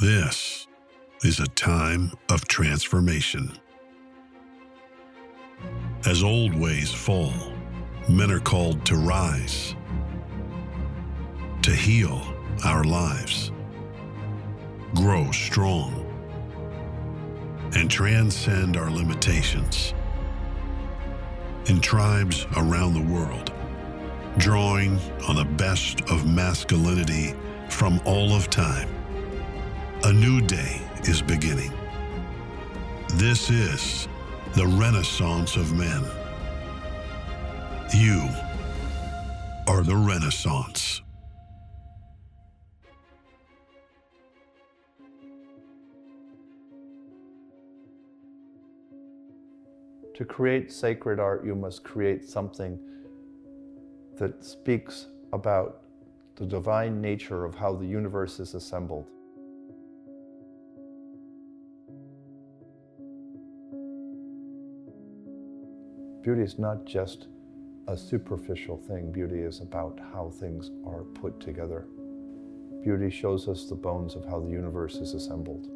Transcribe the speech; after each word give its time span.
This 0.00 0.68
is 1.24 1.40
a 1.40 1.48
time 1.48 2.12
of 2.30 2.46
transformation. 2.46 3.58
As 6.06 6.22
old 6.22 6.54
ways 6.54 6.92
fall, 6.92 7.32
men 8.08 8.30
are 8.30 8.38
called 8.38 8.86
to 8.86 8.94
rise, 8.94 9.74
to 11.62 11.74
heal 11.74 12.22
our 12.64 12.84
lives, 12.84 13.50
grow 14.94 15.32
strong, 15.32 16.06
and 17.74 17.90
transcend 17.90 18.76
our 18.76 18.92
limitations. 18.92 19.94
In 21.66 21.80
tribes 21.80 22.46
around 22.56 22.94
the 22.94 23.12
world, 23.12 23.52
drawing 24.36 25.00
on 25.28 25.34
the 25.34 25.48
best 25.56 26.02
of 26.02 26.24
masculinity 26.24 27.34
from 27.68 28.00
all 28.04 28.32
of 28.32 28.48
time, 28.48 28.88
a 30.04 30.12
new 30.12 30.40
day 30.40 30.80
is 31.02 31.20
beginning. 31.20 31.72
This 33.14 33.50
is 33.50 34.06
the 34.54 34.66
Renaissance 34.66 35.56
of 35.56 35.76
men. 35.76 36.04
You 37.92 38.28
are 39.66 39.82
the 39.82 39.96
Renaissance. 39.96 41.02
To 50.14 50.24
create 50.24 50.70
sacred 50.72 51.18
art, 51.18 51.44
you 51.44 51.56
must 51.56 51.82
create 51.82 52.24
something 52.24 52.78
that 54.16 54.44
speaks 54.44 55.06
about 55.32 55.82
the 56.36 56.46
divine 56.46 57.00
nature 57.00 57.44
of 57.44 57.56
how 57.56 57.74
the 57.74 57.86
universe 57.86 58.38
is 58.38 58.54
assembled. 58.54 59.06
Beauty 66.28 66.42
is 66.42 66.58
not 66.58 66.84
just 66.84 67.28
a 67.86 67.96
superficial 67.96 68.76
thing. 68.76 69.10
Beauty 69.10 69.38
is 69.38 69.60
about 69.60 69.98
how 70.12 70.28
things 70.28 70.70
are 70.84 71.04
put 71.14 71.40
together. 71.40 71.86
Beauty 72.84 73.08
shows 73.08 73.48
us 73.48 73.64
the 73.64 73.74
bones 73.74 74.14
of 74.14 74.26
how 74.26 74.38
the 74.38 74.50
universe 74.50 74.96
is 74.96 75.14
assembled. 75.14 75.68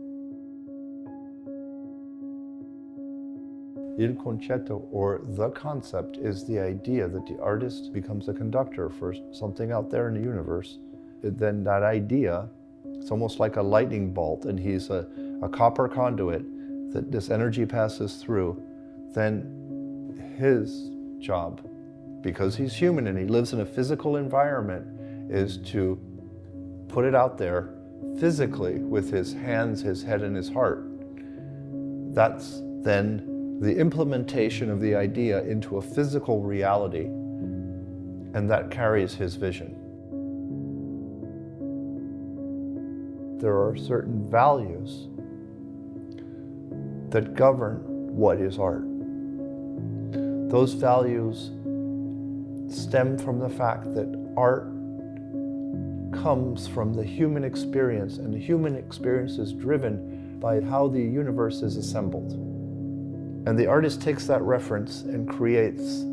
Il 3.98 4.12
concetto, 4.12 4.86
or 4.92 5.22
the 5.24 5.48
concept, 5.52 6.18
is 6.18 6.44
the 6.44 6.58
idea 6.58 7.08
that 7.08 7.24
the 7.24 7.40
artist 7.40 7.90
becomes 7.94 8.28
a 8.28 8.34
conductor 8.34 8.90
for 8.90 9.14
something 9.32 9.72
out 9.72 9.90
there 9.90 10.08
in 10.08 10.14
the 10.14 10.20
universe. 10.20 10.80
Then 11.22 11.64
that 11.64 11.82
idea, 11.82 12.46
it's 12.84 13.10
almost 13.10 13.40
like 13.40 13.56
a 13.56 13.62
lightning 13.62 14.12
bolt, 14.12 14.44
and 14.44 14.60
he's 14.60 14.90
a, 14.90 15.06
a 15.42 15.48
copper 15.48 15.88
conduit 15.88 16.44
that 16.92 17.10
this 17.10 17.30
energy 17.30 17.64
passes 17.64 18.16
through. 18.16 18.62
Then 19.14 19.61
his 20.36 20.90
job, 21.18 21.60
because 22.22 22.56
he's 22.56 22.74
human 22.74 23.06
and 23.06 23.18
he 23.18 23.24
lives 23.24 23.52
in 23.52 23.60
a 23.60 23.66
physical 23.66 24.16
environment, 24.16 24.86
is 25.30 25.58
to 25.58 25.98
put 26.88 27.04
it 27.04 27.14
out 27.14 27.38
there 27.38 27.74
physically 28.18 28.78
with 28.78 29.10
his 29.10 29.32
hands, 29.32 29.80
his 29.80 30.02
head, 30.02 30.22
and 30.22 30.36
his 30.36 30.48
heart. 30.48 30.84
That's 32.14 32.60
then 32.82 33.58
the 33.60 33.74
implementation 33.76 34.70
of 34.70 34.80
the 34.80 34.94
idea 34.94 35.42
into 35.44 35.78
a 35.78 35.82
physical 35.82 36.42
reality, 36.42 37.04
and 37.04 38.50
that 38.50 38.70
carries 38.70 39.14
his 39.14 39.36
vision. 39.36 39.78
There 43.38 43.56
are 43.56 43.76
certain 43.76 44.28
values 44.30 45.08
that 47.10 47.34
govern 47.34 47.82
what 48.14 48.38
is 48.40 48.58
art. 48.58 48.84
Those 50.52 50.74
values 50.74 51.50
stem 52.68 53.16
from 53.16 53.38
the 53.38 53.48
fact 53.48 53.84
that 53.94 54.06
art 54.36 54.64
comes 56.12 56.68
from 56.68 56.92
the 56.92 57.02
human 57.02 57.42
experience, 57.42 58.18
and 58.18 58.34
the 58.34 58.38
human 58.38 58.76
experience 58.76 59.38
is 59.38 59.54
driven 59.54 60.38
by 60.40 60.60
how 60.60 60.88
the 60.88 61.00
universe 61.00 61.62
is 61.62 61.78
assembled. 61.78 62.32
And 63.48 63.58
the 63.58 63.66
artist 63.66 64.02
takes 64.02 64.26
that 64.26 64.42
reference 64.42 65.04
and 65.04 65.26
creates 65.26 66.04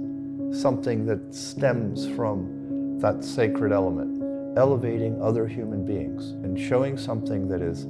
something 0.57 1.05
that 1.05 1.35
stems 1.35 2.07
from 2.07 2.97
that 3.01 3.25
sacred 3.25 3.73
element, 3.73 4.57
elevating 4.57 5.21
other 5.21 5.47
human 5.47 5.85
beings 5.85 6.29
and 6.45 6.57
showing 6.57 6.97
something 6.97 7.49
that 7.49 7.61
is 7.61 7.87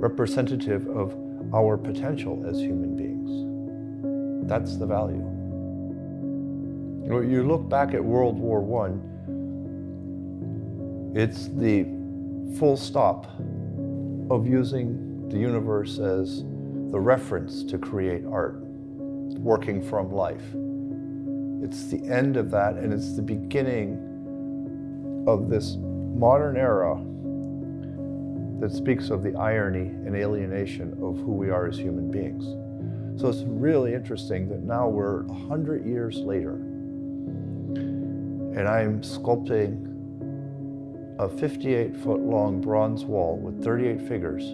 representative 0.00 0.88
of 0.88 1.14
our 1.52 1.76
potential 1.76 2.42
as 2.48 2.58
human 2.58 2.96
beings. 2.96 3.07
That's 4.48 4.76
the 4.76 4.86
value. 4.86 5.22
You 7.04 7.42
look 7.46 7.68
back 7.68 7.94
at 7.94 8.02
World 8.02 8.38
War 8.38 8.86
I, 8.86 8.90
it's 11.18 11.48
the 11.48 11.84
full 12.58 12.76
stop 12.76 13.26
of 14.30 14.46
using 14.46 15.28
the 15.28 15.38
universe 15.38 15.98
as 15.98 16.44
the 16.90 16.98
reference 16.98 17.62
to 17.64 17.76
create 17.78 18.24
art, 18.26 18.60
working 18.60 19.82
from 19.82 20.10
life. 20.10 20.54
It's 21.62 21.84
the 21.90 22.02
end 22.10 22.36
of 22.38 22.50
that, 22.50 22.76
and 22.76 22.92
it's 22.92 23.16
the 23.16 23.22
beginning 23.22 23.98
of 25.26 25.50
this 25.50 25.76
modern 25.76 26.56
era 26.56 26.96
that 28.60 28.72
speaks 28.74 29.10
of 29.10 29.22
the 29.22 29.34
irony 29.36 29.88
and 29.88 30.16
alienation 30.16 30.92
of 30.94 31.18
who 31.18 31.32
we 31.32 31.50
are 31.50 31.66
as 31.68 31.78
human 31.78 32.10
beings. 32.10 32.46
So 33.18 33.28
it's 33.28 33.42
really 33.42 33.94
interesting 33.94 34.48
that 34.50 34.62
now 34.62 34.88
we're 34.88 35.22
100 35.24 35.84
years 35.84 36.18
later, 36.18 36.54
and 38.54 38.68
I'm 38.68 39.00
sculpting 39.00 39.86
a 41.18 41.28
58 41.28 41.96
foot 41.96 42.20
long 42.20 42.60
bronze 42.60 43.04
wall 43.04 43.36
with 43.36 43.64
38 43.64 44.02
figures 44.02 44.44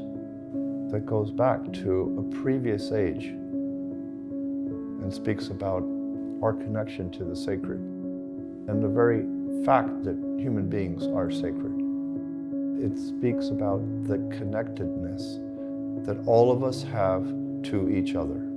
that 0.91 1.05
goes 1.05 1.31
back 1.31 1.75
to 1.75 2.17
a 2.19 2.23
previous 2.37 2.91
age 2.91 3.27
and 3.27 5.13
speaks 5.13 5.49
about 5.49 5.83
our 6.43 6.55
connection 6.55 7.11
to 7.11 7.25
the 7.25 7.37
sacred 7.37 7.81
and 7.81 8.83
the 8.83 8.89
very 8.89 9.27
fact 9.67 10.05
that 10.05 10.17
human 10.39 10.71
beings 10.71 11.07
are 11.09 11.31
sacred. 11.31 11.75
It 12.83 12.97
speaks 12.99 13.51
about 13.51 13.83
the 14.05 14.17
connectedness 14.35 15.39
that 16.07 16.17
all 16.25 16.51
of 16.51 16.65
us 16.65 16.83
have 16.85 17.27
to 17.65 17.91
each 17.91 18.15
other. 18.15 18.54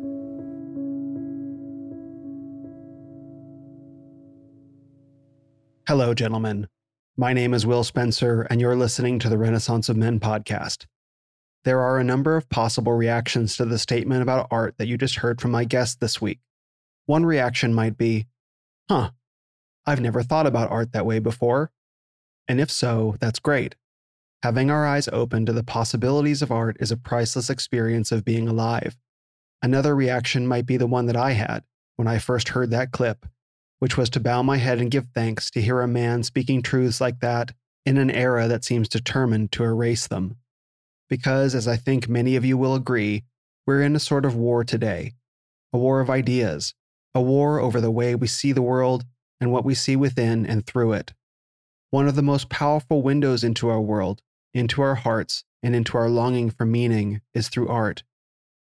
Hello, 5.87 6.13
gentlemen. 6.13 6.67
My 7.15 7.31
name 7.31 7.53
is 7.53 7.65
Will 7.65 7.85
Spencer, 7.85 8.41
and 8.49 8.59
you're 8.59 8.75
listening 8.75 9.19
to 9.19 9.29
the 9.29 9.37
Renaissance 9.37 9.87
of 9.87 9.95
Men 9.95 10.19
podcast. 10.19 10.85
There 11.63 11.79
are 11.79 11.97
a 11.97 12.03
number 12.03 12.35
of 12.35 12.49
possible 12.49 12.91
reactions 12.91 13.55
to 13.55 13.63
the 13.63 13.79
statement 13.79 14.21
about 14.21 14.49
art 14.51 14.75
that 14.77 14.87
you 14.89 14.97
just 14.97 15.19
heard 15.19 15.39
from 15.39 15.51
my 15.51 15.63
guest 15.63 16.01
this 16.01 16.19
week. 16.19 16.39
One 17.05 17.25
reaction 17.25 17.73
might 17.73 17.97
be, 17.97 18.27
huh, 18.89 19.11
I've 19.85 20.01
never 20.01 20.23
thought 20.23 20.45
about 20.45 20.69
art 20.69 20.91
that 20.91 21.05
way 21.05 21.19
before. 21.19 21.71
And 22.49 22.59
if 22.59 22.69
so, 22.69 23.15
that's 23.21 23.39
great. 23.39 23.75
Having 24.43 24.69
our 24.69 24.85
eyes 24.85 25.07
open 25.13 25.45
to 25.45 25.53
the 25.53 25.63
possibilities 25.63 26.41
of 26.41 26.51
art 26.51 26.75
is 26.81 26.91
a 26.91 26.97
priceless 26.97 27.49
experience 27.49 28.11
of 28.11 28.25
being 28.25 28.49
alive. 28.49 28.97
Another 29.61 29.95
reaction 29.95 30.47
might 30.47 30.65
be 30.65 30.75
the 30.75 30.85
one 30.85 31.05
that 31.05 31.15
I 31.15 31.31
had 31.31 31.63
when 31.95 32.09
I 32.09 32.17
first 32.17 32.49
heard 32.49 32.71
that 32.71 32.91
clip 32.91 33.25
which 33.79 33.97
was 33.97 34.09
to 34.11 34.19
bow 34.19 34.41
my 34.41 34.57
head 34.57 34.79
and 34.79 34.91
give 34.91 35.07
thanks 35.13 35.51
to 35.51 35.61
hear 35.61 35.81
a 35.81 35.87
man 35.87 36.23
speaking 36.23 36.61
truths 36.61 36.99
like 36.99 37.19
that 37.19 37.51
in 37.85 37.97
an 37.97 38.11
era 38.11 38.47
that 38.47 38.65
seems 38.65 38.89
determined 38.89 39.51
to 39.51 39.63
erase 39.63 40.07
them. 40.07 40.37
Because, 41.09 41.55
as 41.55 41.67
I 41.67 41.77
think 41.77 42.09
many 42.09 42.35
of 42.35 42.43
you 42.43 42.57
will 42.57 42.75
agree, 42.75 43.23
we're 43.65 43.81
in 43.81 43.95
a 43.95 43.99
sort 43.99 44.25
of 44.25 44.35
war 44.35 44.63
today 44.63 45.13
a 45.73 45.77
war 45.77 45.99
of 45.99 46.09
ideas, 46.09 46.73
a 47.13 47.21
war 47.21 47.59
over 47.59 47.81
the 47.81 47.91
way 47.91 48.15
we 48.15 48.25
see 48.25 48.53
the 48.53 48.61
world 48.61 49.03
and 49.39 49.51
what 49.51 49.65
we 49.65 49.75
see 49.75 49.95
within 49.95 50.45
and 50.45 50.65
through 50.65 50.93
it. 50.93 51.13
One 51.89 52.07
of 52.07 52.15
the 52.15 52.21
most 52.21 52.49
powerful 52.49 53.01
windows 53.01 53.43
into 53.43 53.69
our 53.69 53.81
world, 53.81 54.21
into 54.53 54.81
our 54.81 54.95
hearts, 54.95 55.43
and 55.61 55.75
into 55.75 55.97
our 55.97 56.09
longing 56.09 56.49
for 56.49 56.65
meaning 56.65 57.21
is 57.33 57.49
through 57.49 57.67
art. 57.67 58.03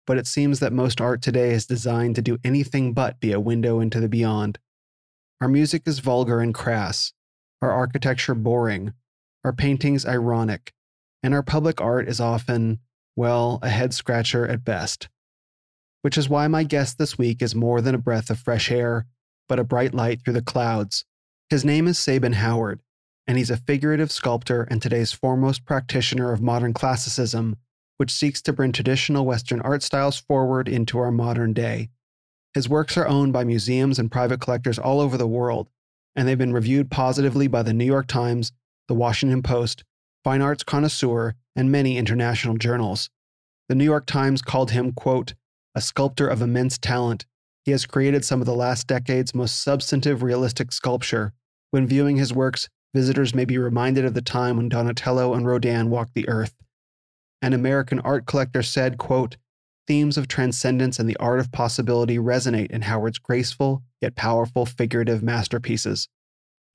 But 0.06 0.18
it 0.18 0.28
seems 0.28 0.60
that 0.60 0.74
most 0.74 1.00
art 1.00 1.22
today 1.22 1.52
is 1.52 1.66
designed 1.66 2.16
to 2.16 2.22
do 2.22 2.38
anything 2.44 2.94
but 2.94 3.20
be 3.20 3.32
a 3.32 3.40
window 3.40 3.80
into 3.80 4.00
the 4.00 4.10
beyond. 4.10 4.60
Our 5.44 5.50
music 5.50 5.82
is 5.88 6.00
vulgar 6.00 6.40
and 6.40 6.54
crass, 6.54 7.12
our 7.62 7.70
architecture 7.70 8.34
boring, 8.34 8.94
our 9.44 9.52
paintings 9.52 10.06
ironic, 10.06 10.72
and 11.22 11.34
our 11.34 11.44
public 11.44 11.82
art 11.82 12.08
is 12.08 12.22
often, 12.22 12.80
well, 13.18 13.60
a 13.62 13.68
head 13.68 13.94
scratcher 13.94 14.48
at 14.48 14.64
best. 14.64 15.10
Which 16.02 16.18
is 16.18 16.30
why 16.30 16.48
my 16.48 16.64
guest 16.64 16.98
this 16.98 17.18
week 17.18 17.42
is 17.42 17.56
more 17.56 17.82
than 17.82 17.94
a 17.94 17.98
breath 17.98 18.30
of 18.30 18.40
fresh 18.40 18.72
air, 18.72 19.06
but 19.50 19.60
a 19.60 19.66
bright 19.66 19.94
light 19.94 20.22
through 20.24 20.36
the 20.36 20.42
clouds. 20.42 21.04
His 21.50 21.66
name 21.66 21.90
is 21.90 22.00
Sabin 22.00 22.36
Howard, 22.36 22.80
and 23.28 23.38
he's 23.38 23.52
a 23.52 23.58
figurative 23.58 24.14
sculptor 24.14 24.64
and 24.72 24.82
today's 24.82 25.12
foremost 25.12 25.66
practitioner 25.66 26.32
of 26.32 26.42
modern 26.42 26.72
classicism, 26.72 27.58
which 27.98 28.12
seeks 28.12 28.42
to 28.44 28.54
bring 28.54 28.72
traditional 28.72 29.26
Western 29.26 29.60
art 29.60 29.84
styles 29.84 30.18
forward 30.18 30.70
into 30.70 31.00
our 31.00 31.12
modern 31.12 31.52
day. 31.52 31.90
His 32.54 32.70
works 32.70 32.98
are 32.98 33.08
owned 33.08 33.34
by 33.34 33.44
museums 33.44 33.98
and 33.98 34.12
private 34.12 34.40
collectors 34.40 34.78
all 34.78 35.00
over 35.00 35.18
the 35.18 35.28
world, 35.28 35.70
and 36.16 36.28
they've 36.28 36.38
been 36.38 36.54
reviewed 36.54 36.92
positively 36.92 37.48
by 37.48 37.64
the 37.64 37.74
New 37.74 37.86
York 37.86 38.08
Times, 38.08 38.52
the 38.88 38.94
Washington 38.94 39.42
Post, 39.42 39.84
Fine 40.24 40.42
Arts 40.42 40.64
Connoisseur, 40.64 41.36
and 41.56 41.72
many 41.72 41.98
international 41.98 42.58
journals. 42.58 43.10
The 43.70 43.76
New 43.76 43.84
York 43.84 44.06
Times 44.06 44.42
called 44.42 44.72
him, 44.72 44.92
quote, 44.92 45.34
a 45.76 45.82
sculptor 45.82 46.28
of 46.28 46.42
immense 46.42 46.78
talent. 46.78 47.26
He 47.66 47.72
has 47.72 47.86
created 47.86 48.24
some 48.24 48.40
of 48.40 48.46
the 48.46 48.56
last 48.56 48.88
decade's 48.88 49.34
most 49.34 49.62
substantive 49.62 50.22
realistic 50.22 50.72
sculpture. 50.72 51.34
When 51.72 51.88
viewing 51.88 52.18
his 52.18 52.34
works, 52.34 52.70
visitors 52.94 53.34
may 53.34 53.46
be 53.46 53.58
reminded 53.58 54.06
of 54.06 54.14
the 54.14 54.22
time 54.22 54.58
when 54.58 54.70
Donatello 54.70 55.34
and 55.34 55.48
Rodin 55.48 55.90
walked 55.90 56.14
the 56.14 56.30
earth. 56.30 56.54
An 57.42 57.54
American 57.54 58.00
art 58.02 58.28
collector 58.28 58.62
said, 58.62 58.98
quote, 58.98 59.38
themes 59.88 60.18
of 60.18 60.28
transcendence 60.28 61.00
and 61.00 61.10
the 61.10 61.18
art 61.18 61.40
of 61.40 61.52
possibility 61.52 62.18
resonate 62.18 62.72
in 62.72 62.82
Howard's 62.82 63.20
graceful 63.20 63.84
yet 64.02 64.16
powerful 64.16 64.66
figurative 64.66 65.24
masterpieces. 65.24 66.08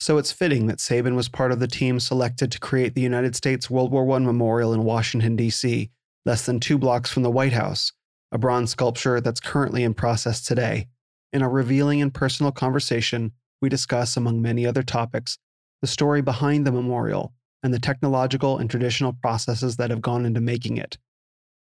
So 0.01 0.17
it's 0.17 0.33
fitting 0.33 0.67
that 0.67 0.81
Sabin 0.81 1.17
was 1.17 1.29
part 1.29 1.53
of 1.53 1.61
the 1.61 1.67
team 1.67 1.99
selected 2.01 2.53
to 2.53 2.61
create 2.61 2.95
the 2.95 3.01
United 3.01 3.35
States 3.35 3.69
World 3.69 3.91
War 3.91 4.11
I 4.13 4.19
Memorial 4.21 4.73
in 4.73 4.85
Washington, 4.85 5.37
D.C., 5.37 5.91
less 6.25 6.47
than 6.47 6.61
two 6.61 6.79
blocks 6.79 7.11
from 7.11 7.23
the 7.25 7.31
White 7.31 7.53
House, 7.53 7.93
a 8.31 8.39
bronze 8.39 8.71
sculpture 8.71 9.21
that's 9.21 9.41
currently 9.41 9.83
in 9.83 9.95
process 9.95 10.41
today. 10.41 10.87
In 11.33 11.43
a 11.43 11.49
revealing 11.49 12.01
and 12.01 12.15
personal 12.15 12.53
conversation, 12.53 13.33
we 13.61 13.69
discuss, 13.69 14.17
among 14.17 14.41
many 14.41 14.67
other 14.67 14.83
topics, 14.83 15.37
the 15.81 15.89
story 15.89 16.23
behind 16.23 16.67
the 16.67 16.73
memorial 16.73 17.33
and 17.63 17.75
the 17.75 17.81
technological 17.81 18.59
and 18.59 18.71
traditional 18.71 19.13
processes 19.13 19.77
that 19.77 19.91
have 19.91 20.01
gone 20.01 20.25
into 20.25 20.41
making 20.41 20.77
it. 20.77 20.97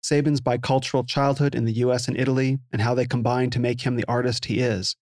Sabin's 0.08 0.40
bicultural 0.40 1.06
childhood 1.06 1.54
in 1.54 1.66
the 1.66 1.74
US 1.84 2.08
and 2.08 2.18
Italy 2.18 2.60
and 2.72 2.82
how 2.82 2.96
they 2.96 3.06
combined 3.06 3.52
to 3.52 3.60
make 3.60 3.82
him 3.82 3.98
the 3.98 4.08
artist 4.08 4.46
he 4.46 4.62
is. 4.62 4.96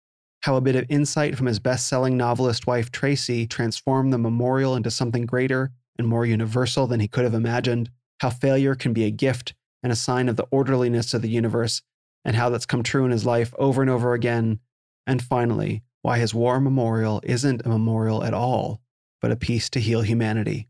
How 0.45 0.57
a 0.57 0.63
bit 0.63 0.77
of 0.77 0.87
insight 0.89 1.37
from 1.37 1.47
his 1.47 1.59
best 1.59 1.87
selling 1.89 2.17
novelist 2.17 2.67
wife 2.67 2.91
Traci 2.91 3.47
transformed 3.49 4.15
the 4.15 4.19
memorial 4.19 4.75
into 4.75 4.91
something 4.91 5.27
greater 5.27 5.73
and 5.99 6.09
more 6.09 6.25
universal 6.25 6.87
than 6.87 7.01
he 7.01 7.09
could 7.09 7.25
have 7.25 7.35
imagined. 7.35 7.91
How 8.21 8.31
failure 8.31 8.75
can 8.75 8.95
be 8.95 9.05
a 9.05 9.11
gift 9.11 9.53
and 9.83 9.93
a 9.93 9.97
sign 9.97 10.27
of 10.27 10.37
the 10.37 10.47
orderliness 10.51 11.13
of 11.13 11.21
the 11.21 11.29
universe, 11.29 11.83
and 12.25 12.35
how 12.35 12.49
that's 12.49 12.65
come 12.65 12.83
true 12.83 13.05
in 13.05 13.11
his 13.11 13.27
life 13.27 13.53
over 13.59 13.83
and 13.83 13.91
over 13.91 14.15
again. 14.15 14.61
And 15.07 15.23
finally, 15.23 15.83
why 16.01 16.19
his 16.19 16.33
war 16.33 16.61
memorial 16.61 17.21
isn't 17.25 17.67
a 17.67 17.69
memorial 17.69 18.25
at 18.25 18.33
all, 18.33 18.81
but 19.21 19.31
a 19.31 19.37
piece 19.37 19.69
to 19.71 19.81
heal 19.81 20.01
humanity. 20.01 20.69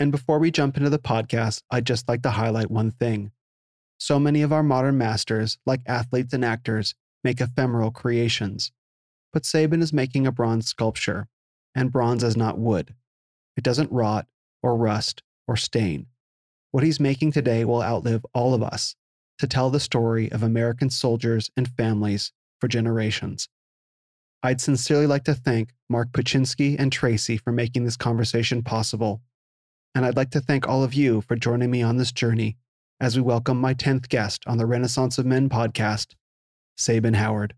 And 0.00 0.10
before 0.10 0.40
we 0.40 0.50
jump 0.50 0.76
into 0.76 0.90
the 0.90 0.98
podcast, 0.98 1.62
I'd 1.70 1.86
just 1.86 2.08
like 2.08 2.22
to 2.22 2.30
highlight 2.30 2.68
one 2.68 2.90
thing. 2.90 3.30
So 4.00 4.18
many 4.18 4.40
of 4.40 4.50
our 4.50 4.62
modern 4.62 4.96
masters, 4.96 5.58
like 5.66 5.82
athletes 5.86 6.32
and 6.32 6.42
actors, 6.42 6.94
make 7.22 7.38
ephemeral 7.38 7.90
creations. 7.90 8.72
But 9.30 9.44
Sabin 9.44 9.82
is 9.82 9.92
making 9.92 10.26
a 10.26 10.32
bronze 10.32 10.68
sculpture, 10.68 11.28
and 11.74 11.92
bronze 11.92 12.24
is 12.24 12.34
not 12.34 12.58
wood. 12.58 12.94
It 13.58 13.62
doesn't 13.62 13.92
rot 13.92 14.26
or 14.62 14.74
rust 14.74 15.22
or 15.46 15.54
stain. 15.54 16.06
What 16.70 16.82
he's 16.82 16.98
making 16.98 17.32
today 17.32 17.62
will 17.62 17.82
outlive 17.82 18.24
all 18.32 18.54
of 18.54 18.62
us 18.62 18.96
to 19.38 19.46
tell 19.46 19.68
the 19.68 19.78
story 19.78 20.32
of 20.32 20.42
American 20.42 20.88
soldiers 20.88 21.50
and 21.54 21.68
families 21.68 22.32
for 22.58 22.68
generations. 22.68 23.50
I'd 24.42 24.62
sincerely 24.62 25.06
like 25.06 25.24
to 25.24 25.34
thank 25.34 25.74
Mark 25.90 26.12
Puchinsky 26.12 26.74
and 26.78 26.90
Traci 26.90 27.38
for 27.38 27.52
making 27.52 27.84
this 27.84 27.98
conversation 27.98 28.62
possible. 28.62 29.20
And 29.94 30.06
I'd 30.06 30.16
like 30.16 30.30
to 30.30 30.40
thank 30.40 30.66
all 30.66 30.82
of 30.82 30.94
you 30.94 31.20
for 31.20 31.36
joining 31.36 31.70
me 31.70 31.82
on 31.82 31.98
this 31.98 32.12
journey 32.12 32.56
as 33.00 33.16
we 33.16 33.22
welcome 33.22 33.58
my 33.58 33.72
10th 33.72 34.10
guest 34.10 34.42
on 34.46 34.58
the 34.58 34.66
Renaissance 34.66 35.16
of 35.16 35.24
Men 35.24 35.48
podcast, 35.48 36.14
Sabin 36.76 37.14
Howard. 37.14 37.54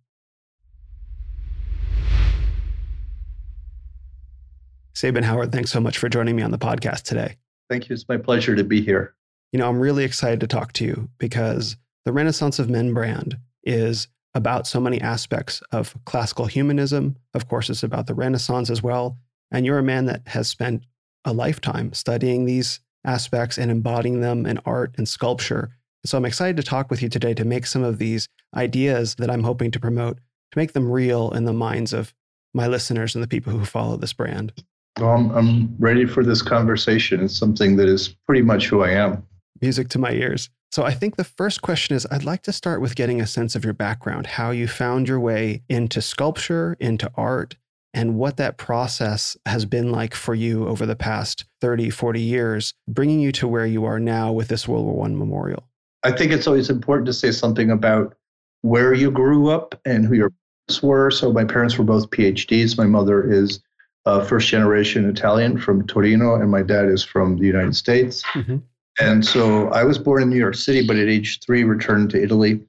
Sabin 4.95 5.25
Howard, 5.25 5.51
thanks 5.51 5.73
so 5.73 5.81
much 5.81 5.99
for 5.99 6.09
joining 6.09 6.37
me 6.37 6.43
on 6.43 6.53
the 6.53 6.59
podcast 6.59 7.03
today. 7.03 7.39
Thank 7.69 7.89
you. 7.89 7.95
It's 7.95 8.09
my 8.09 8.19
pleasure 8.19 8.55
to 8.55 8.63
be 8.63 8.81
here. 8.81 9.15
You 9.53 9.59
know, 9.59 9.69
I'm 9.69 9.81
really 9.81 10.05
excited 10.05 10.39
to 10.41 10.47
talk 10.47 10.73
to 10.75 10.85
you 10.85 11.09
because 11.19 11.77
the 12.05 12.13
Renaissance 12.13 12.61
of 12.61 12.71
Men 12.71 12.95
brand 12.95 13.37
is 13.65 14.07
about 14.35 14.69
so 14.69 14.81
many 14.81 15.01
aspects 15.01 15.61
of 15.73 15.97
classical 16.05 16.47
humanism. 16.47 17.17
Of 17.35 17.49
course, 17.49 17.69
it's 17.69 17.83
about 17.83 18.07
the 18.07 18.15
Renaissance 18.15 18.71
as 18.71 18.83
well. 18.83 19.19
And 19.51 19.67
you're 19.67 19.79
a 19.79 19.83
man 19.83 20.07
that 20.07 20.23
has 20.29 20.49
spent 20.49 20.85
a 21.25 21.33
lifetime 21.33 21.93
studying 21.95 22.45
these 22.45 22.81
aspects 23.05 23.59
and 23.59 23.71
embodying 23.71 24.21
them 24.21 24.47
in 24.47 24.59
art 24.65 24.95
and 24.97 25.09
sculpture. 25.09 25.71
So 26.05 26.19
I'm 26.19 26.25
excited 26.25 26.57
to 26.57 26.63
talk 26.63 26.91
with 26.91 27.03
you 27.03 27.09
today 27.09 27.35
to 27.35 27.45
make 27.45 27.67
some 27.67 27.83
of 27.83 27.99
these 27.99 28.29
ideas 28.55 29.15
that 29.17 29.31
I'm 29.31 29.45
hoping 29.45 29.71
to 29.71 29.81
promote, 29.81 30.17
to 30.17 30.59
make 30.59 30.73
them 30.73 30.91
real 30.91 31.31
in 31.31 31.45
the 31.45 31.53
minds 31.53 31.93
of 31.93 32.13
my 32.55 32.67
listeners 32.67 33.15
and 33.15 33.23
the 33.23 33.29
people 33.29 33.53
who 33.53 33.65
follow 33.65 33.97
this 33.97 34.13
brand. 34.13 34.53
Well, 34.99 35.11
I'm, 35.11 35.31
I'm 35.31 35.77
ready 35.79 36.05
for 36.05 36.25
this 36.25 36.43
conversation. 36.43 37.23
It's 37.23 37.37
something 37.37 37.77
that 37.77 37.89
is 37.89 38.09
pretty 38.27 38.43
much 38.43 38.67
who 38.67 38.83
I 38.83 38.91
am. 38.91 39.27
Music 39.61 39.89
to 39.91 39.99
my 39.99 40.11
ears. 40.11 40.51
So 40.71 40.85
I 40.85 40.93
think 40.93 41.17
the 41.17 41.25
first 41.25 41.63
question 41.63 41.95
is 41.95 42.07
I'd 42.11 42.25
like 42.25 42.43
to 42.45 42.53
start 42.53 42.81
with 42.81 42.95
getting 42.95 43.21
a 43.21 43.27
sense 43.27 43.55
of 43.55 43.65
your 43.65 43.75
background, 43.75 44.27
how 44.27 44.51
you 44.51 44.67
found 44.67 45.07
your 45.07 45.21
way 45.21 45.63
into 45.69 46.01
sculpture, 46.03 46.77
into 46.81 47.11
art, 47.15 47.57
and 47.95 48.17
what 48.17 48.37
that 48.39 48.57
process 48.57 49.37
has 49.47 49.65
been 49.65 49.93
like 49.93 50.15
for 50.15 50.35
you 50.35 50.67
over 50.67 50.87
the 50.87 50.97
past 50.97 51.45
30, 51.61 51.91
40 51.91 52.21
years, 52.21 52.75
bringing 52.89 53.21
you 53.21 53.33
to 53.33 53.47
where 53.47 53.67
you 53.67 53.85
are 53.85 54.01
now 54.01 54.33
with 54.33 54.49
this 54.49 54.67
World 54.67 54.87
War 54.87 55.07
I 55.07 55.09
memorial. 55.11 55.69
I 56.03 56.13
think 56.13 56.33
it's 56.33 56.47
always 56.47 56.71
important 56.71 57.07
to 57.07 57.13
say 57.13 57.31
something 57.31 57.71
about 57.71 58.17
where 58.63 58.95
you 58.95 59.11
grew 59.11 59.51
up 59.51 59.79
and 59.85 60.05
who 60.05 60.15
your 60.15 60.33
parents 60.69 60.83
were. 60.83 61.11
So 61.11 61.33
my 61.33 61.45
parents 61.45 61.77
were 61.79 61.85
both 61.85 62.11
PhDs. 62.11 62.79
My 62.79 62.87
mother 62.87 63.31
is 63.31 63.61
uh, 64.07 64.25
first 64.25 64.49
generation 64.49 65.09
Italian 65.09 65.59
from 65.59 65.87
Torino, 65.87 66.35
and 66.35 66.51
my 66.51 66.63
dad 66.63 66.87
is 66.89 67.05
from 67.05 67.37
the 67.37 67.47
United 67.47 67.77
States. 67.77 68.23
Mm-hmm. 68.33 68.57
And 69.01 69.25
so 69.25 69.69
I 69.69 69.85
was 69.85 69.99
born 69.99 70.23
in 70.23 70.31
New 70.31 70.37
York 70.37 70.55
City, 70.55 70.87
but 70.87 70.97
at 70.97 71.09
age 71.09 71.41
three 71.41 71.65
returned 71.65 72.11
to 72.11 72.23
Italy 72.23 72.61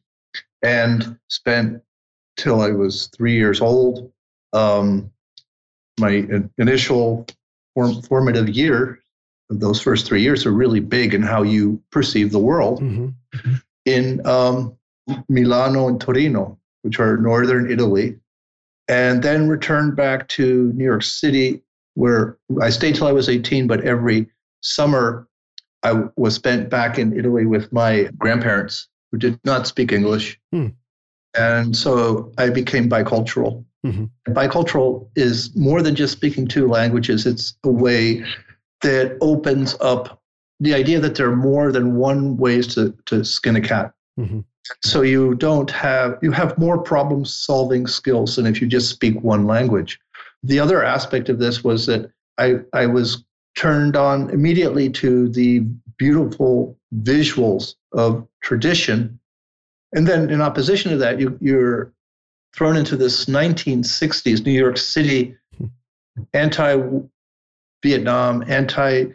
and 0.62 1.18
spent 1.28 1.82
till 2.38 2.62
I 2.62 2.72
was 2.72 3.08
three 3.08 3.34
years 3.34 3.62
old. 3.62 4.12
Um, 4.54 5.12
my 6.00 6.26
initial 6.58 7.26
form, 7.74 8.02
formative 8.04 8.50
year, 8.50 9.00
of 9.50 9.60
those 9.60 9.82
first 9.82 10.08
three 10.08 10.22
years, 10.22 10.46
are 10.46 10.52
really 10.52 10.80
big 10.80 11.14
in 11.14 11.22
how 11.22 11.44
you 11.44 11.82
perceive 11.92 12.32
the 12.32 12.40
world. 12.40 12.82
Mm-hmm. 12.82 13.54
In 13.86 14.26
um, 14.26 14.78
Milano 15.28 15.88
and 15.88 16.00
Torino, 16.00 16.58
which 16.84 17.00
are 17.00 17.18
northern 17.18 17.70
Italy, 17.70 18.18
and 18.88 19.22
then 19.24 19.48
returned 19.48 19.96
back 19.96 20.28
to 20.30 20.72
New 20.74 20.84
York 20.84 21.04
City, 21.04 21.62
where 21.96 22.38
I 22.62 22.70
stayed 22.70 22.96
till 22.96 23.08
I 23.08 23.12
was 23.12 23.30
18, 23.30 23.68
but 23.68 23.82
every 23.82 24.28
summer 24.62 25.28
I 25.84 26.06
was 26.16 26.36
spent 26.36 26.70
back 26.70 26.98
in 26.98 27.18
Italy 27.18 27.46
with 27.46 27.72
my 27.74 28.10
grandparents 28.18 28.88
who 29.12 29.18
did 29.18 29.40
not 29.44 29.68
speak 29.68 29.92
English. 29.92 30.40
Hmm. 30.52 30.68
And 31.36 31.76
so 31.76 32.32
I 32.38 32.50
became 32.50 32.90
bicultural. 32.90 33.66
Mm-hmm. 33.86 34.34
Bicultural 34.34 35.10
is 35.16 35.56
more 35.56 35.82
than 35.82 35.96
just 35.96 36.14
speaking 36.14 36.48
two 36.48 36.68
languages, 36.68 37.26
it's 37.26 37.56
a 37.64 37.70
way 37.70 38.24
that 38.82 39.18
opens 39.22 39.76
up 39.82 40.22
the 40.60 40.74
idea 40.74 41.00
that 41.00 41.16
there 41.16 41.30
are 41.30 41.36
more 41.36 41.72
than 41.72 41.96
one 41.96 42.38
ways 42.38 42.74
to, 42.76 42.96
to 43.06 43.24
skin 43.26 43.56
a 43.56 43.62
cat. 43.62 43.94
Mm-hmm. 44.20 44.40
So 44.82 45.02
you 45.02 45.36
don't 45.36 45.70
have 45.72 46.18
you 46.22 46.32
have 46.32 46.58
more 46.58 46.78
problem 46.78 47.26
solving 47.26 47.86
skills 47.86 48.38
than 48.38 48.46
if 48.46 48.62
you 48.62 48.68
just 48.68 48.90
speak 48.90 49.22
one 49.22 49.46
language. 49.46 50.00
The 50.44 50.60
other 50.60 50.84
aspect 50.84 51.28
of 51.28 51.40
this 51.40 51.64
was 51.64 51.86
that 51.88 52.10
I, 52.38 52.60
I 52.74 52.86
was 52.86 53.24
turned 53.58 53.96
on 53.96 54.30
immediately 54.30 54.90
to 54.90 55.30
the 55.30 55.60
beautiful 55.98 56.78
visuals 57.02 57.76
of 57.92 58.28
tradition. 58.42 59.20
And 59.94 60.08
then 60.08 60.30
in 60.30 60.42
opposition 60.42 60.92
to 60.92 60.98
that, 60.98 61.20
you, 61.20 61.38
you're 61.40 61.94
thrown 62.56 62.78
into 62.78 62.96
this 62.96 63.26
1960s 63.26 64.46
New 64.46 64.52
York 64.52 64.78
City 64.78 65.36
anti 66.34 66.82
Vietnam, 67.82 68.44
anti 68.48 69.06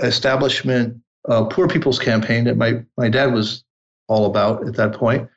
establishment 0.00 1.00
uh, 1.28 1.44
poor 1.44 1.66
people's 1.66 1.98
campaign 1.98 2.44
that 2.44 2.56
my, 2.56 2.82
my 2.96 3.08
dad 3.08 3.32
was 3.32 3.64
all 4.08 4.26
about 4.26 4.66
at 4.66 4.74
that 4.76 4.92
point. 4.92 5.28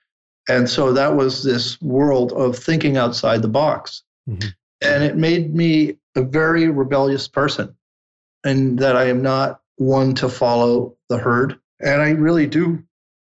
And 0.48 0.70
so 0.70 0.94
that 0.94 1.16
was 1.16 1.44
this 1.44 1.82
world 1.82 2.32
of 2.34 2.58
thinking 2.58 2.98
outside 2.98 3.42
the 3.42 3.48
box. 3.48 4.04
Mm-hmm. 4.28 4.50
And 4.82 5.04
it 5.04 5.16
made 5.16 5.56
me 5.56 5.98
a 6.16 6.24
very 6.24 6.70
rebellious 6.70 7.28
person, 7.28 7.76
and 8.44 8.80
that 8.80 8.96
I 8.96 9.06
am 9.06 9.22
not 9.22 9.62
one 9.78 10.16
to 10.16 10.30
follow 10.30 10.96
the 11.10 11.18
herd. 11.18 11.60
And 11.80 12.02
I 12.02 12.12
really 12.12 12.48
do 12.48 12.84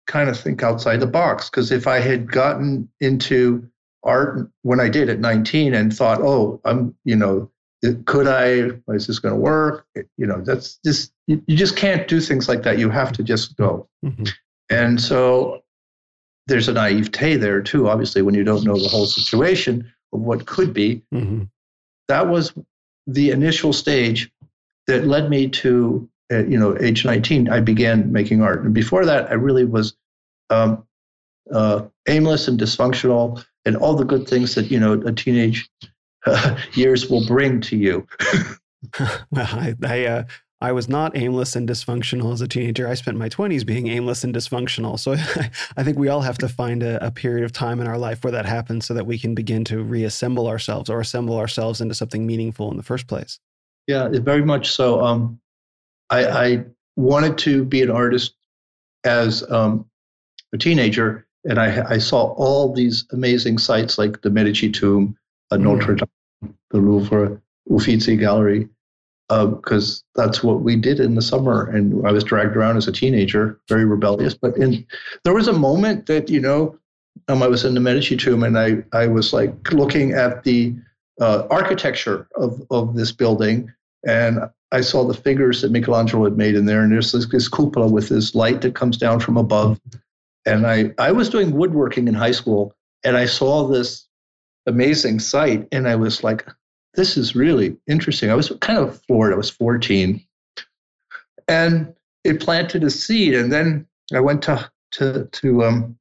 kind 0.07 0.28
of 0.28 0.38
think 0.38 0.62
outside 0.62 0.99
the 0.99 1.07
box 1.07 1.49
because 1.49 1.71
if 1.71 1.87
I 1.87 2.00
had 2.00 2.30
gotten 2.30 2.88
into 3.00 3.69
art 4.02 4.49
when 4.62 4.80
I 4.80 4.88
did 4.88 5.09
at 5.09 5.21
19 5.21 5.75
and 5.75 5.95
thought, 5.95 6.21
oh, 6.21 6.61
I'm, 6.64 6.95
you 7.04 7.16
know, 7.16 7.50
could 8.04 8.26
I? 8.26 8.71
Is 8.92 9.07
this 9.07 9.19
going 9.19 9.35
to 9.35 9.40
work? 9.40 9.87
You 9.95 10.26
know, 10.26 10.42
that's 10.42 10.78
just 10.85 11.12
you, 11.26 11.42
you, 11.47 11.57
just 11.57 11.76
can't 11.76 12.07
do 12.09 12.21
things 12.21 12.49
like 12.49 12.62
that. 12.64 12.78
You 12.78 12.90
have 12.90 13.12
to 13.12 13.23
just 13.23 13.57
go. 13.57 13.88
Mm-hmm. 14.04 14.25
And 14.71 15.00
so 15.00 15.62
there's 16.47 16.69
a 16.69 16.73
naivete 16.73 17.37
there 17.37 17.62
too. 17.62 17.88
Obviously, 17.88 18.23
when 18.23 18.35
you 18.35 18.45
don't 18.45 18.64
know 18.64 18.78
the 18.78 18.88
whole 18.88 19.07
situation 19.07 19.90
of 20.12 20.21
what 20.21 20.47
could 20.47 20.75
be, 20.75 21.02
mm-hmm. 21.12 21.45
that 22.09 22.28
was 22.28 22.52
the 23.07 23.30
initial 23.30 23.73
stage 23.73 24.30
that 24.87 25.07
led 25.07 25.30
me 25.30 25.49
to 25.49 26.09
uh, 26.30 26.45
you 26.45 26.59
know 26.59 26.76
age 26.80 27.04
19. 27.04 27.49
I 27.49 27.61
began 27.61 28.12
making 28.12 28.42
art, 28.42 28.62
and 28.62 28.75
before 28.75 29.07
that, 29.07 29.30
I 29.30 29.35
really 29.35 29.64
was 29.64 29.97
um, 30.50 30.85
uh, 31.52 31.82
aimless 32.09 32.49
and 32.49 32.59
dysfunctional, 32.59 33.44
and 33.64 33.76
all 33.76 33.94
the 33.94 34.04
good 34.04 34.28
things 34.28 34.54
that 34.54 34.70
you 34.70 34.78
know 34.78 34.94
a 35.04 35.12
teenage 35.12 35.68
years 36.75 37.09
will 37.09 37.26
bring 37.26 37.61
to 37.62 37.76
you. 37.76 38.06
well, 38.99 39.18
I 39.35 39.75
I, 39.85 40.04
uh, 40.06 40.25
I 40.62 40.73
was 40.73 40.88
not 40.88 41.16
aimless 41.16 41.56
and 41.56 41.68
dysfunctional 41.68 42.32
as 42.32 42.42
a 42.42 42.49
teenager. 42.49 42.87
I 42.87 42.94
spent 42.94 43.16
my 43.16 43.28
twenties 43.28 43.64
being 43.64 43.88
aimless 43.88 44.25
and 44.25 44.35
dysfunctional. 44.35 44.99
So 44.99 45.12
I 45.76 45.82
think 45.82 45.99
we 45.99 46.09
all 46.09 46.20
have 46.20 46.38
to 46.38 46.49
find 46.49 46.82
a, 46.82 47.04
a, 47.04 47.11
period 47.11 47.44
of 47.44 47.52
time 47.52 47.80
in 47.80 47.87
our 47.87 47.99
life 47.99 48.23
where 48.23 48.32
that 48.32 48.47
happens, 48.47 48.87
so 48.87 48.94
that 48.94 49.06
we 49.06 49.18
can 49.18 49.35
begin 49.35 49.64
to 49.64 49.82
reassemble 49.82 50.47
ourselves 50.47 50.90
or 50.90 51.00
assemble 51.00 51.38
ourselves 51.38 51.80
into 51.80 51.94
something 51.94 52.26
meaningful 52.26 52.70
in 52.70 52.76
the 52.76 52.82
first 52.82 53.06
place. 53.06 53.40
Yeah, 53.87 54.09
very 54.12 54.44
much 54.44 54.70
so. 54.70 55.02
Um, 55.02 55.40
I, 56.11 56.26
I 56.26 56.64
wanted 56.97 57.38
to 57.38 57.64
be 57.64 57.82
an 57.82 57.90
artist 57.90 58.35
as 59.04 59.49
um, 59.50 59.88
a 60.52 60.59
teenager, 60.59 61.26
and 61.44 61.59
I, 61.59 61.94
I 61.94 61.99
saw 61.99 62.32
all 62.35 62.73
these 62.73 63.06
amazing 63.12 63.59
sites 63.59 63.99
like 63.99 64.23
the 64.23 64.30
Medici 64.30 64.70
Tomb 64.70 65.16
at 65.52 65.61
mm. 65.61 65.64
Notre 65.64 65.94
Dame, 65.94 66.54
the 66.70 66.78
Louvre, 66.78 67.40
Uffizi 67.70 68.16
Gallery, 68.16 68.68
because 69.28 70.02
uh, 70.16 70.23
that's 70.23 70.42
what 70.42 70.62
we 70.62 70.76
did 70.76 71.00
in 71.00 71.14
the 71.14 71.23
summer. 71.23 71.68
And 71.70 72.06
I 72.06 72.12
was 72.12 72.25
dragged 72.25 72.56
around 72.56 72.76
as 72.76 72.88
a 72.88 72.92
teenager, 72.92 73.61
very 73.68 73.85
rebellious. 73.85 74.35
But 74.35 74.56
in, 74.56 74.87
there 75.25 75.35
was 75.35 75.49
a 75.49 75.52
moment 75.52 76.06
that, 76.06 76.28
you 76.28 76.40
know, 76.40 76.76
um, 77.28 77.42
I 77.42 77.47
was 77.47 77.64
in 77.64 77.75
the 77.75 77.80
Medici 77.80 78.16
Tomb 78.16 78.42
and 78.42 78.59
I, 78.59 78.82
I 78.92 79.06
was 79.06 79.32
like 79.32 79.73
looking 79.73 80.12
at 80.12 80.42
the 80.44 80.75
uh, 81.20 81.47
architecture 81.50 82.28
of, 82.37 82.61
of 82.70 82.97
this 82.97 83.12
building. 83.12 83.70
And 84.06 84.40
I 84.73 84.80
saw 84.80 85.04
the 85.04 85.14
figures 85.14 85.62
that 85.62 85.70
Michelangelo 85.70 86.25
had 86.25 86.37
made 86.37 86.54
in 86.54 86.64
there. 86.64 86.82
And 86.82 86.92
there's 86.92 87.12
this, 87.12 87.26
this 87.26 87.49
cupola 87.49 87.88
with 87.88 88.09
this 88.09 88.35
light 88.35 88.62
that 88.62 88.75
comes 88.75 88.97
down 88.97 89.20
from 89.20 89.37
above. 89.37 89.80
And 90.47 90.66
I, 90.66 90.92
I 90.99 91.12
was 91.12 91.28
doing 91.28 91.52
woodworking 91.52 92.09
in 92.09 92.14
high 92.14 92.30
school 92.30 92.75
and 93.04 93.16
I 93.16 93.26
saw 93.26 93.66
this 93.66 94.06
amazing 94.66 95.20
site. 95.20 95.66
And 95.73 95.88
I 95.88 95.97
was 95.97 96.25
like, 96.25 96.47
this 96.94 97.16
is 97.16 97.37
really 97.37 97.76
interesting. 97.87 98.30
I 98.30 98.35
was 98.35 98.52
kind 98.61 98.78
of 98.78 99.00
floored. 99.04 99.32
I 99.32 99.37
was 99.37 99.50
14. 99.50 100.25
And 101.49 101.94
it 102.25 102.40
planted 102.40 102.85
a 102.85 102.90
seed. 102.90 103.35
And 103.35 103.52
then 103.52 103.87
I 104.14 104.20
went 104.20 104.42
to, 104.42 104.70
to, 104.92 105.26
to 105.26 105.64
um, 105.64 105.99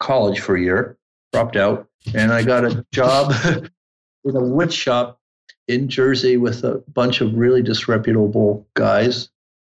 college 0.00 0.40
for 0.40 0.56
a 0.56 0.60
year, 0.60 0.98
dropped 1.32 1.56
out, 1.56 1.88
and 2.14 2.32
I 2.32 2.42
got 2.42 2.64
a 2.64 2.84
job 2.92 3.32
in 4.24 4.36
a 4.36 4.42
wood 4.42 4.72
shop 4.72 5.20
in 5.68 5.88
Jersey 5.88 6.36
with 6.36 6.64
a 6.64 6.82
bunch 6.88 7.20
of 7.20 7.34
really 7.34 7.62
disreputable 7.62 8.66
guys. 8.74 9.28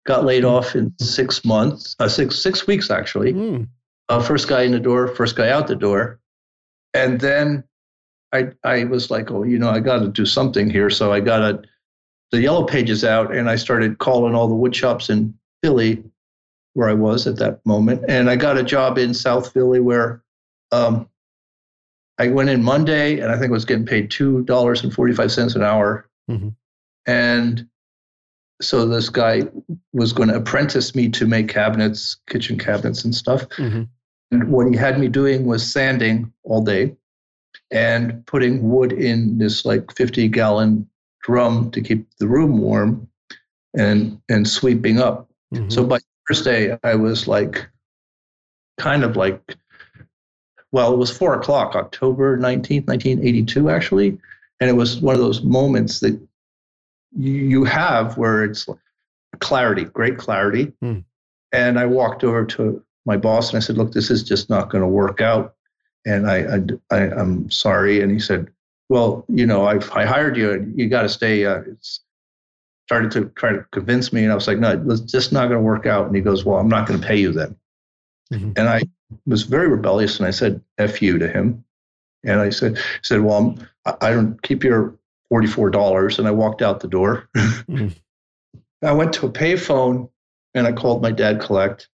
Got 0.04 0.25
laid 0.25 0.44
off 0.44 0.75
in 0.75 0.92
six 1.00 1.44
months, 1.44 1.94
uh, 2.00 2.09
six 2.09 2.42
six 2.42 2.66
weeks 2.66 2.90
actually. 2.90 3.32
Mm. 3.32 3.68
Uh, 4.09 4.21
first 4.21 4.49
guy 4.49 4.62
in 4.62 4.73
the 4.73 4.80
door, 4.80 5.09
first 5.09 5.37
guy 5.37 5.49
out 5.49 5.68
the 5.68 5.76
door, 5.76 6.18
and 6.92 7.21
then 7.21 7.62
I 8.32 8.49
I 8.64 8.85
was 8.85 9.11
like, 9.11 9.30
oh, 9.30 9.44
you 9.44 9.59
know, 9.59 9.71
I 9.71 9.78
got 9.80 10.00
to 10.00 10.09
do 10.09 10.26
something 10.26 10.68
here. 10.68 10.90
So 10.90 11.12
I 11.12 11.21
got 11.21 11.42
a, 11.42 11.62
the 12.32 12.40
yellow 12.40 12.64
pages 12.64 13.04
out, 13.04 13.35
and 13.35 13.49
I 13.49 13.56
started 13.56 13.99
calling 13.99 14.35
all 14.35 14.49
the 14.49 14.54
wood 14.54 14.75
shops 14.75 15.09
in 15.09 15.35
Philly, 15.62 16.02
where 16.75 16.88
I 16.88 16.94
was 16.94 17.28
at 17.28 17.37
that 17.37 17.64
moment, 17.64 18.04
and 18.09 18.28
I 18.28 18.35
got 18.37 18.59
a 18.59 18.62
job 18.64 18.99
in 18.99 19.14
South 19.14 19.52
Philly 19.52 19.80
where. 19.80 20.23
Um, 20.73 21.09
I 22.18 22.28
went 22.28 22.50
in 22.50 22.62
Monday, 22.62 23.21
and 23.21 23.32
I 23.32 23.38
think 23.38 23.50
I 23.50 23.52
was 23.52 23.64
getting 23.64 23.87
paid 23.87 24.11
two 24.11 24.42
dollars 24.44 24.85
and 24.85 24.92
forty 24.92 25.12
five 25.14 25.32
cents 25.32 25.54
an 25.54 25.62
hour, 25.62 26.09
mm-hmm. 26.30 26.50
and 27.06 27.68
so 28.62 28.87
this 28.87 29.09
guy 29.09 29.42
was 29.92 30.12
going 30.12 30.28
to 30.28 30.37
apprentice 30.37 30.95
me 30.95 31.09
to 31.11 31.26
make 31.26 31.49
cabinets, 31.49 32.16
kitchen 32.28 32.59
cabinets, 32.59 33.04
and 33.04 33.14
stuff. 33.14 33.49
Mm-hmm. 33.50 33.83
And 34.31 34.49
what 34.50 34.69
he 34.69 34.76
had 34.76 34.99
me 34.99 35.09
doing 35.09 35.45
was 35.45 35.71
sanding 35.71 36.33
all 36.45 36.62
day 36.62 36.97
and 37.71 38.25
putting 38.26 38.71
wood 38.71 38.92
in 38.92 39.38
this 39.38 39.64
like 39.64 39.95
50 39.97 40.28
gallon 40.28 40.88
drum 41.23 41.71
to 41.73 41.81
keep 41.81 42.07
the 42.19 42.26
room 42.26 42.59
warm 42.59 43.09
and 43.75 44.21
and 44.28 44.49
sweeping 44.49 45.00
up. 45.00 45.28
Mm-hmm. 45.54 45.69
So 45.71 45.85
by 45.85 45.99
Thursday, 46.28 46.78
I 46.83 46.95
was 46.95 47.28
like 47.28 47.66
kind 48.78 49.04
of 49.04 49.16
like 49.16 49.57
well, 50.73 50.95
it 50.95 50.97
was 50.97 51.14
four 51.14 51.35
o'clock, 51.35 51.76
October 51.76 52.38
19th, 52.38 52.87
1982, 52.87 53.69
actually. 53.69 54.19
And 54.59 54.71
it 54.71 54.73
was 54.73 55.00
one 55.02 55.14
of 55.14 55.21
those 55.21 55.42
moments 55.42 56.00
that 56.00 56.19
you 57.16 57.64
have 57.64 58.16
where 58.16 58.45
it's 58.45 58.66
clarity, 59.40 59.85
great 59.85 60.19
clarity. 60.19 60.73
Mm. 60.83 61.04
And 61.52 61.78
I 61.78 61.87
walked 61.87 62.25
over 62.25 62.45
to 62.45 62.83
my 63.04 63.16
boss 63.16 63.50
and 63.50 63.57
I 63.57 63.61
said, 63.61 63.76
look, 63.76 63.92
this 63.92 64.11
is 64.11 64.23
just 64.23 64.49
not 64.49 64.71
going 64.71 64.83
to 64.83 64.88
work 64.88 65.21
out 65.21 65.54
and 66.04 66.28
I, 66.28 66.57
I, 66.90 66.97
I 66.97 67.21
am 67.21 67.50
sorry. 67.50 68.00
And 68.00 68.11
he 68.11 68.19
said, 68.19 68.49
well, 68.88 69.25
you 69.28 69.47
know, 69.47 69.66
I've, 69.66 69.90
I 69.92 70.04
hired 70.04 70.37
you 70.37 70.52
and 70.52 70.78
you 70.78 70.88
got 70.88 71.02
to 71.02 71.09
stay. 71.09 71.47
Uh, 71.47 71.62
it's 71.66 72.00
started 72.87 73.11
to 73.12 73.26
try 73.37 73.52
to 73.52 73.64
convince 73.71 74.12
me. 74.12 74.23
And 74.23 74.33
I 74.33 74.35
was 74.35 74.47
like, 74.47 74.59
no, 74.59 74.83
it's 74.88 75.00
just 75.00 75.33
not 75.33 75.47
going 75.47 75.59
to 75.59 75.64
work 75.64 75.87
out. 75.87 76.07
And 76.07 76.14
he 76.14 76.21
goes, 76.21 76.45
well, 76.45 76.59
I'm 76.59 76.69
not 76.69 76.87
going 76.87 77.00
to 77.00 77.07
pay 77.07 77.16
you 77.16 77.33
then. 77.33 77.57
Mm-hmm. 78.33 78.52
And 78.57 78.69
I 78.69 78.83
was 79.26 79.45
very 79.45 79.69
rebellious. 79.69 80.19
And 80.19 80.26
I 80.26 80.31
said, 80.31 80.61
F 80.78 81.00
you 81.00 81.19
to 81.19 81.28
him. 81.28 81.64
And 82.25 82.40
I 82.40 82.50
said, 82.50 82.78
said, 83.02 83.21
well, 83.21 83.38
I'm, 83.87 83.97
I 84.00 84.11
don't 84.11 84.40
keep 84.42 84.62
your 84.64 84.97
$44. 85.32 86.18
And 86.18 86.28
I 86.28 86.30
walked 86.30 86.62
out 86.62 86.80
the 86.80 86.88
door. 86.88 87.28
mm-hmm. 87.36 87.88
I 88.84 88.92
went 88.92 89.12
to 89.14 89.26
a 89.26 89.30
payphone 89.30 90.10
and 90.54 90.66
I 90.66 90.72
called 90.72 91.02
my 91.02 91.12
dad 91.12 91.40
collect. 91.40 91.88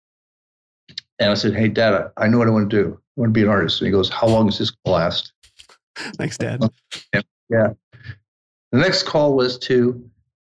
And 1.18 1.30
I 1.30 1.34
said, 1.34 1.54
hey, 1.54 1.68
dad, 1.68 2.10
I 2.16 2.28
know 2.28 2.38
what 2.38 2.46
I 2.46 2.52
want 2.52 2.70
to 2.70 2.76
do. 2.84 3.00
I 3.16 3.20
want 3.20 3.30
to 3.30 3.32
be 3.32 3.42
an 3.42 3.48
artist. 3.48 3.80
And 3.80 3.86
he 3.86 3.92
goes, 3.92 4.10
How 4.10 4.26
long 4.26 4.48
is 4.48 4.58
this 4.58 4.70
going 4.70 4.78
to 4.84 4.90
last? 4.92 5.32
Thanks, 5.96 6.36
Dad. 6.36 6.62
Yeah. 7.48 7.72
The 8.72 8.78
next 8.78 9.04
call 9.04 9.34
was 9.34 9.58
to 9.60 10.08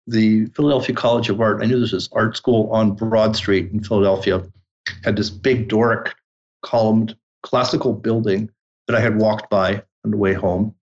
the 0.07 0.48
Philadelphia 0.48 0.95
College 0.95 1.29
of 1.29 1.39
Art. 1.39 1.63
I 1.63 1.65
knew 1.67 1.79
this 1.79 1.93
was 1.93 2.09
art 2.12 2.36
school 2.36 2.69
on 2.71 2.95
Broad 2.95 3.36
Street 3.36 3.71
in 3.71 3.81
Philadelphia. 3.81 4.43
Had 5.03 5.15
this 5.15 5.29
big 5.29 5.69
Doric 5.69 6.13
columned 6.63 7.15
classical 7.43 7.93
building 7.93 8.50
that 8.88 8.98
I 8.98 9.00
had 9.00 9.17
walked 9.17 9.50
by 9.50 9.83
on 10.06 10.12
the 10.12 10.18
way 10.18 10.34
home. 10.34 10.74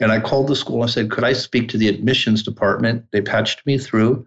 And 0.00 0.12
I 0.12 0.20
called 0.20 0.48
the 0.48 0.56
school 0.56 0.82
and 0.82 0.90
I 0.90 0.92
said, 0.92 1.10
Could 1.10 1.24
I 1.24 1.32
speak 1.32 1.68
to 1.70 1.78
the 1.78 1.88
admissions 1.88 2.42
department? 2.42 3.04
They 3.12 3.20
patched 3.20 3.64
me 3.66 3.78
through. 3.78 4.26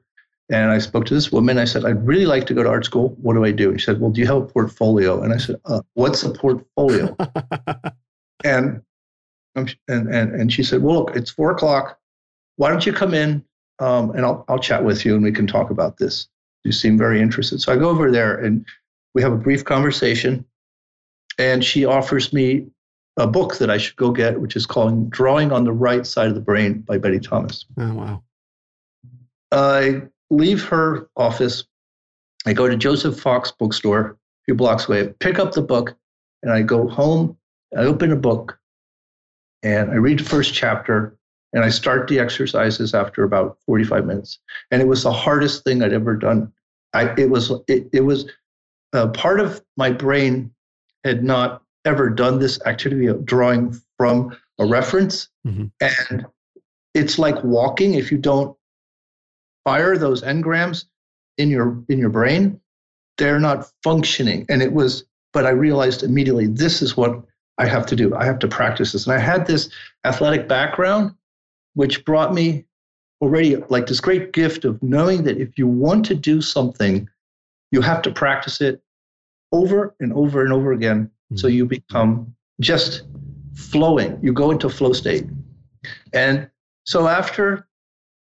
And 0.52 0.72
I 0.72 0.80
spoke 0.80 1.06
to 1.06 1.14
this 1.14 1.32
woman. 1.32 1.60
I 1.60 1.66
said, 1.66 1.86
I'd 1.86 2.06
really 2.06 2.26
like 2.26 2.48
to 2.48 2.56
go 2.56 2.64
to 2.64 2.70
art 2.70 2.84
school. 2.84 3.16
What 3.22 3.36
do 3.36 3.46
I 3.46 3.52
do? 3.52 3.70
And 3.70 3.80
she 3.80 3.86
said, 3.86 4.02
Well, 4.02 4.10
do 4.10 4.20
you 4.20 4.28
have 4.28 4.38
a 4.38 4.46
portfolio? 4.46 5.22
And 5.22 5.34
I 5.34 5.38
said, 5.38 5.58
uh, 5.66 5.82
What's 5.94 6.24
a 6.24 6.32
portfolio? 6.32 7.16
and, 8.44 8.82
and, 9.56 9.76
and, 9.88 10.10
and 10.10 10.52
she 10.52 10.64
said, 10.64 10.82
Well, 10.82 11.00
look, 11.00 11.16
it's 11.16 11.32
four 11.32 11.52
o'clock. 11.52 12.00
Why 12.56 12.70
don't 12.70 12.86
you 12.86 12.94
come 12.94 13.14
in 13.14 13.44
um, 13.80 14.12
and 14.12 14.26
I'll, 14.26 14.44
I'll 14.50 14.60
chat 14.60 14.84
with 14.84 15.06
you 15.06 15.16
and 15.16 15.24
we 15.24 15.32
can 15.32 15.48
talk 15.48 15.70
about 15.70 15.98
this. 15.98 16.28
You 16.64 16.72
seem 16.72 16.98
very 16.98 17.22
interested. 17.22 17.62
So 17.62 17.72
I 17.72 17.78
go 17.78 17.90
over 17.90 18.12
there 18.12 18.36
and 18.36 18.66
we 19.14 19.22
have 19.22 19.32
a 19.32 19.38
brief 19.38 19.64
conversation. 19.64 20.46
And 21.38 21.64
she 21.64 21.86
offers 21.86 22.34
me 22.34 22.68
a 23.20 23.28
book 23.28 23.58
that 23.58 23.70
I 23.70 23.78
should 23.78 23.98
go 23.98 24.12
get, 24.12 24.40
which 24.40 24.56
is 24.56 24.66
called 24.66 25.10
Drawing 25.10 25.52
on 25.52 25.66
the 25.66 25.74
Right 25.74 26.08
Side 26.08 26.30
of 26.30 26.36
the 26.36 26.42
Brain 26.42 26.80
by 26.80 26.98
Betty 26.98 27.20
Thomas. 27.20 27.66
Oh, 27.78 27.94
wow. 27.94 28.24
I 29.52 30.04
leave 30.30 30.64
her 30.66 31.10
office. 31.18 31.66
I 32.46 32.54
go 32.54 32.70
to 32.70 32.78
Joseph 32.78 33.20
Fox 33.20 33.52
bookstore 33.52 34.00
a 34.00 34.16
few 34.46 34.56
blocks 34.56 34.88
away, 34.88 35.10
pick 35.20 35.38
up 35.38 35.52
the 35.52 35.62
book, 35.62 35.96
and 36.42 36.52
I 36.52 36.62
go 36.62 36.88
home. 36.88 37.38
I 37.78 37.82
open 37.82 38.12
a 38.12 38.16
book 38.16 38.58
and 39.62 39.92
I 39.92 39.96
read 39.96 40.20
the 40.20 40.24
first 40.24 40.54
chapter 40.54 41.18
and 41.52 41.64
I 41.64 41.70
start 41.70 42.08
the 42.08 42.20
exercises 42.20 42.94
after 42.94 43.24
about 43.24 43.58
45 43.66 44.06
minutes. 44.06 44.40
And 44.72 44.82
it 44.82 44.88
was 44.88 45.04
the 45.04 45.12
hardest 45.12 45.64
thing 45.66 45.84
I'd 45.84 45.94
ever 45.94 46.16
done. 46.16 46.54
I, 46.94 47.14
it 47.18 47.30
was 47.30 47.52
it, 47.68 47.90
it 47.92 48.02
was 48.02 48.32
uh, 48.94 49.10
part 49.10 49.40
of 49.40 49.62
my 49.78 49.92
brain 49.92 50.52
had 51.04 51.24
not 51.24 51.62
ever 51.86 52.10
done 52.10 52.40
this 52.40 52.60
activity 52.66 53.08
of 53.08 53.26
drawing 53.26 53.80
from 53.98 54.38
a 54.60 54.66
reference, 54.66 55.30
mm-hmm. 55.46 55.68
and 55.82 56.26
it's 56.94 57.18
like 57.18 57.44
walking. 57.44 57.94
If 57.94 58.12
you 58.12 58.18
don't 58.18 58.56
fire 59.64 59.98
those 59.98 60.22
engrams 60.22 60.86
in 61.38 61.50
your 61.50 61.84
in 61.90 62.00
your 62.00 62.10
brain, 62.10 62.60
they're 63.18 63.40
not 63.40 63.68
functioning. 63.84 64.46
And 64.50 64.62
it 64.62 64.74
was, 64.74 65.04
but 65.34 65.46
I 65.46 65.50
realized 65.50 66.04
immediately 66.04 66.48
this 66.48 66.82
is 66.82 66.98
what 66.98 67.22
I 67.58 67.66
have 67.66 67.86
to 67.88 67.96
do. 67.96 68.16
I 68.16 68.26
have 68.26 68.40
to 68.40 68.48
practice 68.48 68.94
this. 68.94 69.06
And 69.06 69.14
I 69.14 69.20
had 69.20 69.46
this 69.46 69.70
athletic 70.06 70.48
background, 70.48 71.14
which 71.76 72.04
brought 72.06 72.34
me 72.34 72.66
already 73.22 73.58
like 73.70 73.88
this 73.88 74.00
great 74.00 74.32
gift 74.32 74.64
of 74.64 74.82
knowing 74.82 75.24
that 75.24 75.38
if 75.38 75.58
you 75.58 75.68
want 75.68 76.06
to 76.06 76.16
do 76.16 76.42
something, 76.42 77.08
you 77.72 77.82
have 77.82 78.02
to 78.04 78.12
practice 78.12 78.62
it 78.62 78.82
over 79.52 79.94
and 80.00 80.14
over 80.14 80.44
and 80.44 80.54
over 80.54 80.72
again. 80.72 81.12
Mm-hmm. 81.32 81.38
So 81.38 81.48
you 81.48 81.66
become 81.66 82.34
just 82.60 83.04
flowing. 83.56 84.20
You 84.22 84.34
go 84.34 84.52
into 84.52 84.70
flow 84.70 84.94
state. 84.94 85.26
And 86.14 86.50
so 86.86 87.08
after, 87.08 87.68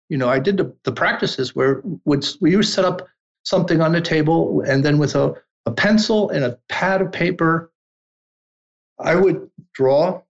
you 0.09 0.17
know, 0.17 0.29
I 0.29 0.39
did 0.39 0.57
the, 0.57 0.75
the 0.85 0.93
practices 0.93 1.55
where 1.55 1.83
would 2.05 2.27
we 2.41 2.57
would 2.57 2.67
set 2.67 2.85
up 2.85 3.07
something 3.45 3.81
on 3.81 3.93
the 3.93 4.01
table 4.01 4.63
and 4.67 4.85
then 4.85 4.99
with 4.99 5.15
a, 5.15 5.35
a 5.67 5.71
pencil 5.71 6.31
and 6.31 6.45
a 6.45 6.59
pad 6.69 7.03
of 7.03 7.13
paper, 7.13 7.73
I 8.99 9.15
would 9.15 9.51
draw 9.75 10.23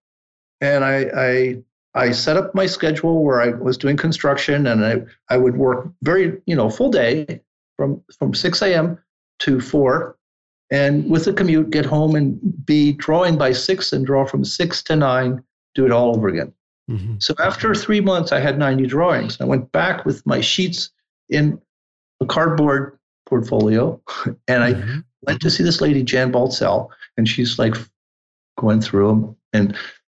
and 0.60 0.84
I, 0.84 1.06
I 1.14 1.62
I 1.96 2.10
set 2.10 2.36
up 2.36 2.54
my 2.54 2.66
schedule 2.66 3.24
where 3.24 3.40
I 3.40 3.48
was 3.48 3.78
doing 3.78 3.96
construction 3.96 4.66
and 4.66 4.84
I, 4.84 5.00
I 5.30 5.38
would 5.38 5.56
work 5.56 5.90
very, 6.02 6.42
you 6.44 6.54
know, 6.54 6.68
full 6.68 6.90
day 6.90 7.40
from, 7.78 8.02
from 8.18 8.34
6 8.34 8.60
a.m. 8.62 8.98
to 9.40 9.60
4 9.60 10.16
and 10.70 11.08
with 11.08 11.24
the 11.24 11.32
commute 11.32 11.70
get 11.70 11.84
home 11.84 12.14
and 12.14 12.38
be 12.66 12.92
drawing 12.92 13.38
by 13.38 13.52
6 13.52 13.92
and 13.92 14.04
draw 14.04 14.26
from 14.26 14.44
6 14.44 14.82
to 14.84 14.96
9, 14.96 15.42
do 15.74 15.86
it 15.86 15.92
all 15.92 16.14
over 16.14 16.28
again. 16.28 16.52
Mm-hmm. 16.90 17.14
So 17.18 17.34
after 17.38 17.74
three 17.74 18.00
months, 18.00 18.32
I 18.32 18.40
had 18.40 18.58
90 18.58 18.86
drawings. 18.86 19.40
I 19.40 19.44
went 19.44 19.70
back 19.72 20.04
with 20.04 20.24
my 20.26 20.40
sheets 20.40 20.90
in 21.28 21.60
a 22.20 22.26
cardboard 22.26 22.98
portfolio 23.26 24.00
and 24.48 24.64
I 24.64 24.74
mm-hmm. 24.74 24.98
went 25.22 25.40
to 25.42 25.50
see 25.50 25.62
this 25.62 25.80
lady, 25.80 26.02
Jan 26.02 26.32
Baltzell, 26.32 26.88
and 27.16 27.28
she's 27.28 27.58
like 27.58 27.74
going 28.58 28.80
through 28.80 29.08
them 29.08 29.36
and 29.52 29.76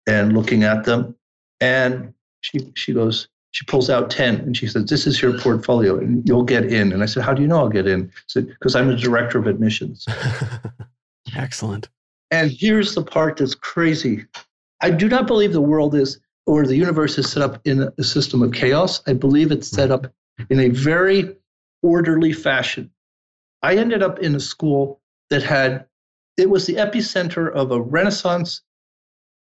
and 0.08 0.34
looking 0.34 0.64
at 0.64 0.86
them 0.86 1.16
and 1.60 2.14
she, 2.42 2.72
she 2.76 2.94
goes, 2.94 3.28
she 3.58 3.66
pulls 3.66 3.90
out 3.90 4.12
10 4.12 4.36
and 4.42 4.56
she 4.56 4.68
says, 4.68 4.86
This 4.86 5.08
is 5.08 5.20
your 5.20 5.36
portfolio 5.40 5.98
and 5.98 6.22
you'll 6.28 6.44
get 6.44 6.66
in. 6.66 6.94
And 6.94 7.02
I 7.02 7.08
said, 7.08 7.24
How 7.24 7.34
do 7.34 7.42
you 7.42 7.48
know 7.48 7.58
I'll 7.58 7.70
get 7.70 7.88
in? 7.88 8.08
I 8.16 8.22
said, 8.28 8.48
Because 8.50 8.76
I'm 8.76 8.88
the 8.88 8.96
director 8.96 9.40
of 9.40 9.48
admissions. 9.48 10.06
Excellent. 11.36 11.90
And 12.30 12.52
here's 12.52 12.94
the 12.94 13.02
part 13.02 13.38
that's 13.38 13.56
crazy. 13.56 14.26
I 14.82 14.92
do 14.92 15.10
not 15.10 15.26
believe 15.26 15.54
the 15.54 15.62
world 15.62 15.96
is 15.96 16.20
or 16.46 16.68
the 16.68 16.76
universe 16.76 17.18
is 17.18 17.32
set 17.32 17.42
up 17.42 17.60
in 17.66 17.90
a 17.98 18.04
system 18.04 18.44
of 18.44 18.54
chaos. 18.54 19.02
I 19.08 19.14
believe 19.14 19.52
it's 19.52 19.72
set 19.72 19.90
up 19.90 20.06
in 20.52 20.60
a 20.60 20.70
very 20.70 21.36
orderly 21.82 22.34
fashion. 22.34 22.92
I 23.64 23.76
ended 23.78 24.04
up 24.04 24.20
in 24.20 24.36
a 24.36 24.40
school 24.40 25.02
that 25.32 25.42
had, 25.42 25.88
it 26.38 26.52
was 26.52 26.68
the 26.68 26.76
epicenter 26.76 27.52
of 27.52 27.72
a 27.72 27.82
Renaissance 27.82 28.62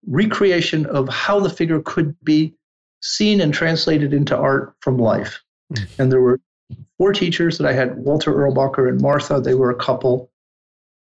recreation 0.06 0.86
of 0.88 1.08
how 1.08 1.40
the 1.40 1.50
figure 1.50 1.82
could 1.86 2.14
be 2.26 2.54
seen 3.02 3.42
and 3.42 3.54
translated 3.54 4.14
into 4.14 4.38
art 4.38 4.74
from 4.82 4.98
life. 4.98 5.42
Mm. 5.74 6.00
And 6.00 6.12
there 6.12 6.22
were 6.22 6.40
four 6.98 7.14
teachers 7.14 7.58
that 7.58 7.68
I 7.68 7.74
had 7.74 7.98
Walter 7.98 8.34
Erlbacher 8.34 8.88
and 8.88 9.02
Martha. 9.02 9.40
They 9.42 9.54
were 9.54 9.72
a 9.72 9.76
couple, 9.76 10.32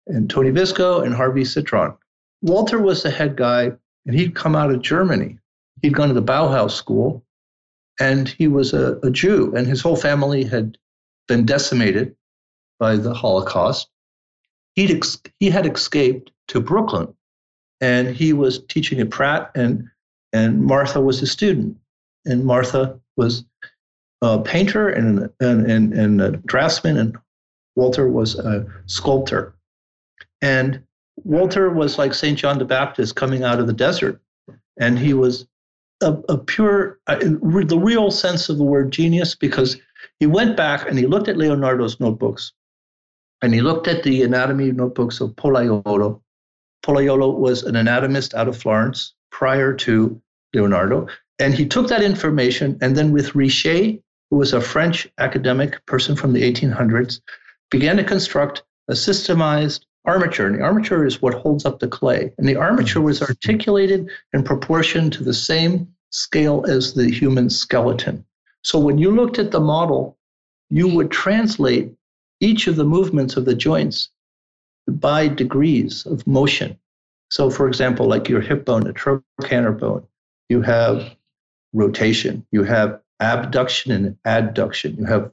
and 0.06 0.28
Tony 0.28 0.50
Visco 0.50 1.04
and 1.04 1.14
Harvey 1.14 1.44
Citron. 1.44 1.96
Walter 2.42 2.80
was 2.80 3.02
the 3.02 3.10
head 3.10 3.36
guy, 3.36 3.72
and 4.06 4.14
he'd 4.14 4.34
come 4.34 4.54
out 4.54 4.70
of 4.70 4.82
Germany. 4.82 5.38
He'd 5.82 5.94
gone 5.94 6.08
to 6.08 6.14
the 6.14 6.22
Bauhaus 6.22 6.72
school, 6.72 7.24
and 8.00 8.28
he 8.28 8.48
was 8.48 8.72
a, 8.72 8.98
a 9.02 9.10
Jew, 9.10 9.54
and 9.56 9.66
his 9.66 9.80
whole 9.80 9.96
family 9.96 10.44
had 10.44 10.78
been 11.28 11.44
decimated 11.44 12.14
by 12.78 12.96
the 12.96 13.14
Holocaust. 13.14 13.88
He'd 14.74 14.90
ex- 14.90 15.22
he 15.40 15.50
had 15.50 15.66
escaped 15.66 16.30
to 16.48 16.60
Brooklyn 16.60 17.14
and 17.80 18.14
he 18.14 18.32
was 18.32 18.64
teaching 18.66 19.00
at 19.00 19.10
Pratt, 19.10 19.50
and 19.54 19.88
and 20.36 20.62
Martha 20.62 21.00
was 21.00 21.22
a 21.22 21.26
student, 21.26 21.76
and 22.26 22.44
Martha 22.44 23.00
was 23.16 23.44
a 24.22 24.40
painter 24.40 24.88
and 24.88 25.30
and 25.40 25.70
and, 25.70 25.92
and 25.94 26.20
a 26.20 26.30
draftsman, 26.52 26.96
and 26.98 27.16
Walter 27.74 28.08
was 28.08 28.34
a 28.38 28.66
sculptor, 28.86 29.54
and 30.42 30.82
Walter 31.24 31.70
was 31.70 31.98
like 31.98 32.12
Saint 32.12 32.38
John 32.38 32.58
the 32.58 32.64
Baptist 32.64 33.16
coming 33.16 33.44
out 33.44 33.60
of 33.60 33.66
the 33.66 33.72
desert, 33.72 34.20
and 34.78 34.98
he 34.98 35.14
was 35.14 35.46
a, 36.02 36.12
a 36.28 36.36
pure, 36.36 36.98
uh, 37.06 37.16
the 37.16 37.80
real 37.80 38.10
sense 38.10 38.50
of 38.50 38.58
the 38.58 38.64
word 38.64 38.92
genius 38.92 39.34
because 39.34 39.78
he 40.20 40.26
went 40.26 40.56
back 40.56 40.86
and 40.86 40.98
he 40.98 41.06
looked 41.06 41.28
at 41.28 41.38
Leonardo's 41.38 41.98
notebooks, 41.98 42.52
and 43.40 43.54
he 43.54 43.62
looked 43.62 43.88
at 43.88 44.02
the 44.02 44.22
anatomy 44.22 44.70
notebooks 44.72 45.20
of 45.20 45.30
Pollaiuolo, 45.30 46.20
Pollaiuolo 46.86 47.38
was 47.38 47.62
an 47.64 47.74
anatomist 47.74 48.34
out 48.34 48.48
of 48.48 48.56
Florence 48.56 49.14
prior 49.32 49.72
to 49.74 50.20
Leonardo. 50.56 51.06
And 51.38 51.54
he 51.54 51.66
took 51.66 51.88
that 51.88 52.02
information 52.02 52.78
and 52.80 52.96
then 52.96 53.12
with 53.12 53.34
Richer, 53.34 53.98
who 54.30 54.36
was 54.36 54.52
a 54.52 54.60
French 54.60 55.08
academic 55.18 55.84
person 55.86 56.16
from 56.16 56.32
the 56.32 56.42
1800s, 56.42 57.20
began 57.70 57.96
to 57.96 58.04
construct 58.04 58.62
a 58.88 58.92
systemized 58.92 59.84
armature. 60.04 60.46
And 60.46 60.56
the 60.56 60.62
armature 60.62 61.04
is 61.04 61.20
what 61.20 61.34
holds 61.34 61.64
up 61.64 61.80
the 61.80 61.88
clay. 61.88 62.32
And 62.38 62.48
the 62.48 62.56
armature 62.56 63.02
was 63.02 63.20
mm-hmm. 63.20 63.30
articulated 63.30 64.08
in 64.32 64.42
proportion 64.42 65.10
to 65.10 65.24
the 65.24 65.34
same 65.34 65.88
scale 66.10 66.64
as 66.68 66.94
the 66.94 67.10
human 67.10 67.50
skeleton. 67.50 68.24
So 68.62 68.78
when 68.78 68.98
you 68.98 69.10
looked 69.14 69.38
at 69.38 69.50
the 69.50 69.60
model, 69.60 70.16
you 70.70 70.88
would 70.88 71.10
translate 71.10 71.92
each 72.40 72.66
of 72.66 72.76
the 72.76 72.84
movements 72.84 73.36
of 73.36 73.44
the 73.44 73.54
joints 73.54 74.10
by 74.88 75.28
degrees 75.28 76.06
of 76.06 76.26
motion. 76.26 76.78
So, 77.30 77.50
for 77.50 77.66
example, 77.66 78.06
like 78.06 78.28
your 78.28 78.40
hip 78.40 78.64
bone, 78.64 78.86
a 78.86 78.92
trochanter 78.92 79.72
bone, 79.72 80.06
you 80.48 80.62
have 80.62 81.14
rotation, 81.72 82.46
you 82.52 82.64
have 82.64 83.00
abduction 83.20 83.92
and 83.92 84.16
adduction, 84.26 84.98
you 84.98 85.04
have 85.04 85.30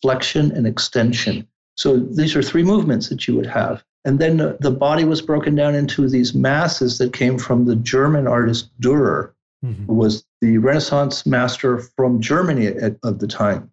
flexion 0.00 0.52
and 0.52 0.66
extension. 0.66 1.46
So, 1.76 1.96
these 1.96 2.36
are 2.36 2.42
three 2.42 2.62
movements 2.62 3.08
that 3.08 3.26
you 3.26 3.34
would 3.36 3.46
have. 3.46 3.82
And 4.04 4.18
then 4.18 4.56
the, 4.60 4.70
body 4.70 5.04
was 5.04 5.22
broken 5.22 5.54
down 5.54 5.74
into 5.74 6.08
these 6.08 6.34
masses 6.34 6.98
that 6.98 7.12
came 7.12 7.38
from 7.38 7.66
the 7.66 7.76
German 7.76 8.26
artist 8.26 8.68
Dürer, 8.80 9.32
mm-hmm. 9.64 9.86
who 9.86 9.94
was 9.94 10.24
the 10.40 10.58
Renaissance 10.58 11.24
master 11.24 11.78
from 11.78 12.20
Germany 12.20 12.66
at, 12.66 12.96
of 13.04 13.20
the 13.20 13.28
time. 13.28 13.70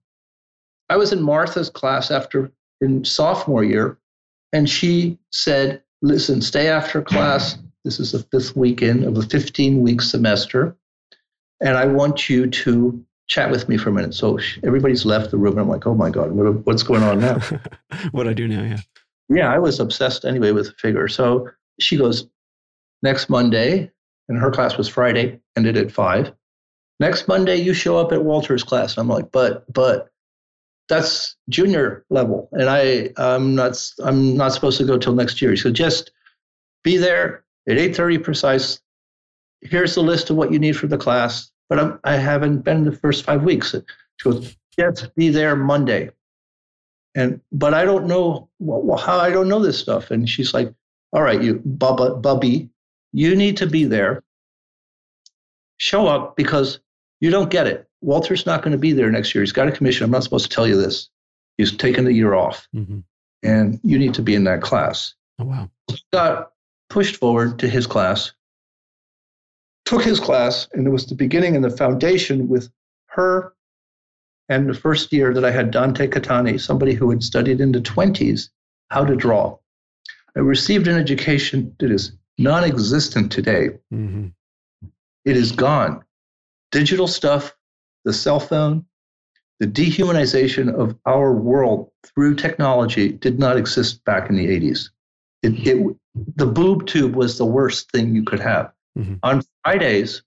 I 0.88 0.98
was 0.98 1.12
in 1.12 1.22
Martha's 1.22 1.70
class 1.70 2.12
after 2.12 2.52
in 2.80 3.04
sophomore 3.04 3.64
year, 3.64 3.98
and 4.54 4.70
she 4.70 5.18
said, 5.32 5.82
listen, 6.02 6.42
stay 6.42 6.68
after 6.68 7.02
class. 7.02 7.58
This 7.86 8.00
is 8.00 8.12
the 8.12 8.20
fifth 8.20 8.56
weekend 8.56 9.04
of 9.04 9.18
a 9.18 9.22
15 9.22 9.82
week 9.82 10.02
semester. 10.02 10.76
And 11.62 11.78
I 11.78 11.86
want 11.86 12.30
you 12.30 12.48
to 12.48 13.04
chat 13.28 13.52
with 13.52 13.70
me 13.70 13.78
for 13.78 13.90
a 13.90 13.94
minute. 13.94 14.14
So 14.14 14.40
everybody's 14.64 15.06
left 15.06 15.32
the 15.32 15.38
room. 15.38 15.54
And 15.54 15.62
I'm 15.62 15.70
like, 15.70 15.86
oh 15.86 15.94
my 15.94 16.10
God, 16.10 16.32
what, 16.32 16.66
what's 16.66 16.84
going 16.84 17.04
on 17.04 17.20
now? 17.20 17.40
what 18.12 18.28
I 18.28 18.34
do 18.34 18.48
now, 18.48 18.64
yeah. 18.64 18.80
Yeah, 19.30 19.54
I 19.54 19.60
was 19.60 19.80
obsessed 19.80 20.26
anyway 20.26 20.52
with 20.52 20.68
the 20.68 20.74
figure. 20.74 21.08
So 21.08 21.50
she 21.80 21.98
goes, 21.98 22.28
next 23.04 23.30
Monday, 23.30 23.92
and 24.28 24.38
her 24.40 24.52
class 24.52 24.78
was 24.78 24.88
Friday, 24.88 25.40
ended 25.56 25.78
at 25.78 25.92
five. 25.92 26.34
Next 27.00 27.28
Monday, 27.28 27.58
you 27.58 27.74
show 27.74 27.98
up 27.98 28.12
at 28.12 28.24
Walter's 28.24 28.64
class. 28.64 28.98
And 28.98 29.02
I'm 29.02 29.08
like, 29.08 29.32
but, 29.32 29.72
but 29.72 30.10
that's 30.90 31.38
junior 31.48 32.04
level, 32.10 32.50
and 32.52 32.68
I 32.68 33.12
I'm 33.16 33.56
not 33.56 33.80
I'm 34.04 34.36
not 34.36 34.52
supposed 34.52 34.80
to 34.80 34.84
go 34.86 34.98
till 34.98 35.14
next 35.14 35.42
year. 35.42 35.56
So 35.56 35.72
just 35.72 36.12
be 36.84 36.98
there 36.98 37.46
at 37.70 37.78
8:30 37.78 38.24
precise. 38.24 38.82
Here's 39.62 39.96
the 39.96 40.02
list 40.02 40.30
of 40.30 40.36
what 40.36 40.52
you 40.52 40.60
need 40.60 40.76
for 40.76 40.88
the 40.88 40.98
class, 40.98 41.52
but 41.70 41.80
I'm, 41.80 42.00
I 42.04 42.16
haven't 42.16 42.60
been 42.62 42.84
the 42.84 42.92
first 42.92 43.24
five 43.24 43.44
weeks. 43.44 43.76
She 44.18 44.30
goes, 44.30 44.56
just 44.78 45.14
be 45.16 45.30
there 45.30 45.56
Monday, 45.56 46.10
and 47.16 47.40
but 47.52 47.74
I 47.74 47.86
don't 47.86 48.08
know 48.08 48.50
well, 48.60 48.98
how 48.98 49.20
I 49.20 49.30
don't 49.30 49.48
know 49.48 49.60
this 49.60 49.78
stuff. 49.78 50.12
And 50.12 50.28
she's 50.28 50.54
like, 50.54 50.74
all 51.14 51.22
right, 51.22 51.42
you 51.42 51.56
Bubba 51.60 52.22
Bubby, 52.22 52.70
you 53.12 53.36
need 53.36 53.58
to 53.58 53.68
be 53.68 53.86
there. 53.86 54.24
Show 55.78 56.08
up 56.08 56.36
because 56.36 56.80
you 57.22 57.30
don't 57.30 57.50
get 57.50 57.68
it. 57.68 57.88
Walter's 58.02 58.46
not 58.46 58.62
going 58.62 58.72
to 58.72 58.78
be 58.78 58.94
there 58.94 59.12
next 59.12 59.36
year. 59.36 59.44
He's 59.44 59.52
got 59.52 59.68
a 59.68 59.72
commission. 59.72 60.06
I'm 60.06 60.12
not 60.12 60.24
supposed 60.24 60.50
to 60.50 60.56
tell 60.56 60.68
you 60.68 60.80
this. 60.80 61.10
He's 61.58 61.76
taken 61.76 62.06
the 62.06 62.14
year 62.14 62.34
off, 62.34 62.68
mm-hmm. 62.74 63.00
and 63.44 63.80
you 63.84 64.00
need 64.00 64.14
to 64.14 64.22
be 64.22 64.36
in 64.36 64.46
that 64.46 64.62
class. 64.62 65.14
Oh, 65.38 65.46
wow. 65.46 65.70
Got 66.14 66.52
pushed 66.90 67.18
forward 67.18 67.60
to 67.60 67.70
his 67.70 67.88
class, 67.88 68.34
took 69.86 70.04
his 70.04 70.20
class, 70.20 70.68
and 70.74 70.86
it 70.86 70.90
was 70.90 71.06
the 71.06 71.16
beginning 71.16 71.56
and 71.56 71.64
the 71.64 71.70
foundation 71.70 72.48
with 72.48 72.70
her. 73.08 73.54
And 74.50 74.68
the 74.68 74.74
first 74.74 75.14
year 75.14 75.34
that 75.34 75.46
I 75.46 75.52
had 75.52 75.70
Dante 75.70 76.08
Catani, 76.08 76.60
somebody 76.60 76.94
who 76.94 77.12
had 77.12 77.24
studied 77.24 77.62
in 77.62 77.72
the 77.72 77.82
20s 77.82 78.50
how 78.90 79.06
to 79.06 79.16
draw. 79.16 79.58
I 80.36 80.40
received 80.40 80.88
an 80.88 80.98
education 80.98 81.76
that 81.80 81.92
is 81.92 82.14
non 82.40 82.64
existent 82.64 83.32
today. 83.32 83.70
Mm-hmm. 83.94 84.28
It 85.26 85.38
is 85.38 85.52
gone. 85.52 86.04
Digital 86.72 87.08
stuff 87.08 87.56
the 88.06 88.14
cell 88.14 88.40
phone, 88.40 88.86
the 89.60 89.68
dehumanization 89.68 90.74
of 90.74 90.96
our 91.06 91.34
world 91.34 91.92
through 92.06 92.36
technology 92.36 93.10
did 93.12 93.40
not 93.40 93.58
exist 93.58 94.04
back 94.06 94.30
in 94.30 94.36
the 94.36 94.48
80s. 94.48 94.90
It, 95.44 95.68
it, 95.68 95.96
the 96.36 96.46
boob 96.46 96.88
tube 96.88 97.16
was 97.16 97.38
the 97.38 97.46
worst 97.46 97.92
thing 97.92 98.16
you 98.16 98.24
could 98.24 98.40
have. 98.40 98.72
Mm-hmm. 98.98 99.16
On 99.24 99.42
Fridays, 99.64 100.22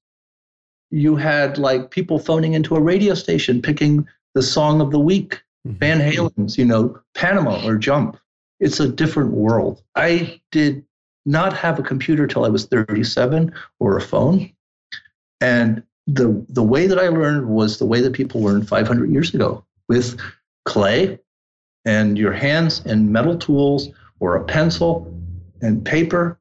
you 0.91 1.17
had 1.17 1.59
like 1.59 1.91
people 1.91 2.19
phoning 2.19 2.55
into 2.55 2.77
a 2.77 2.81
radio 2.81 3.15
station 3.15 3.63
picking 3.63 4.07
the 4.35 4.43
song 4.43 4.81
of 4.81 4.91
the 4.91 5.01
week, 5.01 5.43
mm-hmm. 5.67 5.79
Van 5.79 6.01
Halen's, 6.01 6.59
you 6.59 6.65
know, 6.65 6.99
Panama 7.15 7.65
or 7.67 7.77
Jump. 7.77 8.19
It's 8.61 8.79
a 8.79 8.89
different 8.89 9.33
world. 9.33 9.83
I 9.97 10.41
did 10.53 10.85
not 11.27 11.53
have 11.53 11.79
a 11.79 11.83
computer 11.83 12.27
till 12.27 12.45
I 12.45 12.49
was 12.49 12.67
37 12.67 13.53
or 13.81 13.97
a 13.97 14.01
phone. 14.01 14.53
And 15.41 15.83
the 16.07 16.45
the 16.49 16.63
way 16.63 16.87
that 16.87 16.99
I 16.99 17.09
learned 17.09 17.49
was 17.49 17.79
the 17.79 17.87
way 17.87 18.01
that 18.01 18.13
people 18.13 18.43
learned 18.43 18.69
500 18.69 19.11
years 19.11 19.35
ago 19.35 19.65
with 19.89 20.19
clay 20.65 21.19
and 21.85 22.19
your 22.19 22.33
hands 22.33 22.83
and 22.85 23.11
metal 23.11 23.37
tools 23.37 23.89
or 24.21 24.37
a 24.37 24.45
pencil 24.45 25.13
and 25.63 25.85
paper 25.85 26.39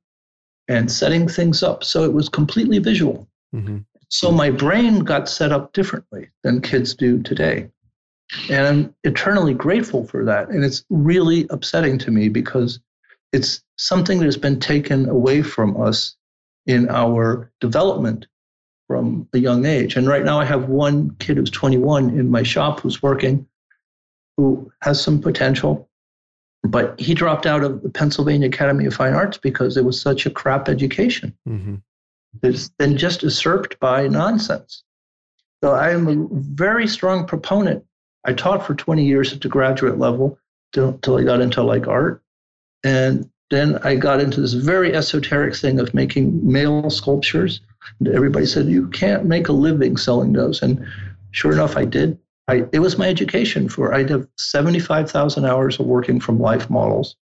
and 0.68 0.92
setting 0.92 1.28
things 1.28 1.64
up. 1.64 1.84
So 1.84 2.04
it 2.04 2.14
was 2.14 2.30
completely 2.30 2.80
visual. 2.80 3.28
Mm-hmm. 3.54 3.80
So 4.10 4.32
my 4.32 4.50
brain 4.50 5.00
got 5.00 5.30
set 5.30 5.52
up 5.52 5.74
differently 5.74 6.30
than 6.44 6.62
kids 6.62 6.94
do 6.94 7.22
today. 7.22 7.70
And 8.50 8.68
I'm 8.68 8.96
eternally 9.04 9.54
grateful 9.54 10.06
for 10.06 10.24
that. 10.26 10.50
And 10.50 10.64
it's 10.64 10.84
really 10.90 11.48
upsetting 11.50 11.98
to 12.00 12.12
me 12.12 12.30
because 12.30 12.80
it's 13.34 13.62
something 13.78 14.20
that 14.20 14.26
has 14.26 14.38
been 14.38 14.60
taken 14.60 15.08
away 15.10 15.42
from 15.42 15.80
us 15.82 16.16
in 16.66 16.90
our 16.90 17.52
development 17.60 18.28
from 18.88 19.28
a 19.34 19.38
young 19.38 19.66
age. 19.66 19.96
And 19.96 20.08
right 20.08 20.24
now, 20.24 20.40
I 20.40 20.46
have 20.46 20.68
one 20.68 21.16
kid 21.20 21.38
who's 21.38 21.50
21 21.50 22.10
in 22.10 22.30
my 22.30 22.44
shop 22.44 22.82
who's 22.82 23.02
working, 23.02 23.48
who 24.36 24.72
has 24.82 25.02
some 25.02 25.22
potential, 25.22 25.90
but 26.63 27.00
he 27.00 27.13
dropped 27.13 27.45
out 27.45 27.63
of 27.63 27.82
the 27.82 27.89
Pennsylvania 27.89 28.47
Academy 28.47 28.86
of 28.86 28.93
Fine 28.93 29.13
Arts 29.13 29.38
because 29.38 29.78
it 29.78 29.86
was 29.86 30.00
such 30.00 30.26
a 30.26 30.30
crap 30.30 30.69
education. 30.69 31.36
Mm-hmm. 31.47 31.76
It's 32.43 32.69
been 32.69 32.97
just 32.97 33.24
usurped 33.24 33.80
by 33.80 34.08
nonsense. 34.08 34.84
So 35.63 35.71
I 35.71 35.91
am 35.91 36.08
a 36.08 36.28
very 36.32 36.88
strong 36.88 37.26
proponent. 37.26 37.84
I 38.26 38.34
taught 38.34 38.65
for 38.65 38.76
20 38.76 39.06
years 39.06 39.34
at 39.34 39.41
the 39.41 39.50
graduate 39.50 39.97
level 39.97 40.38
till, 40.71 41.00
I 41.17 41.24
got 41.24 41.41
into 41.41 41.62
like 41.63 41.88
art. 41.88 42.24
And 42.84 43.30
then 43.52 43.78
I 43.84 43.95
got 43.95 44.21
into 44.21 44.41
this 44.41 44.54
very 44.54 44.95
esoteric 44.95 45.56
thing 45.56 45.80
of 45.80 45.93
making 45.93 46.39
male 46.50 46.89
sculptures 46.89 47.62
And 48.00 48.08
everybody 48.08 48.45
said 48.45 48.67
you 48.67 48.88
can't 48.88 49.26
make 49.26 49.50
a 49.50 49.54
living 49.54 49.97
selling 49.97 50.34
those 50.34 50.62
and 50.62 50.84
sure 51.32 51.52
enough 51.52 51.78
i 51.78 51.86
did 51.86 52.17
I, 52.52 52.66
it 52.72 52.80
was 52.80 52.98
my 52.98 53.08
education 53.08 53.70
for 53.70 53.94
i 53.94 54.04
have 54.08 54.28
75000 54.38 55.46
hours 55.46 55.80
of 55.80 55.86
working 55.86 56.20
from 56.20 56.40
life 56.40 56.70
models 56.70 57.16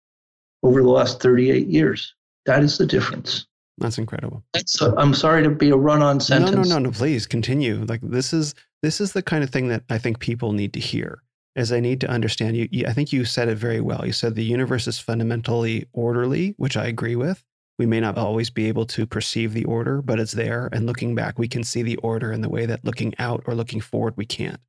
over 0.62 0.82
the 0.82 0.88
last 0.88 1.20
38 1.22 1.66
years 1.66 2.14
that 2.46 2.62
is 2.62 2.78
the 2.78 2.86
difference 2.86 3.46
that's 3.78 3.98
incredible 3.98 4.42
so 4.66 4.94
i'm 4.98 5.14
sorry 5.14 5.42
to 5.42 5.50
be 5.50 5.70
a 5.70 5.76
run-on 5.76 6.20
sentence 6.20 6.50
no 6.50 6.62
no 6.62 6.68
no 6.68 6.78
no 6.78 6.90
please 6.90 7.26
continue 7.26 7.84
like 7.84 8.00
this 8.02 8.32
is 8.32 8.54
this 8.82 9.00
is 9.00 9.12
the 9.12 9.22
kind 9.22 9.44
of 9.44 9.50
thing 9.50 9.68
that 9.68 9.84
i 9.90 9.98
think 9.98 10.18
people 10.18 10.52
need 10.52 10.72
to 10.72 10.80
hear 10.80 11.22
is 11.56 11.72
I 11.72 11.80
need 11.80 12.00
to 12.00 12.08
understand 12.08 12.56
you, 12.56 12.68
you. 12.70 12.86
I 12.86 12.92
think 12.92 13.12
you 13.12 13.24
said 13.24 13.48
it 13.48 13.56
very 13.56 13.80
well. 13.80 14.06
You 14.06 14.12
said 14.12 14.34
the 14.34 14.44
universe 14.44 14.86
is 14.86 14.98
fundamentally 14.98 15.86
orderly, 15.92 16.54
which 16.58 16.76
I 16.76 16.86
agree 16.86 17.16
with. 17.16 17.44
We 17.78 17.86
may 17.86 18.00
not 18.00 18.18
always 18.18 18.50
be 18.50 18.68
able 18.68 18.86
to 18.86 19.06
perceive 19.06 19.52
the 19.52 19.64
order, 19.64 20.02
but 20.02 20.20
it's 20.20 20.32
there. 20.32 20.68
And 20.72 20.86
looking 20.86 21.14
back, 21.14 21.38
we 21.38 21.48
can 21.48 21.64
see 21.64 21.82
the 21.82 21.96
order 21.96 22.30
in 22.30 22.42
the 22.42 22.48
way 22.48 22.66
that 22.66 22.84
looking 22.84 23.14
out 23.18 23.42
or 23.46 23.54
looking 23.54 23.80
forward, 23.80 24.14
we 24.16 24.26
can't. 24.26 24.60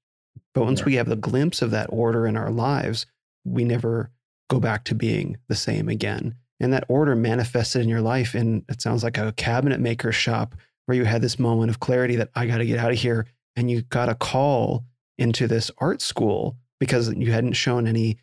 But 0.54 0.64
once 0.64 0.80
yeah. 0.80 0.86
we 0.86 0.96
have 0.96 1.10
the 1.10 1.16
glimpse 1.16 1.62
of 1.62 1.72
that 1.72 1.88
order 1.90 2.28
in 2.28 2.36
our 2.36 2.52
lives, 2.52 3.06
we 3.46 3.64
never 3.64 4.12
go 4.50 4.60
back 4.60 4.84
to 4.86 4.96
being 4.96 5.38
the 5.48 5.56
same 5.56 5.88
again. 5.88 6.36
And 6.60 6.74
that 6.74 6.86
order 6.88 7.16
manifested 7.16 7.82
in 7.82 7.90
your 7.90 8.02
life 8.02 8.36
in, 8.36 8.64
it 8.70 8.82
sounds 8.82 9.04
like 9.04 9.18
a 9.18 9.32
cabinet 9.34 9.80
maker 9.80 10.12
shop 10.12 10.56
where 10.86 10.98
you 10.98 11.06
had 11.06 11.22
this 11.22 11.40
moment 11.40 11.70
of 11.70 11.80
clarity 11.80 12.16
that 12.18 12.30
I 12.36 12.46
got 12.46 12.58
to 12.58 12.66
get 12.66 12.80
out 12.80 12.92
of 12.92 12.98
here. 12.98 13.26
And 13.56 13.72
you 13.72 13.82
got 13.84 14.10
a 14.10 14.16
call 14.16 14.86
into 15.18 15.48
this 15.48 15.72
art 15.78 16.02
school 16.02 16.58
because 16.80 17.14
you 17.14 17.32
hadn't 17.32 17.54
shown 17.54 17.88
any 17.88 18.18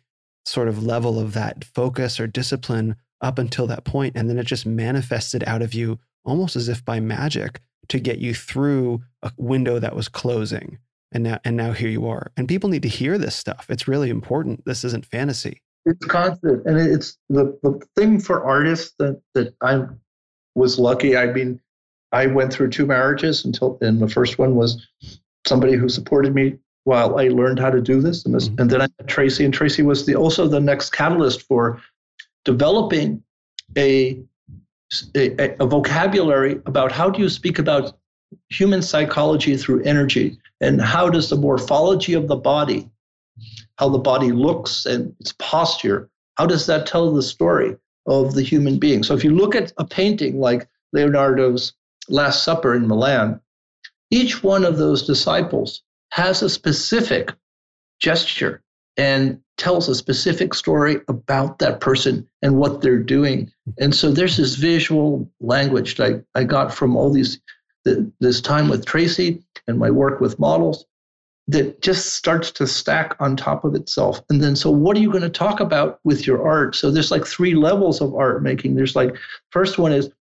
sort 0.45 0.67
of 0.67 0.83
level 0.83 1.19
of 1.19 1.33
that 1.33 1.63
focus 1.63 2.19
or 2.19 2.27
discipline 2.27 2.95
up 3.21 3.37
until 3.37 3.67
that 3.67 3.83
point, 3.83 4.15
and 4.15 4.29
then 4.29 4.37
it 4.37 4.45
just 4.45 4.65
manifested 4.65 5.43
out 5.45 5.61
of 5.61 5.73
you 5.73 5.99
almost 6.25 6.55
as 6.55 6.69
if 6.69 6.83
by 6.85 6.99
magic 6.99 7.61
to 7.87 7.99
get 7.99 8.19
you 8.19 8.33
through 8.33 9.01
a 9.21 9.31
window 9.37 9.79
that 9.79 9.95
was 9.95 10.07
closing. 10.07 10.77
And 11.11 11.23
now, 11.23 11.39
and 11.43 11.57
now 11.57 11.71
here 11.71 11.89
you 11.89 12.07
are. 12.07 12.31
And 12.37 12.47
people 12.47 12.69
need 12.69 12.83
to 12.83 12.89
hear 12.89 13.17
this 13.17 13.35
stuff. 13.35 13.65
It's 13.69 13.87
really 13.87 14.09
important. 14.09 14.63
This 14.65 14.83
isn't 14.83 15.05
fantasy. 15.05 15.61
It's 15.85 16.05
constant, 16.05 16.65
and 16.65 16.77
it's 16.77 17.17
the 17.29 17.57
the 17.63 17.79
thing 17.95 18.19
for 18.19 18.43
artists 18.43 18.93
that 18.99 19.19
that 19.33 19.55
I 19.61 19.85
was 20.53 20.77
lucky. 20.77 21.15
I 21.15 21.27
mean, 21.27 21.59
I 22.11 22.27
went 22.27 22.51
through 22.51 22.69
two 22.69 22.85
marriages 22.85 23.45
until, 23.45 23.77
and 23.81 23.99
the 23.99 24.09
first 24.09 24.37
one 24.37 24.55
was 24.55 24.85
somebody 25.47 25.73
who 25.73 25.89
supported 25.89 26.35
me 26.35 26.57
while 26.83 27.19
I 27.19 27.27
learned 27.27 27.59
how 27.59 27.69
to 27.69 27.81
do 27.81 28.01
this. 28.01 28.25
And, 28.25 28.33
this, 28.35 28.49
mm-hmm. 28.49 28.61
and 28.61 28.69
then 28.69 28.81
I 28.81 28.85
met 28.85 29.07
Traci, 29.07 29.45
and 29.45 29.53
Traci 29.53 29.83
was 29.83 30.05
the 30.05 30.15
also 30.15 30.47
the 30.47 30.59
next 30.59 30.89
catalyst 30.91 31.43
for 31.43 31.81
developing 32.45 33.23
a, 33.77 34.19
a, 35.15 35.55
a 35.59 35.65
vocabulary 35.65 36.61
about 36.65 36.91
how 36.91 37.09
do 37.09 37.21
you 37.21 37.29
speak 37.29 37.59
about 37.59 37.98
human 38.49 38.81
psychology 38.81 39.57
through 39.57 39.83
energy 39.83 40.37
and 40.61 40.81
how 40.81 41.09
does 41.09 41.29
the 41.29 41.35
morphology 41.35 42.13
of 42.13 42.27
the 42.27 42.35
body 42.35 42.89
how 43.77 43.89
the 43.89 43.97
body 43.97 44.31
looks 44.31 44.85
and 44.85 45.15
its 45.19 45.33
posture 45.39 46.09
how 46.35 46.45
does 46.45 46.65
that 46.65 46.85
tell 46.85 47.11
the 47.13 47.21
story 47.21 47.75
of 48.07 48.33
the 48.33 48.43
human 48.43 48.77
being 48.77 49.03
so 49.03 49.13
if 49.13 49.23
you 49.23 49.35
look 49.35 49.55
at 49.55 49.71
a 49.77 49.85
painting 49.85 50.39
like 50.39 50.67
leonardo's 50.93 51.73
last 52.09 52.43
supper 52.43 52.73
in 52.73 52.87
milan 52.87 53.39
each 54.11 54.43
one 54.43 54.65
of 54.65 54.77
those 54.77 55.05
disciples 55.05 55.83
has 56.11 56.41
a 56.41 56.49
specific 56.49 57.33
gesture 57.99 58.61
and 58.97 59.39
tells 59.57 59.87
a 59.87 59.95
specific 59.95 60.53
story 60.53 60.99
about 61.07 61.59
that 61.59 61.79
person 61.79 62.27
and 62.41 62.57
what 62.57 62.81
they're 62.81 62.97
doing. 62.97 63.51
And 63.77 63.93
so 63.93 64.11
there's 64.11 64.37
this 64.37 64.55
visual 64.55 65.29
language 65.39 65.95
that 65.95 66.23
I, 66.35 66.39
I 66.39 66.43
got 66.43 66.73
from 66.73 66.95
all 66.95 67.11
these 67.11 67.39
this 67.83 68.41
time 68.41 68.69
with 68.69 68.85
Traci 68.85 69.43
and 69.67 69.79
my 69.79 69.89
work 69.89 70.19
with 70.19 70.39
models 70.39 70.85
that 71.47 71.81
just 71.81 72.13
starts 72.13 72.51
to 72.51 72.67
stack 72.67 73.15
on 73.19 73.35
top 73.35 73.63
of 73.63 73.73
itself. 73.73 74.21
And 74.29 74.41
then 74.41 74.55
so 74.55 74.69
what 74.69 74.95
are 74.95 74.99
you 74.99 75.09
going 75.09 75.23
to 75.23 75.29
talk 75.29 75.59
about 75.59 75.99
with 76.03 76.27
your 76.27 76.47
art? 76.47 76.75
So 76.75 76.91
there's 76.91 77.09
like 77.09 77.25
three 77.25 77.55
levels 77.55 78.01
of 78.01 78.13
art 78.13 78.43
making. 78.43 78.75
There's 78.75 78.95
like 78.95 79.15
first 79.49 79.79
one 79.79 79.91
is 79.91 80.11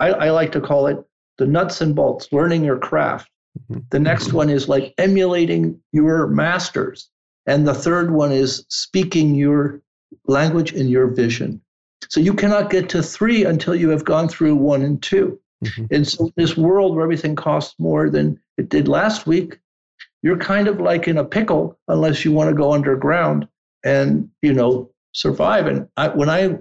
I, 0.00 0.08
I 0.10 0.30
like 0.30 0.52
to 0.52 0.60
call 0.60 0.86
it 0.86 1.02
the 1.38 1.46
nuts 1.46 1.80
and 1.80 1.94
bolts, 1.94 2.30
learning 2.30 2.64
your 2.64 2.78
craft. 2.78 3.30
Mm-hmm. 3.70 3.80
The 3.90 4.00
next 4.00 4.34
one 4.34 4.50
is 4.50 4.68
like 4.68 4.92
emulating 4.98 5.80
your 5.92 6.26
masters. 6.26 7.08
And 7.46 7.66
the 7.66 7.74
third 7.74 8.10
one 8.10 8.30
is 8.30 8.66
speaking 8.68 9.34
your 9.34 9.80
language 10.26 10.72
and 10.72 10.90
your 10.90 11.06
vision. 11.06 11.62
So 12.08 12.20
you 12.20 12.34
cannot 12.34 12.70
get 12.70 12.90
to 12.90 13.02
three 13.02 13.44
until 13.44 13.74
you 13.74 13.88
have 13.88 14.04
gone 14.04 14.28
through 14.28 14.56
one 14.56 14.82
and 14.82 15.02
2 15.02 15.40
mm-hmm. 15.64 15.86
And 15.90 16.06
so 16.06 16.30
this 16.36 16.56
world 16.56 16.94
where 16.94 17.04
everything 17.04 17.36
costs 17.36 17.74
more 17.78 18.10
than 18.10 18.40
it 18.56 18.68
did 18.68 18.88
last 18.88 19.26
week, 19.26 19.58
you're 20.22 20.38
kind 20.38 20.68
of 20.68 20.80
like 20.80 21.08
in 21.08 21.18
a 21.18 21.24
pickle 21.24 21.78
unless 21.88 22.24
you 22.24 22.32
want 22.32 22.50
to 22.50 22.56
go 22.56 22.72
underground 22.72 23.48
and 23.84 24.28
you 24.42 24.52
know 24.52 24.90
survive. 25.12 25.66
And 25.66 25.88
I, 25.96 26.08
when 26.08 26.28
I 26.28 26.58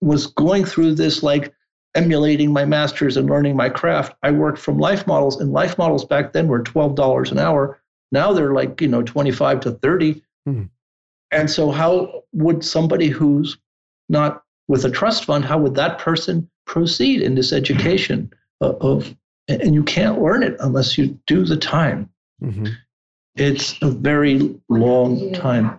was 0.00 0.26
going 0.26 0.64
through 0.64 0.94
this, 0.94 1.22
like 1.22 1.52
emulating 1.94 2.52
my 2.52 2.64
masters 2.64 3.16
and 3.16 3.28
learning 3.28 3.56
my 3.56 3.68
craft, 3.68 4.14
I 4.22 4.30
worked 4.30 4.58
from 4.58 4.78
life 4.78 5.06
models, 5.06 5.40
and 5.40 5.52
life 5.52 5.78
models 5.78 6.04
back 6.04 6.32
then 6.32 6.48
were 6.48 6.62
twelve 6.62 6.94
dollars 6.94 7.30
an 7.30 7.38
hour. 7.38 7.80
Now 8.12 8.32
they're 8.32 8.54
like, 8.54 8.80
you 8.80 8.86
know, 8.86 9.02
25 9.02 9.60
to 9.60 9.72
30. 9.72 10.22
Hmm. 10.44 10.62
And 11.32 11.50
so, 11.50 11.72
how 11.72 12.22
would 12.32 12.64
somebody 12.64 13.08
who's 13.08 13.58
not 14.08 14.44
with 14.68 14.84
a 14.84 14.90
trust 14.90 15.24
fund, 15.24 15.44
how 15.44 15.58
would 15.58 15.74
that 15.74 15.98
person 15.98 16.48
proceed 16.66 17.22
in 17.22 17.34
this 17.34 17.52
education 17.52 18.30
of, 18.60 18.76
of 18.80 19.16
and 19.48 19.74
you 19.74 19.82
can't 19.84 20.20
learn 20.20 20.42
it 20.42 20.56
unless 20.60 20.98
you 20.98 21.18
do 21.26 21.44
the 21.44 21.56
time. 21.56 22.10
Mm-hmm. 22.42 22.66
It's 23.36 23.80
a 23.82 23.90
very 23.90 24.58
long 24.68 25.32
time. 25.32 25.78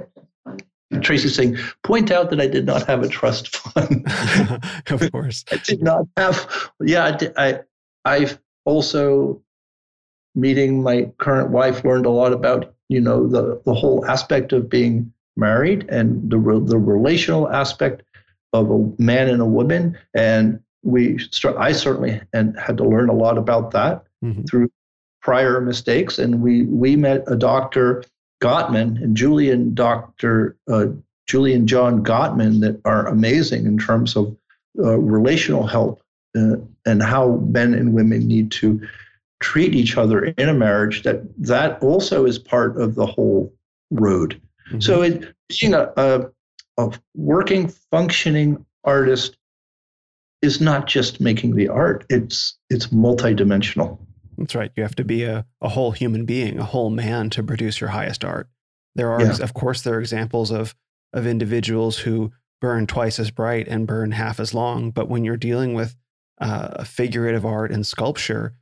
Traci's 0.93 1.35
saying, 1.35 1.57
point 1.83 2.11
out 2.11 2.29
that 2.29 2.39
I 2.39 2.47
did 2.47 2.65
not 2.65 2.87
have 2.87 3.03
a 3.03 3.09
trust 3.09 3.55
fund. 3.57 4.07
of 4.89 5.11
course. 5.11 5.43
I 5.51 5.57
did 5.57 5.81
not 5.81 6.07
have, 6.15 6.71
yeah, 6.79 7.17
I, 7.35 7.47
I, 7.47 7.59
I've 8.05 8.39
also 8.63 9.41
meeting 10.37 10.83
my 10.83 11.11
current 11.17 11.49
wife, 11.49 11.83
learned 11.83 12.05
a 12.05 12.11
lot 12.11 12.31
about 12.31 12.73
you 12.89 13.01
know 13.01 13.27
the 13.27 13.61
the 13.65 13.73
whole 13.73 14.05
aspect 14.05 14.53
of 14.53 14.69
being 14.69 15.11
married 15.35 15.85
and 15.89 16.29
the 16.29 16.37
the 16.37 16.77
relational 16.77 17.49
aspect 17.49 18.03
of 18.53 18.71
a 18.71 19.01
man 19.01 19.27
and 19.27 19.41
a 19.41 19.45
woman, 19.45 19.97
and 20.13 20.61
we 20.87 21.19
I 21.57 21.73
certainly 21.73 22.21
and 22.33 22.57
had 22.57 22.77
to 22.77 22.85
learn 22.85 23.09
a 23.09 23.13
lot 23.13 23.37
about 23.37 23.71
that 23.71 24.05
mm-hmm. 24.23 24.43
through 24.43 24.71
prior 25.21 25.59
mistakes, 25.59 26.17
and 26.17 26.41
we 26.41 26.63
we 26.63 26.95
met 26.95 27.23
a 27.27 27.35
doctor 27.35 28.03
Gottman 28.41 29.03
and 29.03 29.15
Julian 29.15 29.73
Doctor 29.73 30.55
uh, 30.71 30.85
Julian 31.27 31.67
John 31.67 32.03
Gottman 32.03 32.61
that 32.61 32.79
are 32.85 33.05
amazing 33.07 33.65
in 33.65 33.77
terms 33.77 34.15
of 34.15 34.35
uh, 34.79 34.97
relational 34.97 35.67
help 35.67 36.01
uh, 36.37 36.55
and 36.85 37.03
how 37.03 37.35
men 37.49 37.73
and 37.73 37.93
women 37.93 38.25
need 38.25 38.51
to 38.51 38.81
treat 39.41 39.75
each 39.75 39.97
other 39.97 40.23
in 40.23 40.47
a 40.47 40.53
marriage 40.53 41.03
that 41.03 41.21
that 41.37 41.83
also 41.83 42.25
is 42.25 42.39
part 42.39 42.79
of 42.79 42.95
the 42.95 43.05
whole 43.05 43.53
road 43.91 44.39
mm-hmm. 44.69 44.79
so 44.79 45.03
it, 45.03 45.33
being 45.59 45.73
a, 45.73 45.91
a, 45.95 46.25
a 46.77 46.91
working 47.13 47.67
functioning 47.67 48.65
artist 48.83 49.37
is 50.41 50.61
not 50.61 50.87
just 50.87 51.19
making 51.19 51.55
the 51.55 51.67
art 51.67 52.05
it's 52.09 52.57
it's 52.69 52.87
multidimensional. 52.87 53.99
That's 54.37 54.53
right. 54.53 54.71
You 54.75 54.83
have 54.83 54.95
to 54.95 55.03
be 55.03 55.23
a, 55.23 55.45
a 55.61 55.69
whole 55.69 55.91
human 55.91 56.25
being 56.25 56.59
a 56.59 56.65
whole 56.65 56.89
man 56.89 57.29
to 57.31 57.43
produce 57.43 57.81
your 57.81 57.89
highest 57.89 58.23
art. 58.23 58.47
There 58.95 59.11
are 59.11 59.21
yeah. 59.21 59.37
of 59.41 59.53
course 59.53 59.81
there 59.81 59.95
are 59.95 59.99
examples 59.99 60.51
of 60.51 60.75
of 61.13 61.25
individuals 61.25 61.99
who 61.99 62.31
burn 62.59 62.87
twice 62.87 63.19
as 63.19 63.31
bright 63.31 63.67
and 63.67 63.87
burn 63.87 64.11
half 64.11 64.39
as 64.39 64.53
long 64.53 64.91
but 64.91 65.07
when 65.07 65.23
you're 65.23 65.37
dealing 65.37 65.73
with 65.73 65.95
uh, 66.39 66.83
figurative 66.83 67.45
art 67.45 67.71
and 67.71 67.85
sculpture 67.85 68.53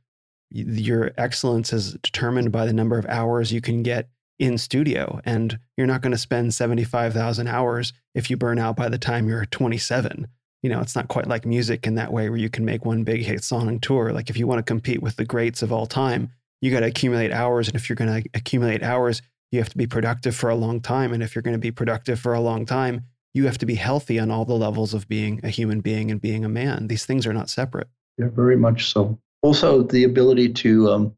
your 0.50 1.12
excellence 1.18 1.72
is 1.72 1.94
determined 1.94 2.52
by 2.52 2.66
the 2.66 2.72
number 2.72 2.98
of 2.98 3.06
hours 3.06 3.52
you 3.52 3.60
can 3.60 3.82
get 3.82 4.08
in 4.38 4.58
studio 4.58 5.20
and 5.24 5.58
you're 5.76 5.86
not 5.86 6.02
going 6.02 6.12
to 6.12 6.18
spend 6.18 6.54
75,000 6.54 7.46
hours 7.46 7.92
if 8.14 8.30
you 8.30 8.36
burn 8.36 8.58
out 8.58 8.76
by 8.76 8.88
the 8.88 8.98
time 8.98 9.28
you're 9.28 9.46
27 9.46 10.28
you 10.66 10.72
know 10.72 10.80
it's 10.80 10.96
not 10.96 11.06
quite 11.06 11.28
like 11.28 11.46
music 11.46 11.86
in 11.86 11.94
that 11.94 12.12
way 12.12 12.28
where 12.28 12.38
you 12.38 12.50
can 12.50 12.64
make 12.64 12.84
one 12.84 13.04
big 13.04 13.22
hit 13.22 13.44
song 13.44 13.68
and 13.68 13.80
tour 13.80 14.12
like 14.12 14.28
if 14.28 14.36
you 14.36 14.48
want 14.48 14.58
to 14.58 14.64
compete 14.64 15.00
with 15.00 15.14
the 15.14 15.24
greats 15.24 15.62
of 15.62 15.70
all 15.70 15.86
time 15.86 16.28
you 16.60 16.72
got 16.72 16.80
to 16.80 16.86
accumulate 16.86 17.30
hours 17.30 17.68
and 17.68 17.76
if 17.76 17.88
you're 17.88 17.94
going 17.94 18.22
to 18.22 18.28
accumulate 18.34 18.82
hours 18.82 19.22
you 19.52 19.60
have 19.60 19.68
to 19.68 19.78
be 19.78 19.86
productive 19.86 20.34
for 20.34 20.50
a 20.50 20.56
long 20.56 20.80
time 20.80 21.12
and 21.12 21.22
if 21.22 21.36
you're 21.36 21.42
going 21.42 21.54
to 21.54 21.58
be 21.58 21.70
productive 21.70 22.18
for 22.18 22.34
a 22.34 22.40
long 22.40 22.66
time 22.66 23.04
you 23.32 23.46
have 23.46 23.58
to 23.58 23.66
be 23.66 23.76
healthy 23.76 24.18
on 24.18 24.30
all 24.30 24.44
the 24.44 24.56
levels 24.56 24.92
of 24.92 25.06
being 25.06 25.38
a 25.44 25.48
human 25.48 25.80
being 25.80 26.10
and 26.10 26.20
being 26.20 26.44
a 26.44 26.48
man 26.48 26.88
these 26.88 27.06
things 27.06 27.26
are 27.28 27.32
not 27.32 27.48
separate 27.48 27.86
yeah 28.18 28.26
very 28.34 28.56
much 28.56 28.90
so 28.90 29.16
also 29.42 29.84
the 29.84 30.02
ability 30.02 30.52
to 30.52 30.90
um, 30.90 31.16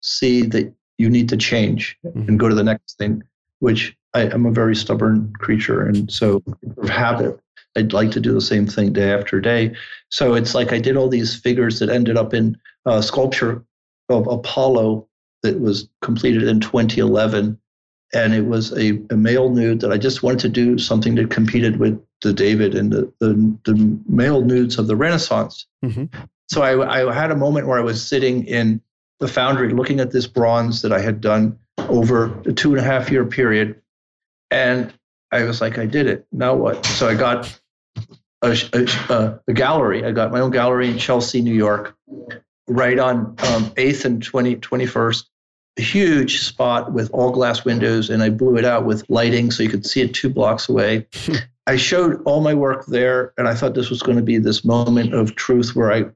see 0.00 0.42
that 0.42 0.74
you 1.00 1.08
need 1.08 1.28
to 1.30 1.36
change 1.36 1.96
mm-hmm. 2.04 2.28
and 2.28 2.38
go 2.38 2.48
to 2.48 2.54
the 2.54 2.62
next 2.62 2.98
thing, 2.98 3.22
which 3.60 3.96
I, 4.12 4.22
am 4.22 4.44
a 4.44 4.50
very 4.50 4.76
stubborn 4.76 5.32
creature. 5.38 5.86
And 5.86 6.12
so, 6.12 6.42
of 6.76 6.88
habit, 6.88 7.40
I'd 7.76 7.92
like 7.92 8.10
to 8.12 8.20
do 8.20 8.32
the 8.32 8.40
same 8.40 8.66
thing 8.66 8.92
day 8.92 9.12
after 9.12 9.40
day. 9.40 9.74
So 10.10 10.34
it's 10.34 10.54
like 10.54 10.72
I 10.72 10.78
did 10.78 10.96
all 10.96 11.08
these 11.08 11.34
figures 11.34 11.78
that 11.78 11.88
ended 11.88 12.16
up 12.16 12.34
in 12.34 12.56
a 12.86 13.02
sculpture 13.02 13.64
of 14.08 14.26
Apollo 14.26 15.06
that 15.42 15.60
was 15.60 15.88
completed 16.02 16.42
in 16.44 16.60
2011. 16.60 17.58
And 18.12 18.34
it 18.34 18.46
was 18.46 18.76
a, 18.76 19.00
a 19.10 19.16
male 19.16 19.50
nude 19.50 19.80
that 19.80 19.92
I 19.92 19.96
just 19.96 20.22
wanted 20.22 20.40
to 20.40 20.48
do 20.48 20.78
something 20.78 21.14
that 21.14 21.30
competed 21.30 21.78
with 21.78 22.02
the 22.22 22.32
David 22.32 22.74
and 22.74 22.92
the, 22.92 23.12
the, 23.20 23.56
the 23.64 24.00
male 24.08 24.42
nudes 24.42 24.78
of 24.78 24.88
the 24.88 24.96
Renaissance. 24.96 25.66
Mm-hmm. 25.84 26.06
So 26.50 26.62
I, 26.62 27.08
I 27.08 27.14
had 27.14 27.30
a 27.30 27.36
moment 27.36 27.68
where 27.68 27.78
I 27.78 27.82
was 27.82 28.04
sitting 28.04 28.44
in 28.46 28.82
the 29.20 29.28
foundry 29.28 29.72
looking 29.72 30.00
at 30.00 30.10
this 30.10 30.26
bronze 30.26 30.82
that 30.82 30.92
I 30.92 31.00
had 31.00 31.20
done 31.20 31.56
over 31.78 32.40
a 32.42 32.52
two 32.52 32.70
and 32.70 32.80
a 32.80 32.82
half 32.82 33.10
year 33.10 33.24
period. 33.24 33.80
And 34.50 34.92
I 35.30 35.44
was 35.44 35.60
like, 35.60 35.78
I 35.78 35.86
did 35.86 36.06
it. 36.06 36.26
Now 36.32 36.54
what? 36.54 36.84
So 36.84 37.08
I 37.08 37.14
got 37.14 37.59
a, 38.42 38.56
a, 39.08 39.40
a 39.48 39.52
gallery. 39.52 40.04
I 40.04 40.12
got 40.12 40.32
my 40.32 40.40
own 40.40 40.50
gallery 40.50 40.88
in 40.88 40.98
Chelsea, 40.98 41.40
New 41.40 41.54
York, 41.54 41.96
right 42.68 42.98
on 42.98 43.18
um, 43.18 43.70
8th 43.76 44.04
and 44.04 44.22
20, 44.22 44.56
21st. 44.56 45.24
A 45.78 45.82
huge 45.82 46.42
spot 46.42 46.92
with 46.92 47.10
all 47.12 47.30
glass 47.30 47.64
windows, 47.64 48.10
and 48.10 48.22
I 48.22 48.30
blew 48.30 48.56
it 48.56 48.64
out 48.64 48.84
with 48.84 49.08
lighting 49.08 49.50
so 49.50 49.62
you 49.62 49.68
could 49.68 49.86
see 49.86 50.00
it 50.00 50.14
two 50.14 50.28
blocks 50.28 50.68
away. 50.68 51.06
I 51.66 51.76
showed 51.76 52.20
all 52.24 52.40
my 52.40 52.54
work 52.54 52.86
there, 52.86 53.32
and 53.38 53.46
I 53.46 53.54
thought 53.54 53.74
this 53.74 53.90
was 53.90 54.02
going 54.02 54.16
to 54.16 54.22
be 54.22 54.38
this 54.38 54.64
moment 54.64 55.14
of 55.14 55.36
truth 55.36 55.76
where 55.76 55.92
I 55.92 56.06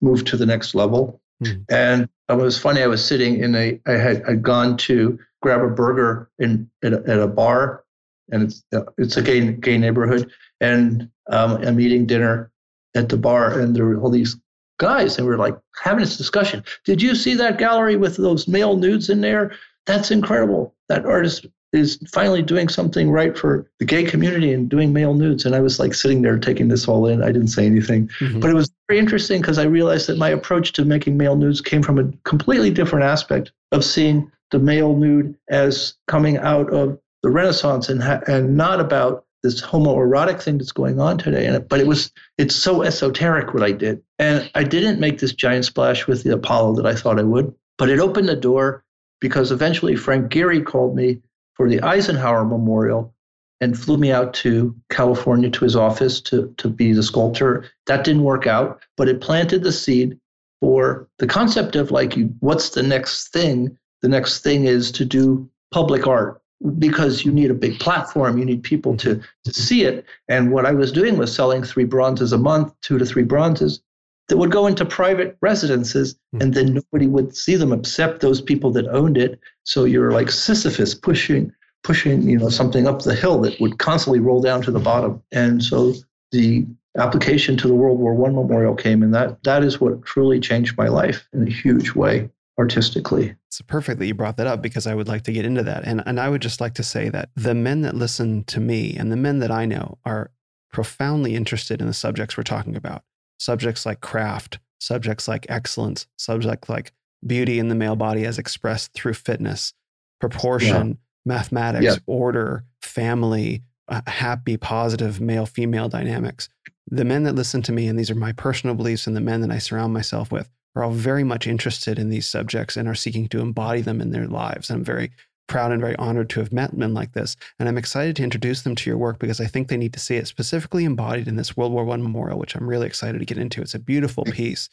moved 0.00 0.26
to 0.28 0.36
the 0.36 0.46
next 0.46 0.74
level. 0.74 1.20
Mm. 1.42 1.64
And 1.68 2.08
it 2.30 2.36
was 2.36 2.58
funny. 2.58 2.82
I 2.82 2.86
was 2.86 3.04
sitting 3.04 3.38
in 3.40 3.54
a. 3.54 3.78
I 3.86 3.92
had 3.92 4.24
I'd 4.24 4.42
gone 4.42 4.78
to 4.78 5.18
grab 5.42 5.60
a 5.60 5.68
burger 5.68 6.30
in 6.38 6.70
at 6.82 6.94
a, 6.94 7.02
at 7.06 7.18
a 7.18 7.26
bar, 7.26 7.84
and 8.32 8.44
it's 8.44 8.64
it's 8.96 9.16
a 9.18 9.22
gay 9.22 9.52
gay 9.52 9.76
neighborhood, 9.76 10.30
and 10.60 11.10
um, 11.28 11.56
I'm 11.64 11.80
eating 11.80 12.06
dinner 12.06 12.50
at 12.94 13.08
the 13.08 13.16
bar, 13.16 13.58
and 13.58 13.74
there 13.74 13.84
were 13.84 14.00
all 14.00 14.10
these 14.10 14.36
guys, 14.78 15.18
and 15.18 15.26
we 15.26 15.32
are 15.32 15.38
like 15.38 15.56
having 15.82 16.00
this 16.00 16.16
discussion. 16.16 16.64
Did 16.84 17.00
you 17.00 17.14
see 17.14 17.34
that 17.34 17.58
gallery 17.58 17.96
with 17.96 18.16
those 18.16 18.48
male 18.48 18.76
nudes 18.76 19.10
in 19.10 19.20
there? 19.20 19.52
That's 19.86 20.10
incredible. 20.10 20.74
That 20.88 21.04
artist 21.04 21.46
is 21.72 21.98
finally 22.12 22.42
doing 22.42 22.68
something 22.68 23.10
right 23.10 23.36
for 23.36 23.68
the 23.80 23.84
gay 23.84 24.04
community 24.04 24.52
and 24.52 24.68
doing 24.68 24.92
male 24.92 25.12
nudes. 25.12 25.44
And 25.44 25.56
I 25.56 25.60
was 25.60 25.80
like 25.80 25.92
sitting 25.92 26.22
there 26.22 26.38
taking 26.38 26.68
this 26.68 26.86
all 26.86 27.06
in. 27.06 27.22
I 27.22 27.32
didn't 27.32 27.48
say 27.48 27.66
anything, 27.66 28.08
mm-hmm. 28.20 28.38
but 28.38 28.48
it 28.48 28.54
was 28.54 28.70
very 28.88 29.00
interesting 29.00 29.40
because 29.40 29.58
I 29.58 29.64
realized 29.64 30.06
that 30.06 30.16
my 30.16 30.28
approach 30.28 30.72
to 30.74 30.84
making 30.84 31.16
male 31.16 31.34
nudes 31.34 31.60
came 31.60 31.82
from 31.82 31.98
a 31.98 32.10
completely 32.22 32.70
different 32.70 33.04
aspect 33.04 33.50
of 33.72 33.84
seeing 33.84 34.30
the 34.52 34.58
male 34.60 34.96
nude 34.96 35.34
as 35.50 35.94
coming 36.06 36.36
out 36.38 36.72
of 36.72 36.98
the 37.24 37.30
Renaissance 37.30 37.88
and 37.88 38.02
ha- 38.02 38.20
and 38.28 38.56
not 38.56 38.78
about 38.78 39.23
this 39.44 39.60
homoerotic 39.60 40.42
thing 40.42 40.58
that's 40.58 40.72
going 40.72 40.98
on 40.98 41.18
today. 41.18 41.46
And 41.46 41.68
but 41.68 41.78
it 41.78 41.86
was 41.86 42.10
it's 42.38 42.56
so 42.56 42.82
esoteric 42.82 43.54
what 43.54 43.62
I 43.62 43.70
did, 43.70 44.02
and 44.18 44.50
I 44.56 44.64
didn't 44.64 44.98
make 44.98 45.20
this 45.20 45.32
giant 45.32 45.66
splash 45.66 46.08
with 46.08 46.24
the 46.24 46.32
Apollo 46.32 46.76
that 46.76 46.86
I 46.86 46.96
thought 46.96 47.20
I 47.20 47.22
would. 47.22 47.54
But 47.78 47.90
it 47.90 48.00
opened 48.00 48.28
the 48.28 48.36
door 48.36 48.82
because 49.20 49.52
eventually 49.52 49.94
Frank 49.94 50.32
Gehry 50.32 50.64
called 50.64 50.96
me 50.96 51.20
for 51.54 51.68
the 51.68 51.80
Eisenhower 51.82 52.44
Memorial 52.44 53.14
and 53.60 53.78
flew 53.78 53.96
me 53.96 54.10
out 54.10 54.34
to 54.34 54.74
California 54.90 55.50
to 55.50 55.64
his 55.64 55.76
office 55.76 56.20
to, 56.22 56.52
to 56.58 56.68
be 56.68 56.92
the 56.92 57.02
sculptor. 57.02 57.64
That 57.86 58.04
didn't 58.04 58.24
work 58.24 58.46
out, 58.46 58.80
but 58.96 59.08
it 59.08 59.20
planted 59.20 59.62
the 59.62 59.72
seed 59.72 60.18
for 60.60 61.08
the 61.18 61.26
concept 61.26 61.76
of 61.76 61.90
like, 61.90 62.14
what's 62.40 62.70
the 62.70 62.82
next 62.82 63.28
thing? 63.28 63.76
The 64.02 64.08
next 64.08 64.40
thing 64.40 64.64
is 64.64 64.90
to 64.92 65.04
do 65.04 65.48
public 65.72 66.06
art 66.06 66.42
because 66.78 67.24
you 67.24 67.32
need 67.32 67.50
a 67.50 67.54
big 67.54 67.78
platform. 67.78 68.38
You 68.38 68.44
need 68.44 68.62
people 68.62 68.96
to, 68.98 69.20
to 69.44 69.52
see 69.52 69.84
it. 69.84 70.06
And 70.28 70.50
what 70.50 70.66
I 70.66 70.72
was 70.72 70.92
doing 70.92 71.18
was 71.18 71.34
selling 71.34 71.62
three 71.62 71.84
bronzes 71.84 72.32
a 72.32 72.38
month, 72.38 72.72
two 72.80 72.98
to 72.98 73.04
three 73.04 73.24
bronzes 73.24 73.80
that 74.28 74.36
would 74.38 74.50
go 74.50 74.66
into 74.66 74.84
private 74.84 75.36
residences 75.40 76.16
hmm. 76.32 76.40
and 76.40 76.54
then 76.54 76.74
nobody 76.74 77.06
would 77.06 77.36
see 77.36 77.56
them 77.56 77.72
except 77.72 78.20
those 78.20 78.40
people 78.40 78.70
that 78.72 78.88
owned 78.88 79.18
it 79.18 79.38
so 79.64 79.84
you're 79.84 80.12
like 80.12 80.30
sisyphus 80.30 80.94
pushing 80.94 81.52
pushing 81.82 82.22
you 82.28 82.38
know 82.38 82.48
something 82.48 82.86
up 82.86 83.02
the 83.02 83.14
hill 83.14 83.40
that 83.40 83.58
would 83.60 83.78
constantly 83.78 84.20
roll 84.20 84.40
down 84.40 84.62
to 84.62 84.70
the 84.70 84.80
bottom 84.80 85.22
and 85.32 85.62
so 85.62 85.92
the 86.32 86.66
application 86.96 87.56
to 87.56 87.68
the 87.68 87.74
world 87.74 87.98
war 87.98 88.14
one 88.14 88.34
memorial 88.34 88.74
came 88.74 89.02
and 89.02 89.14
that 89.14 89.42
that 89.42 89.62
is 89.62 89.80
what 89.80 90.04
truly 90.04 90.40
changed 90.40 90.76
my 90.78 90.88
life 90.88 91.28
in 91.32 91.46
a 91.46 91.50
huge 91.50 91.94
way 91.94 92.28
artistically 92.58 93.34
it's 93.48 93.60
perfect 93.62 93.98
that 93.98 94.06
you 94.06 94.14
brought 94.14 94.36
that 94.36 94.46
up 94.46 94.62
because 94.62 94.86
i 94.86 94.94
would 94.94 95.08
like 95.08 95.22
to 95.22 95.32
get 95.32 95.44
into 95.44 95.62
that 95.62 95.82
and, 95.84 96.02
and 96.06 96.20
i 96.20 96.28
would 96.28 96.42
just 96.42 96.60
like 96.60 96.74
to 96.74 96.82
say 96.82 97.08
that 97.08 97.28
the 97.34 97.54
men 97.54 97.82
that 97.82 97.94
listen 97.94 98.44
to 98.44 98.60
me 98.60 98.96
and 98.96 99.10
the 99.10 99.16
men 99.16 99.40
that 99.40 99.50
i 99.50 99.64
know 99.64 99.98
are 100.04 100.30
profoundly 100.72 101.34
interested 101.34 101.80
in 101.80 101.86
the 101.86 101.92
subjects 101.92 102.36
we're 102.36 102.42
talking 102.44 102.76
about 102.76 103.02
subjects 103.38 103.84
like 103.86 104.00
craft, 104.00 104.58
subjects 104.78 105.28
like 105.28 105.46
excellence, 105.48 106.06
subjects 106.16 106.68
like 106.68 106.92
beauty 107.26 107.58
in 107.58 107.68
the 107.68 107.74
male 107.74 107.96
body 107.96 108.24
as 108.24 108.38
expressed 108.38 108.92
through 108.92 109.14
fitness, 109.14 109.72
proportion, 110.20 110.88
yeah. 110.88 110.94
mathematics, 111.24 111.84
yeah. 111.84 111.96
order, 112.06 112.64
family, 112.82 113.62
uh, 113.88 114.00
happy, 114.06 114.56
positive 114.56 115.20
male 115.20 115.46
female 115.46 115.88
dynamics. 115.88 116.48
The 116.90 117.04
men 117.04 117.24
that 117.24 117.34
listen 117.34 117.62
to 117.62 117.72
me, 117.72 117.86
and 117.86 117.98
these 117.98 118.10
are 118.10 118.14
my 118.14 118.32
personal 118.32 118.74
beliefs, 118.74 119.06
and 119.06 119.16
the 119.16 119.20
men 119.20 119.40
that 119.40 119.50
I 119.50 119.58
surround 119.58 119.92
myself 119.92 120.30
with, 120.30 120.50
are 120.74 120.84
all 120.84 120.90
very 120.90 121.24
much 121.24 121.46
interested 121.46 121.98
in 121.98 122.08
these 122.08 122.26
subjects 122.26 122.76
and 122.76 122.88
are 122.88 122.94
seeking 122.94 123.28
to 123.28 123.40
embody 123.40 123.80
them 123.80 124.00
in 124.00 124.10
their 124.10 124.26
lives. 124.26 124.70
I'm 124.70 124.84
very 124.84 125.12
proud 125.46 125.72
and 125.72 125.80
very 125.80 125.96
honored 125.96 126.30
to 126.30 126.40
have 126.40 126.52
met 126.52 126.76
men 126.76 126.94
like 126.94 127.12
this. 127.12 127.36
And 127.58 127.68
I'm 127.68 127.78
excited 127.78 128.16
to 128.16 128.22
introduce 128.22 128.62
them 128.62 128.74
to 128.76 128.90
your 128.90 128.98
work 128.98 129.18
because 129.18 129.40
I 129.40 129.46
think 129.46 129.68
they 129.68 129.76
need 129.76 129.92
to 129.92 130.00
see 130.00 130.16
it 130.16 130.26
specifically 130.26 130.84
embodied 130.84 131.28
in 131.28 131.36
this 131.36 131.56
World 131.56 131.72
War 131.72 131.88
I 131.90 131.96
memorial, 131.96 132.38
which 132.38 132.56
I'm 132.56 132.68
really 132.68 132.86
excited 132.86 133.18
to 133.18 133.24
get 133.24 133.38
into. 133.38 133.60
It's 133.60 133.74
a 133.74 133.78
beautiful 133.78 134.24
piece. 134.24 134.68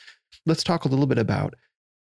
Let's 0.46 0.64
talk 0.64 0.86
a 0.86 0.88
little 0.88 1.08
bit 1.08 1.18
about 1.18 1.56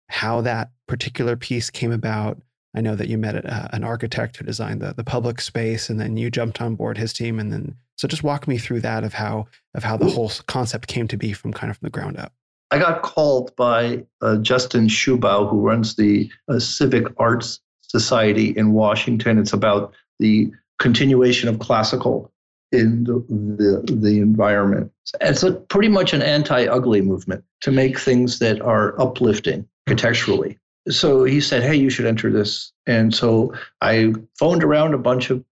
how 0.08 0.40
that 0.42 0.70
particular 0.86 1.36
piece 1.36 1.70
came 1.70 1.92
about. 1.92 2.38
I 2.74 2.80
know 2.80 2.94
that 2.96 3.08
you 3.08 3.16
met 3.16 3.46
uh, 3.46 3.68
an 3.72 3.84
architect 3.84 4.36
who 4.36 4.44
designed 4.44 4.82
the, 4.82 4.92
the 4.92 5.04
public 5.04 5.40
space, 5.40 5.88
and 5.88 5.98
then 5.98 6.16
you 6.16 6.30
jumped 6.30 6.60
on 6.60 6.74
board 6.74 6.98
his 6.98 7.12
team. 7.12 7.38
And 7.38 7.52
then, 7.52 7.76
so 7.96 8.06
just 8.06 8.22
walk 8.22 8.46
me 8.46 8.58
through 8.58 8.80
that 8.80 9.02
of 9.02 9.14
how 9.14 9.46
of 9.74 9.82
how 9.84 9.96
the 9.96 10.10
whole 10.10 10.30
concept 10.46 10.86
came 10.86 11.08
to 11.08 11.16
be 11.16 11.32
from 11.32 11.52
kind 11.52 11.70
of 11.70 11.78
from 11.78 11.86
the 11.86 11.90
ground 11.90 12.18
up. 12.18 12.32
I 12.70 12.78
got 12.78 13.02
called 13.02 13.54
by 13.56 14.04
uh, 14.20 14.36
Justin 14.38 14.88
Shubow, 14.88 15.48
who 15.48 15.60
runs 15.60 15.96
the 15.96 16.30
uh, 16.48 16.58
Civic 16.58 17.06
Arts 17.18 17.60
society 17.82 18.50
in 18.56 18.72
Washington. 18.72 19.38
It's 19.38 19.52
about 19.52 19.94
the 20.18 20.50
continuation 20.78 21.48
of 21.48 21.58
classical 21.58 22.32
in 22.72 23.04
the, 23.04 23.24
the, 23.28 23.94
the 23.94 24.18
environment. 24.18 24.90
It's 25.20 25.44
a, 25.44 25.52
pretty 25.52 25.88
much 25.88 26.12
an 26.12 26.22
anti-ugly 26.22 27.00
movement 27.00 27.44
to 27.60 27.70
make 27.70 27.98
things 27.98 28.40
that 28.40 28.60
are 28.60 29.00
uplifting 29.00 29.68
architecturally. 29.86 30.58
So 30.88 31.24
he 31.24 31.40
said, 31.40 31.62
"Hey, 31.62 31.76
you 31.76 31.90
should 31.90 32.06
enter 32.06 32.30
this." 32.30 32.72
And 32.86 33.14
so 33.14 33.54
I 33.80 34.12
phoned 34.38 34.62
around 34.62 34.94
a 34.94 34.98
bunch 34.98 35.30
of 35.30 35.44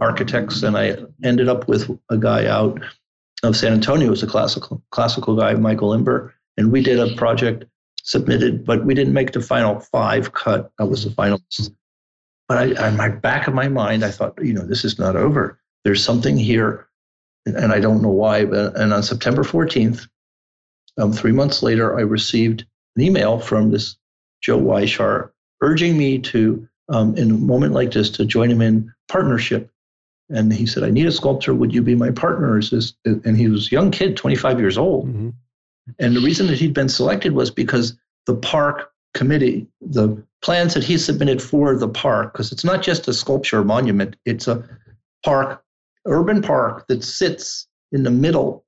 architects, 0.00 0.62
and 0.62 0.76
I 0.76 0.96
ended 1.22 1.48
up 1.48 1.68
with 1.68 1.90
a 2.10 2.16
guy 2.16 2.46
out 2.46 2.80
of 3.42 3.56
San 3.56 3.72
Antonio, 3.72 4.08
who's 4.08 4.22
a 4.22 4.26
classical 4.26 4.82
classical 4.90 5.36
guy, 5.36 5.54
Michael 5.54 5.92
Imber, 5.92 6.34
and 6.56 6.70
we 6.70 6.82
did 6.82 6.98
a 6.98 7.14
project 7.16 7.64
submitted, 8.02 8.64
but 8.64 8.84
we 8.84 8.94
didn't 8.94 9.14
make 9.14 9.32
the 9.32 9.40
final 9.40 9.80
five 9.80 10.32
cut. 10.32 10.70
That 10.78 10.86
was 10.86 11.04
the 11.04 11.10
final. 11.10 11.40
But 12.48 12.58
I, 12.58 12.88
in 12.88 12.96
my 12.96 13.08
back 13.08 13.46
of 13.46 13.54
my 13.54 13.68
mind, 13.68 14.04
I 14.04 14.10
thought, 14.10 14.34
you 14.42 14.52
know, 14.52 14.66
this 14.66 14.84
is 14.84 14.98
not 14.98 15.16
over. 15.16 15.58
There's 15.84 16.04
something 16.04 16.36
here, 16.36 16.88
and 17.46 17.72
I 17.72 17.80
don't 17.80 18.02
know 18.02 18.10
why. 18.10 18.44
But 18.44 18.76
and 18.76 18.92
on 18.92 19.02
September 19.02 19.42
14th, 19.42 20.06
um, 20.98 21.12
three 21.12 21.32
months 21.32 21.62
later, 21.62 21.98
I 21.98 22.02
received 22.02 22.64
an 22.96 23.02
email 23.02 23.38
from 23.38 23.70
this 23.70 23.96
Joe 24.42 24.60
Weishar 24.60 25.30
urging 25.62 25.96
me 25.96 26.18
to, 26.18 26.68
um, 26.88 27.16
in 27.16 27.30
a 27.30 27.34
moment 27.34 27.72
like 27.72 27.92
this, 27.92 28.10
to 28.10 28.24
join 28.24 28.50
him 28.50 28.60
in 28.60 28.92
partnership. 29.08 29.70
And 30.28 30.52
he 30.52 30.66
said, 30.66 30.84
"I 30.84 30.90
need 30.90 31.06
a 31.06 31.12
sculptor. 31.12 31.54
Would 31.54 31.74
you 31.74 31.82
be 31.82 31.94
my 31.94 32.10
partner?" 32.10 32.58
Is 32.58 32.70
this? 32.70 32.94
And 33.04 33.36
he 33.36 33.48
was 33.48 33.66
a 33.68 33.70
young 33.70 33.90
kid, 33.90 34.16
25 34.16 34.58
years 34.60 34.78
old. 34.78 35.08
Mm-hmm. 35.08 35.30
And 35.98 36.16
the 36.16 36.20
reason 36.20 36.46
that 36.46 36.58
he'd 36.58 36.74
been 36.74 36.88
selected 36.88 37.32
was 37.32 37.50
because 37.50 37.96
the 38.26 38.36
park 38.36 38.92
committee, 39.14 39.66
the 39.80 40.22
plans 40.42 40.74
that 40.74 40.84
he 40.84 40.96
submitted 40.96 41.42
for 41.42 41.76
the 41.76 41.88
park, 41.88 42.32
because 42.32 42.52
it's 42.52 42.64
not 42.64 42.82
just 42.82 43.08
a 43.08 43.12
sculpture 43.12 43.62
monument, 43.64 44.16
it's 44.24 44.48
a 44.48 44.62
park, 45.24 45.62
urban 46.06 46.40
park 46.42 46.86
that 46.88 47.04
sits 47.04 47.66
in 47.90 48.02
the 48.02 48.10
middle 48.10 48.64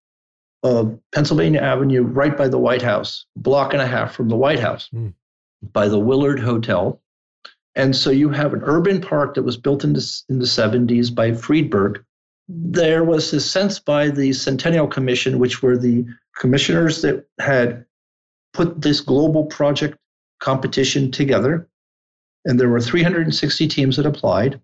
of 0.63 0.99
Pennsylvania 1.15 1.61
Avenue, 1.61 2.03
right 2.03 2.37
by 2.37 2.49
the 2.49 2.59
White 2.59 2.83
House, 2.83 3.27
block 3.37 3.73
and 3.73 3.83
a 3.83 3.87
half 3.87 4.15
from 4.15 4.29
the 4.29 4.37
White 4.37 4.61
House, 4.61 4.89
mm. 4.95 5.13
by 5.73 5.89
the 5.89 5.99
Willard 5.99 6.41
Hotel. 6.41 7.01
And 7.77 7.97
so 7.97 8.11
you 8.11 8.29
have 8.31 8.55
an 8.55 8.63
urban 8.63 9.01
park 9.01 9.35
that 9.35 9.43
was 9.43 9.57
built 9.57 9.85
in 9.85 9.95
the, 9.95 10.23
in 10.29 10.39
the 10.39 10.45
70s 10.45 11.13
by 11.15 11.33
Friedberg. 11.33 12.05
There 12.49 13.05
was 13.05 13.31
this 13.31 13.51
sense 13.51 13.79
by 13.79 14.11
the 14.11 14.33
Centennial 14.33 14.87
Commission, 14.87 15.39
which 15.39 15.63
were 15.63 15.77
the 15.77 16.07
commissioners 16.37 17.03
that 17.03 17.27
had 17.41 17.85
put 18.53 18.81
this 18.81 19.01
global 19.01 19.47
project 19.47 19.99
competition 20.41 21.11
together. 21.11 21.69
And 22.45 22.61
there 22.61 22.69
were 22.69 22.81
360 22.81 23.67
teams 23.69 23.97
that 23.97 24.07
applied. 24.07 24.61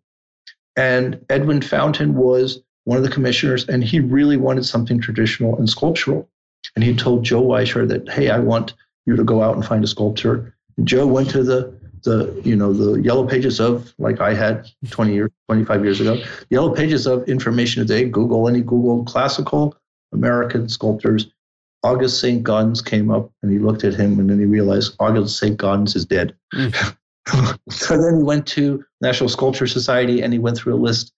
And 0.77 1.25
Edwin 1.29 1.63
Fountain 1.63 2.15
was 2.15 2.63
one 2.85 2.99
of 2.99 3.03
the 3.03 3.11
commissioners, 3.11 3.67
and 3.69 3.83
he 3.83 4.01
really 4.01 4.37
wanted 4.37 4.65
something 4.67 5.01
traditional 5.01 5.57
and 5.59 5.69
sculptural. 5.69 6.29
And 6.77 6.85
he 6.85 6.95
told 6.95 7.25
Joe 7.25 7.43
Weishar 7.43 7.89
that, 7.89 8.09
hey, 8.09 8.31
I 8.31 8.39
want 8.39 8.75
you 9.07 9.17
to 9.17 9.25
go 9.25 9.43
out 9.43 9.57
and 9.57 9.65
find 9.65 9.83
a 9.83 9.89
sculptor. 9.89 10.55
And 10.77 10.87
Joe 10.87 11.07
went 11.07 11.31
to 11.31 11.43
the 11.43 11.80
the 12.03 12.41
you 12.45 12.57
know 12.57 12.73
the 12.73 13.01
yellow 13.03 13.27
pages 13.27 13.61
of 13.61 13.93
like 13.99 14.21
I 14.21 14.35
had 14.35 14.69
20 14.91 15.13
years 15.13 15.31
25 15.49 15.85
years 15.85 16.01
ago 16.01 16.23
yellow 16.51 16.75
pages 16.75 17.07
of 17.07 17.29
information 17.29 17.87
today 17.87 18.09
Google 18.09 18.49
any 18.49 18.61
Google 18.61 19.05
classical 19.05 19.77
American 20.13 20.69
sculptors 20.69 21.27
August 21.83 22.21
St. 22.21 22.43
Gaudens 22.45 22.85
came 22.85 23.11
up 23.11 23.31
and 23.43 23.51
he 23.51 23.59
looked 23.59 23.85
at 23.85 23.95
him 23.95 24.19
and 24.19 24.29
then 24.29 24.39
he 24.39 24.45
realized 24.45 24.95
August 25.01 25.39
St. 25.39 25.57
Gaudens 25.57 25.97
is 25.97 26.05
dead 26.05 26.35
mm. 26.55 26.97
so 27.71 27.97
then 27.97 28.19
he 28.19 28.23
went 28.23 28.47
to 28.49 28.85
National 29.01 29.29
Sculpture 29.29 29.67
Society 29.67 30.23
and 30.23 30.33
he 30.33 30.39
went 30.39 30.57
through 30.57 30.75
a 30.75 30.77
list 30.77 31.13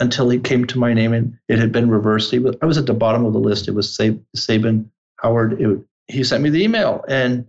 until 0.00 0.28
he 0.28 0.38
came 0.38 0.66
to 0.66 0.78
my 0.78 0.92
name 0.92 1.12
and 1.12 1.38
it 1.48 1.58
had 1.58 1.72
been 1.72 1.88
reversed. 1.88 2.30
He 2.30 2.38
was, 2.38 2.56
I 2.62 2.66
was 2.66 2.78
at 2.78 2.86
the 2.86 2.94
bottom 2.94 3.24
of 3.24 3.32
the 3.32 3.38
list. 3.38 3.68
It 3.68 3.74
was 3.74 3.98
Sabin 4.34 4.90
Howard. 5.20 5.60
It, 5.60 5.80
he 6.08 6.24
sent 6.24 6.42
me 6.42 6.50
the 6.50 6.62
email 6.62 7.04
and 7.08 7.46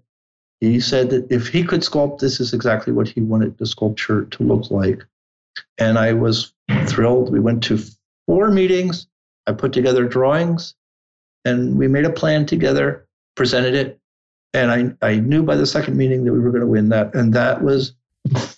he 0.72 0.80
said 0.80 1.10
that 1.10 1.32
if 1.32 1.48
he 1.48 1.64
could 1.64 1.82
sculpt, 1.82 2.20
this 2.20 2.40
is 2.40 2.54
exactly 2.54 2.94
what 2.94 3.08
he 3.08 3.22
wanted 3.22 3.58
the 3.58 3.66
sculpture 3.66 4.26
to 4.26 4.44
look 4.44 4.72
like. 4.72 5.04
And 5.78 5.98
I 5.98 6.14
was 6.14 6.54
thrilled. 6.88 7.32
We 7.32 7.40
went 7.40 7.64
to 7.66 7.80
four 8.26 8.52
meetings. 8.52 9.08
I 9.48 9.54
put 9.54 9.74
together 9.74 10.08
drawings 10.08 10.76
and 11.46 11.78
we 11.78 11.88
made 11.88 12.06
a 12.06 12.10
plan 12.10 12.46
together, 12.46 13.08
presented 13.36 13.76
it. 13.76 14.00
And 14.54 14.98
I, 15.02 15.08
I 15.08 15.16
knew 15.18 15.44
by 15.44 15.56
the 15.56 15.66
second 15.66 15.98
meeting 15.98 16.26
that 16.26 16.34
we 16.34 16.40
were 16.40 16.50
going 16.50 16.62
to 16.62 16.68
win 16.68 16.90
that. 16.90 17.14
And 17.14 17.34
that 17.34 17.62
was 17.62 17.94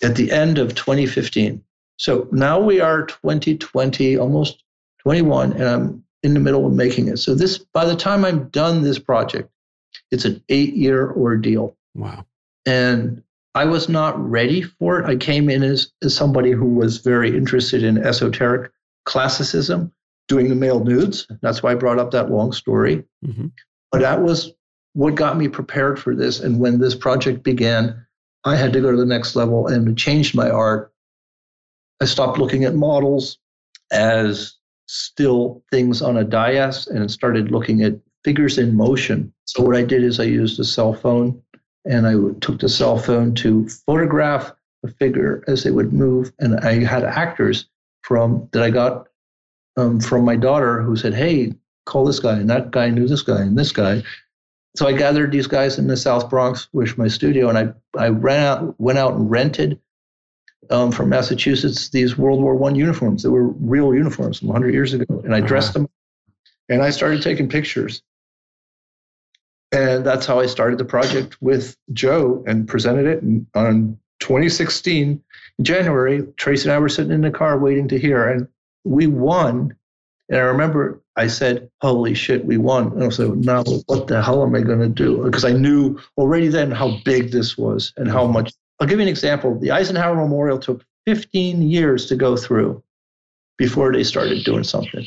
at 0.02 0.16
the 0.16 0.32
end 0.32 0.58
of 0.58 0.76
2015. 0.76 1.64
So 1.98 2.28
now 2.32 2.60
we 2.60 2.80
are 2.80 3.06
2020, 3.06 4.18
almost 4.18 4.64
21, 5.00 5.54
and 5.54 5.64
I'm 5.64 6.04
in 6.24 6.34
the 6.34 6.40
middle 6.40 6.66
of 6.66 6.74
making 6.74 7.08
it. 7.08 7.18
So 7.18 7.34
this, 7.34 7.58
by 7.58 7.86
the 7.86 7.96
time 7.96 8.24
I'm 8.24 8.50
done 8.50 8.84
this 8.84 9.00
project, 9.00 9.50
it's 10.12 10.26
an 10.26 10.44
eight-year 10.50 11.12
ordeal. 11.12 11.77
Wow. 11.98 12.26
And 12.66 13.24
I 13.56 13.66
was 13.66 13.90
not 13.90 14.18
ready 14.18 14.62
for 14.62 15.00
it. 15.00 15.06
I 15.06 15.16
came 15.16 15.50
in 15.50 15.64
as, 15.64 15.92
as 16.02 16.16
somebody 16.16 16.52
who 16.52 16.66
was 16.66 17.00
very 17.00 17.36
interested 17.36 17.84
in 17.84 17.98
esoteric 17.98 18.72
classicism, 19.06 19.92
doing 20.28 20.48
the 20.48 20.56
male 20.56 20.84
nudes. 20.84 21.28
That's 21.42 21.62
why 21.62 21.72
I 21.72 21.76
brought 21.76 22.00
up 22.00 22.12
that 22.12 22.30
long 22.30 22.54
story. 22.54 23.04
Mm-hmm. 23.26 23.48
But 23.92 24.02
that 24.02 24.22
was 24.22 24.54
what 24.94 25.16
got 25.16 25.38
me 25.38 25.50
prepared 25.50 26.00
for 26.00 26.16
this. 26.16 26.40
And 26.40 26.60
when 26.60 26.80
this 26.80 26.96
project 26.96 27.44
began, 27.44 28.06
I 28.46 28.56
had 28.56 28.72
to 28.74 28.82
go 28.82 28.92
to 28.92 28.98
the 28.98 29.06
next 29.06 29.36
level 29.36 29.68
and 29.68 29.98
change 29.98 30.36
my 30.36 30.50
art 30.50 30.94
I 32.02 32.06
stopped 32.06 32.38
looking 32.38 32.64
at 32.64 32.76
models 32.76 33.38
as 33.92 34.56
still 34.88 35.64
things 35.72 36.02
on 36.02 36.18
a 36.18 36.24
dais 36.24 36.88
and 36.88 37.10
started 37.10 37.52
looking 37.52 37.82
at 37.82 37.94
figures 38.24 38.58
in 38.58 38.76
motion. 38.76 39.34
So 39.46 39.64
what 39.64 39.76
I 39.76 39.84
did 39.84 40.04
is 40.04 40.20
I 40.20 40.24
used 40.24 40.60
a 40.60 40.64
cell 40.64 40.94
phone 40.94 41.42
and 41.90 42.08
I 42.08 42.14
took 42.42 42.60
the 42.60 42.70
cell 42.70 42.98
phone 42.98 43.34
to 43.36 43.68
photograph 43.70 44.52
a 44.84 44.90
figure 44.90 45.44
as 45.48 45.64
they 45.64 45.72
would 45.72 45.94
move. 45.94 46.32
And 46.40 46.60
I 46.60 46.84
had 46.84 47.04
actors 47.04 47.68
from 48.04 48.48
that 48.52 48.64
I 48.64 48.70
got 48.70 49.08
um, 49.76 50.00
from 50.00 50.26
my 50.26 50.36
daughter 50.36 50.82
who 50.82 50.96
said, 50.96 51.14
"Hey, 51.14 51.54
call 51.86 52.06
this 52.06 52.20
guy," 52.20 52.38
and 52.38 52.50
that 52.50 52.72
guy 52.72 52.90
knew 52.90 53.08
this 53.08 53.22
guy 53.22 53.42
and 53.42 53.58
this 53.58 53.72
guy. 53.72 54.04
So 54.76 54.88
I 54.88 54.94
gathered 54.94 55.32
these 55.32 55.48
guys 55.48 55.80
in 55.80 55.88
the 55.88 55.98
South 55.98 56.30
Bronx, 56.30 56.68
which 56.72 56.98
my 56.98 57.08
studio, 57.08 57.50
and 57.50 57.58
I 57.58 57.74
I 57.98 58.10
ran 58.10 58.44
out, 58.44 58.80
went 58.80 58.98
out 58.98 59.14
and 59.14 59.30
rented 59.30 59.80
um, 60.70 60.92
from 60.92 61.10
Massachusetts 61.10 61.90
these 61.90 62.18
World 62.18 62.42
War 62.42 62.56
One 62.56 62.76
uniforms 62.76 63.24
that 63.24 63.32
were 63.32 63.48
real 63.48 63.94
uniforms 63.94 64.40
from 64.40 64.50
100 64.50 64.74
years 64.74 64.94
ago, 64.94 65.22
and 65.24 65.34
I 65.36 65.42
dressed 65.42 65.76
uh-huh. 65.76 65.80
them, 65.80 65.90
and 66.70 66.82
I 66.82 66.90
started 66.90 67.22
taking 67.22 67.50
pictures, 67.50 68.02
and 69.72 70.06
that's 70.06 70.26
how 70.26 70.40
I 70.40 70.46
started 70.46 70.80
the 70.80 70.86
project 70.86 71.42
with 71.42 71.76
Joe 71.94 72.44
and 72.48 72.68
presented 72.68 73.06
it 73.06 73.24
on 73.56 74.00
2016 74.20 75.22
January. 75.62 76.22
Traci 76.22 76.64
and 76.64 76.74
I 76.74 76.80
were 76.80 76.90
sitting 76.90 77.12
in 77.12 77.22
the 77.22 77.32
car 77.32 77.58
waiting 77.58 77.88
to 77.90 78.00
hear, 78.00 78.28
and 78.28 78.48
we 78.84 79.08
won. 79.08 79.76
And 80.30 80.38
I 80.38 80.42
remember 80.42 81.02
I 81.16 81.28
said, 81.28 81.70
"Holy 81.82 82.14
shit, 82.14 82.46
we 82.46 82.58
won!" 82.58 82.92
And 82.94 83.04
I 83.04 83.10
said, 83.10 83.46
"Now, 83.46 83.64
what 83.86 84.08
the 84.08 84.22
hell 84.22 84.44
am 84.44 84.56
I 84.56 84.62
going 84.62 84.80
to 84.80 84.90
do?" 84.90 85.24
Because 85.24 85.46
I 85.46 85.52
knew 85.52 86.00
already 86.18 86.48
then 86.48 86.72
how 86.72 87.00
big 87.04 87.32
this 87.32 87.58
was 87.58 87.94
and 87.98 88.10
how 88.10 88.26
much 88.28 88.54
I'll 88.80 88.88
give 88.88 89.00
you 89.00 89.04
an 89.04 89.10
example. 89.10 89.58
The 89.60 89.72
Eisenhower 89.72 90.16
Memorial 90.16 90.60
took 90.60 90.84
15 91.06 91.62
years 91.62 92.06
to 92.08 92.16
go 92.16 92.38
through 92.38 92.84
before 93.58 93.92
they 93.92 94.04
started 94.04 94.44
doing 94.44 94.64
something. 94.64 95.06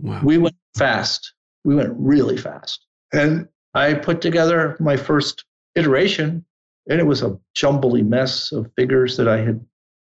Wow. 0.00 0.20
We 0.22 0.38
went 0.38 0.56
fast. 0.76 1.32
We 1.64 1.74
went 1.74 1.92
really 1.96 2.38
fast. 2.38 2.86
And 3.12 3.48
I 3.74 3.94
put 3.94 4.20
together 4.20 4.76
my 4.80 4.96
first 4.96 5.44
iteration, 5.74 6.44
and 6.88 7.00
it 7.00 7.06
was 7.06 7.22
a 7.22 7.38
jumbly 7.54 8.02
mess 8.02 8.52
of 8.52 8.70
figures 8.76 9.16
that 9.16 9.28
I 9.28 9.38
had 9.38 9.64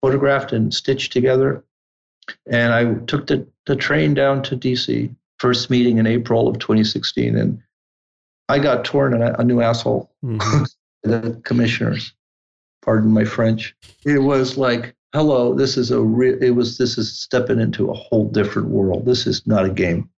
photographed 0.02 0.52
and 0.52 0.74
stitched 0.74 1.13
together. 1.13 1.63
And 2.50 2.74
I 2.74 2.96
took 3.06 3.28
the, 3.28 3.48
the 3.65 3.76
train 3.76 4.13
down 4.13 4.44
to 4.44 4.58
DC, 4.58 5.15
first 5.39 5.70
meeting 5.70 5.98
in 5.98 6.08
April 6.08 6.48
of 6.48 6.60
2016. 6.60 7.38
And 7.38 7.62
I 8.50 8.60
got 8.60 8.86
torn 8.86 9.22
a, 9.22 9.34
a 9.34 9.44
new 9.44 9.62
asshole, 9.62 10.12
mm-hmm. 10.24 10.63
the 11.04 11.39
commissioners 11.44 12.13
pardon 12.86 13.12
my 13.12 13.26
French. 13.26 13.76
It 14.06 14.20
was 14.20 14.58
like, 14.58 14.96
hello, 15.12 15.56
this 15.56 15.76
is 15.76 15.89
a 15.89 16.00
real, 16.00 16.41
it 16.41 16.52
was, 16.52 16.78
this 16.78 16.98
is 16.98 17.20
stepping 17.20 17.60
into 17.60 17.89
a 17.89 17.94
whole 17.94 18.30
different 18.30 18.70
world. 18.70 19.06
This 19.06 19.26
is 19.26 19.46
not 19.48 19.65
a 19.65 19.72
game. 19.72 20.10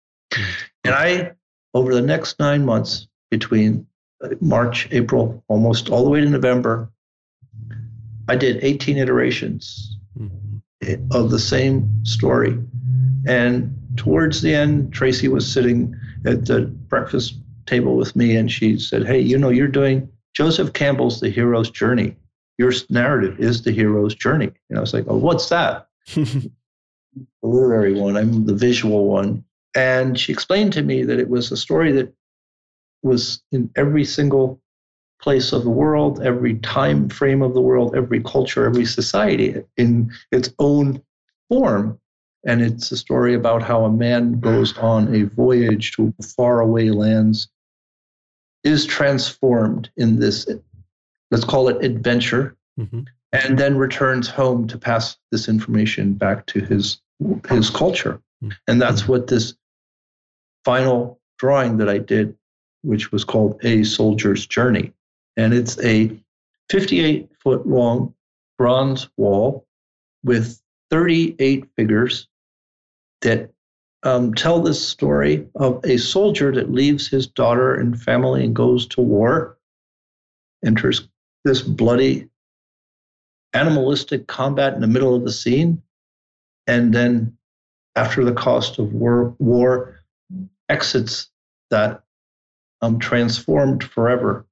And 0.83 0.93
I, 0.93 1.31
over 1.73 1.95
the 1.95 2.01
next 2.01 2.39
nine 2.39 2.65
months 2.65 3.07
between 3.29 3.85
uh, 4.23 4.29
March, 4.41 4.87
April, 4.91 5.43
almost 5.47 5.89
all 5.89 6.03
the 6.03 6.09
way 6.09 6.21
to 6.21 6.29
November, 6.29 6.91
I 8.27 8.35
did 8.35 8.63
18 8.63 8.97
iterations 8.97 9.97
of 11.11 11.31
the 11.31 11.39
same 11.39 11.89
story. 12.05 12.57
And 13.27 13.75
towards 13.95 14.41
the 14.41 14.53
end, 14.53 14.93
Traci 14.93 15.29
was 15.29 15.51
sitting 15.51 15.95
at 16.25 16.45
the 16.45 16.61
breakfast 16.61 17.39
table 17.65 17.95
with 17.95 18.15
me 18.15 18.35
and 18.35 18.51
she 18.51 18.79
said, 18.79 19.05
Hey, 19.05 19.19
you 19.19 19.37
know, 19.37 19.49
you're 19.49 19.67
doing 19.67 20.09
Joseph 20.33 20.73
Campbell's 20.73 21.19
The 21.19 21.29
Hero's 21.29 21.69
Journey 21.69 22.15
your 22.57 22.71
narrative 22.89 23.39
is 23.39 23.61
the 23.61 23.71
hero's 23.71 24.15
journey. 24.15 24.51
And 24.69 24.77
I 24.77 24.81
was 24.81 24.93
like, 24.93 25.05
oh, 25.07 25.17
what's 25.17 25.49
that? 25.49 25.87
the 26.15 26.51
literary 27.43 27.93
one. 27.93 28.17
I'm 28.17 28.45
the 28.45 28.55
visual 28.55 29.05
one. 29.05 29.43
And 29.75 30.19
she 30.19 30.33
explained 30.33 30.73
to 30.73 30.81
me 30.81 31.03
that 31.03 31.19
it 31.19 31.29
was 31.29 31.51
a 31.51 31.57
story 31.57 31.91
that 31.93 32.13
was 33.07 33.41
in 33.51 33.69
every 33.75 34.05
single 34.05 34.61
place 35.21 35.51
of 35.51 35.63
the 35.63 35.69
world, 35.69 36.21
every 36.21 36.55
time 36.59 37.09
frame 37.09 37.41
of 37.41 37.53
the 37.53 37.61
world, 37.61 37.95
every 37.95 38.21
culture, 38.21 38.65
every 38.65 38.85
society 38.85 39.63
in 39.77 40.11
its 40.31 40.53
own 40.59 41.01
form. 41.49 41.99
And 42.45 42.61
it's 42.61 42.91
a 42.91 42.97
story 42.97 43.33
about 43.33 43.63
how 43.63 43.83
a 43.85 43.91
man 43.91 44.39
goes 44.39 44.77
on 44.77 45.13
a 45.13 45.23
voyage 45.23 45.93
to 45.93 46.13
faraway 46.35 46.89
lands, 46.89 47.49
is 48.63 48.85
transformed 48.85 49.89
in 49.97 50.19
this 50.19 50.47
let's 51.31 51.43
call 51.43 51.67
it 51.69 51.83
adventure, 51.83 52.55
hmm 52.77 53.01
and 53.33 53.59
then 53.59 53.77
returns 53.77 54.29
home 54.29 54.67
to 54.67 54.77
pass 54.77 55.17
this 55.31 55.49
information 55.49 56.13
back 56.13 56.45
to 56.45 56.61
his 56.61 57.01
his 57.49 57.69
culture. 57.69 58.21
Mm. 58.43 58.53
And 58.67 58.81
that's 58.81 59.07
what 59.07 59.27
this 59.27 59.55
final 60.63 61.19
drawing 61.37 61.77
that 61.77 61.89
I 61.89 61.97
did, 61.97 62.35
which 62.81 63.11
was 63.11 63.23
called 63.23 63.59
A 63.63 63.83
Soldier's 63.83 64.45
Journey. 64.45 64.93
And 65.35 65.53
it's 65.53 65.79
a 65.83 66.17
58 66.69 67.29
foot 67.41 67.67
long 67.67 68.13
bronze 68.57 69.09
wall 69.17 69.65
with 70.23 70.61
38 70.89 71.65
figures 71.75 72.27
that 73.21 73.51
um, 74.03 74.33
tell 74.33 74.61
this 74.61 74.85
story 74.85 75.47
of 75.55 75.83
a 75.83 75.97
soldier 75.97 76.51
that 76.53 76.71
leaves 76.71 77.07
his 77.07 77.27
daughter 77.27 77.75
and 77.75 77.99
family 77.99 78.43
and 78.43 78.55
goes 78.55 78.87
to 78.87 79.01
war, 79.01 79.57
enters 80.63 81.07
this 81.43 81.61
bloody 81.61 82.29
animalistic 83.53 84.27
combat 84.27 84.73
in 84.73 84.81
the 84.81 84.87
middle 84.87 85.15
of 85.15 85.23
the 85.23 85.31
scene, 85.31 85.81
and 86.67 86.93
then 86.93 87.37
after 87.95 88.23
the 88.23 88.33
cost 88.33 88.77
of 88.77 88.93
war, 88.93 89.35
war 89.39 89.99
exits 90.69 91.29
that 91.71 92.03
um, 92.81 92.99
transformed 92.99 93.83
forever. 93.83 94.45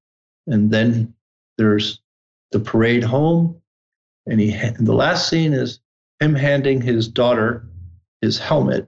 And 0.48 0.72
then 0.72 1.14
there's 1.58 2.02
the 2.52 2.60
parade 2.60 3.04
home, 3.04 3.60
and 4.26 4.40
he 4.40 4.54
and 4.54 4.86
the 4.88 4.94
last 4.94 5.28
scene 5.30 5.54
is 5.54 5.80
him 6.20 6.36
handing 6.36 6.82
his 6.82 7.08
daughter 7.08 7.66
his 8.22 8.38
helmet, 8.40 8.88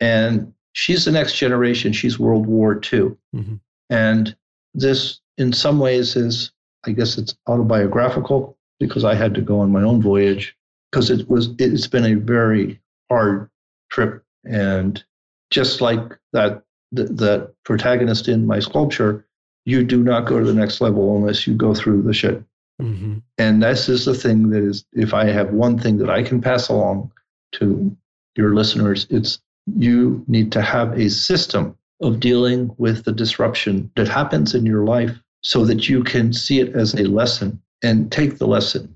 and 0.00 0.52
she's 0.72 1.04
the 1.04 1.10
next 1.12 1.36
generation. 1.36 1.92
She's 1.92 2.18
World 2.18 2.46
War 2.46 2.74
II, 2.92 3.16
Mhm. 3.34 3.60
and 3.88 4.36
this, 4.74 5.20
in 5.38 5.52
some 5.52 5.78
ways, 5.78 6.16
is 6.16 6.52
I 6.84 6.92
guess 6.92 7.18
it's 7.18 7.36
autobiographical 7.46 8.56
because 8.78 9.04
I 9.04 9.14
had 9.14 9.34
to 9.34 9.42
go 9.42 9.60
on 9.60 9.70
my 9.72 9.82
own 9.82 10.00
voyage 10.00 10.56
because 10.90 11.10
it 11.10 11.28
was 11.28 11.50
it's 11.58 11.86
been 11.86 12.04
a 12.06 12.14
very 12.14 12.80
hard 13.10 13.50
trip 13.90 14.24
and 14.44 15.02
just 15.50 15.80
like 15.82 16.18
that 16.32 16.62
the, 16.92 17.04
the 17.04 17.54
protagonist 17.64 18.28
in 18.28 18.46
my 18.46 18.58
sculpture 18.58 19.26
you 19.66 19.84
do 19.84 20.02
not 20.02 20.26
go 20.26 20.38
to 20.38 20.44
the 20.44 20.54
next 20.54 20.80
level 20.80 21.16
unless 21.16 21.46
you 21.46 21.54
go 21.54 21.74
through 21.74 22.02
the 22.02 22.14
shit. 22.14 22.42
Hmm 22.80 23.18
and 23.38 23.62
this 23.62 23.88
is 23.88 24.04
the 24.04 24.14
thing 24.14 24.50
that 24.50 24.62
is 24.62 24.84
if 24.92 25.14
i 25.14 25.24
have 25.24 25.50
one 25.50 25.78
thing 25.78 25.96
that 25.98 26.10
i 26.10 26.22
can 26.22 26.40
pass 26.40 26.68
along 26.68 27.10
to 27.52 27.94
your 28.36 28.54
listeners 28.54 29.06
it's 29.10 29.40
you 29.76 30.24
need 30.28 30.52
to 30.52 30.62
have 30.62 30.98
a 30.98 31.08
system 31.08 31.76
of 32.00 32.20
dealing 32.20 32.74
with 32.78 33.04
the 33.04 33.12
disruption 33.12 33.90
that 33.96 34.08
happens 34.08 34.54
in 34.54 34.64
your 34.66 34.84
life 34.84 35.18
so 35.42 35.64
that 35.64 35.88
you 35.88 36.02
can 36.02 36.32
see 36.32 36.60
it 36.60 36.74
as 36.74 36.94
a 36.94 37.04
lesson 37.04 37.60
and 37.82 38.10
take 38.10 38.38
the 38.38 38.46
lesson 38.46 38.92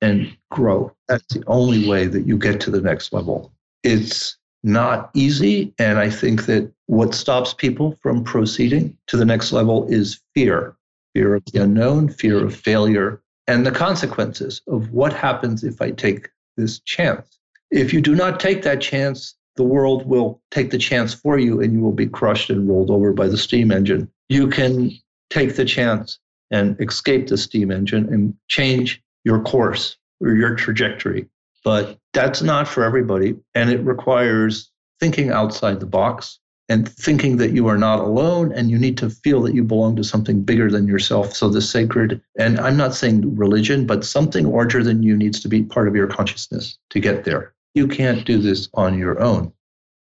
and 0.00 0.36
grow. 0.50 0.92
That's 1.08 1.34
the 1.34 1.44
only 1.46 1.88
way 1.88 2.06
that 2.06 2.26
you 2.26 2.38
get 2.38 2.60
to 2.62 2.70
the 2.70 2.80
next 2.80 3.12
level. 3.12 3.52
It's 3.82 4.36
not 4.62 5.10
easy 5.14 5.72
and 5.78 5.98
i 5.98 6.10
think 6.10 6.46
that 6.46 6.70
what 6.86 7.14
stops 7.14 7.54
people 7.54 7.96
from 8.02 8.22
proceeding 8.22 8.96
to 9.06 9.16
the 9.16 9.24
next 9.24 9.52
level 9.52 9.86
is 9.88 10.20
fear 10.34 10.76
fear 11.14 11.34
of 11.34 11.44
the 11.46 11.62
unknown 11.62 12.08
fear 12.08 12.44
of 12.44 12.54
failure 12.54 13.22
and 13.50 13.66
the 13.66 13.72
consequences 13.72 14.62
of 14.68 14.92
what 14.92 15.12
happens 15.12 15.64
if 15.64 15.82
I 15.82 15.90
take 15.90 16.28
this 16.56 16.78
chance. 16.80 17.38
If 17.72 17.92
you 17.92 18.00
do 18.00 18.14
not 18.14 18.38
take 18.38 18.62
that 18.62 18.80
chance, 18.80 19.34
the 19.56 19.64
world 19.64 20.06
will 20.06 20.40
take 20.52 20.70
the 20.70 20.78
chance 20.78 21.12
for 21.12 21.36
you 21.36 21.60
and 21.60 21.72
you 21.72 21.80
will 21.80 21.92
be 21.92 22.06
crushed 22.06 22.50
and 22.50 22.68
rolled 22.68 22.92
over 22.92 23.12
by 23.12 23.26
the 23.26 23.36
steam 23.36 23.72
engine. 23.72 24.08
You 24.28 24.46
can 24.46 24.92
take 25.30 25.56
the 25.56 25.64
chance 25.64 26.20
and 26.52 26.80
escape 26.80 27.26
the 27.26 27.36
steam 27.36 27.72
engine 27.72 28.12
and 28.12 28.34
change 28.46 29.02
your 29.24 29.40
course 29.42 29.96
or 30.20 30.34
your 30.36 30.54
trajectory. 30.54 31.28
But 31.64 31.98
that's 32.12 32.42
not 32.42 32.68
for 32.68 32.84
everybody. 32.84 33.36
And 33.54 33.70
it 33.70 33.80
requires 33.80 34.70
thinking 34.98 35.30
outside 35.30 35.80
the 35.80 35.86
box 35.86 36.38
and 36.68 36.88
thinking 36.88 37.36
that 37.38 37.52
you 37.52 37.66
are 37.66 37.76
not 37.76 37.98
alone 37.98 38.52
and 38.52 38.70
you 38.70 38.78
need 38.78 38.96
to 38.98 39.10
feel 39.10 39.42
that 39.42 39.54
you 39.54 39.64
belong 39.64 39.96
to 39.96 40.04
something 40.04 40.42
bigger 40.42 40.70
than 40.70 40.86
yourself. 40.86 41.34
So 41.34 41.48
the 41.48 41.60
sacred, 41.60 42.22
and 42.38 42.60
I'm 42.60 42.76
not 42.76 42.94
saying 42.94 43.36
religion, 43.36 43.86
but 43.86 44.04
something 44.04 44.46
larger 44.46 44.82
than 44.82 45.02
you 45.02 45.16
needs 45.16 45.40
to 45.40 45.48
be 45.48 45.64
part 45.64 45.88
of 45.88 45.96
your 45.96 46.06
consciousness 46.06 46.78
to 46.90 47.00
get 47.00 47.24
there. 47.24 47.54
You 47.74 47.88
can't 47.88 48.24
do 48.24 48.38
this 48.38 48.68
on 48.74 48.98
your 48.98 49.20
own. 49.20 49.52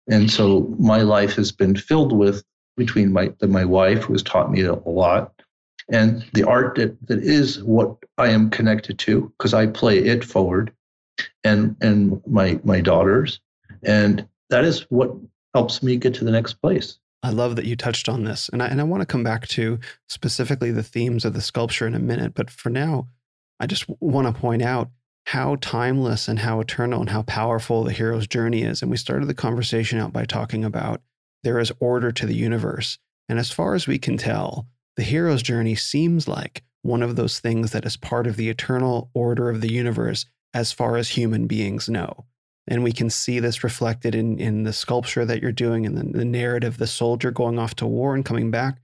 And 0.10 0.32
so 0.32 0.76
my 0.80 1.02
life 1.02 1.34
has 1.36 1.52
been 1.52 1.76
filled 1.76 2.12
with 2.12 2.44
between 2.78 3.12
my 3.12 3.32
my 3.42 3.66
wife, 3.66 4.04
who 4.04 4.14
has 4.14 4.24
taught 4.24 4.52
me 4.52 4.62
a 4.62 4.74
lot, 4.74 5.34
and 5.92 6.26
the 6.34 6.44
art 6.44 6.76
that, 6.76 6.96
that 7.08 7.20
is 7.20 7.64
what 7.64 7.98
I 8.18 8.30
am 8.30 8.50
connected 8.50 8.98
to, 9.00 9.32
because 9.38 9.54
I 9.54 9.68
play 9.68 9.98
it 10.00 10.24
forward, 10.24 10.72
and 11.44 11.76
and 11.82 12.22
my 12.28 12.60
my 12.64 12.82
daughters. 12.82 13.40
And 13.84 14.28
that 14.50 14.66
is 14.66 14.82
what 14.90 15.12
helps 15.54 15.82
me 15.84 15.98
get 15.98 16.14
to 16.16 16.26
the 16.26 16.32
next 16.32 16.54
place. 16.56 16.98
I 17.22 17.32
love 17.32 17.56
that 17.58 17.66
you 17.66 17.76
touched 17.76 18.08
on 18.08 18.24
this. 18.24 18.50
And 18.50 18.64
I, 18.64 18.68
and 18.68 18.80
I 18.80 18.86
want 18.86 19.02
to 19.02 19.06
come 19.06 19.24
back 19.24 19.48
to 19.50 19.80
specifically 20.08 20.72
the 20.72 20.84
themes 20.84 21.26
of 21.26 21.34
the 21.34 21.42
sculpture 21.42 21.86
in 21.86 21.96
a 21.96 22.00
minute. 22.00 22.34
But 22.34 22.50
for 22.50 22.70
now, 22.70 23.08
I 23.60 23.68
just 23.68 23.86
want 24.00 24.34
to 24.34 24.42
point 24.42 24.62
out 24.62 24.90
how 25.26 25.58
timeless 25.62 26.28
and 26.28 26.40
how 26.40 26.60
eternal 26.60 27.02
and 27.02 27.10
how 27.10 27.24
powerful 27.24 27.84
the 27.84 27.92
hero's 27.92 28.26
journey 28.26 28.64
is. 28.64 28.82
And 28.82 28.90
we 28.90 28.98
started 28.98 29.28
the 29.28 29.34
conversation 29.34 30.00
out 30.00 30.14
by 30.14 30.26
talking 30.26 30.64
about 30.64 31.02
there 31.44 31.60
is 31.60 31.72
order 31.80 32.12
to 32.12 32.26
the 32.26 32.36
universe. 32.36 32.98
And 33.28 33.38
as 33.38 33.52
far 33.52 33.76
as 33.76 33.86
we 33.86 34.00
can 34.00 34.18
tell, 34.18 34.68
the 34.96 35.04
hero's 35.04 35.44
journey 35.44 35.76
seems 35.76 36.28
like 36.28 36.64
one 36.82 37.04
of 37.04 37.16
those 37.16 37.40
things 37.40 37.72
that 37.72 37.86
is 37.86 37.98
part 37.98 38.28
of 38.28 38.38
the 38.38 38.50
eternal 38.50 39.12
order 39.14 39.50
of 39.50 39.62
the 39.62 39.72
universe 39.72 40.26
as 40.54 40.72
far 40.72 40.98
as 40.98 41.10
human 41.10 41.48
beings 41.48 41.90
know. 41.90 42.26
And 42.68 42.84
we 42.84 42.92
can 42.92 43.10
see 43.10 43.40
this 43.40 43.64
reflected 43.64 44.16
in 44.16 44.40
in 44.40 44.64
the 44.64 44.74
sculpture 44.74 45.26
that 45.26 45.42
you're 45.42 45.52
doing 45.52 45.86
and 45.86 45.98
the, 45.98 46.20
the 46.20 46.26
narrative 46.26 46.78
the 46.78 46.88
soldier 46.88 47.32
going 47.32 47.58
off 47.58 47.76
to 47.76 47.88
war 47.88 48.16
and 48.16 48.26
coming 48.26 48.52
back. 48.52 48.80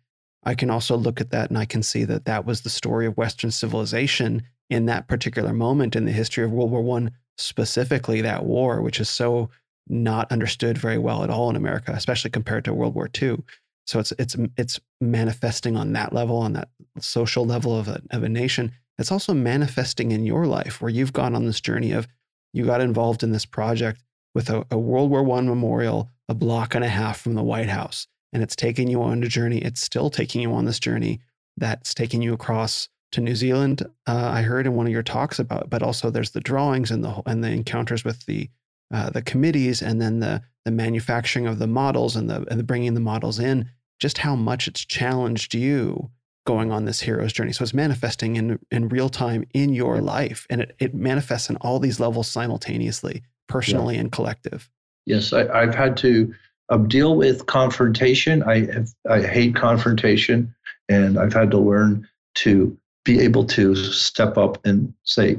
I 0.46 0.54
can 0.54 0.70
also 0.70 0.96
look 0.96 1.20
at 1.20 1.32
that 1.32 1.50
and 1.50 1.58
i 1.58 1.66
can 1.66 1.84
see 1.84 2.04
that 2.06 2.26
that 2.26 2.46
was 2.46 2.62
the 2.62 2.70
story 2.70 3.06
of 3.06 3.18
western 3.18 3.52
civilization 3.52 4.44
in 4.70 4.86
that 4.86 5.08
particular 5.08 5.54
moment 5.54 5.96
in 5.96 6.06
the 6.06 6.12
history 6.12 6.44
of 6.44 6.52
world 6.52 6.72
war 6.72 6.82
one 6.82 7.12
specifically 7.38 8.22
that 8.22 8.46
war 8.46 8.82
which 8.82 9.00
is 9.00 9.10
so 9.10 9.50
not 9.88 10.32
understood 10.32 10.78
very 10.78 10.98
well 10.98 11.24
at 11.24 11.30
all 11.30 11.50
in 11.50 11.56
america 11.56 11.92
especially 11.94 12.30
compared 12.30 12.64
to 12.64 12.74
world 12.74 12.96
war 12.96 13.10
ii 13.22 13.38
so 13.86 14.00
it's 14.00 14.14
it's 14.18 14.36
it's 14.58 14.80
manifesting 15.02 15.76
on 15.76 15.94
that 15.94 16.14
level 16.14 16.38
on 16.38 16.54
that 16.54 16.70
social 17.00 17.46
level 17.46 17.78
of 17.78 17.88
a, 17.88 18.02
of 18.12 18.24
a 18.24 18.30
nation 18.30 18.72
it's 18.98 19.12
also 19.12 19.34
manifesting 19.34 20.12
in 20.12 20.26
your 20.26 20.46
life 20.46 20.82
where 20.82 20.92
you've 20.92 21.14
gone 21.14 21.36
on 21.36 21.46
this 21.46 21.62
journey 21.62 21.92
of 21.92 22.08
you 22.54 22.66
got 22.66 22.82
involved 22.82 23.24
in 23.24 23.32
this 23.32 23.46
project 23.46 24.02
with 24.34 24.50
a, 24.50 24.66
a 24.72 24.78
World 24.78 25.10
War 25.10 25.24
One 25.24 25.48
memorial 25.48 26.10
a 26.28 26.34
block 26.34 26.76
and 26.76 26.84
a 26.84 26.90
half 26.90 27.20
from 27.20 27.36
the 27.36 27.44
White 27.44 27.70
House, 27.70 28.08
and 28.34 28.42
it's 28.42 28.56
taking 28.56 28.88
you 28.88 29.02
on 29.02 29.24
a 29.24 29.28
journey. 29.28 29.60
It's 29.60 29.82
still 29.82 30.10
taking 30.10 30.42
you 30.42 30.54
on 30.54 30.66
this 30.66 30.80
journey 30.80 31.22
that's 31.58 31.94
taking 31.94 32.22
you 32.22 32.34
across 32.34 32.90
to 33.12 33.22
New 33.22 33.36
Zealand. 33.36 33.84
Uh, 34.08 34.30
I 34.34 34.42
heard 34.42 34.66
in 34.66 34.74
one 34.74 34.88
of 34.88 34.92
your 34.92 35.04
talks 35.04 35.40
about, 35.40 35.70
but 35.70 35.84
also 35.84 36.10
there's 36.10 36.32
the 36.32 36.42
drawings 36.42 36.92
and 36.92 37.04
the 37.04 37.22
and 37.26 37.44
the 37.44 37.50
encounters 37.50 38.04
with 38.04 38.26
the 38.26 38.50
uh, 38.94 39.10
the 39.10 39.22
committees, 39.22 39.82
and 39.82 40.02
then 40.02 40.20
the 40.20 40.42
the 40.64 40.72
manufacturing 40.72 41.48
of 41.48 41.60
the 41.60 41.68
models 41.68 42.16
and 42.16 42.30
the 42.30 42.46
and 42.50 42.60
the 42.60 42.64
bringing 42.64 42.94
the 42.94 43.00
models 43.00 43.40
in. 43.40 43.70
Just 44.00 44.18
how 44.18 44.36
much 44.36 44.68
it's 44.68 44.84
challenged 44.84 45.54
you 45.54 46.10
going 46.46 46.72
on 46.72 46.86
this 46.86 47.02
hero's 47.02 47.34
journey. 47.34 47.52
So 47.52 47.64
it's 47.64 47.74
manifesting 47.74 48.36
in 48.36 48.60
in 48.72 48.90
real 48.90 49.10
time 49.10 49.46
in 49.54 49.74
your 49.74 50.00
life, 50.00 50.48
and 50.50 50.62
it 50.62 50.76
it 50.80 50.94
manifests 50.94 51.50
in 51.50 51.58
all 51.58 51.80
these 51.80 52.00
levels 52.00 52.28
simultaneously, 52.28 53.24
personally 53.48 53.98
and 53.98 54.12
collective. 54.12 54.70
Yes, 55.06 55.34
I, 55.34 55.48
I've 55.48 55.76
had 55.76 55.98
to 55.98 56.34
um, 56.70 56.88
deal 56.88 57.16
with 57.16 57.46
confrontation. 57.46 58.44
I 58.44 58.72
have, 58.72 58.90
I 59.10 59.22
hate 59.22 59.56
confrontation, 59.56 60.54
and 60.90 61.20
I've 61.20 61.34
had 61.34 61.52
to 61.52 61.58
learn 61.58 62.08
to 62.36 62.78
be 63.04 63.20
able 63.20 63.46
to 63.46 63.76
step 63.76 64.38
up 64.38 64.66
and 64.66 64.94
say, 65.04 65.38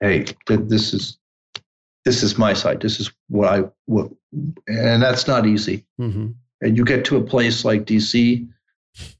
"Hey, 0.00 0.24
th- 0.46 0.60
this 0.64 0.92
is 0.92 1.18
this 2.04 2.22
is 2.22 2.38
my 2.38 2.52
side. 2.52 2.80
This 2.80 3.00
is 3.00 3.10
what 3.28 3.48
I 3.48 3.64
what," 3.86 4.10
and 4.66 5.02
that's 5.02 5.26
not 5.26 5.46
easy. 5.46 5.86
hmm 5.98 6.28
And 6.60 6.76
you 6.76 6.84
get 6.84 7.04
to 7.06 7.16
a 7.16 7.22
place 7.22 7.64
like 7.64 7.84
DC, 7.84 8.46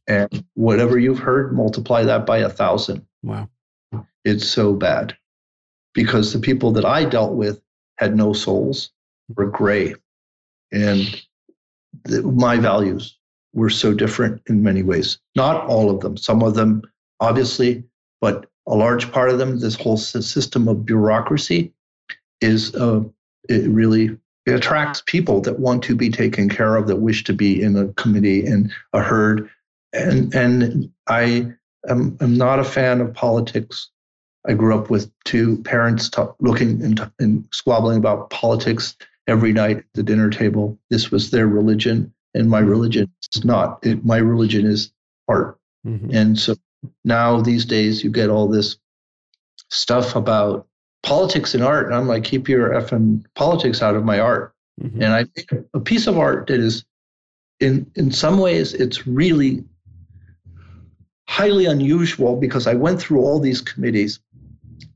and 0.06 0.44
whatever 0.54 0.98
you've 0.98 1.18
heard, 1.18 1.54
multiply 1.54 2.02
that 2.04 2.26
by 2.26 2.38
a 2.38 2.48
thousand. 2.48 3.06
Wow. 3.22 3.48
It's 4.24 4.46
so 4.46 4.74
bad 4.74 5.16
because 5.94 6.32
the 6.32 6.38
people 6.38 6.72
that 6.72 6.84
I 6.84 7.04
dealt 7.04 7.34
with 7.34 7.60
had 7.98 8.16
no 8.16 8.32
souls, 8.32 8.90
were 9.36 9.46
gray, 9.46 9.94
and 10.72 11.22
the, 12.04 12.22
my 12.22 12.56
values 12.56 13.16
were 13.52 13.70
so 13.70 13.92
different 13.92 14.40
in 14.46 14.62
many 14.62 14.82
ways. 14.82 15.18
Not 15.34 15.66
all 15.66 15.90
of 15.90 16.00
them, 16.00 16.16
some 16.16 16.42
of 16.42 16.54
them, 16.54 16.82
obviously, 17.20 17.84
but 18.20 18.46
a 18.66 18.74
large 18.74 19.10
part 19.10 19.30
of 19.30 19.38
them, 19.38 19.58
this 19.58 19.74
whole 19.74 19.96
system 19.96 20.68
of 20.68 20.84
bureaucracy 20.84 21.72
is 22.40 22.74
uh, 22.74 23.02
it 23.48 23.68
really 23.68 24.16
it 24.46 24.54
attracts 24.54 25.02
people 25.06 25.40
that 25.42 25.58
want 25.58 25.82
to 25.84 25.94
be 25.94 26.10
taken 26.10 26.48
care 26.48 26.76
of, 26.76 26.86
that 26.86 26.96
wish 26.96 27.24
to 27.24 27.34
be 27.34 27.60
in 27.60 27.76
a 27.76 27.88
committee 27.94 28.46
and 28.46 28.72
a 28.92 29.02
herd. 29.02 29.50
And 29.92 30.34
and 30.34 30.90
I 31.08 31.52
I'm, 31.88 32.16
I'm 32.20 32.36
not 32.36 32.58
a 32.58 32.64
fan 32.64 33.00
of 33.00 33.14
politics. 33.14 33.90
I 34.46 34.54
grew 34.54 34.78
up 34.78 34.90
with 34.90 35.10
two 35.24 35.58
parents 35.62 36.08
t- 36.08 36.22
looking 36.40 36.82
and, 36.82 37.10
and 37.18 37.46
squabbling 37.52 37.98
about 37.98 38.30
politics 38.30 38.96
every 39.26 39.52
night 39.52 39.78
at 39.78 39.84
the 39.94 40.02
dinner 40.02 40.30
table. 40.30 40.78
This 40.90 41.10
was 41.10 41.30
their 41.30 41.46
religion, 41.46 42.12
and 42.34 42.48
my 42.48 42.60
religion 42.60 43.10
is 43.34 43.44
not. 43.44 43.78
It, 43.84 44.04
my 44.04 44.18
religion 44.18 44.66
is 44.66 44.92
art. 45.28 45.58
Mm-hmm. 45.86 46.14
And 46.14 46.38
so 46.38 46.54
now 47.04 47.40
these 47.40 47.64
days 47.64 48.02
you 48.02 48.10
get 48.10 48.30
all 48.30 48.48
this 48.48 48.76
stuff 49.70 50.16
about 50.16 50.66
politics 51.02 51.54
and 51.54 51.62
art. 51.62 51.86
And 51.86 51.94
I'm 51.94 52.08
like, 52.08 52.24
keep 52.24 52.48
your 52.48 52.70
effing 52.70 53.24
politics 53.34 53.82
out 53.82 53.96
of 53.96 54.04
my 54.04 54.18
art. 54.18 54.54
Mm-hmm. 54.80 55.02
And 55.02 55.12
I 55.12 55.24
think 55.24 55.66
a 55.74 55.80
piece 55.80 56.06
of 56.06 56.18
art 56.18 56.46
that 56.46 56.60
is 56.60 56.84
in 57.60 57.90
in 57.96 58.12
some 58.12 58.38
ways 58.38 58.72
it's 58.72 59.06
really 59.06 59.64
highly 61.28 61.66
unusual 61.66 62.36
because 62.36 62.66
I 62.66 62.74
went 62.74 62.98
through 62.98 63.20
all 63.20 63.38
these 63.38 63.60
committees 63.60 64.18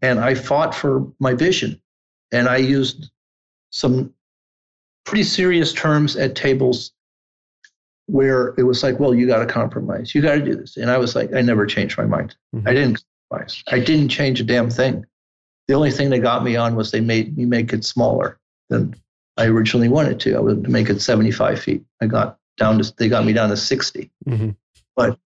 and 0.01 0.19
I 0.19 0.35
fought 0.35 0.75
for 0.75 1.07
my 1.21 1.35
vision. 1.35 1.81
And 2.33 2.49
I 2.49 2.57
used 2.57 3.11
some 3.71 4.15
pretty 5.05 5.25
serious 5.25 5.73
terms 5.73 6.17
at 6.17 6.35
tables 6.35 6.93
where 8.07 8.55
it 8.57 8.63
was 8.63 8.83
like, 8.83 8.99
well, 8.99 9.15
you 9.15 9.27
got 9.27 9.41
to 9.41 9.47
compromise. 9.47 10.15
You 10.15 10.23
got 10.23 10.35
to 10.35 10.43
do 10.43 10.57
this. 10.57 10.77
And 10.77 10.91
I 10.91 10.97
was 10.97 11.15
like, 11.15 11.35
I 11.35 11.43
never 11.43 11.67
changed 11.67 11.99
my 11.99 12.07
mind. 12.07 12.35
Mm-hmm. 12.57 12.69
I 12.69 12.73
didn't 12.73 13.05
compromise. 13.31 13.63
I 13.69 13.79
didn't 13.79 14.09
change 14.09 14.41
a 14.41 14.45
damn 14.45 14.71
thing. 14.71 15.05
The 15.69 15.75
only 15.75 15.91
thing 15.91 16.11
they 16.11 16.19
got 16.19 16.43
me 16.43 16.57
on 16.57 16.75
was 16.75 16.91
they 16.91 17.01
made 17.01 17.37
me 17.37 17.45
make 17.45 17.73
it 17.73 17.85
smaller 17.85 18.41
than 18.71 18.95
I 19.37 19.47
originally 19.47 19.89
wanted 19.89 20.19
to. 20.21 20.35
I 20.35 20.41
wanted 20.41 20.65
to 20.65 20.71
make 20.71 20.89
it 20.89 21.01
75 21.01 21.61
feet. 21.61 21.85
I 22.01 22.07
got 22.07 22.39
down 22.57 22.79
to, 22.79 22.93
they 22.97 23.09
got 23.09 23.25
me 23.25 23.35
down 23.35 23.51
to 23.51 23.57
60. 23.57 24.11
Mm-hmm. 24.27 24.51
But 24.97 25.19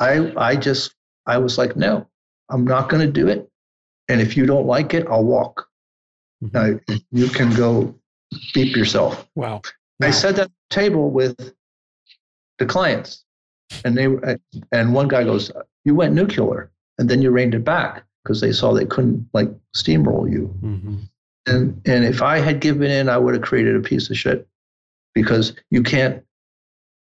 I, 0.00 0.32
I 0.36 0.56
just, 0.56 0.94
I 1.26 1.38
was 1.38 1.58
like, 1.58 1.76
no, 1.76 2.06
I'm 2.48 2.64
not 2.64 2.88
going 2.88 3.04
to 3.04 3.12
do 3.12 3.28
it. 3.28 3.48
And 4.08 4.20
if 4.20 4.36
you 4.36 4.46
don't 4.46 4.66
like 4.66 4.94
it, 4.94 5.06
I'll 5.08 5.24
walk. 5.24 5.68
Mm-hmm. 6.42 6.94
you 7.10 7.28
can 7.28 7.52
go 7.54 7.94
beep 8.54 8.76
yourself. 8.76 9.28
Wow. 9.34 9.60
wow. 10.00 10.08
I 10.08 10.10
said 10.10 10.36
that 10.36 10.50
table 10.70 11.10
with 11.10 11.52
the 12.58 12.66
clients, 12.66 13.24
and 13.84 13.96
they 13.96 14.06
and 14.70 14.94
one 14.94 15.08
guy 15.08 15.24
goes, 15.24 15.50
"You 15.84 15.96
went 15.96 16.14
nuclear, 16.14 16.70
and 16.98 17.08
then 17.08 17.22
you 17.22 17.30
reined 17.30 17.54
it 17.54 17.64
back 17.64 18.04
because 18.22 18.40
they 18.40 18.52
saw 18.52 18.72
they 18.72 18.86
couldn't 18.86 19.28
like 19.32 19.48
steamroll 19.76 20.30
you." 20.30 20.54
Mm-hmm. 20.62 20.96
And 21.46 21.82
and 21.86 22.04
if 22.04 22.22
I 22.22 22.38
had 22.38 22.60
given 22.60 22.90
in, 22.90 23.08
I 23.08 23.18
would 23.18 23.34
have 23.34 23.42
created 23.42 23.74
a 23.74 23.80
piece 23.80 24.08
of 24.08 24.16
shit 24.16 24.46
because 25.14 25.54
you 25.70 25.82
can't, 25.82 26.22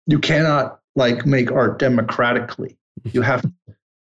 you 0.06 0.18
cannot 0.18 0.79
like 0.97 1.26
make 1.26 1.51
art 1.51 1.78
democratically. 1.78 2.76
You 3.05 3.22
have 3.22 3.45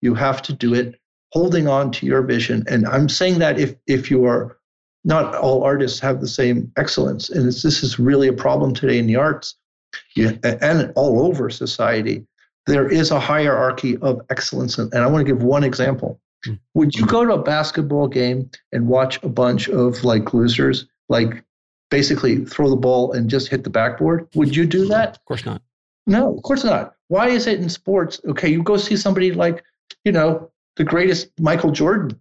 you 0.01 0.14
have 0.14 0.43
to 0.43 0.53
do 0.53 0.74
it 0.74 0.99
holding 1.32 1.68
on 1.68 1.91
to 1.93 2.07
your 2.07 2.22
vision. 2.22 2.64
And 2.68 2.86
I'm 2.86 3.09
saying 3.09 3.39
that 3.41 3.59
if 3.59 3.74
if 3.86 4.11
you 4.11 4.24
are 4.24 4.59
not 5.05 5.34
all 5.34 5.62
artists 5.62 6.01
have 6.01 6.20
the 6.20 6.28
same 6.28 6.72
excellence, 6.76 7.30
and 7.30 7.47
this 7.47 7.64
is 7.64 7.99
really 7.99 8.28
a 8.28 8.32
problem 8.32 8.74
today 8.74 8.99
in 8.99 9.07
the 9.07 9.16
arts 9.16 9.57
and 10.16 10.93
all 10.97 11.26
over 11.26 11.51
society. 11.51 12.26
There 12.66 12.89
is 12.89 13.11
a 13.11 13.18
hierarchy 13.18 13.97
of 13.99 14.20
excellence, 14.28 14.76
and 14.76 14.95
I 14.95 15.07
want 15.07 15.26
to 15.26 15.32
give 15.32 15.43
one 15.43 15.64
example. 15.64 16.20
Hmm. 16.45 16.55
Would 16.74 16.95
you 16.95 17.07
go 17.07 17.24
to 17.24 17.32
a 17.32 17.43
basketball 17.43 18.09
game 18.09 18.51
and 18.72 18.89
watch 18.89 19.22
a 19.22 19.28
bunch 19.28 19.68
of 19.68 20.05
like 20.05 20.34
losers, 20.34 20.86
like 21.09 21.43
basically 21.91 22.45
throw 22.45 22.68
the 22.68 22.76
ball 22.76 23.12
and 23.12 23.30
just 23.30 23.49
hit 23.49 23.64
the 23.64 23.70
backboard? 23.70 24.28
Would 24.34 24.55
you 24.55 24.66
do 24.66 24.86
that? 24.89 25.16
Of 25.16 25.24
course 25.24 25.47
not. 25.47 25.62
No, 26.09 26.34
of 26.34 26.42
course 26.42 26.64
not. 26.64 26.94
Why 27.09 27.28
is 27.28 27.46
it 27.46 27.61
in 27.61 27.68
sports? 27.68 28.20
Okay, 28.26 28.48
you 28.48 28.62
go 28.62 28.78
see 28.78 28.96
somebody 28.96 29.30
like, 29.30 29.62
you 30.04 30.11
know, 30.11 30.50
the 30.76 30.84
greatest 30.84 31.28
Michael 31.38 31.70
Jordan, 31.70 32.18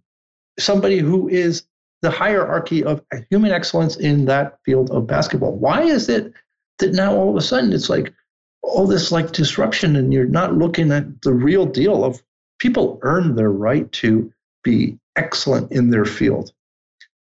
somebody 0.59 0.99
who 0.99 1.29
is 1.29 1.63
the 2.01 2.11
hierarchy 2.11 2.83
of 2.83 3.01
human 3.29 3.51
excellence 3.51 3.95
in 3.95 4.25
that 4.25 4.59
field 4.65 4.91
of 4.91 5.07
basketball. 5.07 5.55
Why 5.55 5.83
is 5.83 6.09
it 6.09 6.33
that 6.79 6.93
now 6.93 7.15
all 7.15 7.29
of 7.29 7.37
a 7.37 7.41
sudden 7.41 7.71
it's 7.71 7.89
like 7.89 8.13
all 8.61 8.85
this 8.85 9.11
like 9.11 9.31
disruption 9.31 9.95
and 9.95 10.13
you're 10.13 10.25
not 10.25 10.57
looking 10.57 10.91
at 10.91 11.21
the 11.21 11.33
real 11.33 11.65
deal 11.65 12.03
of 12.03 12.21
people 12.59 12.99
earn 13.03 13.35
their 13.35 13.51
right 13.51 13.89
to 13.93 14.31
be 14.63 14.99
excellent 15.15 15.71
in 15.71 15.89
their 15.89 16.05
field. 16.05 16.51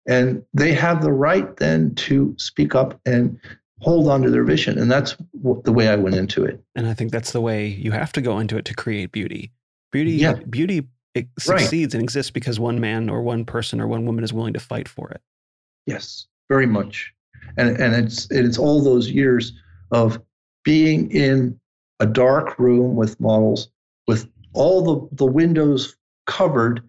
And 0.07 0.43
they 0.53 0.73
have 0.73 1.01
the 1.01 1.11
right 1.11 1.55
then 1.57 1.95
to 1.95 2.33
speak 2.37 2.75
up 2.75 2.99
and 3.05 3.39
hold 3.81 4.07
on 4.07 4.21
to 4.21 4.29
their 4.29 4.43
vision. 4.43 4.77
And 4.77 4.89
that's 4.89 5.15
the 5.63 5.71
way 5.71 5.89
I 5.89 5.95
went 5.95 6.15
into 6.15 6.43
it. 6.43 6.63
And 6.75 6.87
I 6.87 6.93
think 6.93 7.11
that's 7.11 7.31
the 7.31 7.41
way 7.41 7.67
you 7.67 7.91
have 7.91 8.11
to 8.13 8.21
go 8.21 8.39
into 8.39 8.57
it 8.57 8.65
to 8.65 8.73
create 8.73 9.11
beauty. 9.11 9.51
Beauty, 9.91 10.13
yeah. 10.13 10.33
beauty 10.49 10.87
it 11.13 11.27
succeeds 11.39 11.93
right. 11.93 11.99
and 11.99 12.03
exists 12.03 12.31
because 12.31 12.59
one 12.59 12.79
man 12.79 13.09
or 13.09 13.21
one 13.21 13.45
person 13.45 13.79
or 13.79 13.87
one 13.87 14.05
woman 14.05 14.23
is 14.23 14.33
willing 14.33 14.53
to 14.53 14.59
fight 14.59 14.87
for 14.87 15.09
it. 15.11 15.21
Yes, 15.85 16.27
very 16.49 16.65
much. 16.65 17.13
And 17.57 17.69
and 17.77 17.95
it's 17.95 18.29
it's 18.31 18.57
all 18.57 18.83
those 18.83 19.09
years 19.09 19.53
of 19.91 20.19
being 20.63 21.09
in 21.11 21.57
a 22.01 22.05
dark 22.05 22.59
room 22.59 22.95
with 22.95 23.19
models 23.21 23.69
with 24.07 24.27
all 24.53 24.81
the, 24.81 25.15
the 25.15 25.25
windows 25.25 25.95
covered 26.25 26.81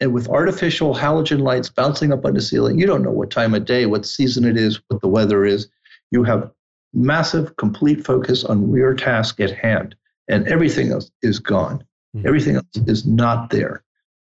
and 0.00 0.12
with 0.12 0.28
artificial 0.28 0.94
halogen 0.94 1.40
lights 1.40 1.70
bouncing 1.70 2.12
up 2.12 2.24
on 2.24 2.34
the 2.34 2.40
ceiling. 2.40 2.78
You 2.78 2.86
don't 2.86 3.02
know 3.02 3.10
what 3.10 3.30
time 3.30 3.54
of 3.54 3.64
day, 3.64 3.86
what 3.86 4.04
season 4.04 4.44
it 4.44 4.56
is, 4.56 4.80
what 4.88 5.00
the 5.00 5.08
weather 5.08 5.44
is. 5.44 5.68
You 6.10 6.22
have 6.24 6.50
massive, 6.92 7.56
complete 7.56 8.04
focus 8.04 8.44
on 8.44 8.72
your 8.72 8.94
task 8.94 9.40
at 9.40 9.50
hand, 9.50 9.94
and 10.28 10.46
everything 10.48 10.90
else 10.90 11.10
is 11.22 11.38
gone. 11.38 11.84
Mm-hmm. 12.16 12.26
Everything 12.26 12.56
else 12.56 12.76
is 12.86 13.06
not 13.06 13.50
there. 13.50 13.82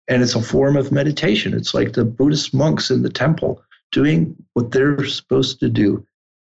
And 0.07 0.21
it's 0.21 0.35
a 0.35 0.41
form 0.41 0.75
of 0.75 0.91
meditation. 0.91 1.53
It's 1.53 1.73
like 1.73 1.93
the 1.93 2.05
Buddhist 2.05 2.53
monks 2.53 2.89
in 2.89 3.03
the 3.03 3.09
temple 3.09 3.61
doing 3.91 4.35
what 4.53 4.71
they're 4.71 5.05
supposed 5.05 5.59
to 5.59 5.69
do. 5.69 6.05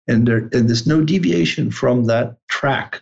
And, 0.07 0.28
there, 0.28 0.49
and 0.53 0.70
there's 0.70 0.88
no 0.88 1.03
deviation 1.03 1.72
from 1.72 2.05
that 2.05 2.38
track. 2.47 3.01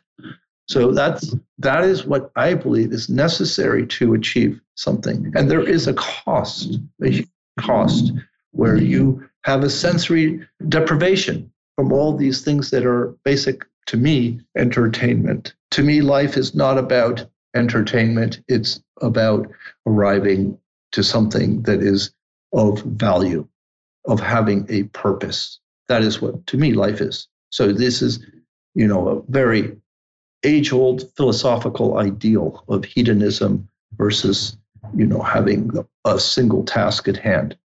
So 0.67 0.91
that's 0.91 1.35
that 1.59 1.83
is 1.83 2.05
what 2.05 2.31
I 2.35 2.55
believe 2.55 2.91
is 2.91 3.07
necessary 3.07 3.85
to 3.87 4.15
achieve 4.15 4.59
something. 4.73 5.31
And 5.35 5.49
there 5.49 5.61
is 5.61 5.87
a 5.87 5.93
cost, 5.93 6.79
a 7.03 7.23
cost 7.59 8.11
where 8.51 8.75
you 8.75 9.29
have 9.43 9.63
a 9.63 9.69
sensory 9.69 10.45
deprivation 10.67 11.51
from 11.75 11.91
all 11.91 12.15
these 12.15 12.41
things 12.41 12.71
that 12.71 12.85
are 12.85 13.15
basic 13.23 13.65
to 13.87 13.97
me 13.97 14.39
entertainment. 14.57 15.53
To 15.71 15.83
me, 15.83 16.01
life 16.01 16.37
is 16.37 16.55
not 16.55 16.77
about 16.77 17.25
entertainment. 17.55 18.41
It's 18.47 18.81
about 19.01 19.47
arriving 19.85 20.57
to 20.93 21.03
something 21.03 21.61
that 21.63 21.81
is 21.81 22.11
of 22.53 22.81
value, 22.83 23.47
of 24.05 24.19
having 24.19 24.65
a 24.69 24.83
purpose. 24.83 25.59
That 25.87 26.01
is 26.01 26.21
what, 26.21 26.47
to 26.47 26.57
me, 26.57 26.73
life 26.73 27.01
is. 27.01 27.27
So 27.49 27.71
this 27.71 28.01
is, 28.01 28.25
you 28.73 28.87
know, 28.87 29.07
a 29.09 29.31
very 29.31 29.75
age-old 30.43 31.11
philosophical 31.15 31.97
ideal 31.97 32.63
of 32.67 32.85
hedonism 32.85 33.67
versus, 33.97 34.57
you 34.95 35.05
know, 35.05 35.21
having 35.21 35.71
a 36.05 36.19
single 36.19 36.63
task 36.63 37.07
at 37.07 37.17
hand. 37.17 37.57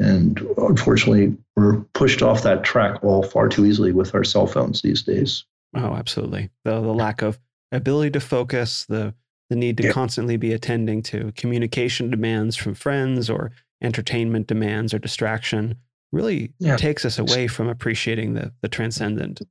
And 0.00 0.38
unfortunately, 0.56 1.36
we're 1.56 1.80
pushed 1.94 2.22
off 2.22 2.42
that 2.42 2.64
track 2.64 3.02
all 3.04 3.22
far 3.22 3.48
too 3.48 3.64
easily 3.64 3.92
with 3.92 4.14
our 4.14 4.24
cell 4.24 4.46
phones 4.46 4.82
these 4.82 5.02
days. 5.02 5.44
Oh, 5.76 5.94
absolutely. 5.94 6.50
The, 6.64 6.80
the 6.80 6.94
lack 6.94 7.22
of 7.22 7.38
ability 7.72 8.10
to 8.12 8.20
focus, 8.20 8.84
the 8.86 9.14
the 9.50 9.56
need 9.56 9.76
to 9.76 9.84
yeah. 9.84 9.92
constantly 9.92 10.36
be 10.36 10.52
attending 10.52 11.02
to 11.02 11.30
communication 11.36 12.10
demands 12.10 12.56
from 12.56 12.74
friends 12.74 13.28
or 13.28 13.52
entertainment 13.82 14.46
demands 14.46 14.94
or 14.94 14.98
distraction 14.98 15.76
really 16.12 16.52
yeah. 16.58 16.76
takes 16.76 17.04
us 17.04 17.18
away 17.18 17.46
from 17.46 17.68
appreciating 17.68 18.34
the, 18.34 18.52
the 18.62 18.68
transcendent. 18.68 19.42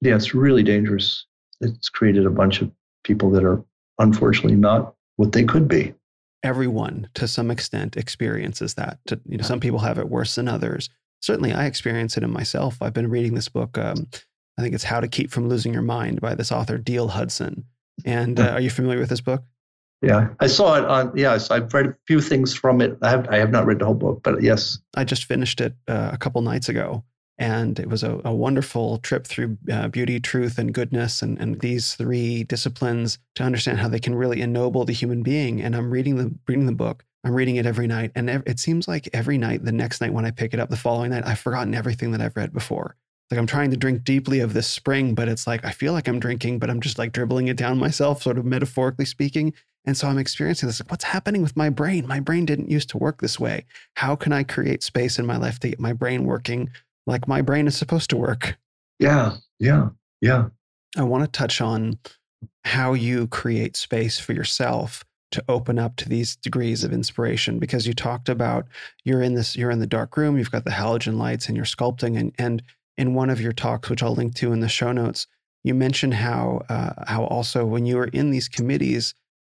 Yeah, 0.00 0.16
it's 0.16 0.34
really 0.34 0.62
dangerous. 0.62 1.24
It's 1.60 1.88
created 1.88 2.26
a 2.26 2.30
bunch 2.30 2.60
of 2.60 2.70
people 3.04 3.30
that 3.30 3.44
are 3.44 3.62
unfortunately 3.98 4.56
not 4.56 4.94
what 5.16 5.32
they 5.32 5.44
could 5.44 5.66
be. 5.66 5.94
Everyone, 6.42 7.08
to 7.14 7.26
some 7.26 7.50
extent, 7.50 7.96
experiences 7.96 8.74
that. 8.74 8.98
To, 9.06 9.20
you 9.26 9.38
know, 9.38 9.44
some 9.44 9.60
people 9.60 9.80
have 9.80 9.98
it 9.98 10.08
worse 10.08 10.36
than 10.36 10.48
others. 10.48 10.88
Certainly, 11.20 11.52
I 11.52 11.66
experience 11.66 12.16
it 12.16 12.22
in 12.22 12.30
myself. 12.30 12.80
I've 12.80 12.92
been 12.92 13.10
reading 13.10 13.34
this 13.34 13.48
book. 13.48 13.76
Um, 13.76 14.06
I 14.58 14.62
think 14.62 14.74
it's 14.74 14.84
How 14.84 15.00
to 15.00 15.08
Keep 15.08 15.30
from 15.30 15.48
Losing 15.48 15.72
Your 15.72 15.82
Mind 15.82 16.20
by 16.20 16.34
this 16.34 16.52
author, 16.52 16.78
Deal 16.78 17.08
Hudson. 17.08 17.64
And 18.04 18.38
uh, 18.38 18.50
are 18.50 18.60
you 18.60 18.70
familiar 18.70 19.00
with 19.00 19.08
this 19.08 19.20
book? 19.20 19.42
Yeah, 20.00 20.28
I 20.38 20.46
saw 20.46 20.76
it 20.76 20.84
on. 20.84 21.12
Yes, 21.16 21.50
I've 21.50 21.72
read 21.74 21.86
a 21.86 21.96
few 22.06 22.20
things 22.20 22.54
from 22.54 22.80
it. 22.80 22.96
I 23.02 23.10
have. 23.10 23.28
I 23.28 23.38
have 23.38 23.50
not 23.50 23.66
read 23.66 23.80
the 23.80 23.84
whole 23.84 23.94
book, 23.94 24.20
but 24.22 24.42
yes, 24.42 24.78
I 24.96 25.02
just 25.04 25.24
finished 25.24 25.60
it 25.60 25.74
uh, 25.88 26.10
a 26.12 26.18
couple 26.18 26.40
nights 26.42 26.68
ago, 26.68 27.02
and 27.38 27.78
it 27.78 27.88
was 27.88 28.02
a, 28.02 28.20
a 28.24 28.34
wonderful 28.34 28.98
trip 28.98 29.26
through 29.26 29.56
uh, 29.70 29.88
beauty, 29.88 30.18
truth, 30.20 30.58
and 30.58 30.74
goodness, 30.74 31.22
and, 31.22 31.38
and 31.38 31.60
these 31.60 31.94
three 31.94 32.44
disciplines 32.44 33.18
to 33.36 33.44
understand 33.44 33.78
how 33.78 33.88
they 33.88 34.00
can 34.00 34.14
really 34.14 34.40
ennoble 34.40 34.84
the 34.84 34.92
human 34.92 35.22
being. 35.22 35.60
And 35.60 35.76
I'm 35.76 35.90
reading 35.90 36.16
the 36.16 36.34
reading 36.46 36.66
the 36.66 36.72
book. 36.72 37.04
I'm 37.24 37.34
reading 37.34 37.56
it 37.56 37.66
every 37.66 37.86
night, 37.86 38.12
and 38.14 38.30
it 38.30 38.58
seems 38.60 38.86
like 38.86 39.08
every 39.12 39.38
night, 39.38 39.64
the 39.64 39.72
next 39.72 40.00
night 40.00 40.12
when 40.12 40.24
I 40.24 40.30
pick 40.30 40.54
it 40.54 40.60
up, 40.60 40.70
the 40.70 40.76
following 40.76 41.10
night, 41.10 41.26
I've 41.26 41.38
forgotten 41.38 41.74
everything 41.74 42.12
that 42.12 42.20
I've 42.20 42.36
read 42.36 42.52
before 42.52 42.96
like 43.30 43.38
I'm 43.38 43.46
trying 43.46 43.70
to 43.70 43.76
drink 43.76 44.04
deeply 44.04 44.40
of 44.40 44.54
this 44.54 44.66
spring, 44.66 45.14
but 45.14 45.28
it's 45.28 45.46
like 45.46 45.64
I 45.64 45.70
feel 45.70 45.92
like 45.92 46.08
I'm 46.08 46.20
drinking, 46.20 46.58
but 46.58 46.70
I'm 46.70 46.80
just 46.80 46.98
like 46.98 47.12
dribbling 47.12 47.48
it 47.48 47.56
down 47.56 47.78
myself, 47.78 48.22
sort 48.22 48.38
of 48.38 48.44
metaphorically 48.44 49.04
speaking. 49.04 49.52
And 49.84 49.96
so 49.96 50.08
I'm 50.08 50.18
experiencing 50.18 50.66
this. 50.66 50.80
like, 50.80 50.90
What's 50.90 51.04
happening 51.04 51.42
with 51.42 51.56
my 51.56 51.70
brain? 51.70 52.06
My 52.06 52.20
brain 52.20 52.46
didn't 52.46 52.70
used 52.70 52.90
to 52.90 52.98
work 52.98 53.20
this 53.20 53.38
way. 53.38 53.66
How 53.96 54.16
can 54.16 54.32
I 54.32 54.42
create 54.42 54.82
space 54.82 55.18
in 55.18 55.26
my 55.26 55.36
life 55.36 55.58
to 55.60 55.68
get 55.68 55.80
my 55.80 55.92
brain 55.92 56.24
working 56.24 56.70
like 57.08 57.26
my 57.26 57.42
brain 57.42 57.66
is 57.66 57.76
supposed 57.76 58.10
to 58.10 58.16
work? 58.16 58.56
Yeah, 58.98 59.36
yeah, 59.58 59.88
yeah. 60.20 60.48
I 60.96 61.02
want 61.02 61.24
to 61.24 61.30
touch 61.30 61.60
on 61.60 61.98
how 62.64 62.92
you 62.92 63.26
create 63.28 63.76
space 63.76 64.20
for 64.20 64.32
yourself 64.32 65.04
to 65.30 65.44
open 65.48 65.78
up 65.78 65.96
to 65.96 66.08
these 66.08 66.36
degrees 66.36 66.84
of 66.84 66.92
inspiration 66.92 67.58
because 67.58 67.86
you 67.86 67.92
talked 67.92 68.28
about 68.28 68.66
you're 69.04 69.22
in 69.22 69.34
this 69.34 69.56
you're 69.56 69.70
in 69.70 69.78
the 69.78 69.86
dark 69.86 70.16
room 70.16 70.38
you've 70.38 70.50
got 70.50 70.64
the 70.64 70.70
halogen 70.70 71.18
lights 71.18 71.48
and 71.48 71.56
you're 71.56 71.66
sculpting 71.66 72.18
and 72.18 72.32
and 72.38 72.62
in 72.96 73.14
one 73.14 73.28
of 73.28 73.40
your 73.40 73.52
talks 73.52 73.90
which 73.90 74.02
I'll 74.02 74.14
link 74.14 74.34
to 74.36 74.52
in 74.52 74.60
the 74.60 74.68
show 74.68 74.92
notes 74.92 75.26
you 75.64 75.74
mentioned 75.74 76.14
how 76.14 76.62
uh, 76.68 77.04
how 77.06 77.24
also 77.24 77.66
when 77.66 77.84
you 77.84 77.96
were 77.96 78.06
in 78.06 78.30
these 78.30 78.48
committees 78.48 79.14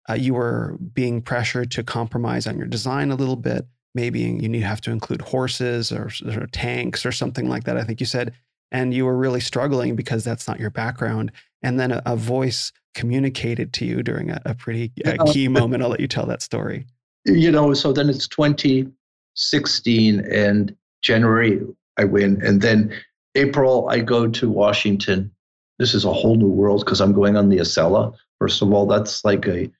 uh, 0.09 0.15
you 0.15 0.33
were 0.33 0.79
being 0.95 1.21
pressured 1.21 1.71
to 1.73 1.83
compromise 1.83 2.47
on 2.47 2.57
your 2.57 2.67
design 2.67 3.11
a 3.11 3.17
little 3.17 3.37
bit 3.37 3.67
maybe 3.95 4.21
you 4.21 4.49
need 4.49 4.61
to 4.61 4.67
have 4.67 4.81
to 4.83 4.91
include 4.91 5.23
horses 5.23 5.91
or, 5.93 6.11
or 6.27 6.47
tanks 6.53 7.05
or 7.07 7.13
something 7.13 7.49
like 7.49 7.65
that 7.65 7.77
I 7.77 7.85
think 7.85 8.01
you 8.01 8.07
said 8.07 8.35
and 8.71 8.93
you 8.93 9.07
were 9.07 9.17
really 9.17 9.41
struggling 9.41 9.97
because 9.97 10.25
that's 10.25 10.47
not 10.47 10.61
your 10.61 10.71
background 10.71 11.33
and 11.63 11.81
then 11.81 11.91
a, 11.91 12.03
a 12.07 12.17
voice 12.17 12.73
communicated 12.95 13.73
to 13.75 13.85
you 13.85 14.03
during 14.03 14.31
a, 14.31 14.41
a 14.45 14.55
pretty 14.55 14.93
uh, 15.05 15.25
key 15.33 15.49
moment. 15.49 15.83
I'll 15.83 15.89
let 15.89 16.01
you 16.01 16.09
tell 16.09 16.27
that 16.27 16.43
story. 16.43 16.87
You 17.25 17.51
know 17.51 17.75
so 17.75 17.93
then 17.93 18.09
it's 18.09 18.27
2016 18.29 20.21
and 20.21 20.75
january 21.03 21.61
i 21.97 22.05
win 22.05 22.45
and 22.45 22.61
then 22.61 22.93
april 23.35 23.89
i 23.89 23.99
go 24.01 24.27
to 24.29 24.51
washington. 24.51 25.31
This 25.79 25.95
is 25.95 26.05
a 26.05 26.13
whole 26.13 26.37
new 26.37 26.49
world 26.49 26.85
because 26.85 27.01
i'm 27.01 27.13
going 27.13 27.37
on 27.37 27.49
the 27.49 27.59
acela. 27.59 28.15
First 28.39 28.63
of 28.63 28.73
all 28.73 28.87
that's 28.87 29.25
like 29.25 29.47
a 29.47 29.71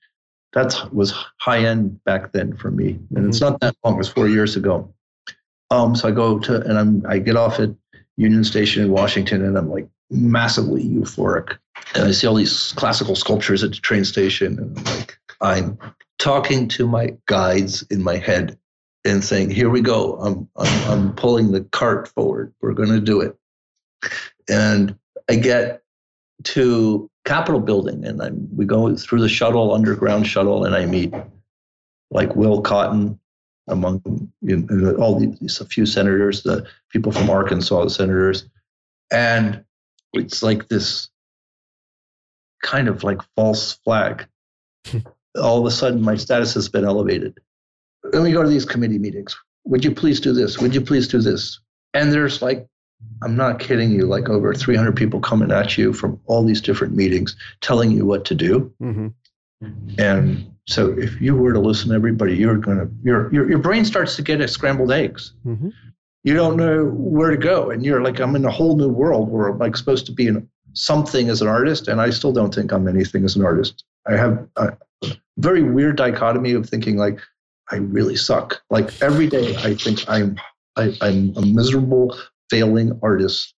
that 0.53 0.93
was 0.93 1.13
high 1.37 1.59
end 1.59 2.03
back 2.03 2.31
then 2.31 2.55
for 2.55 2.71
me 2.71 2.89
and 2.89 3.09
mm-hmm. 3.09 3.29
it's 3.29 3.41
not 3.41 3.59
that 3.59 3.75
long 3.83 3.95
it 3.95 3.97
was 3.97 4.09
four 4.09 4.27
years 4.27 4.55
ago 4.55 4.93
um, 5.71 5.95
so 5.95 6.07
i 6.07 6.11
go 6.11 6.39
to 6.39 6.61
and 6.61 6.77
i'm 6.77 7.05
i 7.07 7.17
get 7.17 7.35
off 7.35 7.59
at 7.59 7.69
union 8.17 8.43
station 8.43 8.83
in 8.83 8.91
washington 8.91 9.43
and 9.43 9.57
i'm 9.57 9.69
like 9.69 9.87
massively 10.09 10.83
euphoric. 10.83 11.57
And 11.95 12.07
I 12.07 12.11
see 12.11 12.27
all 12.27 12.35
these 12.35 12.73
classical 12.73 13.15
sculptures 13.15 13.63
at 13.63 13.71
the 13.71 13.77
train 13.77 14.05
station, 14.05 14.59
and 14.59 14.77
I'm 14.77 14.83
like, 14.83 15.19
I'm 15.41 15.77
talking 16.17 16.67
to 16.69 16.87
my 16.87 17.15
guides 17.27 17.83
in 17.83 18.03
my 18.03 18.17
head 18.17 18.57
and 19.05 19.23
saying, 19.23 19.51
"Here 19.51 19.69
we 19.69 19.81
go. 19.81 20.15
I'm 20.19 20.49
I'm, 20.55 20.91
I'm 20.91 21.15
pulling 21.15 21.51
the 21.51 21.61
cart 21.61 22.07
forward. 22.09 22.53
We're 22.61 22.73
going 22.73 22.89
to 22.89 22.99
do 22.99 23.21
it." 23.21 23.35
And 24.49 24.97
I 25.29 25.35
get 25.35 25.81
to 26.45 27.09
Capitol 27.29 27.61
Building, 27.61 28.03
and 28.05 28.23
I'm 28.23 28.49
we 28.57 28.65
go 28.65 28.95
through 28.95 29.21
the 29.21 29.29
shuttle, 29.29 29.75
underground 29.75 30.25
shuttle, 30.25 30.65
and 30.65 30.75
I 30.75 30.87
meet 30.87 31.13
like 32.09 32.35
Will 32.35 32.59
Cotton, 32.59 33.19
among 33.67 34.01
you 34.41 34.57
know, 34.67 34.95
all 34.95 35.19
these 35.19 35.61
a 35.61 35.65
few 35.65 35.85
senators, 35.85 36.41
the 36.41 36.65
people 36.89 37.11
from 37.11 37.29
Arkansas, 37.29 37.83
the 37.83 37.91
senators, 37.91 38.49
and 39.11 39.63
it's 40.13 40.41
like 40.41 40.69
this 40.69 41.09
kind 42.63 42.87
of 42.87 43.03
like 43.03 43.21
false 43.35 43.73
flag. 43.73 44.25
All 45.39 45.59
of 45.59 45.65
a 45.67 45.71
sudden, 45.71 46.01
my 46.01 46.15
status 46.15 46.55
has 46.55 46.67
been 46.67 46.83
elevated. 46.83 47.37
Then 48.11 48.23
we 48.23 48.31
go 48.31 48.41
to 48.41 48.49
these 48.49 48.65
committee 48.65 48.97
meetings. 48.97 49.37
Would 49.65 49.85
you 49.85 49.93
please 49.93 50.19
do 50.19 50.33
this? 50.33 50.57
Would 50.57 50.73
you 50.73 50.81
please 50.81 51.07
do 51.07 51.19
this? 51.19 51.59
And 51.93 52.11
there's 52.11 52.41
like, 52.41 52.67
I'm 53.21 53.35
not 53.35 53.59
kidding 53.59 53.91
you, 53.91 54.05
like 54.05 54.29
over 54.29 54.53
300 54.53 54.95
people 54.95 55.19
coming 55.19 55.51
at 55.51 55.77
you 55.77 55.93
from 55.93 56.19
all 56.25 56.43
these 56.43 56.61
different 56.61 56.95
meetings 56.95 57.35
telling 57.61 57.91
you 57.91 58.05
what 58.05 58.25
to 58.25 58.35
do. 58.35 58.73
Mm-hmm. 58.81 59.07
And 59.97 60.51
so 60.67 60.97
if 60.97 61.19
you 61.19 61.35
were 61.35 61.51
to 61.51 61.59
listen 61.59 61.89
to 61.89 61.95
everybody, 61.95 62.35
you're 62.35 62.57
going 62.57 62.77
to, 62.77 62.89
your, 63.03 63.33
your, 63.33 63.49
your 63.49 63.59
brain 63.59 63.83
starts 63.83 64.15
to 64.15 64.21
get 64.21 64.39
a 64.39 64.47
scrambled 64.47 64.91
eggs. 64.91 65.33
Mm-hmm 65.45 65.69
you 66.23 66.33
don't 66.33 66.57
know 66.57 66.85
where 66.85 67.31
to 67.31 67.37
go 67.37 67.69
and 67.69 67.85
you're 67.85 68.01
like 68.01 68.19
i'm 68.19 68.35
in 68.35 68.45
a 68.45 68.51
whole 68.51 68.77
new 68.77 68.89
world 68.89 69.29
where 69.29 69.47
i'm 69.47 69.57
like 69.57 69.77
supposed 69.77 70.05
to 70.05 70.11
be 70.11 70.27
in 70.27 70.47
something 70.73 71.29
as 71.29 71.41
an 71.41 71.47
artist 71.47 71.87
and 71.87 72.01
i 72.01 72.09
still 72.09 72.31
don't 72.31 72.53
think 72.53 72.71
i'm 72.71 72.87
anything 72.87 73.23
as 73.23 73.35
an 73.35 73.43
artist 73.43 73.83
i 74.07 74.15
have 74.15 74.47
a 74.57 74.73
very 75.37 75.63
weird 75.63 75.95
dichotomy 75.95 76.53
of 76.53 76.67
thinking 76.67 76.97
like 76.97 77.19
i 77.71 77.77
really 77.77 78.15
suck 78.15 78.61
like 78.69 79.01
every 79.01 79.27
day 79.27 79.55
i 79.57 79.73
think 79.73 80.07
i'm 80.07 80.39
I, 80.75 80.93
i'm 81.01 81.35
a 81.35 81.41
miserable 81.41 82.17
failing 82.49 82.97
artist 83.01 83.53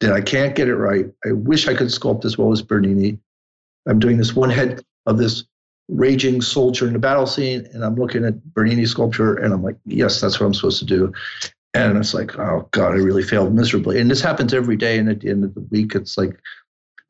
that 0.00 0.12
i 0.12 0.20
can't 0.20 0.54
get 0.54 0.68
it 0.68 0.76
right 0.76 1.06
i 1.26 1.32
wish 1.32 1.68
i 1.68 1.74
could 1.74 1.88
sculpt 1.88 2.24
as 2.24 2.38
well 2.38 2.52
as 2.52 2.62
bernini 2.62 3.18
i'm 3.86 3.98
doing 3.98 4.16
this 4.16 4.34
one 4.34 4.50
head 4.50 4.82
of 5.06 5.18
this 5.18 5.44
raging 5.88 6.40
soldier 6.40 6.86
in 6.86 6.94
the 6.94 6.98
battle 6.98 7.26
scene 7.26 7.68
and 7.72 7.84
i'm 7.84 7.94
looking 7.96 8.24
at 8.24 8.42
bernini 8.54 8.86
sculpture 8.86 9.34
and 9.34 9.52
i'm 9.52 9.62
like 9.62 9.76
yes 9.84 10.20
that's 10.20 10.40
what 10.40 10.46
i'm 10.46 10.54
supposed 10.54 10.78
to 10.78 10.86
do 10.86 11.12
and 11.74 11.98
it's 11.98 12.14
like, 12.14 12.38
oh 12.38 12.68
God, 12.70 12.92
I 12.92 12.96
really 12.96 13.24
failed 13.24 13.52
miserably. 13.52 14.00
And 14.00 14.08
this 14.08 14.20
happens 14.20 14.54
every 14.54 14.76
day. 14.76 14.96
And 14.96 15.08
at 15.08 15.20
the 15.20 15.30
end 15.30 15.42
of 15.42 15.54
the 15.54 15.60
week, 15.60 15.94
it's 15.96 16.16
like, 16.16 16.38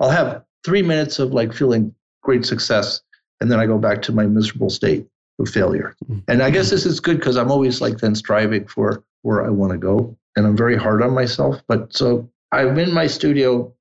I'll 0.00 0.10
have 0.10 0.42
three 0.64 0.82
minutes 0.82 1.18
of 1.18 1.32
like 1.32 1.52
feeling 1.52 1.94
great 2.22 2.46
success. 2.46 3.02
And 3.40 3.52
then 3.52 3.60
I 3.60 3.66
go 3.66 3.76
back 3.76 4.00
to 4.02 4.12
my 4.12 4.26
miserable 4.26 4.70
state 4.70 5.06
of 5.38 5.50
failure. 5.50 5.94
Mm-hmm. 6.04 6.20
And 6.28 6.42
I 6.42 6.48
guess 6.48 6.70
this 6.70 6.86
is 6.86 6.98
good 6.98 7.18
because 7.18 7.36
I'm 7.36 7.50
always 7.50 7.82
like 7.82 7.98
then 7.98 8.14
striving 8.14 8.66
for 8.66 9.04
where 9.20 9.44
I 9.44 9.50
want 9.50 9.72
to 9.72 9.78
go. 9.78 10.16
And 10.36 10.46
I'm 10.46 10.56
very 10.56 10.76
hard 10.76 11.02
on 11.02 11.14
myself. 11.14 11.60
But 11.68 11.94
so 11.94 12.28
I'm 12.52 12.78
in 12.78 12.92
my 12.92 13.06
studio. 13.06 13.72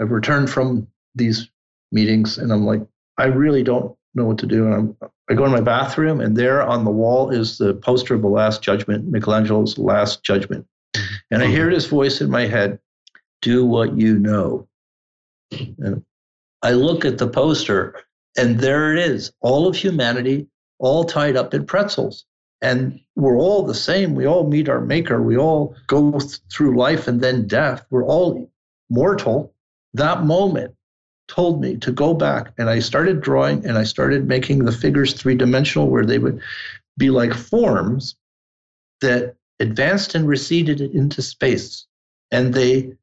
I've 0.00 0.10
returned 0.10 0.50
from 0.50 0.88
these 1.14 1.48
meetings 1.92 2.38
and 2.38 2.52
I'm 2.52 2.64
like, 2.64 2.82
I 3.18 3.24
really 3.24 3.62
don't 3.62 3.96
know 4.14 4.24
what 4.24 4.38
to 4.38 4.46
do. 4.46 4.66
And 4.66 4.74
I'm, 4.74 5.10
I 5.30 5.34
go 5.34 5.44
in 5.44 5.52
my 5.52 5.60
bathroom, 5.60 6.20
and 6.20 6.36
there 6.36 6.62
on 6.62 6.84
the 6.84 6.90
wall 6.90 7.30
is 7.30 7.58
the 7.58 7.74
poster 7.74 8.14
of 8.14 8.22
the 8.22 8.28
Last 8.28 8.62
Judgment, 8.62 9.06
Michelangelo's 9.06 9.76
Last 9.78 10.22
Judgment. 10.22 10.66
Mm-hmm. 10.94 11.14
And 11.30 11.42
I 11.42 11.46
hear 11.46 11.70
this 11.70 11.86
voice 11.86 12.20
in 12.20 12.30
my 12.30 12.46
head 12.46 12.78
do 13.42 13.64
what 13.64 13.96
you 13.96 14.18
know. 14.18 14.66
And 15.50 16.04
I 16.62 16.72
look 16.72 17.04
at 17.04 17.18
the 17.18 17.28
poster, 17.28 18.00
and 18.36 18.60
there 18.60 18.92
it 18.92 18.98
is 18.98 19.32
all 19.40 19.66
of 19.66 19.76
humanity, 19.76 20.46
all 20.78 21.04
tied 21.04 21.36
up 21.36 21.54
in 21.54 21.66
pretzels. 21.66 22.24
And 22.60 23.00
we're 23.14 23.38
all 23.38 23.64
the 23.64 23.74
same. 23.74 24.14
We 24.14 24.26
all 24.26 24.48
meet 24.48 24.68
our 24.68 24.80
maker. 24.80 25.22
We 25.22 25.36
all 25.36 25.76
go 25.86 26.18
through 26.52 26.76
life 26.76 27.06
and 27.06 27.20
then 27.20 27.46
death. 27.46 27.84
We're 27.90 28.04
all 28.04 28.50
mortal. 28.90 29.52
That 29.94 30.24
moment 30.24 30.74
told 31.28 31.60
me 31.60 31.76
to 31.76 31.92
go 31.92 32.14
back 32.14 32.52
and 32.58 32.68
I 32.68 32.80
started 32.80 33.20
drawing 33.20 33.64
and 33.66 33.78
I 33.78 33.84
started 33.84 34.26
making 34.26 34.64
the 34.64 34.72
figures 34.72 35.12
three 35.12 35.34
dimensional 35.34 35.88
where 35.88 36.06
they 36.06 36.18
would 36.18 36.40
be 36.96 37.10
like 37.10 37.34
forms 37.34 38.16
that 39.00 39.36
advanced 39.60 40.14
and 40.14 40.26
receded 40.26 40.80
into 40.80 41.22
space. 41.22 41.86
And 42.30 42.54
they 42.54 42.94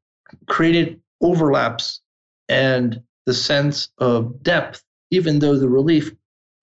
created 0.46 1.00
overlaps 1.20 2.00
and 2.48 3.02
the 3.26 3.34
sense 3.34 3.88
of 3.98 4.42
depth, 4.42 4.82
even 5.10 5.38
though 5.38 5.58
the 5.58 5.68
relief 5.68 6.12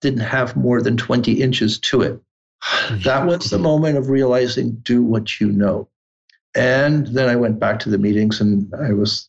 didn't 0.00 0.20
have 0.20 0.56
more 0.56 0.80
than 0.80 0.96
20 0.96 1.42
inches 1.42 1.78
to 1.78 2.02
it. 2.02 2.20
That 3.04 3.26
was 3.26 3.50
the 3.50 3.58
moment 3.58 3.98
of 3.98 4.08
realizing 4.08 4.72
do 4.82 5.02
what 5.02 5.40
you 5.40 5.50
know. 5.50 5.88
And 6.54 7.06
then 7.08 7.28
I 7.28 7.36
went 7.36 7.58
back 7.58 7.80
to 7.80 7.90
the 7.90 7.98
meetings 7.98 8.40
and 8.40 8.72
I 8.74 8.92
was 8.92 9.28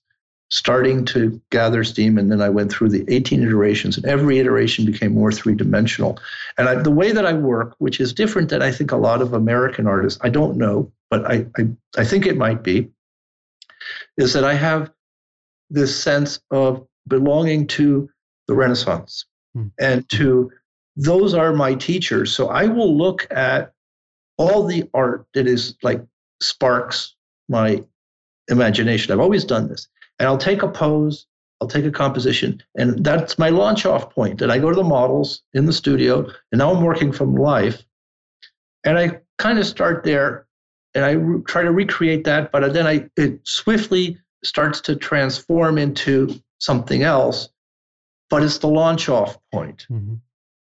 starting 0.49 1.03
to 1.05 1.41
gather 1.49 1.83
steam. 1.83 2.17
And 2.17 2.31
then 2.31 2.41
I 2.41 2.49
went 2.49 2.71
through 2.71 2.89
the 2.89 3.03
18 3.13 3.43
iterations, 3.43 3.97
and 3.97 4.05
every 4.05 4.39
iteration 4.39 4.85
became 4.85 5.13
more 5.13 5.31
three 5.31 5.55
dimensional. 5.55 6.19
And 6.57 6.69
I, 6.69 6.75
the 6.75 6.91
way 6.91 7.11
that 7.11 7.25
I 7.25 7.33
work, 7.33 7.75
which 7.79 7.99
is 7.99 8.13
different 8.13 8.49
than 8.49 8.61
I 8.61 8.71
think 8.71 8.91
a 8.91 8.97
lot 8.97 9.21
of 9.21 9.33
American 9.33 9.87
artists, 9.87 10.19
I 10.23 10.29
don't 10.29 10.57
know, 10.57 10.91
but 11.09 11.25
I, 11.25 11.45
I, 11.57 11.67
I 11.97 12.05
think 12.05 12.25
it 12.25 12.37
might 12.37 12.63
be, 12.63 12.89
is 14.17 14.33
that 14.33 14.43
I 14.43 14.53
have 14.53 14.91
this 15.69 15.99
sense 15.99 16.39
of 16.51 16.87
belonging 17.07 17.67
to 17.67 18.09
the 18.47 18.53
Renaissance 18.53 19.25
mm. 19.57 19.71
and 19.79 20.07
to 20.09 20.51
those 20.95 21.33
are 21.33 21.53
my 21.53 21.75
teachers. 21.75 22.35
So 22.35 22.47
I 22.49 22.67
will 22.67 22.97
look 22.97 23.27
at 23.31 23.73
all 24.37 24.65
the 24.65 24.89
art 24.93 25.25
that 25.33 25.47
is 25.47 25.75
like 25.83 26.01
sparks 26.41 27.15
my 27.49 27.83
imagination. 28.47 29.11
I've 29.11 29.19
always 29.19 29.45
done 29.45 29.67
this 29.67 29.87
and 30.19 30.27
I'll 30.27 30.37
take 30.37 30.63
a 30.63 30.67
pose, 30.67 31.25
I'll 31.61 31.67
take 31.67 31.85
a 31.85 31.91
composition, 31.91 32.61
and 32.75 33.03
that's 33.03 33.37
my 33.37 33.49
launch 33.49 33.85
off 33.85 34.09
point. 34.09 34.41
And 34.41 34.51
I 34.51 34.59
go 34.59 34.69
to 34.69 34.75
the 34.75 34.83
models 34.83 35.41
in 35.53 35.65
the 35.65 35.73
studio, 35.73 36.29
and 36.51 36.59
now 36.59 36.73
I'm 36.73 36.83
working 36.83 37.11
from 37.11 37.35
life. 37.35 37.83
And 38.83 38.97
I 38.97 39.19
kind 39.37 39.59
of 39.59 39.65
start 39.65 40.03
there 40.03 40.47
and 40.93 41.03
I 41.03 41.11
re- 41.11 41.41
try 41.43 41.63
to 41.63 41.71
recreate 41.71 42.23
that, 42.25 42.51
but 42.51 42.73
then 42.73 42.87
I 42.87 43.09
it 43.17 43.39
swiftly 43.43 44.17
starts 44.43 44.79
to 44.81 44.95
transform 44.95 45.77
into 45.77 46.39
something 46.59 47.03
else, 47.03 47.49
but 48.29 48.43
it's 48.43 48.59
the 48.59 48.67
launch 48.67 49.09
off 49.09 49.37
point. 49.51 49.85
Mm-hmm. 49.91 50.15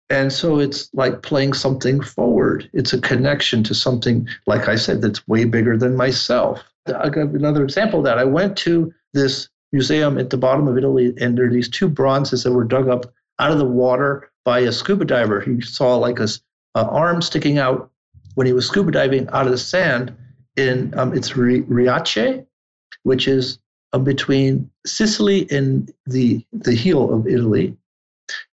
And 0.09 0.33
so 0.33 0.59
it's 0.59 0.89
like 0.93 1.21
playing 1.21 1.53
something 1.53 2.01
forward. 2.01 2.69
It's 2.73 2.93
a 2.93 3.01
connection 3.01 3.63
to 3.63 3.75
something, 3.75 4.27
like 4.47 4.67
I 4.67 4.75
said, 4.75 5.01
that's 5.01 5.27
way 5.27 5.45
bigger 5.45 5.77
than 5.77 5.95
myself. 5.95 6.63
I'll 6.87 7.11
give 7.11 7.35
another 7.35 7.63
example 7.63 7.99
of 7.99 8.05
that. 8.05 8.17
I 8.17 8.23
went 8.23 8.57
to 8.59 8.91
this 9.13 9.49
museum 9.71 10.17
at 10.17 10.31
the 10.31 10.37
bottom 10.37 10.67
of 10.67 10.77
Italy, 10.77 11.13
and 11.21 11.37
there 11.37 11.45
are 11.45 11.51
these 11.51 11.69
two 11.69 11.87
bronzes 11.87 12.43
that 12.43 12.51
were 12.51 12.63
dug 12.63 12.89
up 12.89 13.05
out 13.39 13.51
of 13.51 13.59
the 13.59 13.65
water 13.65 14.31
by 14.45 14.59
a 14.59 14.71
scuba 14.71 15.05
diver. 15.05 15.41
He 15.41 15.61
saw 15.61 15.95
like 15.95 16.19
a, 16.19 16.27
a 16.75 16.85
arm 16.85 17.21
sticking 17.21 17.59
out 17.59 17.91
when 18.35 18.47
he 18.47 18.53
was 18.53 18.65
scuba 18.65 18.91
diving 18.91 19.27
out 19.29 19.45
of 19.45 19.51
the 19.51 19.57
sand 19.57 20.15
in 20.55 20.97
um, 20.97 21.15
it's 21.15 21.31
Riace, 21.31 22.45
which 23.03 23.27
is 23.27 23.59
uh, 23.93 23.99
between 23.99 24.69
Sicily 24.85 25.47
and 25.51 25.91
the 26.05 26.43
the 26.51 26.73
heel 26.73 27.13
of 27.13 27.27
Italy. 27.27 27.75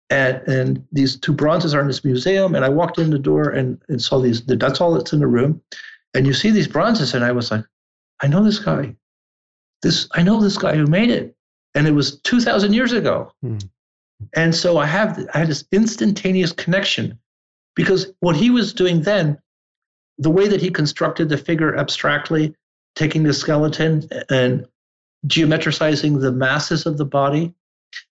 And, 0.08 0.36
and 0.46 0.86
these 0.92 1.18
two 1.18 1.32
bronzes 1.32 1.74
are 1.74 1.80
in 1.80 1.88
this 1.88 2.04
museum. 2.04 2.54
And 2.54 2.64
I 2.64 2.68
walked 2.68 2.98
in 2.98 3.10
the 3.10 3.18
door 3.18 3.50
and, 3.50 3.80
and 3.88 4.00
saw 4.00 4.20
these. 4.20 4.44
That's 4.44 4.80
all 4.80 4.94
that's 4.94 5.12
in 5.12 5.18
the 5.18 5.26
room. 5.26 5.60
And 6.14 6.26
you 6.26 6.32
see 6.32 6.50
these 6.50 6.68
bronzes, 6.68 7.12
and 7.12 7.24
I 7.24 7.32
was 7.32 7.50
like, 7.50 7.64
I 8.22 8.26
know 8.26 8.42
this 8.42 8.58
guy. 8.58 8.96
This 9.82 10.08
I 10.12 10.22
know 10.22 10.40
this 10.40 10.56
guy 10.56 10.74
who 10.74 10.86
made 10.86 11.10
it, 11.10 11.36
and 11.74 11.86
it 11.86 11.92
was 11.92 12.18
two 12.20 12.40
thousand 12.40 12.72
years 12.72 12.92
ago. 12.92 13.32
Hmm. 13.42 13.58
And 14.34 14.54
so 14.54 14.78
I 14.78 14.86
have 14.86 15.18
I 15.34 15.40
had 15.40 15.48
this 15.48 15.64
instantaneous 15.72 16.52
connection 16.52 17.18
because 17.74 18.12
what 18.20 18.34
he 18.36 18.48
was 18.48 18.72
doing 18.72 19.02
then, 19.02 19.38
the 20.16 20.30
way 20.30 20.48
that 20.48 20.62
he 20.62 20.70
constructed 20.70 21.28
the 21.28 21.36
figure 21.36 21.76
abstractly, 21.76 22.54
taking 22.94 23.24
the 23.24 23.34
skeleton 23.34 24.08
and 24.30 24.66
geometricizing 25.26 26.20
the 26.20 26.32
masses 26.32 26.86
of 26.86 26.96
the 26.96 27.04
body 27.04 27.54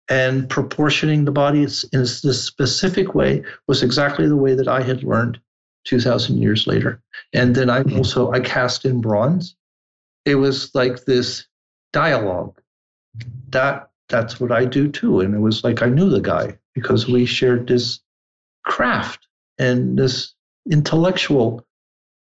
and 0.10 0.50
proportioning 0.50 1.26
the 1.26 1.32
body 1.32 1.64
in 1.64 2.00
this 2.00 2.46
specific 2.46 3.16
way 3.16 3.44
was 3.68 3.82
exactly 3.82 4.28
the 4.28 4.38
way 4.38 4.54
that 4.54 4.68
I 4.68 4.82
had 4.82 5.04
learned 5.04 5.40
2000 5.86 6.38
years 6.38 6.68
later. 6.68 7.02
And 7.34 7.56
then 7.56 7.70
I 7.70 7.82
hmm. 7.82 7.98
also 7.98 8.32
I 8.32 8.40
cast 8.40 8.86
in 8.86 9.02
bronze. 9.02 9.56
It 10.26 10.36
was 10.36 10.74
like 10.76 11.06
this 11.06 11.48
dialogue. 11.94 12.60
That 13.50 13.90
that's 14.10 14.40
what 14.40 14.52
I 14.52 14.66
do 14.66 14.90
too. 14.90 15.22
And 15.22 15.34
it 15.34 15.40
was 15.40 15.64
like 15.64 15.82
I 15.82 15.88
knew 15.88 16.10
the 16.10 16.22
guy 16.22 16.58
because 16.74 17.08
we 17.08 17.26
shared 17.26 17.68
this 17.68 18.00
craft 18.64 19.28
and 19.58 19.98
this 19.98 20.34
intellectual 20.70 21.66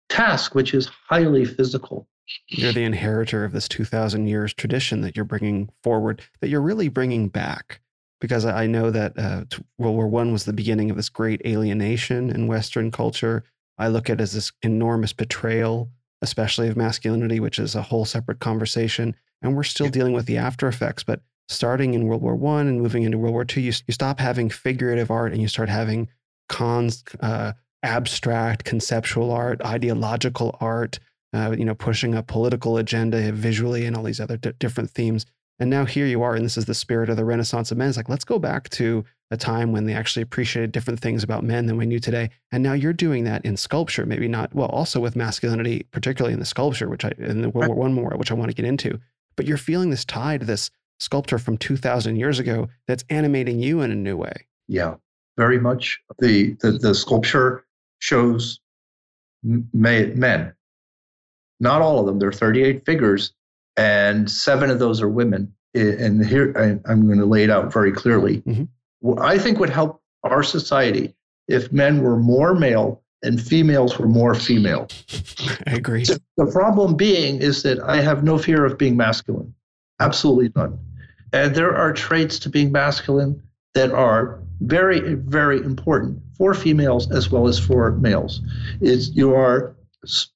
task, 0.09 0.55
which 0.55 0.75
is 0.75 0.87
highly 0.87 1.45
physical. 1.45 2.09
You're 2.49 2.73
the 2.73 2.85
inheritor 2.85 3.45
of 3.45 3.53
this 3.53 3.69
2000 3.69 4.27
years 4.27 4.53
tradition 4.55 5.01
that 5.03 5.17
you're 5.17 5.25
bringing 5.25 5.71
forward, 5.83 6.23
that 6.41 6.49
you're 6.49 6.61
really 6.61 6.89
bringing 6.89 7.29
back. 7.29 7.81
Because 8.21 8.45
I 8.45 8.67
know 8.67 8.91
that 8.91 9.17
uh, 9.17 9.45
World 9.79 9.95
War 9.95 10.09
One 10.09 10.33
was 10.33 10.45
the 10.45 10.53
beginning 10.53 10.91
of 10.91 10.97
this 10.97 11.09
great 11.09 11.41
alienation 11.47 12.31
in 12.31 12.49
Western 12.49 12.91
culture. 12.91 13.45
I 13.79 13.89
look 13.89 14.11
at 14.11 14.21
it 14.21 14.23
as 14.23 14.33
this 14.33 14.51
enormous 14.63 15.13
betrayal, 15.13 15.89
especially 16.21 16.69
of 16.69 16.77
masculinity, 16.77 17.39
which 17.39 17.61
is 17.61 17.77
a 17.77 17.83
whole 17.83 18.05
separate 18.05 18.41
conversation. 18.41 19.15
And 19.41 19.55
we're 19.55 19.63
still 19.63 19.89
dealing 19.89 20.15
with 20.15 20.27
the 20.27 20.37
after 20.37 20.67
effects. 20.67 21.05
But 21.05 21.21
starting 21.49 21.95
in 21.95 22.07
World 22.07 22.23
War 22.23 22.35
One 22.35 22.67
and 22.67 22.83
moving 22.83 23.05
into 23.05 23.19
World 23.19 23.35
War 23.35 23.45
Two, 23.45 23.61
you, 23.61 23.73
you 23.87 23.95
stop 23.95 24.19
having 24.19 24.51
figurative 24.51 25.13
art 25.13 25.33
and 25.33 25.41
you 25.41 25.47
start 25.47 25.69
having 25.69 26.09
cons, 26.49 27.05
uh, 27.21 27.53
abstract, 27.85 28.65
conceptual 28.65 29.31
art, 29.31 29.63
ideological 29.63 30.57
art. 30.61 30.99
Uh, 31.35 31.55
you 31.57 31.65
know, 31.65 31.75
pushing 31.75 32.15
a 32.15 32.23
political 32.23 32.79
agenda 32.79 33.31
visually 33.33 33.85
and 33.85 33.95
all 33.97 34.03
these 34.03 34.21
other 34.21 34.39
d- 34.39 34.53
different 34.59 34.91
themes. 34.91 35.27
And 35.61 35.69
now 35.69 35.85
here 35.85 36.07
you 36.07 36.23
are, 36.23 36.35
and 36.35 36.45
this 36.45 36.57
is 36.57 36.65
the 36.67 36.75
spirit 36.75 37.11
of 37.11 37.17
the 37.17 37.25
Renaissance 37.25 37.71
of 37.71 37.79
men. 37.79 37.89
It's 37.89 37.97
like 37.97 38.09
let's 38.09 38.25
go 38.25 38.39
back 38.39 38.69
to 38.71 39.05
a 39.31 39.37
time 39.37 39.73
when 39.73 39.85
they 39.85 39.93
actually 39.93 40.23
appreciated 40.23 40.73
different 40.73 41.01
things 41.01 41.23
about 41.23 41.45
men 41.45 41.67
than 41.67 41.77
we 41.77 41.85
knew 41.85 41.99
today. 41.99 42.31
And 42.51 42.63
now 42.63 42.73
you're 42.73 42.93
doing 42.93 43.25
that 43.25 43.45
in 43.45 43.57
sculpture, 43.57 44.07
maybe 44.07 44.29
not 44.29 44.55
well, 44.55 44.69
also 44.69 45.01
with 45.01 45.17
masculinity, 45.17 45.87
particularly 45.91 46.33
in 46.33 46.39
the 46.39 46.47
sculpture, 46.47 46.89
which 46.89 47.05
I 47.05 47.13
in 47.19 47.43
the 47.43 47.51
World 47.51 47.69
War 47.69 47.77
One 47.77 47.93
more, 47.93 48.11
which 48.17 48.31
I 48.31 48.35
want 48.35 48.51
to 48.51 48.55
get 48.55 48.65
into. 48.65 48.99
But 49.37 49.47
you're 49.47 49.59
feeling 49.59 49.91
this 49.91 50.05
tie 50.05 50.39
to 50.39 50.47
this 50.47 50.71
sculptor 50.99 51.39
from 51.39 51.57
2000 51.59 52.17
years 52.17 52.39
ago 52.39 52.69
that's 52.87 53.05
animating 53.11 53.61
you 53.61 53.81
in 53.81 53.91
a 53.91 53.97
new 53.97 54.17
way. 54.17 54.47
Yeah, 54.67 54.95
very 55.37 55.59
much. 55.59 56.01
The, 56.19 56.57
the, 56.61 56.73
the 56.73 56.95
sculpture 56.95 57.65
shows 58.01 58.61
men, 59.43 60.53
not 61.61 61.83
all 61.83 61.99
of 61.99 62.07
them. 62.07 62.19
There 62.19 62.29
are 62.29 62.33
38 62.33 62.85
figures, 62.85 63.33
and 63.77 64.31
seven 64.31 64.71
of 64.71 64.79
those 64.79 65.01
are 65.01 65.09
women. 65.09 65.53
And 65.75 66.25
here 66.25 66.53
I, 66.57 66.91
am 66.91 67.07
going 67.07 67.19
to 67.19 67.27
lay 67.27 67.45
it 67.45 67.51
out 67.51 67.73
very 67.73 67.93
clearly. 67.93 68.39
Mm-hmm. 68.39 68.65
What 69.01 69.21
I 69.21 69.39
think 69.39 69.59
would 69.59 69.71
help 69.71 70.03
our 70.25 70.43
society 70.43 71.15
if 71.47 71.73
men 71.73 72.03
were 72.03 72.17
more 72.17 72.55
male 72.55 73.03
and 73.23 73.41
females 73.41 73.99
were 73.99 74.07
more 74.07 74.35
female. 74.35 74.89
I 75.67 75.75
agree. 75.75 76.05
The 76.05 76.51
problem 76.53 76.97
being 76.97 77.41
is 77.41 77.63
that 77.63 77.81
I 77.81 78.01
have 78.01 78.23
no 78.23 78.39
fear 78.39 78.65
of 78.65 78.79
being 78.79 78.97
masculine. 78.97 79.55
Absolutely 80.01 80.53
none. 80.55 80.79
And 81.33 81.55
there 81.55 81.75
are 81.75 81.93
traits 81.93 82.39
to 82.41 82.49
being 82.49 82.73
masculine 82.73 83.43
that 83.75 83.93
are 83.93 84.41
very, 84.61 85.15
very 85.15 85.59
important 85.59 86.21
for 86.37 86.55
females 86.55 87.11
as 87.11 87.31
well 87.31 87.49
as 87.49 87.59
for 87.59 87.93
males. 87.93 88.41
Is 88.81 89.11
you 89.11 89.35
are 89.35 89.75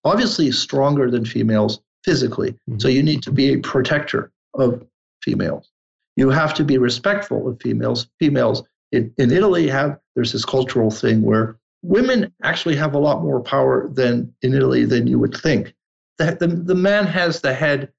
obviously 0.04 0.50
stronger 0.52 1.10
than 1.10 1.24
females 1.24 1.80
physically, 2.04 2.52
mm-hmm. 2.52 2.78
so 2.78 2.88
you 2.88 3.02
need 3.02 3.22
to 3.22 3.32
be 3.32 3.52
a 3.52 3.58
protector 3.58 4.30
of 4.54 4.84
females. 5.22 5.70
You 6.16 6.30
have 6.30 6.54
to 6.54 6.64
be 6.64 6.78
respectful 6.78 7.48
of 7.48 7.60
females. 7.60 8.08
Females 8.18 8.64
in, 8.90 9.12
in 9.16 9.30
Italy 9.30 9.68
have 9.68 9.98
there's 10.14 10.32
this 10.32 10.44
cultural 10.44 10.90
thing 10.90 11.22
where 11.22 11.58
women 11.82 12.32
actually 12.42 12.76
have 12.76 12.94
a 12.94 12.98
lot 12.98 13.22
more 13.22 13.40
power 13.40 13.88
than 13.88 14.34
in 14.42 14.54
Italy 14.54 14.84
than 14.84 15.06
you 15.06 15.18
would 15.18 15.36
think. 15.36 15.74
The, 16.18 16.36
the, 16.38 16.46
the 16.46 16.74
man 16.74 17.06
has 17.06 17.40
the 17.40 17.54
head, 17.54 17.92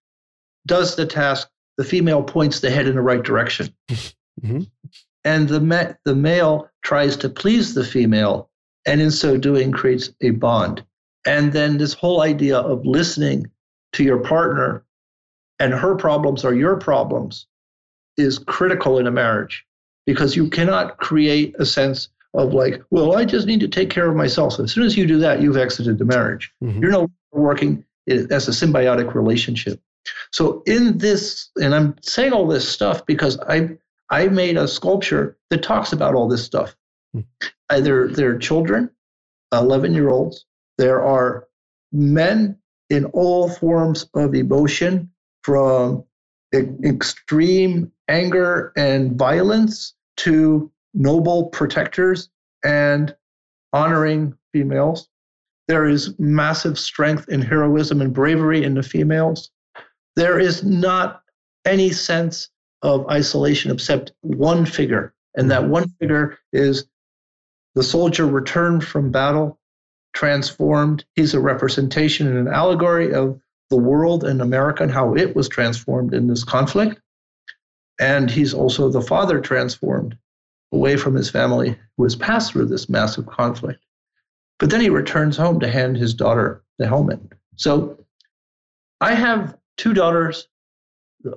does 0.66 0.96
the 0.96 1.06
task, 1.06 1.50
the 1.78 1.84
female 1.84 2.24
points 2.24 2.60
the 2.60 2.70
head 2.70 2.88
in 2.88 2.96
the 2.96 3.02
right 3.02 3.24
direction. 3.24 3.74
Mm-hmm. 4.44 4.64
And 5.24 5.48
the, 5.48 5.62
ma- 5.62 5.94
the 6.06 6.16
male 6.16 6.68
tries 6.84 7.16
to 7.18 7.30
please 7.30 7.76
the 7.76 7.86
female, 7.86 8.50
and 8.86 9.00
in 9.00 9.12
so 9.12 9.38
doing, 9.38 9.72
creates 9.72 10.10
a 10.22 10.32
bond. 10.32 10.84
And 11.26 11.54
then 11.54 11.78
this 11.78 11.94
whole 11.94 12.22
idea 12.22 12.58
of 12.58 12.86
listening 12.86 13.50
to 13.94 14.04
your 14.04 14.20
partner 14.20 14.84
and 15.60 15.74
her 15.74 15.96
problems 15.96 16.44
are 16.44 16.54
your 16.54 16.78
problems 16.78 17.48
is 18.18 18.40
critical 18.40 19.00
in 19.00 19.08
a 19.08 19.12
marriage 19.12 19.66
because 20.06 20.36
you 20.36 20.50
cannot 20.50 20.98
create 20.98 21.56
a 21.60 21.66
sense 21.66 22.10
of 22.34 22.54
like, 22.54 22.84
well, 22.90 23.16
I 23.16 23.26
just 23.26 23.48
need 23.48 23.60
to 23.62 23.68
take 23.68 23.90
care 23.90 24.10
of 24.10 24.16
myself. 24.16 24.54
So 24.54 24.64
as 24.64 24.72
soon 24.72 24.84
as 24.84 24.98
you 24.98 25.06
do 25.06 25.20
that, 25.20 25.42
you've 25.42 25.58
exited 25.58 25.98
the 26.00 26.06
marriage. 26.06 26.52
Mm-hmm. 26.64 26.82
You're 26.82 26.92
no 26.92 27.00
longer 27.00 27.14
working 27.32 27.86
as 28.10 28.48
a 28.48 28.52
symbiotic 28.52 29.14
relationship. 29.14 29.80
So 30.32 30.64
in 30.66 30.98
this, 30.98 31.50
and 31.58 31.74
I'm 31.74 31.96
saying 32.02 32.34
all 32.34 32.48
this 32.48 32.68
stuff 32.68 33.06
because 33.06 33.40
I 33.48 33.78
I 34.10 34.28
made 34.28 34.58
a 34.58 34.68
sculpture 34.68 35.38
that 35.50 35.64
talks 35.64 35.94
about 35.94 36.14
all 36.14 36.28
this 36.28 36.44
stuff. 36.44 36.76
Mm. 37.16 37.26
Either 37.70 38.08
they're 38.08 38.38
children, 38.38 38.90
11 39.52 39.94
year 39.94 40.10
olds, 40.10 40.46
there 40.78 41.02
are 41.02 41.48
men 41.92 42.58
in 42.90 43.06
all 43.06 43.50
forms 43.50 44.08
of 44.14 44.36
emotion, 44.36 45.10
from 45.44 46.04
extreme 46.54 47.92
anger 48.08 48.72
and 48.78 49.18
violence 49.18 49.94
to 50.18 50.72
noble 50.94 51.48
protectors 51.48 52.30
and 52.64 53.16
honoring 53.74 54.34
females. 54.52 55.10
There 55.68 55.86
is 55.86 56.14
massive 56.20 56.78
strength 56.78 57.28
and 57.30 57.44
heroism 57.44 58.02
and 58.02 58.14
bravery 58.14 58.64
in 58.64 58.76
the 58.76 58.84
females. 58.84 59.50
There 60.16 60.40
is 60.40 60.64
not 60.64 61.24
any 61.66 61.92
sense 61.92 62.50
of 62.84 63.08
isolation 63.08 63.72
except 63.72 64.12
one 64.22 64.66
figure. 64.66 65.14
And 65.36 65.50
that 65.50 65.62
mm-hmm. 65.62 65.72
one 65.72 65.90
figure 66.00 66.38
is 66.52 66.86
the 67.76 67.84
soldier 67.84 68.28
returned 68.28 68.84
from 68.84 69.12
battle, 69.12 69.60
transformed. 70.14 71.06
He's 71.16 71.34
a 71.34 71.40
representation 71.40 72.28
and 72.28 72.48
an 72.48 72.54
allegory 72.54 73.14
of 73.14 73.40
the 73.70 73.78
world 73.78 74.24
and 74.24 74.42
America 74.42 74.84
and 74.84 74.92
how 74.92 75.16
it 75.16 75.36
was 75.36 75.50
transformed 75.50 76.14
in 76.14 76.28
this 76.28 76.44
conflict. 76.44 77.00
And 78.00 78.30
he's 78.30 78.54
also 78.54 78.90
the 78.90 79.02
father 79.02 79.40
transformed 79.40 80.18
away 80.72 80.98
from 80.98 81.16
his 81.16 81.30
family 81.30 81.78
who 81.98 82.04
has 82.04 82.16
passed 82.16 82.52
through 82.52 82.66
this 82.66 82.90
massive 82.90 83.26
conflict. 83.28 83.84
But 84.60 84.70
then 84.70 84.82
he 84.82 84.90
returns 84.90 85.38
home 85.38 85.60
to 85.60 85.68
hand 85.68 85.98
his 85.98 86.14
daughter 86.14 86.64
the 86.78 86.88
helmet. 86.88 87.20
So 87.56 88.04
I 89.02 89.14
have 89.14 89.58
two 89.78 89.94
daughters 89.94 90.48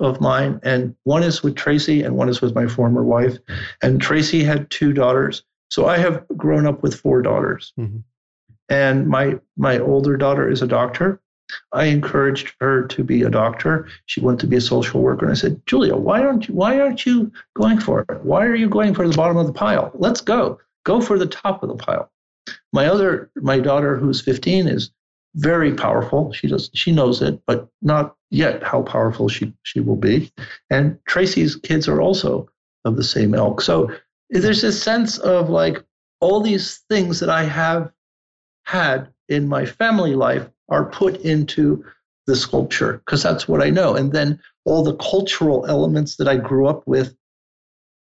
of 0.01 0.21
mine, 0.21 0.61
and 0.63 0.95
one 1.05 1.23
is 1.23 1.43
with 1.43 1.55
Traci, 1.55 2.05
and 2.05 2.17
one 2.17 2.29
is 2.29 2.41
with 2.41 2.55
my 2.55 2.67
former 2.67 3.05
wife. 3.05 3.37
And 3.83 4.01
Traci 4.01 4.45
had 4.45 4.71
two 4.71 4.93
daughters. 4.93 5.43
So 5.71 5.87
I 5.87 5.99
have 5.99 6.25
grown 6.37 6.67
up 6.67 6.83
with 6.83 6.95
four 6.95 7.23
daughters. 7.23 7.73
Mm-hmm. 7.79 7.99
And 8.69 9.07
my 9.07 9.39
my 9.57 9.79
older 9.79 10.17
daughter 10.17 10.49
is 10.51 10.63
a 10.63 10.67
doctor. 10.67 11.21
I 11.73 11.87
encouraged 11.87 12.55
her 12.61 12.87
to 12.89 13.05
be 13.05 13.23
a 13.23 13.31
doctor. 13.31 13.89
She 14.07 14.21
wanted 14.21 14.41
to 14.41 14.47
be 14.47 14.57
a 14.57 14.61
social 14.61 15.01
worker. 15.01 15.27
And 15.27 15.33
I 15.33 15.37
said, 15.37 15.65
Julia, 15.67 15.97
why 15.97 16.23
aren't 16.23 16.49
you 16.49 16.55
why 16.55 16.81
aren't 16.81 17.07
you 17.07 17.31
going 17.55 17.79
for 17.79 18.05
it? 18.09 18.25
Why 18.25 18.45
are 18.45 18.55
you 18.55 18.69
going 18.69 18.95
for 18.95 19.07
the 19.07 19.17
bottom 19.17 19.37
of 19.37 19.47
the 19.47 19.53
pile? 19.53 19.93
Let's 19.95 20.21
go. 20.21 20.59
Go 20.85 21.01
for 21.01 21.19
the 21.19 21.27
top 21.27 21.63
of 21.63 21.69
the 21.69 21.77
pile. 21.77 22.11
My 22.73 22.87
other 22.87 23.31
my 23.37 23.59
daughter 23.61 23.97
who's 23.97 24.21
15 24.21 24.67
is 24.69 24.91
very 25.37 25.75
powerful. 25.75 26.33
She 26.33 26.49
does 26.49 26.71
she 26.75 26.93
knows 26.93 27.23
it, 27.23 27.41
but 27.47 27.69
not 27.83 28.17
yet 28.31 28.63
how 28.63 28.83
powerful 28.83 29.29
she 29.29 29.53
she 29.63 29.81
will 29.81 29.97
be. 29.97 30.33
And 30.71 30.99
Traci's 31.09 31.57
kids 31.57 31.89
are 31.89 32.01
also 32.01 32.49
of 32.85 32.97
the 32.97 33.05
same 33.05 33.35
ilk. 33.35 33.61
So 33.61 33.91
there's 34.31 34.65
a 34.65 34.73
sense 34.73 35.19
of 35.19 35.51
like 35.51 35.83
all 36.21 36.41
these 36.41 36.79
things 36.89 37.21
that 37.21 37.31
I 37.31 37.45
have 37.45 37.93
had 38.67 39.09
in 39.29 39.49
my 39.49 39.65
family 39.65 40.15
life 40.15 40.49
are 40.69 40.91
put 40.91 41.21
into 41.23 41.85
the 42.27 42.37
sculpture 42.37 42.99
because 43.05 43.23
that's 43.23 43.49
what 43.49 43.63
I 43.63 43.71
know. 43.71 43.95
And 43.95 44.13
then 44.13 44.41
all 44.65 44.83
the 44.83 44.97
cultural 44.97 45.65
elements 45.67 46.17
that 46.17 46.29
I 46.29 46.37
grew 46.37 46.67
up 46.67 46.83
with, 46.87 47.17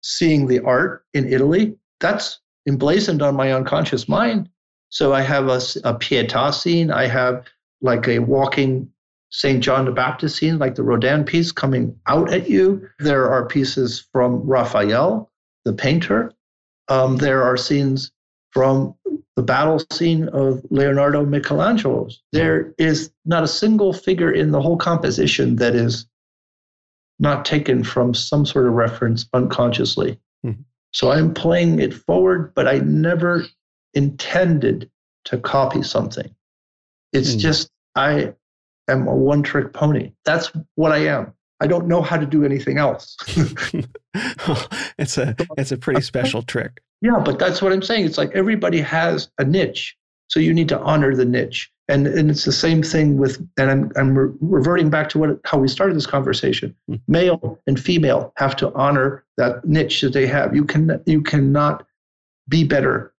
seeing 0.03 0.47
the 0.47 0.61
art 0.61 1.05
in 1.15 1.33
Italy, 1.33 1.77
that's 2.01 2.41
emblazoned 2.67 3.23
on 3.23 3.37
my 3.37 3.53
unconscious 3.53 4.09
mind. 4.09 4.49
So 4.91 5.13
I 5.13 5.23
have 5.23 5.49
a, 5.49 5.57
a 5.85 5.95
Pietà 5.95 6.53
scene. 6.53 6.91
I 6.91 7.07
have 7.07 7.47
like 7.81 8.09
a 8.09 8.19
walking 8.19 8.91
St. 9.31 9.63
John 9.63 9.85
the 9.85 9.93
Baptist 9.93 10.37
scene, 10.37 10.59
like 10.59 10.75
the 10.75 10.83
Rodin 10.83 11.25
piece 11.25 11.53
coming 11.53 11.99
out 12.07 12.33
at 12.33 12.49
you. 12.49 12.89
There 12.99 13.31
are 13.31 13.47
pieces 13.47 14.07
from 14.13 14.41
Raphael, 14.47 15.31
the 15.65 15.73
painter. 15.73 16.33
Um, 16.89 17.19
there 17.19 17.43
are 17.43 17.57
scenes 17.57 18.11
from 18.51 18.95
the 19.39 19.43
battle 19.45 19.81
scene 19.93 20.27
of 20.31 20.61
Leonardo 20.69 21.25
Michelangelo's. 21.25 22.21
There 22.33 22.75
is 22.77 23.13
not 23.25 23.45
a 23.45 23.47
single 23.47 23.93
figure 23.93 24.33
in 24.33 24.51
the 24.51 24.61
whole 24.61 24.77
composition 24.77 25.55
that 25.57 25.77
is 25.77 26.09
not 27.21 27.45
taken 27.45 27.85
from 27.85 28.15
some 28.15 28.45
sort 28.45 28.67
of 28.67 28.73
reference 28.73 29.29
unconsciously. 29.33 30.19
Mm-hmm. 30.45 30.63
So 30.91 31.13
I'm 31.13 31.33
playing 31.33 31.79
it 31.79 31.95
forward, 31.95 32.53
but 32.57 32.67
I 32.67 32.81
never 32.81 33.47
intended 33.95 34.91
to 35.27 35.39
copy 35.39 35.85
something. 35.85 36.35
It's 37.13 37.31
mm-hmm. 37.31 37.39
just 37.39 37.71
I 37.95 38.35
am 38.89 39.07
a 39.07 39.15
one 39.15 39.45
trick 39.45 39.73
pony. 39.73 40.15
That's 40.25 40.51
what 40.75 40.91
I 40.91 41.07
am. 41.07 41.33
I 41.61 41.69
don't 41.69 41.87
know 41.87 42.03
how 42.03 42.17
to 42.17 42.27
do 42.27 42.45
anything 42.45 42.79
else. 42.79 43.17
it's 44.99 45.17
a 45.17 45.37
it's 45.57 45.71
a 45.71 45.77
pretty 45.77 46.01
special 46.13 46.43
trick. 46.43 46.83
Yeah, 47.01 47.21
but 47.25 47.39
that's 47.39 47.63
what 47.63 47.73
I'm 47.73 47.83
saying. 47.83 48.07
It's 48.07 48.19
like 48.19 48.33
everybody 48.35 48.81
has 48.81 49.31
a 49.39 49.45
niche. 49.45 49.97
So 50.29 50.41
you 50.41 50.53
need 50.53 50.69
to 50.69 50.81
honor 50.81 51.15
the 51.15 51.25
niche. 51.25 51.71
And 51.91 52.07
and 52.07 52.31
it's 52.31 52.45
the 52.45 52.53
same 52.53 52.83
thing 52.83 53.17
with 53.17 53.39
and 53.57 53.71
I'm 53.71 53.93
I'm 53.97 54.19
re- 54.19 54.35
reverting 54.41 54.91
back 54.91 55.09
to 55.11 55.19
what 55.19 55.41
how 55.45 55.59
we 55.59 55.69
started 55.69 55.97
this 55.97 56.07
conversation. 56.07 56.75
Mm. 56.91 57.01
Male 57.09 57.59
and 57.67 57.81
female 57.81 58.33
have 58.37 58.57
to 58.57 58.73
honor 58.75 59.25
that 59.39 59.65
niche 59.65 60.03
that 60.03 60.13
they 60.13 60.27
have. 60.27 60.55
You 60.55 60.65
can 60.65 61.03
you 61.07 61.23
cannot 61.23 61.87
be 62.47 62.65
better 62.65 63.15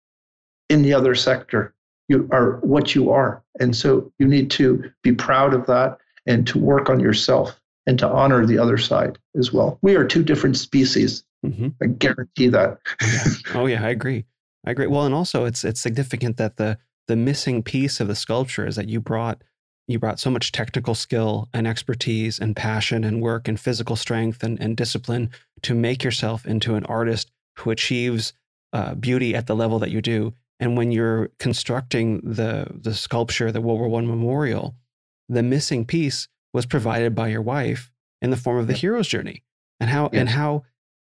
in 0.69 0.83
the 0.83 0.93
other 0.93 1.15
sector 1.15 1.75
you 2.09 2.29
are 2.33 2.59
what 2.63 2.95
you 2.95 3.11
are. 3.11 3.43
And 3.61 3.77
so 3.77 4.11
you 4.19 4.27
need 4.27 4.51
to 4.53 4.91
be 5.03 5.13
proud 5.13 5.55
of 5.55 5.67
that 5.67 5.99
and 6.27 6.47
to 6.49 6.59
work 6.59 6.89
on 6.89 7.01
yourself 7.01 7.61
and 7.87 7.99
to 7.99 8.09
honor 8.09 8.45
the 8.45 8.59
other 8.59 8.79
side 8.79 9.19
as 9.39 9.53
well. 9.53 9.79
We 9.83 9.95
are 9.95 10.05
two 10.05 10.23
different 10.23 10.57
species. 10.57 11.23
Mm-hmm. 11.45 11.69
I 11.83 11.87
guarantee 11.87 12.49
that. 12.49 12.79
Oh 13.55 13.67
yeah, 13.67 13.85
I 13.85 13.91
agree. 13.91 14.25
I 14.67 14.73
agree. 14.73 14.87
Well, 14.87 15.07
and 15.07 15.15
also 15.15 15.45
it's 15.45 15.65
it's 15.65 15.81
significant 15.81 16.37
that 16.37 16.57
the 16.57 16.79
the 17.07 17.17
missing 17.17 17.63
piece 17.63 18.01
of 18.01 18.09
the 18.09 18.15
sculpture 18.15 18.67
is 18.67 18.77
that 18.77 18.89
you 18.89 19.01
brought 19.01 19.43
you 19.87 19.99
brought 19.99 20.21
so 20.21 20.31
much 20.31 20.53
technical 20.53 20.95
skill 20.95 21.49
and 21.55 21.67
expertise 21.67 22.39
and 22.39 22.55
passion 22.55 23.05
and 23.05 23.23
work 23.23 23.49
and 23.49 23.59
physical 23.59 23.97
strength 23.97 24.43
and, 24.43 24.61
and 24.61 24.77
discipline 24.77 25.31
to 25.63 25.75
make 25.75 26.05
yourself 26.05 26.45
into 26.45 26.75
an 26.75 26.85
artist 26.85 27.31
who 27.59 27.71
achieves 27.71 28.35
uh, 28.75 28.95
beauty 28.95 29.35
at 29.35 29.47
the 29.47 29.57
level 29.57 29.79
that 29.79 29.91
you 29.91 30.03
do 30.03 30.35
and 30.61 30.77
when 30.77 30.91
you're 30.91 31.31
constructing 31.39 32.21
the 32.23 32.67
the 32.71 32.95
sculpture, 32.95 33.53
the 33.53 33.61
World 33.61 33.81
War 33.81 33.89
One 33.89 34.07
memorial, 34.07 34.75
the 35.29 35.43
missing 35.43 35.85
piece 35.85 36.29
was 36.53 36.67
provided 36.67 37.15
by 37.15 37.29
your 37.29 37.43
wife 37.43 37.93
in 38.21 38.31
the 38.31 38.37
form 38.37 38.59
of 38.59 38.67
the 38.67 38.73
hero's 38.73 39.09
journey, 39.09 39.45
and 39.79 39.91
how 39.91 40.11
and 40.13 40.29
how 40.29 40.65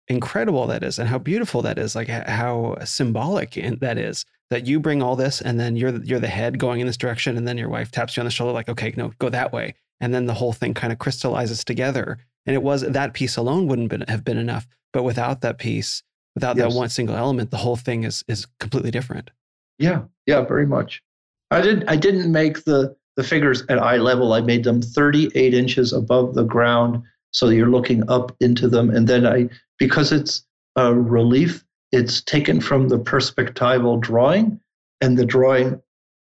incredible 0.08 0.66
that 0.66 0.82
is, 0.82 0.98
and 0.98 1.08
how 1.08 1.18
beautiful 1.18 1.62
that 1.62 1.78
is, 1.78 1.94
like 1.94 2.08
how 2.08 2.76
symbolic 2.84 3.52
that 3.80 3.98
is. 3.98 4.24
That 4.50 4.66
you 4.66 4.78
bring 4.78 5.02
all 5.02 5.16
this, 5.16 5.40
and 5.40 5.58
then 5.58 5.74
you're 5.74 5.96
you're 6.04 6.20
the 6.20 6.28
head 6.28 6.58
going 6.58 6.80
in 6.80 6.86
this 6.86 6.98
direction, 6.98 7.36
and 7.36 7.48
then 7.48 7.58
your 7.58 7.70
wife 7.70 7.90
taps 7.90 8.16
you 8.16 8.20
on 8.20 8.26
the 8.26 8.30
shoulder, 8.30 8.52
like, 8.52 8.68
okay, 8.68 8.92
no, 8.96 9.12
go 9.18 9.30
that 9.30 9.52
way, 9.52 9.74
and 10.00 10.14
then 10.14 10.26
the 10.26 10.34
whole 10.34 10.52
thing 10.52 10.74
kind 10.74 10.92
of 10.92 10.98
crystallizes 10.98 11.64
together. 11.64 12.18
And 12.46 12.54
it 12.54 12.62
was 12.62 12.82
that 12.82 13.14
piece 13.14 13.38
alone 13.38 13.66
wouldn't 13.68 13.88
been, 13.88 14.04
have 14.06 14.22
been 14.22 14.36
enough, 14.36 14.68
but 14.92 15.02
without 15.02 15.40
that 15.40 15.58
piece, 15.58 16.02
Without 16.34 16.56
yes. 16.56 16.72
that 16.72 16.76
one 16.76 16.88
single 16.88 17.16
element, 17.16 17.50
the 17.50 17.56
whole 17.56 17.76
thing 17.76 18.04
is 18.04 18.24
is 18.28 18.46
completely 18.58 18.90
different. 18.90 19.30
Yeah, 19.78 20.02
yeah, 20.26 20.42
very 20.42 20.66
much. 20.66 21.02
I 21.50 21.60
didn't 21.60 21.88
I 21.88 21.96
didn't 21.96 22.30
make 22.30 22.64
the 22.64 22.96
the 23.16 23.22
figures 23.22 23.62
at 23.68 23.78
eye 23.78 23.98
level. 23.98 24.32
I 24.32 24.40
made 24.40 24.64
them 24.64 24.82
38 24.82 25.54
inches 25.54 25.92
above 25.92 26.34
the 26.34 26.42
ground, 26.42 27.02
so 27.34 27.48
you're 27.48 27.70
looking 27.70 28.08
up 28.08 28.34
into 28.40 28.68
them. 28.68 28.90
And 28.90 29.08
then 29.08 29.26
I 29.26 29.48
because 29.78 30.12
it's 30.12 30.46
a 30.76 30.94
relief, 30.94 31.64
it's 31.92 32.20
taken 32.20 32.60
from 32.60 32.88
the 32.88 32.98
perspectival 32.98 34.00
drawing, 34.00 34.60
and 35.00 35.18
the 35.18 35.26
drawing 35.26 35.82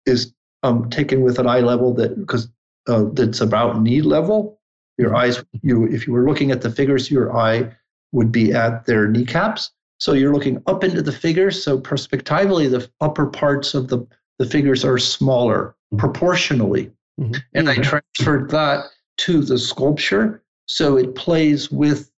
is 0.07 0.32
um, 0.62 0.88
taken 0.90 1.20
with 1.20 1.38
an 1.38 1.46
eye 1.46 1.61
level 1.61 1.92
that 1.94 2.18
because 2.18 2.48
uh, 2.88 3.05
that's 3.12 3.40
about 3.40 3.82
knee 3.82 4.00
level. 4.00 4.59
Your 4.96 5.11
mm-hmm. 5.11 5.16
eyes, 5.16 5.44
you 5.62 5.86
if 5.86 6.07
you 6.07 6.12
were 6.12 6.26
looking 6.26 6.50
at 6.50 6.62
the 6.62 6.70
figures, 6.70 7.11
your 7.11 7.36
eye 7.36 7.70
would 8.12 8.32
be 8.32 8.52
at 8.52 8.86
their 8.86 9.07
kneecaps. 9.09 9.70
So 9.98 10.12
you're 10.12 10.32
looking 10.32 10.62
up 10.66 10.84
into 10.84 11.02
the 11.02 11.12
figures. 11.12 11.62
So 11.62 11.78
perspectively, 11.78 12.68
the 12.68 12.88
upper 13.00 13.26
parts 13.26 13.74
of 13.74 13.88
the, 13.88 14.07
the 14.38 14.46
figures 14.46 14.84
are 14.84 14.98
smaller 14.98 15.74
proportionally. 15.98 16.90
Mm-hmm. 17.20 17.34
And 17.55 17.68
I 17.68 17.74
mm-hmm. 17.74 17.82
transferred 17.82 18.50
that 18.50 18.86
to 19.18 19.42
the 19.42 19.59
sculpture. 19.59 20.42
So 20.66 20.96
it 20.96 21.14
plays 21.14 21.70
with 21.70 22.10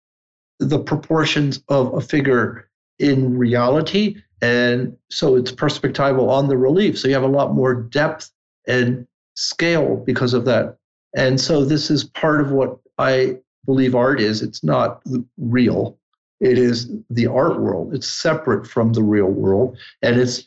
the 0.59 0.79
proportions 0.79 1.63
of 1.69 1.93
a 1.95 2.01
figure 2.01 2.69
in 2.99 3.37
reality. 3.37 4.17
And 4.41 4.97
so 5.11 5.37
it's 5.37 5.53
perspectival 5.53 6.29
on 6.29 6.49
the 6.49 6.57
relief. 6.57 6.99
So 6.99 7.09
you 7.09 7.15
have 7.15 7.23
a 7.23 7.29
lot 7.29 7.55
more 7.55 7.75
depth 7.75 8.31
and 8.67 9.07
scale 9.35 9.97
because 9.97 10.35
of 10.35 10.45
that. 10.45 10.77
And 11.17 11.41
so 11.41 11.65
this 11.65 11.91
is 11.91 12.05
part 12.05 12.41
of 12.41 12.51
what 12.51 12.79
I 12.99 13.39
believe 13.65 13.95
art 13.95 14.21
is. 14.21 14.43
It's 14.43 14.63
not 14.63 15.03
real. 15.39 15.99
It 16.41 16.59
is 16.59 16.91
the 17.11 17.27
art 17.27 17.61
world. 17.61 17.95
It's 17.95 18.09
separate 18.09 18.67
from 18.67 18.93
the 18.93 19.03
real 19.03 19.31
world. 19.31 19.79
And 20.03 20.21
it's 20.21 20.47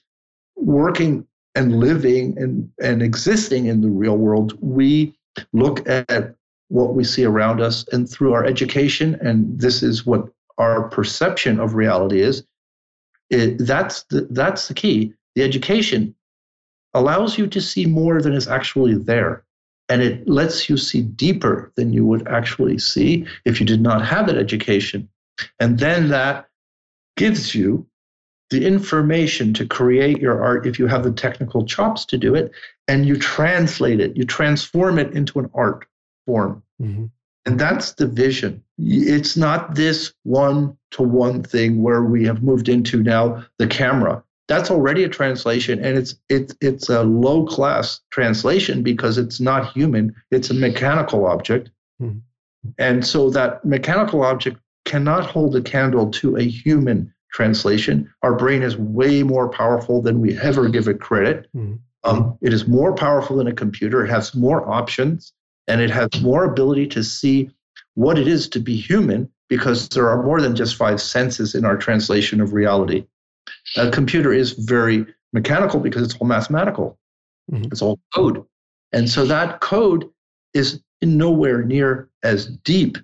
working 0.55 1.25
and 1.55 1.79
living 1.79 2.37
and, 2.37 2.69
and 2.81 3.01
existing 3.01 3.65
in 3.65 3.81
the 3.81 3.89
real 3.89 4.17
world. 4.17 4.57
We 4.61 5.17
look 5.53 5.87
at 5.89 6.35
what 6.69 6.95
we 6.95 7.03
see 7.03 7.25
around 7.25 7.61
us 7.61 7.85
and 7.91 8.09
through 8.09 8.33
our 8.33 8.45
education, 8.45 9.17
and 9.21 9.59
this 9.59 9.83
is 9.83 10.05
what 10.05 10.27
our 10.57 10.89
perception 10.89 11.59
of 11.59 11.75
reality 11.75 12.21
is. 12.21 12.43
It, 13.29 13.57
that's 13.59 14.03
the, 14.03 14.27
that's 14.31 14.67
the 14.67 14.73
key. 14.73 15.13
The 15.35 15.43
education 15.43 16.15
allows 16.93 17.37
you 17.37 17.47
to 17.47 17.61
see 17.61 17.85
more 17.85 18.21
than 18.21 18.33
is 18.33 18.47
actually 18.47 18.95
there. 18.95 19.43
And 19.89 20.01
it 20.01 20.27
lets 20.27 20.69
you 20.69 20.75
see 20.77 21.01
deeper 21.01 21.71
than 21.75 21.93
you 21.93 22.05
would 22.05 22.27
actually 22.27 22.77
see 22.77 23.25
if 23.45 23.59
you 23.59 23.65
did 23.65 23.81
not 23.81 24.05
have 24.05 24.27
that 24.27 24.37
education. 24.37 25.07
And 25.59 25.79
then 25.79 26.09
that 26.09 26.47
gives 27.15 27.55
you 27.55 27.85
the 28.49 28.65
information 28.65 29.53
to 29.53 29.65
create 29.65 30.19
your 30.19 30.41
art 30.41 30.65
if 30.65 30.79
you 30.79 30.87
have 30.87 31.03
the 31.03 31.11
technical 31.11 31.65
chops 31.65 32.05
to 32.05 32.17
do 32.17 32.33
it 32.33 32.51
and 32.87 33.05
you 33.05 33.17
translate 33.17 33.99
it, 33.99 34.15
you 34.15 34.23
transform 34.23 34.97
it 34.97 35.11
into 35.13 35.39
an 35.39 35.49
art 35.53 35.85
form. 36.27 36.61
Mm-hmm. 36.79 37.05
And 37.47 37.59
that's 37.59 37.93
the 37.93 38.05
vision. 38.05 38.61
It's 38.77 39.37
not 39.37 39.73
this 39.73 40.13
one 40.23 40.77
to 40.91 41.01
one 41.01 41.41
thing 41.41 41.81
where 41.81 42.03
we 42.03 42.25
have 42.25 42.43
moved 42.43 42.67
into 42.67 43.01
now 43.01 43.45
the 43.57 43.67
camera. 43.67 44.21
That's 44.49 44.69
already 44.69 45.03
a 45.03 45.09
translation 45.09 45.83
and 45.83 45.97
it's 45.97 46.15
it's 46.29 46.53
it's 46.61 46.89
a 46.89 47.03
low 47.03 47.45
class 47.45 48.01
translation 48.11 48.83
because 48.83 49.17
it's 49.17 49.39
not 49.39 49.71
human, 49.73 50.13
it's 50.29 50.49
a 50.49 50.53
mechanical 50.53 51.25
object. 51.25 51.69
Mm-hmm. 52.01 52.19
And 52.77 53.05
so 53.05 53.29
that 53.29 53.63
mechanical 53.63 54.23
object 54.23 54.57
cannot 54.85 55.25
hold 55.25 55.55
a 55.55 55.61
candle 55.61 56.11
to 56.11 56.35
a 56.35 56.43
human 56.43 57.13
translation. 57.31 58.11
Our 58.23 58.35
brain 58.35 58.61
is 58.61 58.77
way 58.77 59.23
more 59.23 59.49
powerful 59.49 60.01
than 60.01 60.19
we 60.19 60.37
ever 60.39 60.67
give 60.69 60.87
it 60.87 60.99
credit. 60.99 61.47
Mm-hmm. 61.55 61.75
Um, 62.03 62.37
it 62.41 62.53
is 62.53 62.67
more 62.67 62.93
powerful 62.93 63.37
than 63.37 63.47
a 63.47 63.53
computer. 63.53 64.05
It 64.05 64.09
has 64.09 64.35
more 64.35 64.69
options 64.69 65.33
and 65.67 65.81
it 65.81 65.89
has 65.89 66.09
more 66.21 66.43
ability 66.43 66.87
to 66.87 67.03
see 67.03 67.49
what 67.95 68.17
it 68.17 68.27
is 68.27 68.47
to 68.49 68.59
be 68.59 68.75
human 68.75 69.29
because 69.49 69.89
there 69.89 70.09
are 70.09 70.23
more 70.23 70.41
than 70.41 70.55
just 70.55 70.75
five 70.75 71.01
senses 71.01 71.55
in 71.55 71.65
our 71.65 71.77
translation 71.77 72.41
of 72.41 72.53
reality. 72.53 73.05
A 73.77 73.89
computer 73.89 74.33
is 74.33 74.51
very 74.51 75.05
mechanical 75.33 75.79
because 75.79 76.03
it's 76.03 76.15
all 76.15 76.27
mathematical, 76.27 76.97
mm-hmm. 77.51 77.65
it's 77.65 77.81
all 77.81 77.99
code. 78.13 78.43
And 78.93 79.09
so 79.09 79.25
that 79.25 79.59
code 79.61 80.09
is 80.53 80.81
nowhere 81.01 81.63
near 81.63 82.09
as 82.23 82.47
deep 82.47 82.97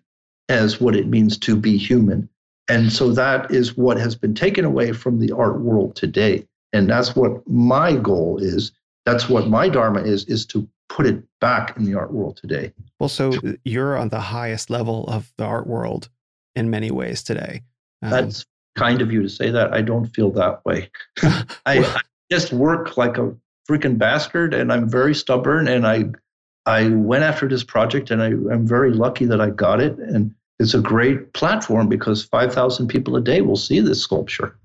as 0.49 0.79
what 0.79 0.95
it 0.95 1.07
means 1.07 1.37
to 1.39 1.55
be 1.55 1.77
human. 1.77 2.29
And 2.69 2.91
so 2.91 3.11
that 3.11 3.51
is 3.51 3.77
what 3.77 3.97
has 3.97 4.15
been 4.15 4.33
taken 4.33 4.65
away 4.65 4.93
from 4.93 5.19
the 5.19 5.31
art 5.33 5.59
world 5.59 5.95
today. 5.95 6.47
And 6.71 6.89
that's 6.89 7.15
what 7.15 7.47
my 7.47 7.95
goal 7.95 8.37
is. 8.41 8.71
That's 9.05 9.29
what 9.29 9.47
my 9.47 9.69
dharma 9.69 10.01
is, 10.01 10.25
is 10.25 10.45
to 10.47 10.67
put 10.89 11.05
it 11.05 11.23
back 11.41 11.75
in 11.75 11.85
the 11.85 11.95
art 11.95 12.13
world 12.13 12.37
today. 12.37 12.73
Well, 12.99 13.09
so 13.09 13.33
you're 13.63 13.97
on 13.97 14.09
the 14.09 14.19
highest 14.19 14.69
level 14.69 15.05
of 15.07 15.33
the 15.37 15.43
art 15.43 15.67
world 15.67 16.09
in 16.55 16.69
many 16.69 16.91
ways 16.91 17.23
today. 17.23 17.63
Um, 18.01 18.11
that's 18.11 18.45
kind 18.75 19.01
of 19.01 19.11
you 19.11 19.21
to 19.21 19.29
say 19.29 19.49
that. 19.49 19.73
I 19.73 19.81
don't 19.81 20.07
feel 20.07 20.31
that 20.31 20.63
way. 20.65 20.89
I, 21.23 21.45
I 21.65 22.01
just 22.31 22.53
work 22.53 22.97
like 22.97 23.17
a 23.17 23.35
freaking 23.69 23.97
bastard, 23.97 24.53
and 24.53 24.71
I'm 24.71 24.89
very 24.89 25.15
stubborn, 25.15 25.67
and 25.67 25.87
I 25.87 26.05
I 26.65 26.89
went 26.89 27.23
after 27.23 27.47
this 27.47 27.63
project, 27.63 28.09
and 28.09 28.21
I, 28.21 28.27
I'm 28.27 28.65
very 28.65 28.93
lucky 28.93 29.25
that 29.25 29.41
I 29.41 29.49
got 29.49 29.81
it, 29.81 29.97
and 29.97 30.33
it's 30.59 30.73
a 30.73 30.79
great 30.79 31.33
platform 31.33 31.89
because 31.89 32.23
5,000 32.23 32.87
people 32.87 33.17
a 33.17 33.21
day 33.21 33.41
will 33.41 33.57
see 33.57 33.81
this 33.81 34.01
sculpture 34.01 34.57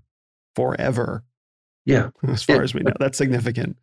forever. 0.55 1.25
Yeah, 1.87 2.11
as 2.29 2.43
far 2.43 2.57
it, 2.57 2.65
as 2.65 2.75
we 2.75 2.83
know, 2.83 2.93
that's 3.01 3.19
significant. 3.19 3.77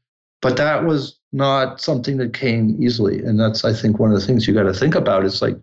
But 0.46 0.58
that 0.58 0.86
was 0.86 1.18
not 1.34 1.82
something 1.82 2.18
that 2.18 2.34
came 2.34 2.78
easily, 2.82 3.20
and 3.24 3.40
that's 3.40 3.66
I 3.66 3.74
think 3.74 4.00
one 4.00 4.12
of 4.12 4.20
the 4.20 4.26
things 4.26 4.48
you 4.48 4.54
got 4.54 4.64
to 4.64 4.74
think 4.74 4.94
about. 4.94 5.26
It's 5.26 5.42
like 5.42 5.58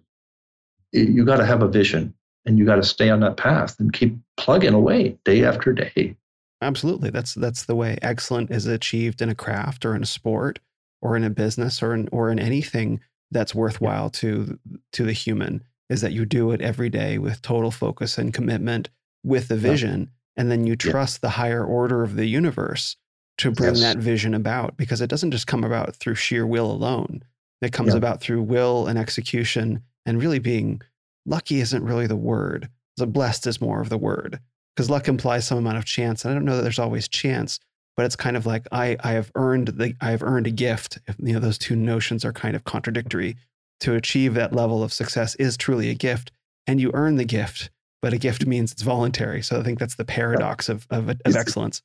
you 0.92 1.24
got 1.24 1.36
to 1.36 1.46
have 1.46 1.62
a 1.62 1.68
vision, 1.68 2.12
and 2.44 2.58
you 2.58 2.64
got 2.64 2.76
to 2.76 2.82
stay 2.82 3.08
on 3.08 3.20
that 3.20 3.36
path 3.36 3.78
and 3.78 3.92
keep 3.92 4.16
plugging 4.36 4.74
away 4.74 5.16
day 5.24 5.44
after 5.44 5.72
day. 5.72 6.16
Absolutely, 6.60 7.10
that's 7.10 7.34
that's 7.34 7.64
the 7.64 7.76
way 7.76 7.96
excellent 8.02 8.50
is 8.50 8.66
achieved 8.66 9.22
in 9.22 9.28
a 9.28 9.34
craft 9.34 9.84
or 9.84 9.94
in 9.94 10.02
a 10.02 10.06
sport 10.06 10.58
or 11.00 11.16
in 11.16 11.24
a 11.24 11.30
business 11.30 11.82
or 11.82 11.94
in 11.94 12.08
or 12.10 12.30
in 12.30 12.38
anything 12.38 13.00
that's 13.30 13.54
worthwhile 13.54 14.10
to 14.10 14.58
to 14.92 15.04
the 15.04 15.12
human 15.12 15.62
is 15.88 16.00
that 16.00 16.12
you 16.12 16.24
do 16.24 16.52
it 16.52 16.60
every 16.60 16.88
day 16.88 17.18
with 17.18 17.42
total 17.42 17.70
focus 17.70 18.18
and 18.18 18.34
commitment 18.34 18.88
with 19.24 19.48
the 19.48 19.56
vision 19.56 20.00
yeah. 20.00 20.40
and 20.40 20.50
then 20.50 20.66
you 20.66 20.76
trust 20.76 21.16
yeah. 21.16 21.28
the 21.28 21.30
higher 21.30 21.64
order 21.64 22.02
of 22.02 22.16
the 22.16 22.26
universe 22.26 22.96
to 23.38 23.50
bring 23.50 23.74
yes. 23.74 23.80
that 23.80 23.98
vision 23.98 24.34
about 24.34 24.76
because 24.76 25.00
it 25.00 25.10
doesn't 25.10 25.30
just 25.30 25.46
come 25.46 25.64
about 25.64 25.96
through 25.96 26.14
sheer 26.14 26.46
will 26.46 26.70
alone 26.70 27.22
it 27.60 27.72
comes 27.72 27.92
yeah. 27.92 27.98
about 27.98 28.20
through 28.20 28.42
will 28.42 28.86
and 28.86 28.98
execution 28.98 29.82
and 30.06 30.20
really 30.20 30.38
being 30.38 30.80
lucky 31.26 31.60
isn't 31.60 31.84
really 31.84 32.06
the 32.06 32.16
word 32.16 32.68
the 32.96 33.06
blessed 33.06 33.46
is 33.46 33.60
more 33.60 33.80
of 33.80 33.88
the 33.88 33.98
word 33.98 34.38
because 34.74 34.90
luck 34.90 35.08
implies 35.08 35.46
some 35.46 35.58
amount 35.58 35.78
of 35.78 35.84
chance 35.84 36.24
and 36.24 36.32
i 36.32 36.34
don't 36.34 36.44
know 36.44 36.56
that 36.56 36.62
there's 36.62 36.78
always 36.78 37.08
chance 37.08 37.58
but 37.96 38.06
it's 38.06 38.16
kind 38.16 38.36
of 38.36 38.46
like 38.46 38.66
I 38.72 38.96
I 39.00 39.12
have 39.12 39.30
earned 39.34 39.68
the 39.68 39.94
I 40.00 40.10
have 40.10 40.22
earned 40.22 40.46
a 40.46 40.50
gift. 40.50 40.98
You 41.18 41.34
know, 41.34 41.40
those 41.40 41.58
two 41.58 41.76
notions 41.76 42.24
are 42.24 42.32
kind 42.32 42.56
of 42.56 42.64
contradictory. 42.64 43.36
To 43.80 43.94
achieve 43.94 44.34
that 44.34 44.52
level 44.52 44.82
of 44.82 44.92
success 44.92 45.34
is 45.36 45.56
truly 45.56 45.90
a 45.90 45.94
gift, 45.94 46.30
and 46.66 46.80
you 46.80 46.92
earn 46.94 47.16
the 47.16 47.24
gift, 47.24 47.70
but 48.00 48.12
a 48.12 48.18
gift 48.18 48.46
means 48.46 48.70
it's 48.70 48.82
voluntary. 48.82 49.42
So 49.42 49.58
I 49.58 49.64
think 49.64 49.78
that's 49.78 49.96
the 49.96 50.04
paradox 50.04 50.68
of 50.68 50.86
of, 50.90 51.08
of 51.08 51.36
excellence. 51.36 51.82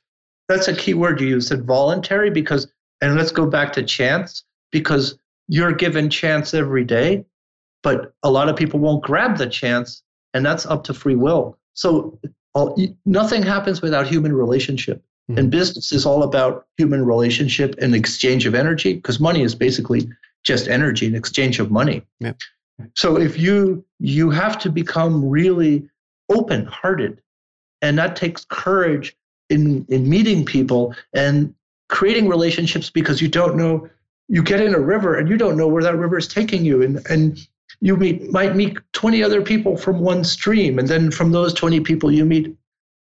That's 0.48 0.68
a 0.68 0.76
key 0.76 0.94
word 0.94 1.20
you 1.20 1.28
used, 1.28 1.52
voluntary, 1.64 2.30
because 2.30 2.68
and 3.02 3.16
let's 3.16 3.32
go 3.32 3.46
back 3.46 3.74
to 3.74 3.84
chance, 3.84 4.44
because 4.72 5.18
you're 5.48 5.74
given 5.74 6.10
chance 6.10 6.54
every 6.54 6.84
day, 6.84 7.26
but 7.84 8.14
a 8.24 8.32
lot 8.32 8.50
of 8.50 8.56
people 8.56 8.80
won't 8.80 9.04
grab 9.04 9.38
the 9.38 9.48
chance, 9.48 10.04
and 10.34 10.46
that's 10.46 10.66
up 10.66 10.84
to 10.86 10.94
free 10.94 11.16
will. 11.16 11.58
So 11.74 12.20
all, 12.54 12.78
nothing 13.06 13.44
happens 13.44 13.82
without 13.82 14.08
human 14.08 14.34
relationship. 14.34 15.04
Mm-hmm. 15.30 15.40
And 15.40 15.52
business 15.52 15.92
is 15.92 16.06
all 16.06 16.24
about 16.24 16.66
human 16.78 17.06
relationship 17.06 17.76
and 17.82 17.94
exchange 17.94 18.46
of 18.46 18.56
energy 18.56 18.94
because 18.94 19.20
money 19.20 19.44
is 19.44 19.54
basically 19.54 20.10
just 20.44 20.68
energy 20.70 21.06
and 21.06 21.16
exchange 21.16 21.60
of 21.60 21.70
money. 21.70 22.02
Yeah. 22.20 22.34
So 22.96 23.18
if 23.18 23.38
you 23.38 23.84
you 24.00 24.30
have 24.30 24.58
to 24.60 24.70
become 24.70 25.28
really 25.28 25.90
open-hearted 26.30 27.22
and 27.82 27.98
that 27.98 28.16
takes 28.16 28.46
courage 28.46 29.16
in 29.50 29.86
in 29.90 30.10
meeting 30.10 30.46
people 30.46 30.94
and 31.14 31.54
creating 31.90 32.28
relationships 32.28 32.90
because 32.90 33.22
you 33.22 33.28
don't 33.28 33.56
know 33.56 33.90
you 34.28 34.44
get 34.44 34.60
in 34.60 34.76
a 34.76 34.80
river 34.80 35.16
and 35.16 35.30
you 35.30 35.38
don't 35.38 35.58
know 35.58 35.68
where 35.68 35.84
that 35.84 35.96
river 35.96 36.18
is 36.18 36.28
taking 36.28 36.66
you 36.66 36.82
and 36.82 37.06
and 37.10 37.48
you 37.80 37.96
meet 37.96 38.32
might 38.32 38.56
meet 38.56 38.78
20 38.94 39.24
other 39.24 39.42
people 39.42 39.78
from 39.78 40.00
one 40.00 40.24
stream 40.24 40.80
and 40.80 40.88
then 40.88 41.12
from 41.12 41.32
those 41.32 41.54
20 41.54 41.80
people 41.82 42.12
you 42.12 42.26
meet 42.26 42.56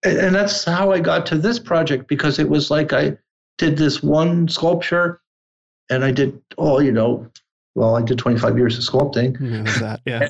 and, 0.03 0.17
and 0.17 0.35
that's 0.35 0.63
how 0.63 0.91
I 0.91 0.99
got 0.99 1.25
to 1.27 1.37
this 1.37 1.59
project 1.59 2.07
because 2.07 2.39
it 2.39 2.49
was 2.49 2.69
like 2.69 2.93
I 2.93 3.17
did 3.57 3.77
this 3.77 4.03
one 4.03 4.47
sculpture 4.47 5.21
and 5.89 6.03
I 6.03 6.11
did 6.11 6.39
all, 6.57 6.81
you 6.81 6.91
know, 6.91 7.27
well, 7.75 7.95
I 7.95 8.01
did 8.01 8.17
25 8.17 8.57
years 8.57 8.77
of 8.77 8.83
sculpting. 8.83 9.39
Yeah, 9.39 9.63
there's 9.63 9.79
that. 9.79 10.01
Yeah. 10.05 10.29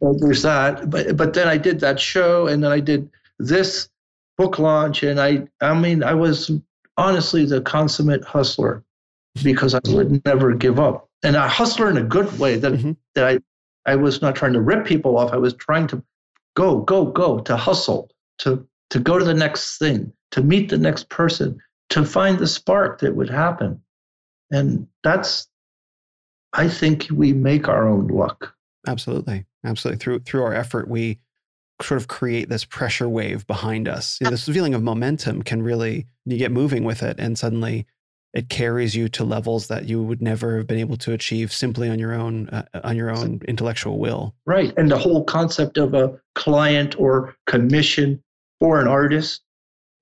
there's 0.20 0.42
that. 0.42 0.90
But 0.90 1.16
but 1.16 1.34
then 1.34 1.48
I 1.48 1.56
did 1.56 1.80
that 1.80 1.98
show 1.98 2.46
and 2.46 2.62
then 2.62 2.72
I 2.72 2.80
did 2.80 3.10
this 3.38 3.88
book 4.36 4.58
launch 4.58 5.02
and 5.02 5.20
I 5.20 5.46
I 5.60 5.74
mean 5.74 6.02
I 6.02 6.14
was 6.14 6.50
honestly 6.96 7.44
the 7.44 7.60
consummate 7.60 8.24
hustler 8.24 8.84
because 9.42 9.74
I 9.74 9.80
would 9.86 10.24
never 10.24 10.54
give 10.54 10.78
up. 10.78 11.08
And 11.22 11.36
a 11.36 11.48
hustler 11.48 11.90
in 11.90 11.96
a 11.96 12.04
good 12.04 12.38
way 12.38 12.56
that 12.56 12.72
mm-hmm. 12.72 12.92
that 13.14 13.24
I 13.24 13.38
I 13.86 13.96
was 13.96 14.22
not 14.22 14.34
trying 14.34 14.52
to 14.54 14.60
rip 14.60 14.86
people 14.86 15.18
off. 15.18 15.32
I 15.32 15.36
was 15.36 15.54
trying 15.54 15.86
to 15.88 16.02
go, 16.54 16.80
go, 16.80 17.04
go, 17.04 17.40
to 17.40 17.56
hustle, 17.56 18.10
to 18.38 18.66
to 18.90 19.00
go 19.00 19.18
to 19.18 19.24
the 19.24 19.34
next 19.34 19.78
thing, 19.78 20.12
to 20.30 20.42
meet 20.42 20.68
the 20.68 20.78
next 20.78 21.08
person, 21.08 21.58
to 21.90 22.04
find 22.04 22.38
the 22.38 22.46
spark 22.46 23.00
that 23.00 23.16
would 23.16 23.30
happen. 23.30 23.80
And 24.50 24.86
that's, 25.02 25.48
I 26.52 26.68
think 26.68 27.08
we 27.10 27.32
make 27.32 27.66
our 27.66 27.88
own 27.88 28.06
luck. 28.08 28.54
Absolutely. 28.86 29.46
Absolutely. 29.64 29.98
Through 29.98 30.20
through 30.20 30.42
our 30.42 30.54
effort, 30.54 30.88
we 30.88 31.18
sort 31.82 32.00
of 32.00 32.08
create 32.08 32.48
this 32.48 32.64
pressure 32.64 33.08
wave 33.08 33.46
behind 33.46 33.88
us. 33.88 34.18
You 34.20 34.26
know, 34.26 34.30
this 34.30 34.48
feeling 34.48 34.74
of 34.74 34.82
momentum 34.82 35.42
can 35.42 35.62
really 35.62 36.06
you 36.24 36.38
get 36.38 36.52
moving 36.52 36.84
with 36.84 37.02
it 37.02 37.16
and 37.18 37.38
suddenly 37.38 37.86
it 38.32 38.48
carries 38.48 38.96
you 38.96 39.08
to 39.08 39.24
levels 39.24 39.68
that 39.68 39.84
you 39.88 40.02
would 40.02 40.20
never 40.20 40.56
have 40.56 40.66
been 40.66 40.78
able 40.78 40.96
to 40.96 41.12
achieve 41.12 41.52
simply 41.52 41.88
on 41.88 41.98
your 41.98 42.12
own 42.12 42.48
uh, 42.48 42.64
on 42.82 42.96
your 42.96 43.10
own 43.10 43.40
intellectual 43.46 43.98
will. 43.98 44.34
Right. 44.44 44.72
And 44.76 44.90
the 44.90 44.98
whole 44.98 45.24
concept 45.24 45.78
of 45.78 45.94
a 45.94 46.18
client 46.34 46.98
or 46.98 47.36
commission 47.46 48.22
for 48.60 48.80
an 48.80 48.88
artist 48.88 49.42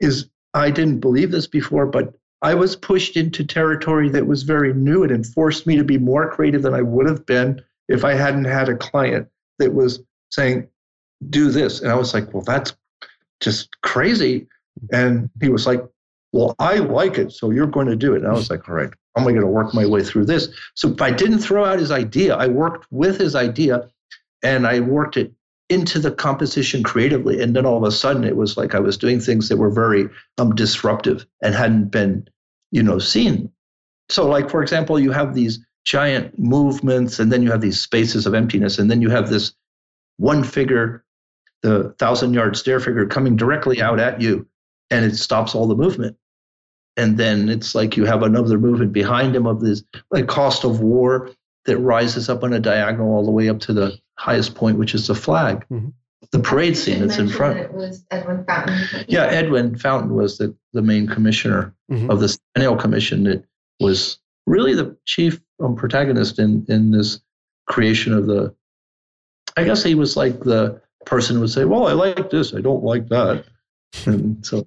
is 0.01 0.29
I 0.55 0.71
didn't 0.71 1.01
believe 1.01 1.31
this 1.31 1.47
before, 1.47 1.87
but 1.87 2.15
I 2.43 2.55
was 2.55 2.75
pushed 2.75 3.17
into 3.17 3.45
territory 3.45 4.09
that 4.11 4.27
was 4.27 4.43
very 4.43 4.75
new 4.75 5.03
and 5.05 5.13
it 5.13 5.27
forced 5.27 5.67
me 5.67 5.77
to 5.77 5.85
be 5.85 5.99
more 5.99 6.31
creative 6.31 6.63
than 6.63 6.75
I 6.75 6.83
would 6.83 7.09
have 7.09 7.25
been 7.25 7.63
if 7.89 8.05
I 8.05 8.15
hadn't 8.15 8.45
had 8.45 8.69
a 8.69 8.77
client 8.77 9.29
that 9.59 9.75
was 9.75 10.01
saying, 10.31 10.69
do 11.31 11.51
this. 11.51 11.81
And 11.81 11.91
I 11.91 11.95
was 11.95 12.15
like, 12.15 12.33
well, 12.33 12.43
that's 12.43 12.75
just 13.41 13.69
crazy. 13.83 14.47
And 14.93 15.31
he 15.41 15.49
was 15.49 15.67
like, 15.67 15.85
well, 16.33 16.55
I 16.59 16.77
like 16.77 17.19
it, 17.19 17.33
so 17.33 17.51
you're 17.51 17.67
going 17.67 17.89
to 17.89 17.97
do 17.97 18.15
it. 18.15 18.23
And 18.23 18.29
I 18.29 18.33
was 18.33 18.49
like, 18.49 18.69
all 18.69 18.75
right, 18.75 18.91
how 19.15 19.23
am 19.23 19.29
I 19.29 19.33
going 19.33 19.43
to 19.43 19.47
work 19.47 19.75
my 19.75 19.85
way 19.85 20.03
through 20.03 20.25
this? 20.25 20.49
So 20.75 20.95
I 21.01 21.11
didn't 21.11 21.41
throw 21.41 21.65
out 21.65 21.79
his 21.79 21.91
idea. 21.91 22.35
I 22.35 22.47
worked 22.47 22.87
with 22.91 23.19
his 23.19 23.35
idea 23.35 23.91
and 24.43 24.67
I 24.67 24.81
worked 24.81 25.19
it 25.19 25.33
into 25.69 25.99
the 25.99 26.11
composition 26.11 26.83
creatively. 26.83 27.41
And 27.41 27.55
then 27.55 27.67
all 27.67 27.79
of 27.79 27.85
a 27.85 27.93
sudden, 27.93 28.25
it 28.25 28.37
was 28.37 28.57
like 28.57 28.75
I 28.75 28.81
was 28.81 28.99
doing 28.99 29.21
things 29.21 29.49
that 29.49 29.57
were 29.57 29.71
very 29.71 30.09
um, 30.39 30.55
disruptive 30.55 31.27
and 31.43 31.55
hadn't 31.55 31.91
been, 31.91 32.29
you 32.71 32.83
know, 32.83 32.99
seen. 32.99 33.51
So, 34.09 34.27
like 34.27 34.51
for 34.51 34.63
example, 34.63 34.99
you 34.99 35.13
have 35.13 35.35
these 35.35 35.59
giant 35.85 36.39
movements, 36.39 37.19
and 37.19 37.33
then 37.33 37.43
you 37.43 37.51
have 37.51 37.61
these 37.61 37.81
spaces 37.81 38.27
of 38.27 38.35
emptiness, 38.35 38.79
and 38.79 38.91
then 38.91 39.01
you 39.01 39.11
have 39.11 39.31
this 39.31 39.55
one 40.19 40.45
figure, 40.45 41.05
the 41.63 41.95
thousand 41.99 42.35
yard 42.35 42.57
stare 42.57 42.81
figure, 42.81 43.07
coming 43.07 43.37
directly 43.37 43.81
out 43.81 44.01
at 44.01 44.21
you, 44.21 44.47
and 44.91 45.05
it 45.05 45.17
stops 45.17 45.55
all 45.55 45.67
the 45.67 45.77
movement. 45.77 46.17
And 46.97 47.17
then 47.17 47.49
it's 47.49 47.75
like 47.75 47.97
you 47.97 48.05
have 48.05 48.23
another 48.23 48.59
movement 48.59 48.93
behind 48.93 49.35
him 49.35 49.47
of 49.47 49.61
this 49.61 49.83
like 50.11 50.27
cost 50.27 50.65
of 50.65 50.81
war 50.81 51.31
that 51.65 51.79
rises 51.79 52.29
up 52.29 52.43
on 52.43 52.53
a 52.53 52.61
diagonal 52.61 53.15
all 53.15 53.25
the 53.25 53.31
way 53.31 53.49
up 53.49 53.61
to 53.61 53.73
the 53.73 53.99
highest 54.19 54.55
point, 54.55 54.79
which 54.79 54.95
is 54.95 55.07
the 55.07 55.15
flag. 55.15 55.65
Mm-hmm. 55.71 55.89
The 56.31 56.39
parade 56.39 56.77
scene 56.77 57.01
that's 57.01 57.19
in 57.19 57.29
front. 57.29 57.59
It 57.59 57.75
was 57.75 58.05
Edwin 58.11 58.45
Fountain. 58.45 59.05
Yeah, 59.07 59.25
Edwin 59.25 59.77
Fountain 59.77 60.15
was 60.15 60.39
the, 60.39 60.55
the 60.73 60.81
main 60.81 61.07
commissioner 61.07 61.75
mm-hmm. 61.91 62.11
of 62.11 62.21
the 62.21 62.29
Centennial 62.29 62.77
Commission 62.77 63.25
that 63.25 63.45
was 63.81 64.19
really 64.47 64.75
the 64.75 64.97
chief 65.05 65.41
um, 65.63 65.77
protagonist 65.77 66.39
in, 66.39 66.65
in 66.69 66.91
this 66.91 67.21
creation 67.67 68.13
of 68.13 68.27
the. 68.27 68.55
I 69.57 69.65
guess 69.65 69.83
he 69.83 69.95
was 69.95 70.17
like 70.17 70.41
the 70.41 70.81
person 71.05 71.41
would 71.41 71.51
say, 71.51 71.65
Well, 71.65 71.87
I 71.87 71.93
like 71.93 72.31
this, 72.31 72.55
I 72.55 72.61
don't 72.61 72.85
like 72.85 73.09
that. 73.09 73.45
And 74.07 74.45
so 74.45 74.67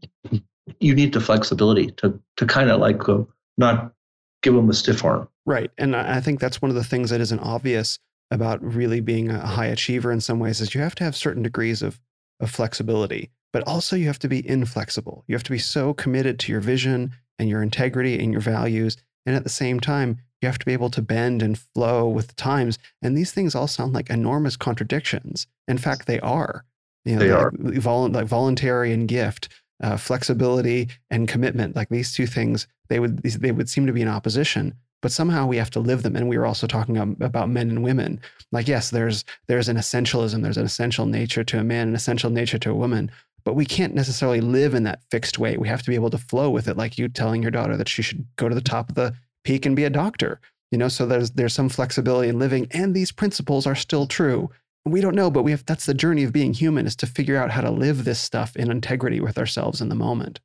you 0.80 0.96
need 0.96 1.14
the 1.14 1.22
flexibility 1.22 1.92
to, 1.92 2.20
to 2.38 2.46
kind 2.46 2.70
of 2.70 2.80
like 2.80 2.98
go, 2.98 3.28
not 3.58 3.94
give 4.42 4.54
them 4.54 4.70
a 4.70 4.74
stiff 4.74 5.04
arm. 5.04 5.28
Right. 5.46 5.72
And 5.78 5.96
I 5.96 6.22
think 6.22 6.40
that's 6.40 6.62
one 6.62 6.70
of 6.70 6.76
the 6.76 6.84
things 6.84 7.10
that 7.10 7.22
isn't 7.22 7.40
obvious 7.40 8.00
about 8.32 8.62
really 8.64 9.00
being 9.00 9.30
a 9.30 9.46
high 9.46 9.68
achiever 9.68 10.12
in 10.12 10.22
some 10.22 10.40
ways 10.40 10.62
is 10.62 10.74
you 10.74 10.82
have 10.82 10.96
to 10.96 11.04
have 11.04 11.16
certain 11.16 11.44
degrees 11.44 11.82
of, 11.82 12.00
of 12.40 12.50
flexibility, 12.50 13.32
but 13.54 13.68
also 13.68 13.96
you 13.96 14.08
have 14.08 14.20
to 14.20 14.28
be 14.28 14.48
inflexible. 14.48 15.24
You 15.28 15.36
have 15.36 15.44
to 15.44 15.52
be 15.52 15.60
so 15.60 15.94
committed 15.94 16.40
to 16.40 16.52
your 16.52 16.62
vision 16.62 17.12
and 17.38 17.48
your 17.48 17.62
integrity 17.62 18.20
and 18.20 18.32
your 18.32 18.42
values. 18.42 18.98
And 19.26 19.36
at 19.36 19.44
the 19.44 19.50
same 19.50 19.80
time, 19.80 20.20
you 20.46 20.50
have 20.50 20.60
to 20.60 20.66
be 20.66 20.74
able 20.74 20.92
to 20.92 21.02
bend 21.02 21.42
and 21.42 21.58
flow 21.58 22.08
with 22.08 22.28
the 22.28 22.36
times. 22.36 22.78
And 23.02 23.18
these 23.18 23.32
things 23.32 23.56
all 23.56 23.68
sound 23.68 23.94
like 23.94 24.12
enormous 24.12 24.56
contradictions. 24.56 25.48
In 25.68 25.80
fact, 25.80 26.06
they 26.06 26.20
are. 26.20 26.64
You 27.04 27.16
know, 27.16 27.20
they 27.20 27.32
are. 27.32 27.52
Vol- 27.56 28.10
like 28.10 28.28
voluntary 28.28 28.94
and 28.94 29.08
gift, 29.08 29.50
uh, 29.82 29.98
flexibility 29.98 30.90
and 31.10 31.28
commitment. 31.28 31.76
Like 31.76 31.90
these 31.90 32.14
two 32.14 32.28
things, 32.28 32.68
they 32.90 33.00
would 33.00 33.24
they 33.24 33.52
would 33.52 33.70
seem 33.70 33.88
to 33.88 33.94
be 33.94 34.02
in 34.02 34.08
opposition 34.08 34.76
but 35.02 35.12
somehow 35.12 35.46
we 35.46 35.58
have 35.58 35.70
to 35.70 35.80
live 35.80 36.02
them 36.02 36.16
and 36.16 36.28
we 36.28 36.38
were 36.38 36.48
also 36.48 36.66
talking 36.66 36.98
about 36.98 37.50
men 37.50 37.70
and 37.70 37.84
women 37.84 38.20
like 38.52 38.68
yes 38.68 38.90
there's 38.90 39.24
there's 39.48 39.70
an 39.70 39.78
essentialism 39.78 40.42
there's 40.42 40.58
an 40.58 40.66
essential 40.66 41.06
nature 41.06 41.44
to 41.44 41.60
a 41.60 41.64
man 41.64 41.90
an 41.90 41.96
essential 41.96 42.30
nature 42.32 42.58
to 42.58 42.72
a 42.72 42.76
woman 42.76 43.12
but 43.46 43.54
we 43.54 43.66
can't 43.66 43.94
necessarily 43.94 44.42
live 44.42 44.74
in 44.74 44.84
that 44.84 45.04
fixed 45.12 45.38
way. 45.38 45.56
We 45.56 45.68
have 45.68 45.84
to 45.84 45.90
be 45.90 45.96
able 45.96 46.10
to 46.10 46.18
flow 46.18 46.50
with 46.50 46.68
it, 46.68 46.76
like 46.76 46.98
you 46.98 47.08
telling 47.08 47.44
your 47.44 47.52
daughter 47.52 47.78
that 47.78 47.88
she 47.88 48.02
should 48.02 48.26
go 48.36 48.50
to 48.50 48.56
the 48.56 48.60
top 48.62 48.90
of 48.90 48.96
the 48.96 49.14
peak 49.46 49.62
can 49.62 49.76
be 49.76 49.86
a 49.86 49.90
doctor. 49.90 50.42
You 50.72 50.78
know, 50.78 50.90
so 50.90 51.06
there's 51.06 51.32
there's 51.32 51.54
some 51.54 51.70
flexibility 51.70 52.28
in 52.28 52.40
living, 52.40 52.68
and 52.72 52.94
these 52.94 53.12
principles 53.12 53.66
are 53.66 53.76
still 53.76 54.08
true. 54.08 54.50
We 54.84 55.00
don't 55.00 55.16
know, 55.16 55.32
but 55.32 55.44
we 55.44 55.52
have 55.52 55.66
that's 55.66 55.86
the 55.86 55.94
journey 55.94 56.24
of 56.24 56.34
being 56.34 56.54
human 56.54 56.86
is 56.86 56.96
to 56.98 57.08
figure 57.08 57.38
out 57.38 57.52
how 57.52 57.62
to 57.62 57.72
live 57.72 58.04
this 58.04 58.20
stuff 58.20 58.56
in 58.56 58.70
integrity 58.70 59.20
with 59.22 59.38
ourselves 59.38 59.80
in 59.80 59.90
the 59.90 59.96
moment. 59.96 60.42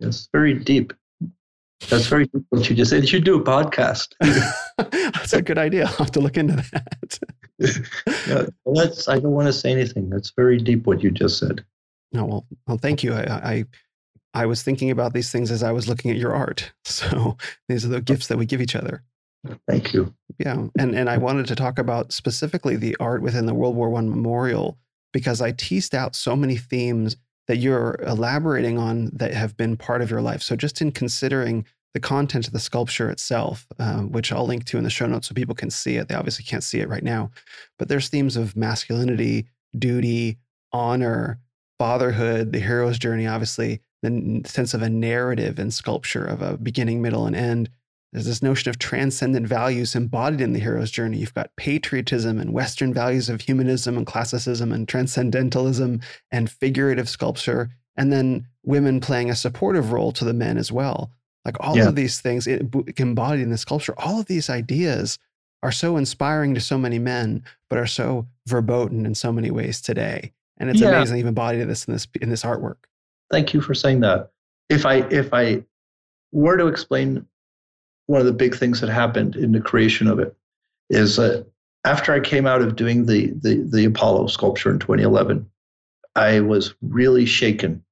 It's 0.00 0.28
very 0.32 0.54
deep. 0.54 0.92
That's 1.88 2.06
very 2.06 2.26
deep 2.26 2.44
what 2.48 2.68
you 2.68 2.74
just 2.74 2.90
said. 2.90 3.02
You 3.02 3.06
should 3.06 3.24
do 3.24 3.38
a 3.38 3.44
podcast. 3.44 4.14
that's 4.78 5.32
a 5.32 5.42
good 5.42 5.58
idea. 5.58 5.86
I'll 5.86 5.92
have 5.92 6.10
to 6.12 6.20
look 6.20 6.36
into 6.36 6.56
that. 6.56 7.18
yeah, 8.26 8.46
well, 8.64 8.84
that's 8.84 9.08
I 9.08 9.18
don't 9.18 9.32
want 9.32 9.46
to 9.46 9.52
say 9.52 9.70
anything. 9.70 10.10
That's 10.10 10.30
very 10.30 10.58
deep 10.58 10.86
what 10.86 11.02
you 11.02 11.10
just 11.10 11.38
said. 11.38 11.64
No, 12.12 12.24
well, 12.24 12.46
well, 12.66 12.78
thank 12.78 13.02
you. 13.02 13.14
I, 13.14 13.22
I, 13.22 13.64
I 14.36 14.44
was 14.44 14.62
thinking 14.62 14.90
about 14.90 15.14
these 15.14 15.32
things 15.32 15.50
as 15.50 15.62
I 15.62 15.72
was 15.72 15.88
looking 15.88 16.10
at 16.10 16.18
your 16.18 16.34
art. 16.34 16.72
So 16.84 17.36
these 17.68 17.84
are 17.84 17.88
the 17.88 18.00
gifts 18.00 18.28
that 18.28 18.38
we 18.38 18.46
give 18.46 18.60
each 18.60 18.76
other. 18.76 19.02
Thank 19.68 19.92
you. 19.92 20.14
Yeah, 20.38 20.66
and 20.78 20.94
and 20.94 21.08
I 21.10 21.18
wanted 21.18 21.46
to 21.46 21.54
talk 21.54 21.78
about 21.78 22.12
specifically 22.12 22.76
the 22.76 22.96
art 23.00 23.22
within 23.22 23.46
the 23.46 23.54
World 23.54 23.76
War 23.76 23.90
One 23.90 24.08
memorial 24.08 24.78
because 25.12 25.40
I 25.40 25.52
teased 25.52 25.94
out 25.94 26.16
so 26.16 26.34
many 26.34 26.56
themes 26.56 27.16
that 27.48 27.58
you're 27.58 27.98
elaborating 28.06 28.78
on 28.78 29.10
that 29.12 29.32
have 29.34 29.56
been 29.56 29.76
part 29.76 30.02
of 30.02 30.10
your 30.10 30.20
life. 30.20 30.42
So 30.42 30.56
just 30.56 30.80
in 30.80 30.90
considering 30.90 31.64
the 31.94 32.00
content 32.00 32.46
of 32.46 32.52
the 32.52 32.60
sculpture 32.60 33.08
itself, 33.10 33.66
um, 33.78 34.12
which 34.12 34.32
I'll 34.32 34.46
link 34.46 34.64
to 34.66 34.78
in 34.78 34.84
the 34.84 34.90
show 34.90 35.06
notes 35.06 35.28
so 35.28 35.34
people 35.34 35.54
can 35.54 35.70
see 35.70 35.96
it. 35.96 36.08
They 36.08 36.14
obviously 36.14 36.44
can't 36.44 36.64
see 36.64 36.80
it 36.80 36.88
right 36.88 37.04
now, 37.04 37.30
but 37.78 37.88
there's 37.88 38.08
themes 38.08 38.36
of 38.36 38.56
masculinity, 38.56 39.46
duty, 39.78 40.38
honor, 40.72 41.40
fatherhood, 41.78 42.52
the 42.52 42.60
hero's 42.60 42.98
journey, 42.98 43.26
obviously, 43.26 43.80
the 44.42 44.48
sense 44.48 44.74
of 44.74 44.82
a 44.82 44.90
narrative 44.90 45.58
in 45.58 45.70
sculpture 45.70 46.24
of 46.24 46.42
a 46.42 46.56
beginning, 46.56 47.02
middle, 47.02 47.26
and 47.26 47.36
end. 47.36 47.70
There's 48.12 48.26
this 48.26 48.42
notion 48.42 48.70
of 48.70 48.78
transcendent 48.78 49.46
values 49.46 49.94
embodied 49.94 50.40
in 50.40 50.52
the 50.52 50.60
hero's 50.60 50.90
journey. 50.90 51.18
You've 51.18 51.34
got 51.34 51.54
patriotism 51.56 52.38
and 52.38 52.52
Western 52.52 52.94
values 52.94 53.28
of 53.28 53.42
humanism 53.42 53.96
and 53.96 54.06
classicism 54.06 54.72
and 54.72 54.88
transcendentalism 54.88 56.00
and 56.30 56.50
figurative 56.50 57.08
sculpture, 57.08 57.70
and 57.96 58.12
then 58.12 58.46
women 58.64 59.00
playing 59.00 59.28
a 59.28 59.36
supportive 59.36 59.92
role 59.92 60.12
to 60.12 60.24
the 60.24 60.32
men 60.32 60.56
as 60.56 60.72
well. 60.72 61.10
Like 61.44 61.56
all 61.60 61.76
yeah. 61.76 61.88
of 61.88 61.94
these 61.94 62.20
things 62.20 62.46
it, 62.46 62.62
embodied 62.96 63.42
in 63.42 63.50
the 63.50 63.58
sculpture, 63.58 63.94
all 63.98 64.18
of 64.20 64.26
these 64.26 64.48
ideas 64.48 65.18
are 65.62 65.72
so 65.72 65.96
inspiring 65.96 66.54
to 66.54 66.60
so 66.60 66.78
many 66.78 66.98
men, 66.98 67.44
but 67.68 67.78
are 67.78 67.86
so 67.86 68.26
verboten 68.46 69.04
in 69.04 69.14
so 69.14 69.32
many 69.32 69.50
ways 69.50 69.80
today. 69.80 70.32
And 70.58 70.70
it's 70.70 70.80
yeah. 70.80 70.88
amazing 70.88 71.18
you've 71.18 71.26
embodied 71.26 71.68
this 71.68 71.84
in 71.84 71.92
this 71.92 72.06
in 72.20 72.30
this 72.30 72.44
artwork. 72.44 72.76
Thank 73.30 73.54
you 73.54 73.60
for 73.60 73.74
saying 73.74 74.00
that. 74.00 74.30
If 74.68 74.86
I 74.86 74.96
if 75.10 75.32
I 75.32 75.64
were 76.32 76.56
to 76.56 76.66
explain 76.66 77.26
one 78.06 78.20
of 78.20 78.26
the 78.26 78.32
big 78.32 78.54
things 78.54 78.80
that 78.80 78.90
happened 78.90 79.36
in 79.36 79.52
the 79.52 79.60
creation 79.60 80.06
of 80.06 80.18
it 80.18 80.34
is 80.90 81.16
that 81.16 81.46
after 81.84 82.12
I 82.12 82.20
came 82.20 82.46
out 82.46 82.62
of 82.62 82.76
doing 82.76 83.06
the 83.06 83.32
the, 83.40 83.66
the 83.68 83.84
Apollo 83.84 84.28
sculpture 84.28 84.70
in 84.70 84.78
2011, 84.78 85.48
I 86.14 86.40
was 86.40 86.74
really 86.82 87.26
shaken. 87.26 87.84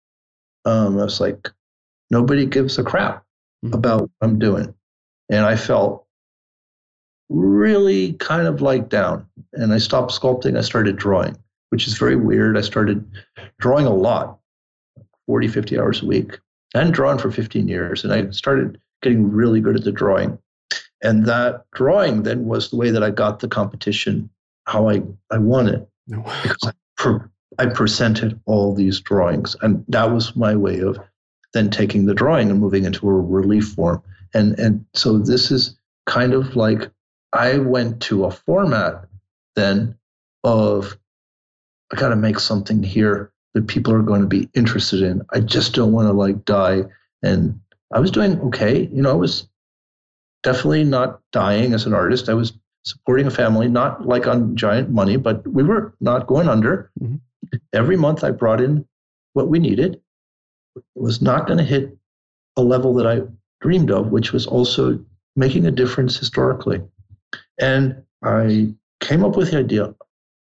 Um, 0.64 0.98
I 0.98 1.04
was 1.04 1.20
like, 1.20 1.50
nobody 2.10 2.46
gives 2.46 2.78
a 2.78 2.82
crap 2.82 3.24
mm-hmm. 3.64 3.74
about 3.74 4.02
what 4.02 4.10
I'm 4.22 4.38
doing. 4.38 4.74
And 5.30 5.44
I 5.44 5.56
felt 5.56 6.06
really 7.28 8.14
kind 8.14 8.46
of 8.46 8.62
like 8.62 8.88
down. 8.88 9.26
And 9.52 9.72
I 9.72 9.78
stopped 9.78 10.12
sculpting. 10.12 10.56
I 10.56 10.62
started 10.62 10.96
drawing, 10.96 11.36
which 11.70 11.86
is 11.86 11.98
very 11.98 12.16
weird. 12.16 12.56
I 12.56 12.62
started 12.62 13.04
drawing 13.58 13.86
a 13.86 13.94
lot 13.94 14.38
40, 15.26 15.48
50 15.48 15.78
hours 15.78 16.02
a 16.02 16.06
week. 16.06 16.38
and 16.74 16.92
drawn 16.92 17.18
for 17.18 17.30
15 17.30 17.68
years. 17.68 18.04
And 18.04 18.12
I 18.12 18.28
started 18.30 18.80
getting 19.00 19.30
really 19.30 19.60
good 19.60 19.76
at 19.76 19.84
the 19.84 19.92
drawing. 19.92 20.38
And 21.02 21.26
that 21.26 21.64
drawing 21.72 22.24
then 22.24 22.46
was 22.46 22.70
the 22.70 22.76
way 22.76 22.90
that 22.90 23.02
I 23.02 23.10
got 23.10 23.38
the 23.40 23.48
competition, 23.48 24.28
how 24.66 24.88
I, 24.88 25.02
I 25.30 25.38
won 25.38 25.68
it. 25.68 25.86
Wow. 26.08 26.40
Because 26.42 26.64
I, 26.64 26.72
per, 26.96 27.30
I 27.58 27.66
presented 27.66 28.40
all 28.46 28.74
these 28.74 29.00
drawings. 29.00 29.54
And 29.62 29.84
that 29.88 30.10
was 30.10 30.34
my 30.34 30.56
way 30.56 30.80
of 30.80 30.98
then 31.52 31.70
taking 31.70 32.06
the 32.06 32.14
drawing 32.14 32.50
and 32.50 32.60
moving 32.60 32.84
into 32.84 33.08
a 33.08 33.12
relief 33.12 33.68
form. 33.68 34.02
And 34.34 34.58
and 34.58 34.84
so 34.94 35.18
this 35.18 35.52
is 35.52 35.78
kind 36.06 36.34
of 36.34 36.56
like 36.56 36.90
I 37.32 37.58
went 37.58 38.02
to 38.02 38.24
a 38.24 38.30
format 38.32 39.04
then 39.54 39.96
of 40.42 40.98
I 41.92 41.96
got 41.96 42.08
to 42.08 42.16
make 42.16 42.40
something 42.40 42.82
here 42.82 43.30
that 43.54 43.68
people 43.68 43.92
are 43.92 44.02
going 44.02 44.20
to 44.20 44.26
be 44.26 44.48
interested 44.54 45.02
in. 45.02 45.22
I 45.32 45.40
just 45.40 45.74
don't 45.74 45.92
want 45.92 46.08
to 46.08 46.12
like 46.12 46.44
die. 46.44 46.82
And 47.22 47.58
I 47.92 48.00
was 48.00 48.10
doing 48.10 48.38
okay. 48.40 48.88
You 48.92 49.02
know, 49.02 49.10
I 49.10 49.14
was 49.14 49.48
definitely 50.42 50.84
not 50.84 51.20
dying 51.32 51.72
as 51.72 51.86
an 51.86 51.94
artist. 51.94 52.28
I 52.28 52.34
was 52.34 52.52
supporting 52.84 53.26
a 53.26 53.30
family, 53.30 53.68
not 53.68 54.06
like 54.06 54.26
on 54.26 54.56
giant 54.56 54.90
money, 54.90 55.16
but 55.16 55.46
we 55.46 55.62
were 55.62 55.94
not 56.00 56.26
going 56.26 56.48
under. 56.48 56.90
Mm-hmm. 57.00 57.16
Every 57.72 57.96
month 57.96 58.24
I 58.24 58.30
brought 58.30 58.60
in 58.60 58.84
what 59.32 59.48
we 59.48 59.58
needed 59.58 60.00
It 60.76 60.82
was 60.94 61.22
not 61.22 61.46
going 61.46 61.58
to 61.58 61.64
hit 61.64 61.96
a 62.56 62.62
level 62.62 62.94
that 62.94 63.06
I 63.06 63.22
dreamed 63.60 63.90
of, 63.90 64.08
which 64.08 64.32
was 64.32 64.46
also 64.46 64.98
making 65.36 65.66
a 65.66 65.70
difference 65.70 66.16
historically. 66.16 66.80
And 67.60 68.02
I 68.24 68.74
came 69.00 69.24
up 69.24 69.36
with 69.36 69.50
the 69.50 69.58
idea 69.58 69.94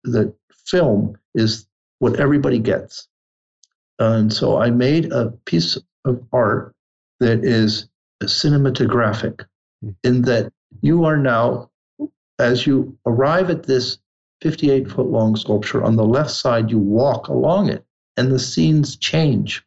that 0.05 0.35
film 0.67 1.17
is 1.35 1.67
what 2.03 2.19
everybody 2.19 2.59
gets. 2.59 3.09
And 3.99 4.33
so 4.33 4.59
I 4.59 4.71
made 4.71 5.13
a 5.13 5.31
piece 5.45 5.79
of 6.05 6.23
art 6.33 6.75
that 7.21 7.45
is 7.45 7.89
cinematographic, 8.23 9.45
hmm. 9.83 9.91
in 10.03 10.23
that 10.23 10.53
you 10.81 11.05
are 11.05 11.17
now, 11.17 11.71
as 12.39 12.67
you 12.67 12.99
arrive 13.07 13.51
at 13.51 13.65
this 13.65 13.99
58 14.41 14.91
foot 14.91 15.07
long 15.07 15.37
sculpture, 15.37 15.85
on 15.85 15.97
the 15.97 16.05
left 16.05 16.31
side, 16.31 16.71
you 16.71 16.79
walk 16.79 17.29
along 17.29 17.69
it, 17.69 17.85
and 18.17 18.33
the 18.33 18.39
scenes 18.39 18.97
change 18.97 19.65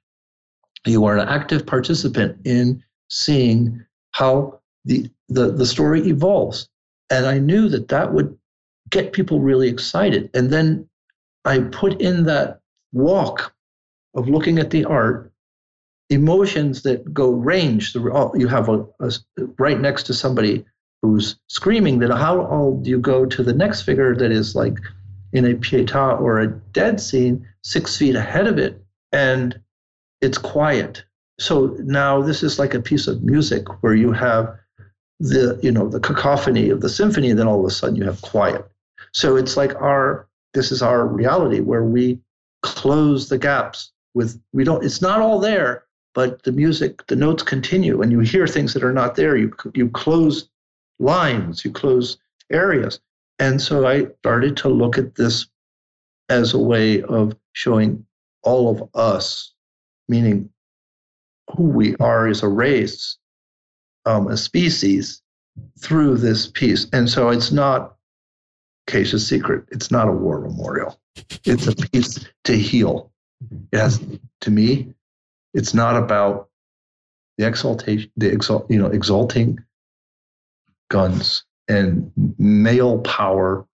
you 0.85 1.05
are 1.05 1.17
an 1.17 1.27
active 1.27 1.65
participant 1.65 2.37
in 2.45 2.83
seeing 3.09 3.83
how 4.11 4.59
the, 4.85 5.09
the, 5.29 5.51
the 5.51 5.65
story 5.65 6.07
evolves. 6.07 6.69
And 7.09 7.25
I 7.25 7.39
knew 7.39 7.69
that 7.69 7.87
that 7.89 8.13
would 8.13 8.37
get 8.89 9.13
people 9.13 9.39
really 9.39 9.67
excited. 9.67 10.29
And 10.33 10.51
then 10.51 10.87
I 11.45 11.59
put 11.59 12.01
in 12.01 12.25
that 12.25 12.59
walk 12.91 13.53
of 14.15 14.27
looking 14.27 14.59
at 14.59 14.71
the 14.71 14.85
art 14.85 15.31
emotions 16.09 16.83
that 16.83 17.13
go 17.13 17.29
range. 17.29 17.95
You 17.95 18.47
have 18.47 18.69
a, 18.69 18.85
a, 18.99 19.11
right 19.57 19.79
next 19.79 20.03
to 20.03 20.13
somebody 20.13 20.65
who's 21.01 21.37
screaming. 21.47 21.99
That 21.99 22.15
how 22.15 22.79
do 22.81 22.89
you 22.89 22.99
go 22.99 23.25
to 23.25 23.43
the 23.43 23.53
next 23.53 23.83
figure 23.83 24.15
that 24.15 24.31
is 24.31 24.55
like 24.55 24.77
in 25.33 25.45
a 25.45 25.53
pietà 25.53 26.19
or 26.19 26.39
a 26.39 26.47
dead 26.47 26.99
scene, 26.99 27.47
six 27.63 27.97
feet 27.97 28.15
ahead 28.15 28.47
of 28.47 28.57
it, 28.57 28.81
and 29.11 29.59
it's 30.21 30.37
quiet. 30.37 31.03
So 31.39 31.75
now 31.79 32.21
this 32.21 32.43
is 32.43 32.57
like 32.57 32.73
a 32.73 32.81
piece 32.81 33.07
of 33.07 33.23
music 33.23 33.83
where 33.83 33.95
you 33.95 34.11
have 34.13 34.55
the 35.19 35.59
you 35.61 35.71
know 35.71 35.87
the 35.87 35.99
cacophony 35.99 36.69
of 36.69 36.81
the 36.81 36.89
symphony, 36.89 37.29
and 37.29 37.39
then 37.39 37.47
all 37.47 37.59
of 37.59 37.65
a 37.65 37.71
sudden 37.71 37.95
you 37.95 38.05
have 38.05 38.21
quiet. 38.21 38.65
So 39.11 39.35
it's 39.35 39.57
like 39.57 39.75
our 39.75 40.27
this 40.55 40.71
is 40.71 40.81
our 40.81 41.05
reality 41.05 41.59
where 41.59 41.83
we 41.83 42.19
close 42.63 43.29
the 43.29 43.37
gaps 43.37 43.91
with 44.15 44.41
we 44.53 44.63
don't 44.63 44.83
it's 44.83 45.01
not 45.01 45.21
all 45.21 45.39
there 45.39 45.83
but 46.15 46.41
the 46.43 46.51
music 46.51 47.05
the 47.07 47.15
notes 47.15 47.43
continue 47.43 48.01
and 48.01 48.11
you 48.11 48.19
hear 48.19 48.47
things 48.47 48.73
that 48.73 48.83
are 48.83 48.93
not 48.93 49.15
there 49.15 49.37
you 49.37 49.53
you 49.75 49.87
close 49.89 50.49
lines 50.97 51.63
you 51.63 51.71
close 51.71 52.17
areas 52.51 52.99
and 53.37 53.61
so 53.61 53.85
i 53.85 54.07
started 54.19 54.57
to 54.57 54.69
look 54.69 54.97
at 54.97 55.13
this 55.15 55.47
as 56.29 56.55
a 56.55 56.59
way 56.59 57.03
of 57.03 57.35
showing 57.53 58.03
all 58.41 58.71
of 58.71 58.89
us 58.95 59.53
meaning 60.07 60.49
who 61.55 61.63
we 61.63 61.95
are 61.97 62.27
as 62.27 62.43
a 62.43 62.47
race, 62.47 63.17
um, 64.05 64.27
a 64.27 64.37
species, 64.37 65.21
through 65.79 66.17
this 66.17 66.47
piece. 66.47 66.87
And 66.91 67.09
so 67.09 67.29
it's 67.29 67.51
not 67.51 67.94
Keisha's 68.87 69.27
secret. 69.27 69.65
It's 69.71 69.91
not 69.91 70.07
a 70.07 70.11
war 70.11 70.39
memorial. 70.39 70.99
It's 71.43 71.67
a 71.67 71.75
piece 71.75 72.27
to 72.43 72.53
heal. 72.53 73.11
It 73.71 73.77
has, 73.77 74.03
to 74.41 74.51
me, 74.51 74.93
it's 75.53 75.73
not 75.73 75.95
about 75.95 76.49
the 77.37 77.47
exaltation, 77.47 78.11
the 78.15 78.31
exalt, 78.31 78.69
you 78.69 78.79
know, 78.79 78.87
exalting 78.87 79.59
guns 80.89 81.43
and 81.67 82.11
male 82.37 82.99
power. 82.99 83.65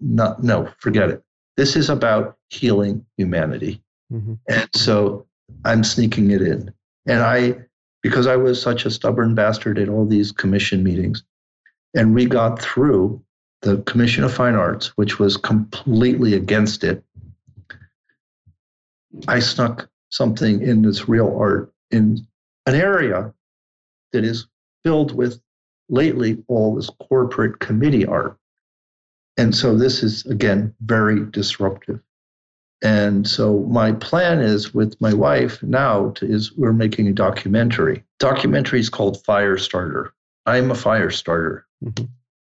Not, 0.00 0.42
no, 0.42 0.70
forget 0.78 1.10
it. 1.10 1.22
This 1.56 1.74
is 1.74 1.90
about 1.90 2.36
healing 2.50 3.04
humanity. 3.16 3.82
Mm-hmm. 4.12 4.34
And 4.48 4.68
so 4.74 5.26
I'm 5.64 5.82
sneaking 5.82 6.30
it 6.30 6.42
in. 6.42 6.72
And 7.06 7.22
I, 7.22 7.56
because 8.02 8.26
I 8.26 8.36
was 8.36 8.60
such 8.60 8.84
a 8.84 8.90
stubborn 8.90 9.34
bastard 9.34 9.78
at 9.78 9.88
all 9.88 10.06
these 10.06 10.32
commission 10.32 10.84
meetings, 10.84 11.24
and 11.94 12.14
we 12.14 12.26
got 12.26 12.60
through 12.60 13.22
the 13.66 13.78
Commission 13.82 14.22
of 14.22 14.32
Fine 14.32 14.54
Arts, 14.54 14.96
which 14.96 15.18
was 15.18 15.36
completely 15.36 16.34
against 16.34 16.84
it. 16.84 17.02
I 19.26 19.40
snuck 19.40 19.88
something 20.10 20.62
in 20.62 20.82
this 20.82 21.08
real 21.08 21.36
art 21.36 21.72
in 21.90 22.26
an 22.66 22.76
area 22.76 23.34
that 24.12 24.24
is 24.24 24.46
filled 24.84 25.14
with 25.14 25.40
lately 25.88 26.42
all 26.46 26.76
this 26.76 26.90
corporate 27.08 27.58
committee 27.58 28.06
art. 28.06 28.36
And 29.36 29.54
so 29.54 29.76
this 29.76 30.02
is, 30.02 30.24
again, 30.26 30.72
very 30.80 31.26
disruptive. 31.26 32.00
And 32.82 33.26
so 33.26 33.60
my 33.68 33.92
plan 33.92 34.40
is 34.40 34.72
with 34.72 35.00
my 35.00 35.12
wife 35.12 35.60
now 35.62 36.10
to, 36.10 36.30
is 36.30 36.52
we're 36.52 36.72
making 36.72 37.08
a 37.08 37.12
documentary. 37.12 38.04
Documentary 38.20 38.80
is 38.80 38.90
called 38.90 39.22
Firestarter. 39.24 40.10
I'm 40.46 40.70
a 40.70 40.74
fire 40.74 41.10
starter. 41.10 41.66
Mm-hmm. 41.84 42.04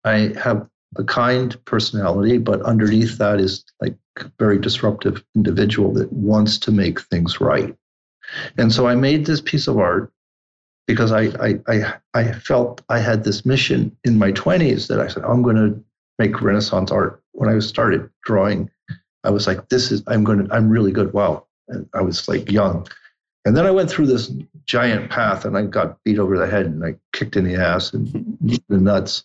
I 0.04 0.38
have 0.40 0.68
a 0.96 1.04
kind 1.04 1.62
personality, 1.64 2.38
but 2.38 2.62
underneath 2.62 3.18
that 3.18 3.40
is 3.40 3.64
like 3.80 3.94
a 4.18 4.30
very 4.38 4.58
disruptive 4.58 5.24
individual 5.34 5.92
that 5.94 6.12
wants 6.12 6.58
to 6.58 6.72
make 6.72 7.00
things 7.00 7.40
right. 7.40 7.74
And 8.56 8.72
so 8.72 8.86
I 8.86 8.94
made 8.94 9.26
this 9.26 9.40
piece 9.40 9.66
of 9.66 9.78
art 9.78 10.12
because 10.86 11.12
I 11.12 11.24
I 11.40 11.60
I, 11.68 11.94
I 12.14 12.32
felt 12.32 12.82
I 12.88 12.98
had 12.98 13.24
this 13.24 13.44
mission 13.44 13.96
in 14.04 14.18
my 14.18 14.32
20s 14.32 14.88
that 14.88 15.00
I 15.00 15.08
said 15.08 15.24
I'm 15.24 15.42
going 15.42 15.56
to 15.56 15.84
make 16.18 16.40
Renaissance 16.40 16.90
art. 16.90 17.22
When 17.32 17.48
I 17.48 17.58
started 17.58 18.08
drawing, 18.24 18.70
I 19.24 19.30
was 19.30 19.46
like, 19.46 19.68
this 19.68 19.90
is 19.90 20.02
I'm 20.06 20.24
going 20.24 20.46
to 20.46 20.54
I'm 20.54 20.70
really 20.70 20.92
good. 20.92 21.12
Wow, 21.12 21.46
and 21.68 21.88
I 21.94 22.02
was 22.02 22.28
like 22.28 22.50
young, 22.50 22.86
and 23.44 23.56
then 23.56 23.66
I 23.66 23.70
went 23.70 23.90
through 23.90 24.06
this 24.06 24.32
giant 24.64 25.10
path 25.10 25.44
and 25.44 25.56
I 25.56 25.62
got 25.62 26.02
beat 26.04 26.18
over 26.18 26.38
the 26.38 26.46
head 26.46 26.66
and 26.66 26.84
I 26.84 26.94
kicked 27.12 27.36
in 27.36 27.44
the 27.44 27.56
ass 27.56 27.92
and 27.92 28.38
the 28.68 28.78
nuts. 28.78 29.24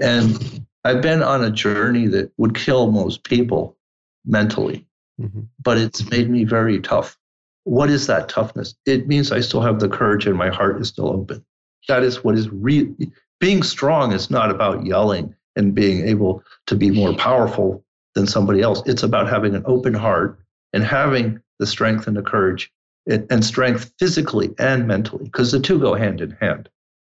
And 0.00 0.64
I've 0.84 1.00
been 1.00 1.22
on 1.22 1.42
a 1.42 1.50
journey 1.50 2.06
that 2.08 2.30
would 2.36 2.54
kill 2.54 2.90
most 2.90 3.24
people 3.24 3.76
mentally, 4.24 4.86
mm-hmm. 5.20 5.42
but 5.62 5.78
it's 5.78 6.08
made 6.10 6.28
me 6.30 6.44
very 6.44 6.80
tough. 6.80 7.16
What 7.64 7.88
is 7.90 8.06
that 8.06 8.28
toughness? 8.28 8.74
It 8.84 9.08
means 9.08 9.32
I 9.32 9.40
still 9.40 9.62
have 9.62 9.80
the 9.80 9.88
courage 9.88 10.26
and 10.26 10.36
my 10.36 10.50
heart 10.50 10.80
is 10.80 10.88
still 10.88 11.08
open. 11.08 11.44
That 11.88 12.02
is 12.02 12.22
what 12.22 12.34
is 12.34 12.50
real. 12.50 12.94
Being 13.40 13.62
strong 13.62 14.12
is 14.12 14.30
not 14.30 14.50
about 14.50 14.84
yelling 14.84 15.34
and 15.56 15.74
being 15.74 16.06
able 16.06 16.42
to 16.66 16.76
be 16.76 16.90
more 16.90 17.14
powerful 17.14 17.84
than 18.14 18.26
somebody 18.26 18.60
else. 18.60 18.82
It's 18.86 19.02
about 19.02 19.28
having 19.28 19.54
an 19.54 19.62
open 19.66 19.94
heart 19.94 20.38
and 20.72 20.84
having 20.84 21.40
the 21.58 21.66
strength 21.66 22.06
and 22.06 22.16
the 22.16 22.22
courage 22.22 22.70
and, 23.06 23.44
strength 23.44 23.92
physically 23.98 24.54
and 24.58 24.86
mentally, 24.86 25.24
because 25.24 25.52
the 25.52 25.60
two 25.60 25.78
go 25.78 25.94
hand 25.94 26.20
in 26.20 26.30
hand. 26.40 26.68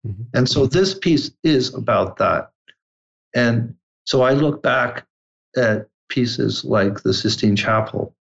Mm-hmm. 0.06 0.22
And 0.34 0.48
so 0.48 0.66
this 0.66 0.98
piece 0.98 1.30
is 1.44 1.74
about 1.74 2.16
that. 2.16 2.50
And 3.34 3.74
so 4.04 4.22
I 4.22 4.32
look 4.32 4.62
back 4.62 5.06
at 5.56 5.88
pieces 6.08 6.64
like 6.64 7.02
the 7.02 7.14
Sistine 7.14 7.56
Chapel 7.56 8.14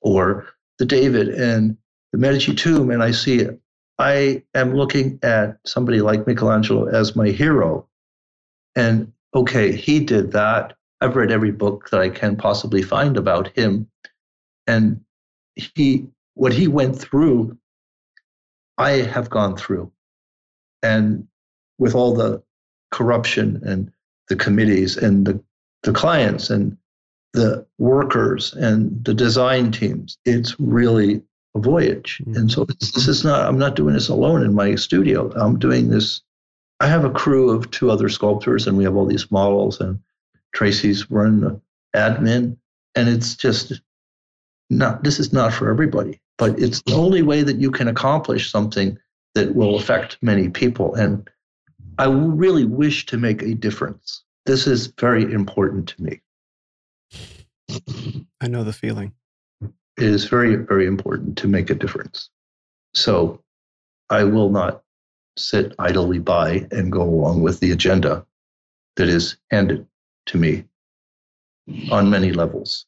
or 0.00 0.46
the 0.78 0.84
David 0.84 1.28
and 1.28 1.76
the 2.12 2.18
Medici 2.18 2.54
tomb, 2.54 2.90
and 2.90 3.02
I 3.02 3.10
see 3.10 3.38
it. 3.38 3.60
I 3.98 4.42
am 4.54 4.74
looking 4.74 5.18
at 5.22 5.58
somebody 5.64 6.00
like 6.00 6.26
Michelangelo 6.26 6.86
as 6.86 7.16
my 7.16 7.28
hero. 7.28 7.88
And 8.74 9.12
okay, 9.34 9.74
he 9.74 10.00
did 10.00 10.32
that. 10.32 10.74
I've 11.00 11.16
read 11.16 11.30
every 11.32 11.50
book 11.50 11.90
that 11.90 12.00
I 12.00 12.10
can 12.10 12.36
possibly 12.36 12.82
find 12.82 13.16
about 13.16 13.48
him. 13.56 13.88
And 14.66 15.00
he 15.54 16.06
what 16.34 16.52
he 16.52 16.68
went 16.68 16.98
through, 16.98 17.56
I 18.76 18.90
have 18.90 19.30
gone 19.30 19.56
through. 19.56 19.90
And 20.82 21.26
with 21.78 21.94
all 21.94 22.14
the 22.14 22.42
corruption 22.90 23.62
and 23.64 23.90
the 24.28 24.36
committees 24.36 24.96
and 24.96 25.26
the, 25.26 25.42
the 25.82 25.92
clients 25.92 26.50
and 26.50 26.76
the 27.32 27.66
workers 27.78 28.54
and 28.54 29.04
the 29.04 29.14
design 29.14 29.70
teams, 29.70 30.18
it's 30.24 30.58
really 30.58 31.22
a 31.54 31.58
voyage. 31.58 32.20
Mm-hmm. 32.22 32.36
And 32.36 32.50
so 32.50 32.64
this 32.64 33.08
is 33.08 33.24
not, 33.24 33.46
I'm 33.46 33.58
not 33.58 33.76
doing 33.76 33.94
this 33.94 34.08
alone 34.08 34.42
in 34.42 34.54
my 34.54 34.74
studio. 34.74 35.30
I'm 35.32 35.58
doing 35.58 35.90
this. 35.90 36.22
I 36.80 36.88
have 36.88 37.04
a 37.04 37.10
crew 37.10 37.50
of 37.50 37.70
two 37.70 37.90
other 37.90 38.08
sculptors 38.08 38.66
and 38.66 38.76
we 38.76 38.84
have 38.84 38.96
all 38.96 39.06
these 39.06 39.30
models 39.30 39.80
and 39.80 39.98
Traci's 40.54 41.10
run 41.10 41.40
the 41.40 41.60
admin. 41.94 42.56
And 42.94 43.08
it's 43.08 43.34
just 43.34 43.80
not, 44.70 45.04
this 45.04 45.18
is 45.18 45.32
not 45.32 45.52
for 45.52 45.70
everybody 45.70 46.20
but 46.38 46.58
it's 46.58 46.82
the 46.82 46.94
only 46.94 47.22
way 47.22 47.42
that 47.42 47.56
you 47.56 47.70
can 47.70 47.88
accomplish 47.88 48.50
something 48.50 48.98
that 49.34 49.54
will 49.54 49.76
affect 49.76 50.18
many 50.22 50.48
people. 50.48 50.94
And 50.94 51.28
I 51.98 52.06
really 52.06 52.64
wish 52.64 53.06
to 53.06 53.16
make 53.16 53.42
a 53.42 53.54
difference. 53.54 54.22
This 54.44 54.66
is 54.66 54.88
very 54.98 55.32
important 55.32 55.88
to 55.88 56.02
me. 56.02 56.20
I 58.40 58.48
know 58.48 58.64
the 58.64 58.72
feeling. 58.72 59.12
It 59.62 60.04
is 60.04 60.26
very, 60.26 60.56
very 60.56 60.86
important 60.86 61.38
to 61.38 61.48
make 61.48 61.70
a 61.70 61.74
difference. 61.74 62.28
So 62.94 63.42
I 64.10 64.24
will 64.24 64.50
not 64.50 64.82
sit 65.38 65.74
idly 65.78 66.18
by 66.18 66.66
and 66.70 66.92
go 66.92 67.02
along 67.02 67.42
with 67.42 67.60
the 67.60 67.72
agenda 67.72 68.26
that 68.96 69.08
is 69.08 69.36
handed 69.50 69.86
to 70.26 70.38
me 70.38 70.64
on 71.90 72.10
many 72.10 72.32
levels. 72.32 72.86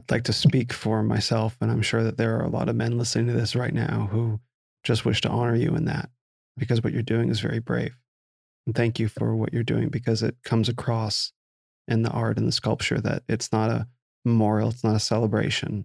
I'd 0.00 0.10
like 0.10 0.24
to 0.24 0.32
speak 0.32 0.72
for 0.72 1.02
myself, 1.02 1.56
and 1.60 1.70
I'm 1.70 1.82
sure 1.82 2.02
that 2.04 2.16
there 2.16 2.38
are 2.38 2.44
a 2.44 2.50
lot 2.50 2.68
of 2.68 2.76
men 2.76 2.98
listening 2.98 3.26
to 3.28 3.32
this 3.32 3.54
right 3.54 3.72
now 3.72 4.08
who 4.10 4.40
just 4.82 5.04
wish 5.04 5.20
to 5.22 5.28
honor 5.28 5.56
you 5.56 5.74
in 5.74 5.84
that 5.86 6.10
because 6.56 6.82
what 6.82 6.92
you're 6.92 7.02
doing 7.02 7.30
is 7.30 7.40
very 7.40 7.60
brave. 7.60 7.94
And 8.66 8.74
thank 8.74 8.98
you 8.98 9.08
for 9.08 9.34
what 9.36 9.52
you're 9.52 9.62
doing 9.62 9.88
because 9.88 10.22
it 10.22 10.36
comes 10.44 10.68
across 10.68 11.32
in 11.88 12.02
the 12.02 12.10
art 12.10 12.36
and 12.36 12.48
the 12.48 12.52
sculpture 12.52 13.00
that 13.00 13.22
it's 13.28 13.52
not 13.52 13.70
a 13.70 13.86
memorial, 14.24 14.70
it's 14.70 14.84
not 14.84 14.96
a 14.96 15.00
celebration 15.00 15.84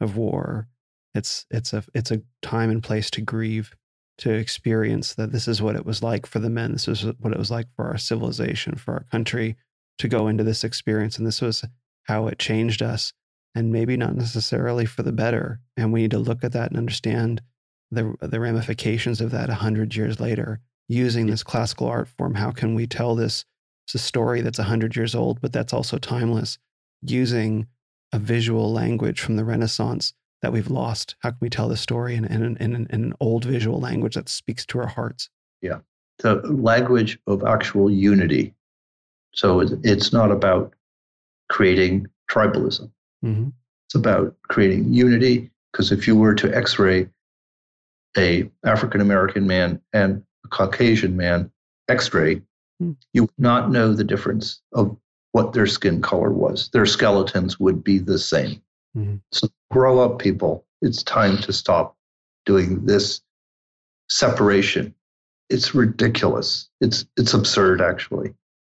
of 0.00 0.16
war. 0.16 0.68
It's 1.14 1.46
it's 1.50 1.72
a 1.72 1.84
it's 1.94 2.10
a 2.10 2.22
time 2.42 2.70
and 2.70 2.82
place 2.82 3.10
to 3.10 3.20
grieve, 3.20 3.76
to 4.18 4.32
experience 4.32 5.14
that 5.14 5.32
this 5.32 5.46
is 5.46 5.62
what 5.62 5.76
it 5.76 5.86
was 5.86 6.02
like 6.02 6.26
for 6.26 6.38
the 6.38 6.50
men. 6.50 6.72
This 6.72 6.88
is 6.88 7.04
what 7.18 7.32
it 7.32 7.38
was 7.38 7.50
like 7.50 7.66
for 7.76 7.86
our 7.86 7.98
civilization, 7.98 8.74
for 8.76 8.94
our 8.94 9.04
country 9.12 9.56
to 9.98 10.08
go 10.08 10.26
into 10.26 10.42
this 10.42 10.64
experience, 10.64 11.18
and 11.18 11.26
this 11.26 11.40
was 11.40 11.64
how 12.04 12.26
it 12.26 12.38
changed 12.38 12.82
us 12.82 13.12
and 13.54 13.70
maybe 13.70 13.96
not 13.96 14.16
necessarily 14.16 14.84
for 14.84 15.02
the 15.02 15.12
better. 15.12 15.60
And 15.76 15.92
we 15.92 16.02
need 16.02 16.10
to 16.10 16.18
look 16.18 16.42
at 16.42 16.52
that 16.52 16.70
and 16.70 16.78
understand 16.78 17.40
the, 17.90 18.14
the 18.20 18.40
ramifications 18.40 19.20
of 19.20 19.30
that 19.30 19.48
100 19.48 19.94
years 19.94 20.18
later 20.18 20.60
using 20.88 21.26
this 21.26 21.42
classical 21.42 21.86
art 21.86 22.08
form. 22.08 22.34
How 22.34 22.50
can 22.50 22.74
we 22.74 22.86
tell 22.86 23.14
this, 23.14 23.44
It's 23.86 23.94
a 23.94 23.98
story 23.98 24.40
that's 24.40 24.58
100 24.58 24.96
years 24.96 25.14
old, 25.14 25.40
but 25.40 25.52
that's 25.52 25.72
also 25.72 25.98
timeless, 25.98 26.58
using 27.02 27.66
a 28.12 28.18
visual 28.18 28.72
language 28.72 29.20
from 29.20 29.36
the 29.36 29.44
Renaissance 29.44 30.12
that 30.42 30.52
we've 30.52 30.70
lost? 30.70 31.16
How 31.20 31.30
can 31.30 31.38
we 31.40 31.50
tell 31.50 31.68
this 31.68 31.80
story 31.80 32.14
in, 32.14 32.24
in, 32.24 32.56
in, 32.58 32.74
in 32.74 32.86
an 32.90 33.14
old 33.20 33.44
visual 33.44 33.80
language 33.80 34.14
that 34.14 34.28
speaks 34.28 34.64
to 34.66 34.78
our 34.78 34.86
hearts? 34.86 35.30
Yeah, 35.62 35.80
the 36.18 36.36
language 36.46 37.18
of 37.26 37.44
actual 37.44 37.90
unity. 37.90 38.54
So 39.34 39.60
it's 39.82 40.12
not 40.12 40.30
about 40.30 40.74
creating 41.48 42.06
tribalism. 42.30 42.90
Mm-hmm. 43.24 43.48
It's 43.86 43.94
about 43.94 44.36
creating 44.48 44.92
unity. 44.92 45.50
Because 45.72 45.90
if 45.90 46.06
you 46.06 46.14
were 46.14 46.34
to 46.36 46.56
X-ray 46.56 47.08
a 48.16 48.48
African 48.64 49.00
American 49.00 49.46
man 49.46 49.80
and 49.92 50.22
a 50.44 50.48
Caucasian 50.48 51.16
man 51.16 51.50
X-ray, 51.88 52.36
mm-hmm. 52.36 52.92
you 53.12 53.22
would 53.22 53.38
not 53.38 53.70
know 53.70 53.92
the 53.92 54.04
difference 54.04 54.60
of 54.72 54.96
what 55.32 55.52
their 55.52 55.66
skin 55.66 56.00
color 56.00 56.30
was. 56.30 56.70
Their 56.72 56.86
skeletons 56.86 57.58
would 57.58 57.82
be 57.82 57.98
the 57.98 58.18
same. 58.18 58.62
Mm-hmm. 58.96 59.16
So 59.32 59.48
grow 59.70 59.98
up, 60.00 60.18
people. 60.18 60.64
It's 60.80 61.02
time 61.02 61.38
to 61.38 61.52
stop 61.52 61.96
doing 62.46 62.84
this 62.86 63.20
separation. 64.08 64.94
It's 65.50 65.74
ridiculous. 65.74 66.68
It's 66.80 67.06
it's 67.16 67.34
absurd 67.34 67.80
actually. 67.80 68.34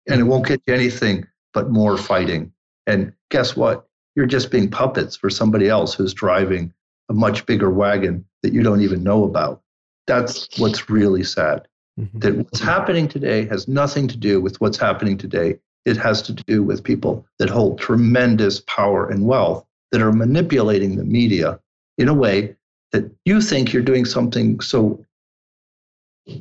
And 0.08 0.20
it 0.20 0.24
won't 0.24 0.46
get 0.46 0.62
you 0.66 0.74
anything 0.74 1.26
but 1.52 1.70
more 1.70 1.96
fighting. 1.96 2.52
And 2.86 3.12
guess 3.30 3.56
what? 3.56 3.86
you're 4.14 4.26
just 4.26 4.50
being 4.50 4.70
puppets 4.70 5.16
for 5.16 5.30
somebody 5.30 5.68
else 5.68 5.94
who's 5.94 6.14
driving 6.14 6.72
a 7.08 7.12
much 7.12 7.46
bigger 7.46 7.70
wagon 7.70 8.24
that 8.42 8.52
you 8.52 8.62
don't 8.62 8.80
even 8.80 9.02
know 9.02 9.24
about. 9.24 9.60
That's 10.06 10.48
what's 10.58 10.90
really 10.90 11.24
sad. 11.24 11.66
Mm-hmm. 11.98 12.18
That 12.18 12.36
what's 12.36 12.60
happening 12.60 13.08
today 13.08 13.46
has 13.46 13.68
nothing 13.68 14.08
to 14.08 14.16
do 14.16 14.40
with 14.40 14.60
what's 14.60 14.78
happening 14.78 15.16
today. 15.16 15.58
It 15.84 15.96
has 15.98 16.22
to 16.22 16.32
do 16.32 16.62
with 16.62 16.82
people 16.82 17.26
that 17.38 17.50
hold 17.50 17.78
tremendous 17.78 18.60
power 18.60 19.08
and 19.08 19.26
wealth 19.26 19.64
that 19.92 20.00
are 20.00 20.12
manipulating 20.12 20.96
the 20.96 21.04
media 21.04 21.60
in 21.98 22.08
a 22.08 22.14
way 22.14 22.56
that 22.92 23.10
you 23.24 23.40
think 23.40 23.72
you're 23.72 23.82
doing 23.82 24.04
something 24.04 24.60
so 24.60 25.04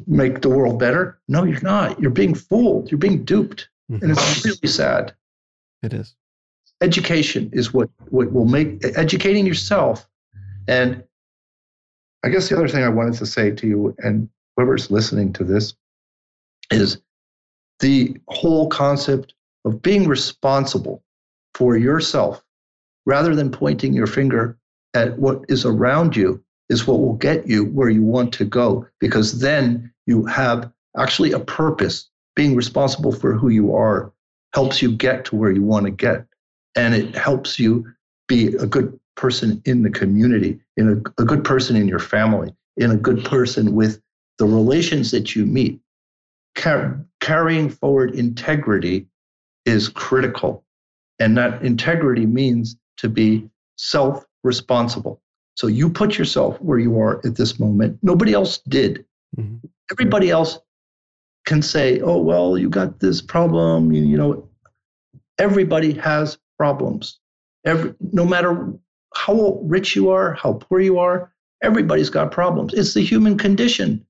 make 0.07 0.41
the 0.41 0.49
world 0.49 0.79
better. 0.79 1.19
No, 1.27 1.43
you're 1.43 1.61
not. 1.61 1.99
You're 1.99 2.11
being 2.11 2.33
fooled. 2.33 2.89
You're 2.89 2.97
being 2.97 3.23
duped. 3.25 3.69
Mm-hmm. 3.91 4.03
And 4.03 4.11
it's 4.11 4.45
really 4.45 4.67
sad. 4.67 5.13
It 5.83 5.93
is 5.93 6.15
education 6.83 7.49
is 7.53 7.73
what, 7.73 7.89
what 8.09 8.31
will 8.31 8.45
make 8.45 8.83
educating 8.95 9.47
yourself. 9.47 10.07
And 10.67 11.03
I 12.23 12.29
guess 12.29 12.49
the 12.49 12.55
other 12.55 12.67
thing 12.67 12.83
I 12.83 12.89
wanted 12.89 13.15
to 13.15 13.25
say 13.25 13.51
to 13.51 13.67
you 13.67 13.95
and 13.99 14.29
whoever's 14.55 14.89
listening 14.89 15.33
to 15.33 15.43
this 15.43 15.73
is 16.71 16.99
the 17.79 18.15
whole 18.27 18.69
concept 18.69 19.33
of 19.65 19.81
being 19.81 20.07
responsible 20.07 21.03
for 21.53 21.77
yourself 21.77 22.43
rather 23.05 23.35
than 23.35 23.51
pointing 23.51 23.93
your 23.93 24.07
finger 24.07 24.57
at 24.93 25.17
what 25.19 25.43
is 25.49 25.65
around 25.65 26.15
you 26.15 26.43
is 26.69 26.87
what 26.87 26.99
will 26.99 27.15
get 27.15 27.47
you 27.47 27.65
where 27.65 27.89
you 27.89 28.03
want 28.03 28.33
to 28.33 28.45
go 28.45 28.87
because 28.99 29.39
then 29.39 29.91
you 30.05 30.25
have 30.25 30.71
actually 30.97 31.31
a 31.31 31.39
purpose. 31.39 32.09
Being 32.35 32.55
responsible 32.55 33.11
for 33.11 33.33
who 33.33 33.49
you 33.49 33.75
are 33.75 34.11
helps 34.53 34.81
you 34.81 34.91
get 34.91 35.25
to 35.25 35.35
where 35.35 35.51
you 35.51 35.61
want 35.61 35.85
to 35.85 35.91
get. 35.91 36.25
And 36.75 36.95
it 36.95 37.15
helps 37.15 37.59
you 37.59 37.85
be 38.27 38.55
a 38.55 38.65
good 38.65 38.99
person 39.15 39.61
in 39.65 39.83
the 39.83 39.89
community, 39.89 40.59
in 40.77 40.89
a, 40.89 41.21
a 41.21 41.25
good 41.25 41.43
person 41.43 41.75
in 41.75 41.87
your 41.87 41.99
family, 41.99 42.53
in 42.77 42.91
a 42.91 42.95
good 42.95 43.23
person 43.25 43.73
with 43.75 44.01
the 44.39 44.45
relations 44.45 45.11
that 45.11 45.35
you 45.35 45.45
meet. 45.45 45.79
Car- 46.55 47.05
carrying 47.19 47.69
forward 47.69 48.15
integrity 48.15 49.07
is 49.65 49.89
critical. 49.89 50.63
And 51.19 51.37
that 51.37 51.63
integrity 51.63 52.25
means 52.25 52.75
to 52.97 53.09
be 53.09 53.49
self 53.77 54.25
responsible. 54.43 55.21
So 55.55 55.67
you 55.67 55.89
put 55.89 56.17
yourself 56.17 56.59
where 56.61 56.79
you 56.79 56.99
are 56.99 57.21
at 57.25 57.35
this 57.35 57.59
moment. 57.59 57.99
Nobody 58.01 58.33
else 58.33 58.59
did. 58.67 59.05
Mm-hmm. 59.37 59.67
Everybody 59.91 60.31
else 60.31 60.59
can 61.45 61.61
say, 61.61 61.99
oh, 62.01 62.17
well, 62.17 62.57
you 62.57 62.69
got 62.69 62.99
this 62.99 63.21
problem. 63.21 63.91
You, 63.91 64.03
you 64.03 64.17
know, 64.17 64.49
everybody 65.37 65.93
has 65.93 66.37
problems. 66.57 67.19
Every, 67.65 67.93
no 68.11 68.25
matter 68.25 68.73
how 69.15 69.59
rich 69.63 69.95
you 69.95 70.09
are, 70.09 70.33
how 70.33 70.53
poor 70.53 70.79
you 70.79 70.99
are, 70.99 71.31
everybody's 71.61 72.09
got 72.09 72.31
problems. 72.31 72.73
It's 72.73 72.93
the 72.93 73.03
human 73.03 73.37
condition. 73.37 74.05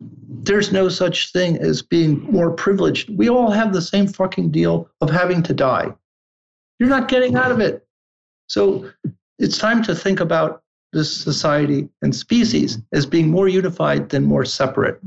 There's 0.00 0.72
no 0.72 0.88
such 0.88 1.32
thing 1.32 1.58
as 1.58 1.82
being 1.82 2.20
more 2.30 2.50
privileged. 2.52 3.16
We 3.16 3.28
all 3.28 3.50
have 3.50 3.72
the 3.72 3.82
same 3.82 4.06
fucking 4.06 4.50
deal 4.50 4.88
of 5.00 5.10
having 5.10 5.42
to 5.44 5.54
die. 5.54 5.92
You're 6.78 6.88
not 6.88 7.08
getting 7.08 7.34
out 7.34 7.50
of 7.50 7.60
it. 7.60 7.86
So 8.46 8.90
it's 9.38 9.58
time 9.58 9.82
to 9.84 9.94
think 9.94 10.20
about 10.20 10.62
this 10.92 11.14
society 11.14 11.88
and 12.02 12.14
species 12.14 12.78
as 12.92 13.04
being 13.04 13.28
more 13.28 13.48
unified 13.48 14.08
than 14.10 14.24
more 14.24 14.44
separate. 14.44 15.00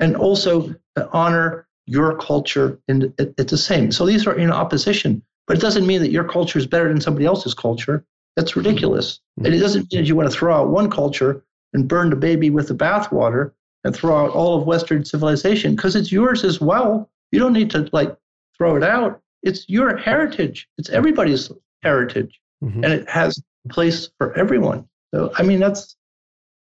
And 0.00 0.16
also 0.16 0.74
honor 1.12 1.68
your 1.86 2.16
culture 2.16 2.80
and 2.88 3.12
it's 3.18 3.50
the 3.50 3.58
same. 3.58 3.92
So 3.92 4.06
these 4.06 4.26
are 4.26 4.36
in 4.36 4.50
opposition, 4.50 5.22
but 5.46 5.58
it 5.58 5.60
doesn't 5.60 5.86
mean 5.86 6.00
that 6.00 6.10
your 6.10 6.24
culture 6.24 6.58
is 6.58 6.66
better 6.66 6.88
than 6.88 7.00
somebody 7.00 7.26
else's 7.26 7.54
culture. 7.54 8.04
That's 8.36 8.56
ridiculous. 8.56 9.20
Mm-hmm. 9.38 9.46
And 9.46 9.54
it 9.54 9.58
doesn't 9.58 9.92
mean 9.92 10.02
that 10.02 10.08
you 10.08 10.16
want 10.16 10.30
to 10.30 10.36
throw 10.36 10.54
out 10.54 10.68
one 10.68 10.90
culture 10.90 11.44
and 11.72 11.88
burn 11.88 12.10
the 12.10 12.16
baby 12.16 12.50
with 12.50 12.68
the 12.68 12.74
bathwater 12.74 13.52
and 13.84 13.94
throw 13.94 14.24
out 14.24 14.30
all 14.30 14.58
of 14.58 14.66
Western 14.66 15.04
civilization 15.04 15.76
because 15.76 15.94
it's 15.94 16.10
yours 16.10 16.44
as 16.44 16.60
well. 16.60 17.10
You 17.30 17.38
don't 17.38 17.52
need 17.52 17.70
to 17.70 17.88
like 17.92 18.16
throw 18.56 18.76
it 18.76 18.82
out. 18.82 19.20
It's 19.42 19.68
your 19.68 19.96
heritage. 19.96 20.68
It's 20.78 20.88
everybody's 20.88 21.50
heritage, 21.82 22.40
mm-hmm. 22.62 22.82
and 22.82 22.92
it 22.92 23.08
has 23.10 23.38
a 23.38 23.68
place 23.68 24.08
for 24.18 24.36
everyone. 24.38 24.88
So, 25.14 25.32
I 25.36 25.42
mean, 25.42 25.60
that's 25.60 25.96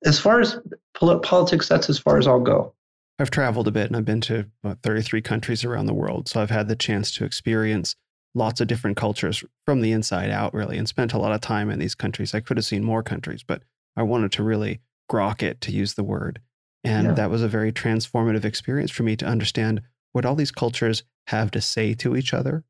as 0.06 0.20
far 0.20 0.40
as 0.40 0.60
politics. 0.94 1.68
That's 1.68 1.90
as 1.90 1.98
far 1.98 2.18
as 2.18 2.28
I'll 2.28 2.40
go. 2.40 2.74
I've 3.20 3.32
traveled 3.32 3.68
a 3.68 3.72
bit, 3.72 3.88
and 3.88 3.96
I've 3.96 4.06
been 4.06 4.22
to 4.22 4.46
about 4.64 4.84
33 4.84 5.22
countries 5.22 5.64
around 5.64 5.88
the 5.88 5.94
world. 5.94 6.30
So 6.30 6.40
I've 6.40 6.52
had 6.52 6.68
the 6.68 6.76
chance 6.76 7.12
to 7.16 7.26
experience 7.26 7.96
lots 8.38 8.62
of 8.62 8.68
different 8.68 8.96
cultures 8.96 9.44
from 9.66 9.82
the 9.82 9.92
inside 9.92 10.30
out, 10.30 10.54
really, 10.54 10.78
and 10.78 10.88
spent 10.88 11.14
a 11.14 11.18
lot 11.18 11.34
of 11.34 11.42
time 11.42 11.70
in 11.70 11.80
these 11.80 11.96
countries. 11.96 12.34
I 12.34 12.40
could 12.40 12.58
have 12.58 12.66
seen 12.66 12.84
more 12.84 13.04
countries, 13.04 13.44
but 13.44 13.64
I 13.96 14.04
wanted 14.04 14.32
to 14.34 14.44
really 14.44 14.80
grok 15.12 15.42
it, 15.42 15.60
to 15.62 15.72
use 15.72 15.96
the 15.96 16.04
word. 16.04 16.40
And 16.84 17.08
yeah. 17.08 17.14
that 17.14 17.30
was 17.30 17.42
a 17.42 17.48
very 17.48 17.72
transformative 17.72 18.46
experience 18.46 18.92
for 18.92 19.04
me 19.04 19.16
to 19.18 19.26
understand 19.26 19.82
what 20.14 20.26
all 20.26 20.36
these 20.36 20.52
cultures 20.52 21.04
have 21.28 21.52
to 21.52 21.62
say 21.62 21.94
to 21.96 22.16
each 22.16 22.34
other, 22.34 22.64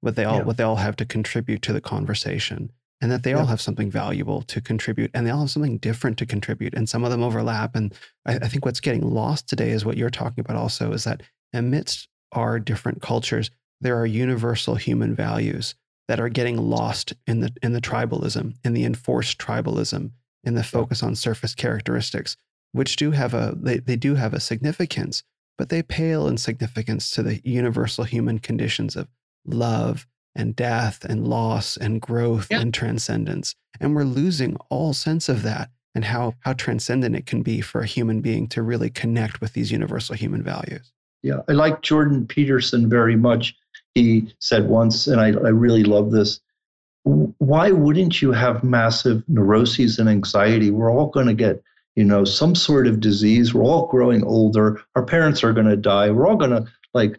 what 0.00 0.16
they 0.16 0.24
all 0.24 0.38
yeah. 0.38 0.44
what 0.44 0.56
they 0.56 0.64
all 0.64 0.76
have 0.76 0.96
to 0.96 1.06
contribute 1.06 1.62
to 1.62 1.72
the 1.72 1.80
conversation, 1.80 2.70
and 3.00 3.10
that 3.10 3.22
they 3.22 3.30
yeah. 3.30 3.38
all 3.38 3.46
have 3.46 3.60
something 3.60 3.90
valuable 3.90 4.42
to 4.42 4.60
contribute, 4.60 5.10
and 5.14 5.26
they 5.26 5.30
all 5.30 5.40
have 5.40 5.50
something 5.50 5.78
different 5.78 6.18
to 6.18 6.26
contribute, 6.26 6.74
and 6.74 6.88
some 6.88 7.04
of 7.04 7.10
them 7.10 7.22
overlap. 7.22 7.76
And 7.76 7.94
I, 8.26 8.34
I 8.36 8.48
think 8.48 8.64
what's 8.64 8.80
getting 8.80 9.08
lost 9.08 9.48
today 9.48 9.70
is 9.70 9.84
what 9.84 9.96
you're 9.96 10.10
talking 10.10 10.40
about. 10.40 10.56
Also, 10.56 10.92
is 10.92 11.04
that 11.04 11.22
amidst 11.52 12.08
our 12.32 12.58
different 12.58 13.00
cultures, 13.00 13.50
there 13.82 13.98
are 13.98 14.06
universal 14.06 14.76
human 14.76 15.14
values 15.14 15.74
that 16.08 16.20
are 16.20 16.28
getting 16.28 16.56
lost 16.56 17.12
in 17.26 17.40
the 17.40 17.52
in 17.62 17.72
the 17.72 17.80
tribalism, 17.80 18.54
in 18.64 18.72
the 18.72 18.84
enforced 18.84 19.38
tribalism, 19.38 20.10
in 20.44 20.54
the 20.54 20.64
focus 20.64 21.02
on 21.02 21.14
surface 21.14 21.54
characteristics, 21.54 22.36
which 22.72 22.96
do 22.96 23.10
have 23.10 23.34
a 23.34 23.54
they, 23.56 23.78
they 23.78 23.96
do 23.96 24.14
have 24.14 24.34
a 24.34 24.40
significance, 24.40 25.22
but 25.58 25.68
they 25.68 25.82
pale 25.82 26.28
in 26.28 26.36
significance 26.36 27.10
to 27.10 27.22
the 27.22 27.40
universal 27.44 28.04
human 28.04 28.38
conditions 28.38 28.96
of 28.96 29.08
love 29.44 30.06
and 30.34 30.56
death 30.56 31.04
and 31.04 31.26
loss 31.26 31.76
and 31.76 32.00
growth 32.00 32.48
and 32.50 32.72
transcendence. 32.72 33.54
And 33.80 33.94
we're 33.94 34.04
losing 34.04 34.56
all 34.70 34.94
sense 34.94 35.28
of 35.28 35.42
that 35.42 35.70
and 35.94 36.04
how 36.04 36.34
how 36.40 36.52
transcendent 36.54 37.16
it 37.16 37.26
can 37.26 37.42
be 37.42 37.60
for 37.60 37.80
a 37.80 37.86
human 37.86 38.20
being 38.20 38.46
to 38.48 38.62
really 38.62 38.90
connect 38.90 39.40
with 39.40 39.52
these 39.52 39.70
universal 39.70 40.14
human 40.14 40.42
values. 40.42 40.92
Yeah, 41.22 41.40
I 41.48 41.52
like 41.52 41.82
Jordan 41.82 42.26
Peterson 42.26 42.88
very 42.88 43.14
much 43.14 43.54
he 43.94 44.34
said 44.38 44.68
once, 44.68 45.06
and 45.06 45.20
I, 45.20 45.28
I 45.28 45.50
really 45.50 45.84
love 45.84 46.10
this. 46.10 46.40
Why 47.04 47.70
wouldn't 47.72 48.22
you 48.22 48.32
have 48.32 48.62
massive 48.62 49.24
neuroses 49.28 49.98
and 49.98 50.08
anxiety? 50.08 50.70
We're 50.70 50.92
all 50.92 51.08
going 51.08 51.26
to 51.26 51.34
get, 51.34 51.62
you 51.96 52.04
know, 52.04 52.24
some 52.24 52.54
sort 52.54 52.86
of 52.86 53.00
disease. 53.00 53.52
We're 53.52 53.64
all 53.64 53.88
growing 53.88 54.24
older. 54.24 54.80
Our 54.94 55.04
parents 55.04 55.42
are 55.42 55.52
going 55.52 55.66
to 55.66 55.76
die. 55.76 56.10
We're 56.10 56.28
all 56.28 56.36
going 56.36 56.52
to 56.52 56.64
like 56.94 57.18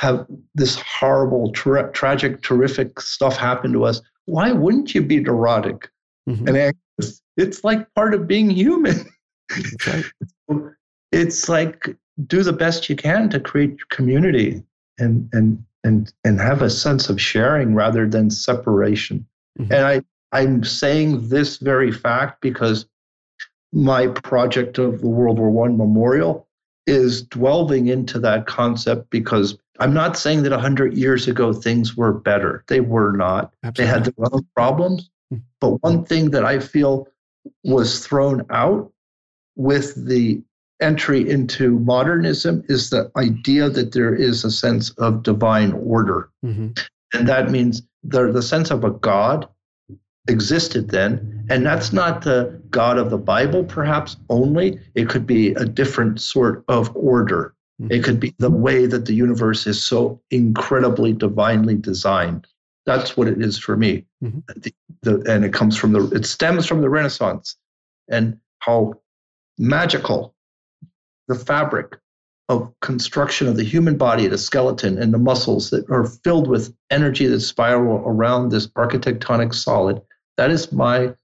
have 0.00 0.26
this 0.54 0.80
horrible, 0.80 1.52
tra- 1.52 1.92
tragic, 1.92 2.42
terrific 2.42 3.00
stuff 3.00 3.36
happen 3.36 3.72
to 3.72 3.84
us. 3.84 4.00
Why 4.26 4.52
wouldn't 4.52 4.94
you 4.94 5.02
be 5.02 5.20
neurotic 5.20 5.88
mm-hmm. 6.28 6.48
and 6.48 6.56
anxious? 6.56 7.22
It's 7.36 7.62
like 7.62 7.92
part 7.94 8.14
of 8.14 8.26
being 8.26 8.50
human. 8.50 9.06
Right. 9.84 10.04
it's 11.10 11.48
like 11.48 11.88
do 12.28 12.44
the 12.44 12.52
best 12.52 12.88
you 12.88 12.94
can 12.94 13.28
to 13.30 13.40
create 13.40 13.88
community 13.88 14.62
and 14.96 15.28
and 15.32 15.64
and 15.84 16.12
and 16.24 16.40
have 16.40 16.62
a 16.62 16.70
sense 16.70 17.08
of 17.08 17.20
sharing 17.20 17.74
rather 17.74 18.08
than 18.08 18.30
separation. 18.30 19.26
Mm-hmm. 19.58 19.72
And 19.72 19.84
I 19.86 20.02
I'm 20.32 20.64
saying 20.64 21.28
this 21.28 21.56
very 21.58 21.90
fact 21.92 22.40
because 22.40 22.86
my 23.72 24.08
project 24.08 24.78
of 24.78 25.00
the 25.00 25.08
World 25.08 25.38
War 25.38 25.50
One 25.50 25.76
memorial 25.76 26.46
is 26.86 27.22
delving 27.22 27.88
into 27.88 28.18
that 28.20 28.46
concept 28.46 29.10
because 29.10 29.56
I'm 29.78 29.94
not 29.94 30.16
saying 30.16 30.42
that 30.42 30.50
100 30.50 30.96
years 30.96 31.28
ago 31.28 31.52
things 31.52 31.96
were 31.96 32.12
better. 32.12 32.64
They 32.68 32.80
were 32.80 33.12
not. 33.12 33.54
Absolutely. 33.62 33.84
They 33.84 33.90
had 33.90 34.04
their 34.04 34.26
own 34.32 34.46
problems. 34.54 35.10
Mm-hmm. 35.32 35.42
But 35.60 35.82
one 35.82 36.04
thing 36.04 36.30
that 36.30 36.44
I 36.44 36.58
feel 36.58 37.08
was 37.64 38.06
thrown 38.06 38.44
out 38.50 38.92
with 39.56 40.06
the 40.06 40.42
entry 40.80 41.28
into 41.28 41.78
modernism 41.80 42.64
is 42.68 42.90
the 42.90 43.10
idea 43.16 43.68
that 43.68 43.92
there 43.92 44.14
is 44.14 44.44
a 44.44 44.50
sense 44.50 44.90
of 44.90 45.22
divine 45.22 45.72
order. 45.72 46.30
Mm-hmm. 46.44 46.68
And 47.12 47.28
that 47.28 47.50
means 47.50 47.82
the, 48.02 48.30
the 48.32 48.42
sense 48.42 48.70
of 48.70 48.84
a 48.84 48.90
God 48.90 49.48
existed 50.28 50.90
then. 50.90 51.46
And 51.50 51.66
that's 51.66 51.92
not 51.92 52.22
the 52.22 52.60
God 52.70 52.98
of 52.98 53.10
the 53.10 53.18
Bible, 53.18 53.64
perhaps 53.64 54.16
only. 54.28 54.78
It 54.94 55.08
could 55.08 55.26
be 55.26 55.50
a 55.54 55.64
different 55.64 56.20
sort 56.20 56.64
of 56.68 56.94
order. 56.94 57.54
Mm-hmm. 57.80 57.92
It 57.92 58.04
could 58.04 58.20
be 58.20 58.34
the 58.38 58.50
way 58.50 58.86
that 58.86 59.06
the 59.06 59.14
universe 59.14 59.66
is 59.66 59.84
so 59.84 60.20
incredibly 60.30 61.12
divinely 61.12 61.74
designed. 61.74 62.46
That's 62.86 63.16
what 63.16 63.28
it 63.28 63.42
is 63.42 63.58
for 63.58 63.76
me. 63.76 64.04
Mm-hmm. 64.22 64.38
The, 64.56 64.72
the, 65.02 65.32
and 65.32 65.44
it 65.44 65.52
comes 65.52 65.76
from 65.76 65.92
the, 65.92 66.06
it 66.10 66.26
stems 66.26 66.66
from 66.66 66.80
the 66.80 66.88
Renaissance 66.88 67.56
and 68.08 68.38
how 68.60 68.94
magical 69.58 70.34
the 71.30 71.36
fabric 71.36 71.96
of 72.48 72.74
construction 72.80 73.46
of 73.46 73.56
the 73.56 73.62
human 73.62 73.96
body, 73.96 74.26
the 74.26 74.36
skeleton, 74.36 75.00
and 75.00 75.14
the 75.14 75.18
muscles 75.18 75.70
that 75.70 75.88
are 75.88 76.04
filled 76.04 76.48
with 76.48 76.74
energy 76.90 77.26
that 77.26 77.40
spiral 77.40 78.02
around 78.04 78.48
this 78.50 78.66
architectonic 78.68 79.54
solid. 79.54 80.02
That 80.36 80.50
is 80.50 80.72
my 80.72 81.14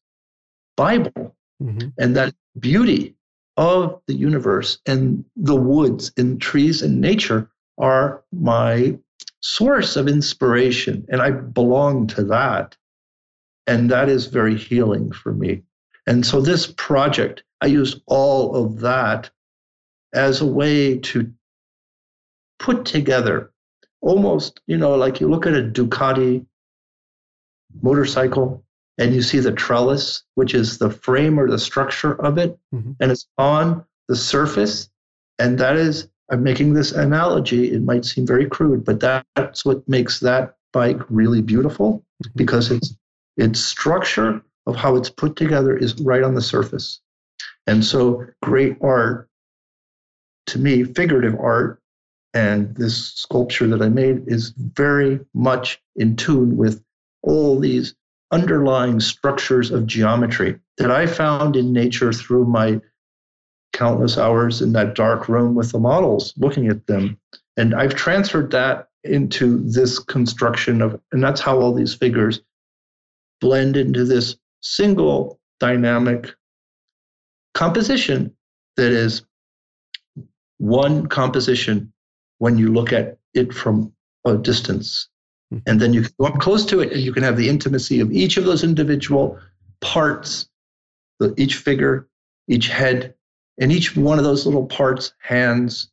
Bible. 0.77 1.35
Mm-hmm. 1.61 1.89
And 1.99 2.17
that 2.17 2.33
beauty 2.61 3.17
of 3.57 4.01
the 4.07 4.15
universe 4.15 4.79
and 4.87 5.25
the 5.35 5.57
woods 5.57 6.13
and 6.17 6.41
trees 6.41 6.81
and 6.81 7.01
nature 7.01 7.51
are 7.77 8.23
my 8.33 8.97
source 9.41 9.97
of 9.97 10.07
inspiration. 10.07 11.05
And 11.09 11.21
I 11.21 11.33
belong 11.33 12.07
to 12.09 12.23
that. 12.25 12.77
And 13.67 13.91
that 13.91 14.09
is 14.09 14.27
very 14.27 14.57
healing 14.57 15.11
for 15.11 15.33
me. 15.33 15.63
And 16.07 16.25
so 16.25 16.41
this 16.41 16.73
project, 16.77 17.43
I 17.61 17.67
use 17.67 18.01
all 18.07 18.55
of 18.55 18.79
that 18.81 19.31
as 20.17 20.41
a 20.41 20.47
way 20.47 20.99
to 20.99 21.33
put 22.59 22.85
together 22.85 23.53
almost, 24.01 24.61
you 24.67 24.77
know, 24.77 24.95
like 24.95 25.21
you 25.21 25.29
look 25.29 25.47
at 25.47 25.55
a 25.55 25.63
Ducati 25.63 26.45
motorcycle 27.83 28.65
and 28.99 29.15
you 29.15 29.23
see 29.23 29.41
the 29.41 29.53
trellis, 29.53 30.23
which 30.35 30.55
is 30.55 30.79
the 30.79 30.91
frame 30.91 31.39
or 31.39 31.51
the 31.51 31.59
structure 31.59 32.15
of 32.25 32.39
it, 32.39 32.59
mm-hmm. 32.75 32.93
and 33.01 33.11
it's 33.13 33.27
on 33.37 33.85
the 34.09 34.17
surface. 34.17 34.89
And 35.39 35.59
that 35.59 35.77
is, 35.77 36.09
I'm 36.31 36.43
making 36.43 36.73
this 36.73 36.93
analogy. 36.93 37.73
It 37.73 37.83
might 37.83 38.05
seem 38.05 38.27
very 38.27 38.47
crude, 38.47 38.85
but 38.85 39.01
that's 39.01 39.65
what 39.65 39.87
makes 39.89 40.21
that 40.21 40.57
bike 40.73 41.01
really 41.11 41.43
beautiful 41.43 42.05
mm-hmm. 42.25 42.33
because 42.37 42.71
it's 42.71 42.97
its 43.37 43.61
structure 43.61 44.43
of 44.67 44.77
how 44.77 44.97
it's 44.97 45.11
put 45.11 45.37
together 45.37 45.77
is 45.77 46.01
right 46.01 46.23
on 46.23 46.35
the 46.35 46.43
surface. 46.43 47.01
And 47.67 47.85
so, 47.85 48.27
great 48.43 48.77
art, 48.81 49.29
to 50.47 50.59
me, 50.59 50.85
figurative 50.85 51.39
art, 51.39 51.81
and 52.35 52.75
this 52.77 53.13
sculpture 53.15 53.67
that 53.69 53.83
I 53.83 53.89
made 53.89 54.25
is 54.27 54.51
very 54.51 55.21
much 55.35 55.81
in 55.97 56.17
tune 56.17 56.57
with 56.57 56.83
all 57.23 57.59
these 57.59 57.95
underlying 58.31 59.01
structures 59.01 59.71
of 59.71 59.87
geometry 59.87 60.59
that 60.79 60.91
I 60.91 61.07
found 61.07 61.57
in 61.57 61.73
nature 61.73 62.13
through 62.13 62.45
my 62.45 62.81
countless 63.73 64.19
hours 64.19 64.63
in 64.63 64.73
that 64.73 64.95
dark 64.95 65.29
room 65.29 65.55
with 65.55 65.73
the 65.73 65.79
models, 65.79 66.33
looking 66.37 66.69
at 66.69 66.87
them. 66.87 67.19
And 67.57 67.75
I've 67.75 67.95
transferred 67.95 68.51
that 68.53 68.89
into 69.05 69.59
this 69.59 69.99
construction 69.99 70.83
of, 70.83 71.01
and 71.13 71.23
that's 71.23 71.41
how 71.41 71.59
all 71.59 71.73
these 71.73 71.95
figures 71.95 72.41
blend 73.41 73.77
into 73.77 74.05
this 74.05 74.37
single 74.61 75.39
dynamic 75.61 76.35
composition 77.55 78.35
that 78.77 78.93
is 78.93 79.23
one 80.59 81.07
composition 81.07 81.93
when 82.39 82.59
you 82.59 82.73
look 82.73 82.93
at 82.93 83.19
it 83.35 83.53
from 83.53 83.93
a 84.25 84.37
distance. 84.37 85.09
Hmm. 85.51 85.59
And 85.67 85.81
then 85.81 85.93
you 85.93 86.03
can 86.03 86.13
go 86.19 86.27
up 86.27 86.39
close 86.39 86.65
to 86.67 86.81
it 86.81 86.93
and 86.93 87.01
you 87.01 87.13
can 87.13 87.23
have 87.23 87.37
the 87.37 87.49
intimacy 87.49 88.01
of 88.01 88.13
each 88.13 88.37
of 88.37 88.45
those 88.45 88.65
individual 88.65 89.39
parts, 89.81 90.49
the, 91.21 91.35
each 91.37 91.57
figure, 91.57 92.09
each 92.49 92.69
head, 92.69 93.15
and 93.59 93.73
each 93.73 93.97
one 93.97 94.19
of 94.19 94.25
those 94.25 94.45
little 94.45 94.67
parts, 94.67 95.15
hands, 95.19 95.91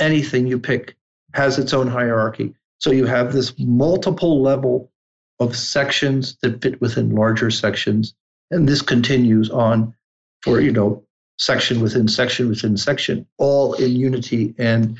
anything 0.00 0.46
you 0.46 0.58
pick 0.58 0.96
has 1.34 1.58
its 1.58 1.72
own 1.72 1.86
hierarchy. 1.86 2.54
So 2.78 2.90
you 2.90 3.06
have 3.06 3.32
this 3.32 3.54
multiple 3.58 4.42
level 4.42 4.90
of 5.38 5.56
sections 5.56 6.36
that 6.42 6.60
fit 6.62 6.80
within 6.80 7.14
larger 7.14 7.50
sections. 7.50 8.14
And 8.50 8.68
this 8.68 8.82
continues 8.82 9.50
on 9.50 9.94
for, 10.42 10.60
you 10.60 10.72
know, 10.72 11.04
section 11.40 11.80
within 11.80 12.06
section 12.06 12.48
within 12.48 12.76
section, 12.76 13.26
all 13.38 13.72
in 13.74 13.92
unity 13.92 14.54
and 14.58 14.96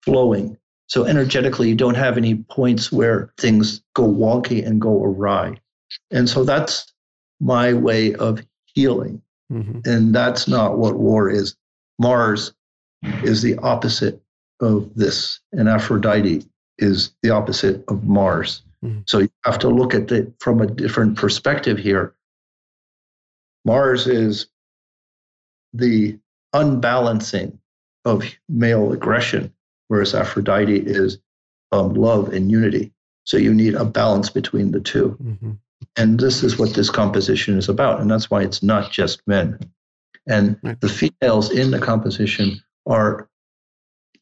flowing. 0.00 0.56
So 0.88 1.04
energetically, 1.04 1.68
you 1.68 1.74
don't 1.74 1.94
have 1.94 2.16
any 2.16 2.36
points 2.36 2.90
where 2.90 3.32
things 3.38 3.82
go 3.94 4.04
wonky 4.04 4.66
and 4.66 4.80
go 4.80 5.04
awry. 5.04 5.56
And 6.10 6.28
so 6.28 6.44
that's 6.44 6.92
my 7.40 7.74
way 7.74 8.14
of 8.14 8.42
healing. 8.64 9.22
Mm-hmm. 9.52 9.80
And 9.84 10.14
that's 10.14 10.48
not 10.48 10.78
what 10.78 10.98
war 10.98 11.30
is. 11.30 11.54
Mars 11.98 12.54
is 13.22 13.42
the 13.42 13.56
opposite 13.58 14.20
of 14.60 14.90
this, 14.94 15.40
and 15.52 15.68
Aphrodite 15.68 16.44
is 16.78 17.12
the 17.22 17.30
opposite 17.30 17.84
of 17.88 18.04
Mars. 18.04 18.62
Mm-hmm. 18.82 19.00
So 19.06 19.18
you 19.18 19.30
have 19.44 19.58
to 19.58 19.68
look 19.68 19.94
at 19.94 20.10
it 20.10 20.32
from 20.40 20.60
a 20.62 20.66
different 20.66 21.16
perspective 21.16 21.78
here. 21.78 22.14
Mars 23.64 24.06
is 24.06 24.46
the 25.72 26.18
unbalancing 26.52 27.58
of 28.04 28.24
male 28.48 28.92
aggression, 28.92 29.52
whereas 29.88 30.14
Aphrodite 30.14 30.78
is 30.78 31.18
um, 31.70 31.94
love 31.94 32.32
and 32.32 32.50
unity. 32.50 32.92
So 33.24 33.36
you 33.36 33.54
need 33.54 33.74
a 33.74 33.84
balance 33.84 34.30
between 34.30 34.72
the 34.72 34.80
2 34.80 35.16
mm-hmm. 35.22 35.50
And 35.96 36.20
this 36.20 36.42
is 36.42 36.58
what 36.58 36.74
this 36.74 36.90
composition 36.90 37.58
is 37.58 37.68
about. 37.68 38.00
And 38.00 38.10
that's 38.10 38.30
why 38.30 38.42
it's 38.42 38.62
not 38.62 38.90
just 38.92 39.26
men. 39.26 39.58
And 40.26 40.56
the 40.80 40.88
females 40.88 41.50
in 41.50 41.70
the 41.70 41.80
composition 41.80 42.62
are 42.86 43.28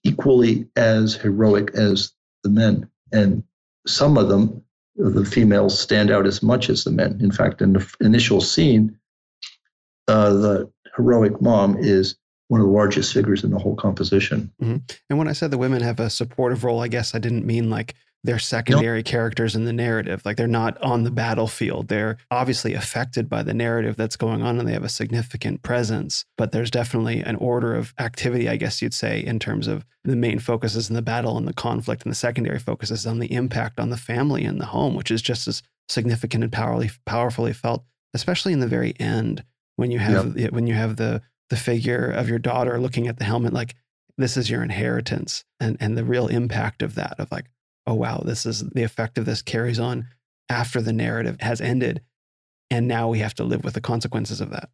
equally 0.03 0.67
as 0.77 1.15
heroic 1.15 1.71
as 1.75 2.13
the 2.43 2.49
men. 2.49 2.89
And 3.13 3.45
some 3.87 4.17
of 4.17 4.29
them, 4.29 4.63
the 4.97 5.25
females, 5.25 5.79
stand 5.79 6.11
out 6.11 6.27
as 6.27 6.43
much 6.43 6.71
as 6.71 6.85
the 6.85 6.91
men. 6.91 7.19
In 7.21 7.31
fact, 7.31 7.61
in 7.61 7.75
the 7.75 7.95
initial 8.01 8.41
scene, 8.41 8.99
uh, 10.09 10.33
the 10.33 10.73
heroic 10.97 11.41
mom 11.41 11.77
is 11.79 12.17
one 12.49 12.61
of 12.61 12.67
the 12.67 12.73
largest 12.73 13.15
figures 13.15 13.45
in 13.45 13.51
the 13.51 13.59
whole 13.59 13.77
composition. 13.77 14.53
Mm-hmm. 14.61 14.77
And 15.09 15.19
when 15.19 15.29
I 15.29 15.33
said 15.33 15.51
the 15.51 15.59
women 15.59 15.83
have 15.83 16.01
a 16.01 16.11
supportive 16.11 16.65
role, 16.65 16.81
I 16.81 16.89
guess 16.89 17.15
I 17.15 17.19
didn't 17.19 17.47
mean 17.47 17.71
like 17.71 17.95
they're 18.23 18.39
secondary 18.39 18.99
nope. 18.99 19.07
characters 19.07 19.55
in 19.55 19.65
the 19.65 19.73
narrative. 19.73 20.23
Like 20.25 20.37
they're 20.37 20.47
not 20.47 20.77
on 20.83 21.05
the 21.05 21.11
battlefield. 21.11 21.89
They're 21.89 22.19
obviously 22.31 22.75
affected 22.75 23.29
by 23.29 23.43
the 23.43 23.55
narrative 23.55 23.97
that's 23.97 24.17
going 24.17 24.43
on 24.43 24.59
and 24.59 24.69
they 24.69 24.73
have 24.73 24.85
a 24.85 24.91
significant 24.91 25.63
presence. 25.63 26.25
But 26.37 26.53
there's 26.53 26.71
definitely 26.71 27.21
an 27.21 27.37
order 27.37 27.75
of 27.75 27.95
activity, 27.99 28.49
I 28.49 28.57
guess 28.57 28.83
you'd 28.83 28.95
say, 28.95 29.25
in 29.25 29.39
terms 29.39 29.67
of 29.67 29.87
the 30.05 30.17
main 30.17 30.39
focus 30.39 30.75
is 30.75 30.91
in 30.91 30.97
the 30.97 31.03
battle 31.03 31.39
and 31.39 31.47
the 31.47 31.55
conflict, 31.55 32.03
and 32.03 32.11
the 32.11 32.17
secondary 32.17 32.59
focus 32.59 32.91
is 32.91 33.07
on 33.07 33.21
the 33.21 33.33
impact 33.33 33.79
on 33.79 33.91
the 33.91 33.97
family 33.97 34.45
and 34.45 34.61
the 34.61 34.67
home, 34.67 34.95
which 34.95 35.11
is 35.11 35.23
just 35.23 35.49
as 35.49 35.63
significant 35.89 36.45
and 36.45 36.53
powerfully 36.53 36.91
powerfully 37.07 37.53
felt, 37.53 37.85
especially 38.13 38.53
in 38.53 38.61
the 38.61 38.67
very 38.67 38.95
end 38.99 39.45
when 39.81 39.91
you 39.91 39.99
have 39.99 40.37
yep. 40.37 40.53
when 40.53 40.67
you 40.67 40.75
have 40.75 40.97
the 40.97 41.23
the 41.49 41.57
figure 41.57 42.11
of 42.11 42.29
your 42.29 42.39
daughter 42.39 42.79
looking 42.79 43.09
at 43.09 43.19
the 43.19 43.25
helmet 43.25 43.53
like 43.53 43.75
this 44.17 44.37
is 44.37 44.49
your 44.49 44.63
inheritance 44.63 45.45
and 45.59 45.77
and 45.81 45.97
the 45.99 46.05
real 46.05 46.29
impact 46.29 46.83
of 46.83 46.95
that 46.95 47.19
of 47.19 47.33
like 47.33 47.47
oh, 47.91 47.95
wow, 47.95 48.23
this 48.25 48.47
is 48.47 48.61
the 48.71 48.85
effect 48.85 49.19
of 49.19 49.27
this 49.27 49.43
carries 49.43 49.81
on 49.81 50.07
after 50.49 50.81
the 50.81 50.93
narrative 50.93 51.37
has 51.41 51.61
ended. 51.61 52.01
And 52.71 52.87
now 52.87 53.09
we 53.09 53.19
have 53.19 53.35
to 53.35 53.45
live 53.45 53.65
with 53.65 53.75
the 53.75 53.81
consequences 53.81 54.41
of 54.41 54.51
that. 54.51 54.71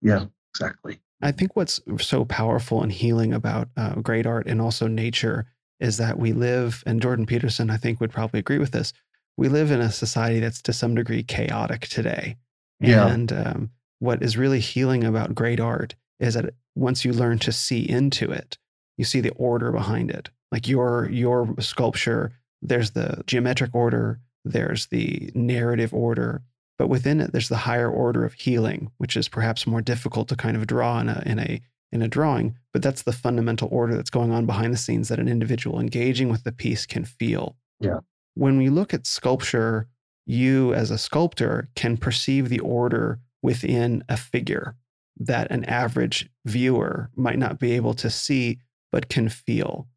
Yeah, 0.00 0.26
exactly. 0.54 1.00
I 1.20 1.32
think 1.32 1.56
what's 1.56 1.80
so 1.98 2.24
powerful 2.24 2.82
and 2.82 2.90
healing 2.90 3.34
about 3.34 3.68
uh, 3.76 3.96
great 3.96 4.26
art 4.26 4.46
and 4.46 4.62
also 4.62 4.86
nature 4.86 5.46
is 5.80 5.98
that 5.98 6.18
we 6.18 6.32
live, 6.32 6.82
and 6.86 7.02
Jordan 7.02 7.26
Peterson, 7.26 7.70
I 7.70 7.76
think, 7.76 8.00
would 8.00 8.10
probably 8.10 8.40
agree 8.40 8.58
with 8.58 8.72
this. 8.72 8.92
We 9.36 9.48
live 9.48 9.70
in 9.70 9.80
a 9.80 9.92
society 9.92 10.40
that's 10.40 10.62
to 10.62 10.72
some 10.72 10.94
degree 10.94 11.22
chaotic 11.22 11.82
today. 11.82 12.36
Yeah. 12.80 13.08
And 13.08 13.32
um, 13.32 13.70
what 13.98 14.22
is 14.22 14.36
really 14.36 14.60
healing 14.60 15.04
about 15.04 15.34
great 15.34 15.60
art 15.60 15.94
is 16.20 16.34
that 16.34 16.54
once 16.74 17.04
you 17.04 17.12
learn 17.12 17.38
to 17.40 17.52
see 17.52 17.88
into 17.88 18.30
it, 18.30 18.58
you 18.96 19.04
see 19.04 19.20
the 19.20 19.32
order 19.32 19.72
behind 19.72 20.10
it. 20.10 20.30
Like 20.50 20.68
your 20.68 21.08
your 21.10 21.54
sculpture, 21.60 22.32
there's 22.62 22.92
the 22.92 23.22
geometric 23.26 23.74
order, 23.74 24.20
there's 24.44 24.86
the 24.86 25.30
narrative 25.34 25.92
order, 25.92 26.42
but 26.78 26.88
within 26.88 27.20
it 27.20 27.32
there's 27.32 27.48
the 27.48 27.56
higher 27.56 27.90
order 27.90 28.24
of 28.24 28.34
healing, 28.34 28.90
which 28.98 29.16
is 29.16 29.28
perhaps 29.28 29.66
more 29.66 29.82
difficult 29.82 30.28
to 30.28 30.36
kind 30.36 30.56
of 30.56 30.66
draw 30.66 31.00
in 31.00 31.08
a 31.08 31.22
in 31.26 31.38
a 31.38 31.60
in 31.90 32.02
a 32.02 32.08
drawing, 32.08 32.56
but 32.72 32.82
that's 32.82 33.02
the 33.02 33.12
fundamental 33.12 33.68
order 33.70 33.96
that's 33.96 34.10
going 34.10 34.30
on 34.30 34.44
behind 34.44 34.74
the 34.74 34.78
scenes 34.78 35.08
that 35.08 35.18
an 35.18 35.28
individual 35.28 35.80
engaging 35.80 36.28
with 36.28 36.44
the 36.44 36.52
piece 36.52 36.84
can 36.84 37.04
feel. 37.04 37.56
Yeah. 37.80 38.00
When 38.34 38.58
we 38.58 38.68
look 38.68 38.92
at 38.92 39.06
sculpture, 39.06 39.88
you 40.26 40.74
as 40.74 40.90
a 40.90 40.98
sculptor 40.98 41.70
can 41.74 41.96
perceive 41.96 42.50
the 42.50 42.60
order 42.60 43.20
within 43.42 44.04
a 44.08 44.16
figure 44.16 44.76
that 45.18 45.50
an 45.50 45.64
average 45.64 46.28
viewer 46.44 47.10
might 47.16 47.38
not 47.38 47.58
be 47.58 47.72
able 47.72 47.94
to 47.94 48.10
see 48.10 48.58
but 48.90 49.08
can 49.08 49.28
feel 49.28 49.88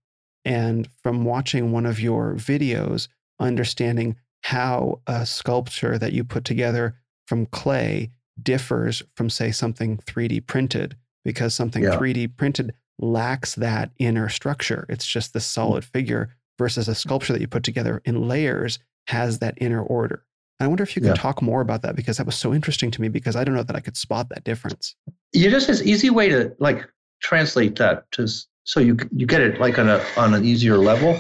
and 0.46 0.88
from 1.04 1.24
watching 1.24 1.72
one 1.72 1.86
of 1.86 2.00
your 2.00 2.34
videos, 2.36 3.08
understanding 3.40 4.16
how 4.44 5.02
a 5.08 5.26
sculpture 5.26 5.98
that 5.98 6.14
you 6.14 6.24
put 6.24 6.46
together 6.46 6.96
from 7.28 7.46
clay 7.48 8.12
differs 8.42 9.04
from, 9.16 9.30
say, 9.30 9.52
something 9.52 9.98
3D 9.98 10.46
printed, 10.48 10.96
because 11.24 11.54
something 11.54 11.84
yeah. 11.84 11.96
3D 11.96 12.36
printed 12.36 12.74
lacks 12.98 13.56
that 13.56 13.92
inner 14.00 14.30
structure. 14.30 14.86
It's 14.90 15.06
just 15.06 15.34
the 15.34 15.40
mm. 15.40 15.44
solid 15.44 15.86
figure 15.86 16.30
versus 16.58 16.88
a 16.88 16.96
sculpture 16.96 17.34
that 17.34 17.42
you 17.42 17.48
put 17.48 17.64
together 17.64 18.02
in 18.06 18.28
layers 18.28 18.80
has 19.08 19.40
that 19.40 19.56
inner 19.58 19.82
order. 19.82 20.26
I 20.62 20.68
wonder 20.68 20.84
if 20.84 20.96
you 20.96 21.02
could 21.02 21.10
yeah. 21.10 21.14
talk 21.16 21.42
more 21.42 21.62
about 21.62 21.82
that 21.82 21.96
because 21.96 22.18
that 22.18 22.26
was 22.26 22.36
so 22.36 22.54
interesting 22.54 22.92
to 22.92 23.02
me 23.02 23.10
because 23.10 23.36
I 23.36 23.44
don't 23.44 23.56
know 23.56 23.64
that 23.64 23.76
I 23.76 23.80
could 23.80 23.98
spot 23.98 24.30
that 24.30 24.44
difference. 24.44 24.96
You 25.34 25.50
just 25.50 25.68
this 25.68 25.82
easy 25.82 26.10
way 26.10 26.30
to 26.30 26.56
like 26.60 26.88
translate 27.22 27.78
that 27.78 28.10
to 28.12 28.28
so 28.64 28.80
you 28.80 28.98
you 29.16 29.26
get 29.26 29.42
it 29.42 29.60
like 29.60 29.80
on 29.80 29.90
a 29.90 30.04
on 30.18 30.34
an 30.34 30.46
easier 30.46 30.78
level. 30.78 31.20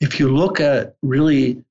If 0.00 0.18
you 0.18 0.34
look 0.34 0.60
at 0.60 0.96
really 1.02 1.64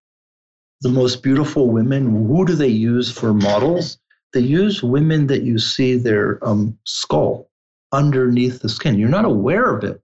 the 0.81 0.89
most 0.89 1.21
beautiful 1.21 1.69
women, 1.69 2.27
who 2.27 2.45
do 2.45 2.55
they 2.55 2.67
use 2.67 3.11
for 3.11 3.33
models? 3.33 3.97
They 4.33 4.39
use 4.39 4.81
women 4.81 5.27
that 5.27 5.43
you 5.43 5.59
see 5.59 5.97
their 5.97 6.39
um, 6.47 6.77
skull 6.85 7.49
underneath 7.91 8.61
the 8.61 8.69
skin. 8.69 8.97
You're 8.97 9.09
not 9.09 9.25
aware 9.25 9.75
of 9.75 9.83
it, 9.83 10.01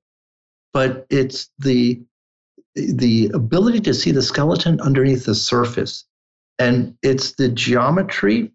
but 0.74 1.06
it's 1.10 1.50
the 1.58 2.02
the 2.76 3.32
ability 3.34 3.82
to 3.82 3.94
see 3.94 4.12
the 4.12 4.22
skeleton 4.22 4.80
underneath 4.82 5.26
the 5.26 5.34
surface, 5.34 6.06
and 6.60 6.98
it's 7.04 7.34
the 7.34 7.50
geometry 7.50 8.52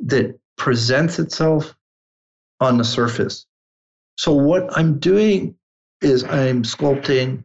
that 0.00 0.38
presents 0.56 1.18
itself 1.18 1.74
on 2.60 2.78
the 2.78 2.84
surface. 2.84 3.46
So 4.16 4.32
what 4.32 4.76
I'm 4.76 4.98
doing 4.98 5.56
is 6.02 6.24
I'm 6.24 6.62
sculpting, 6.62 7.44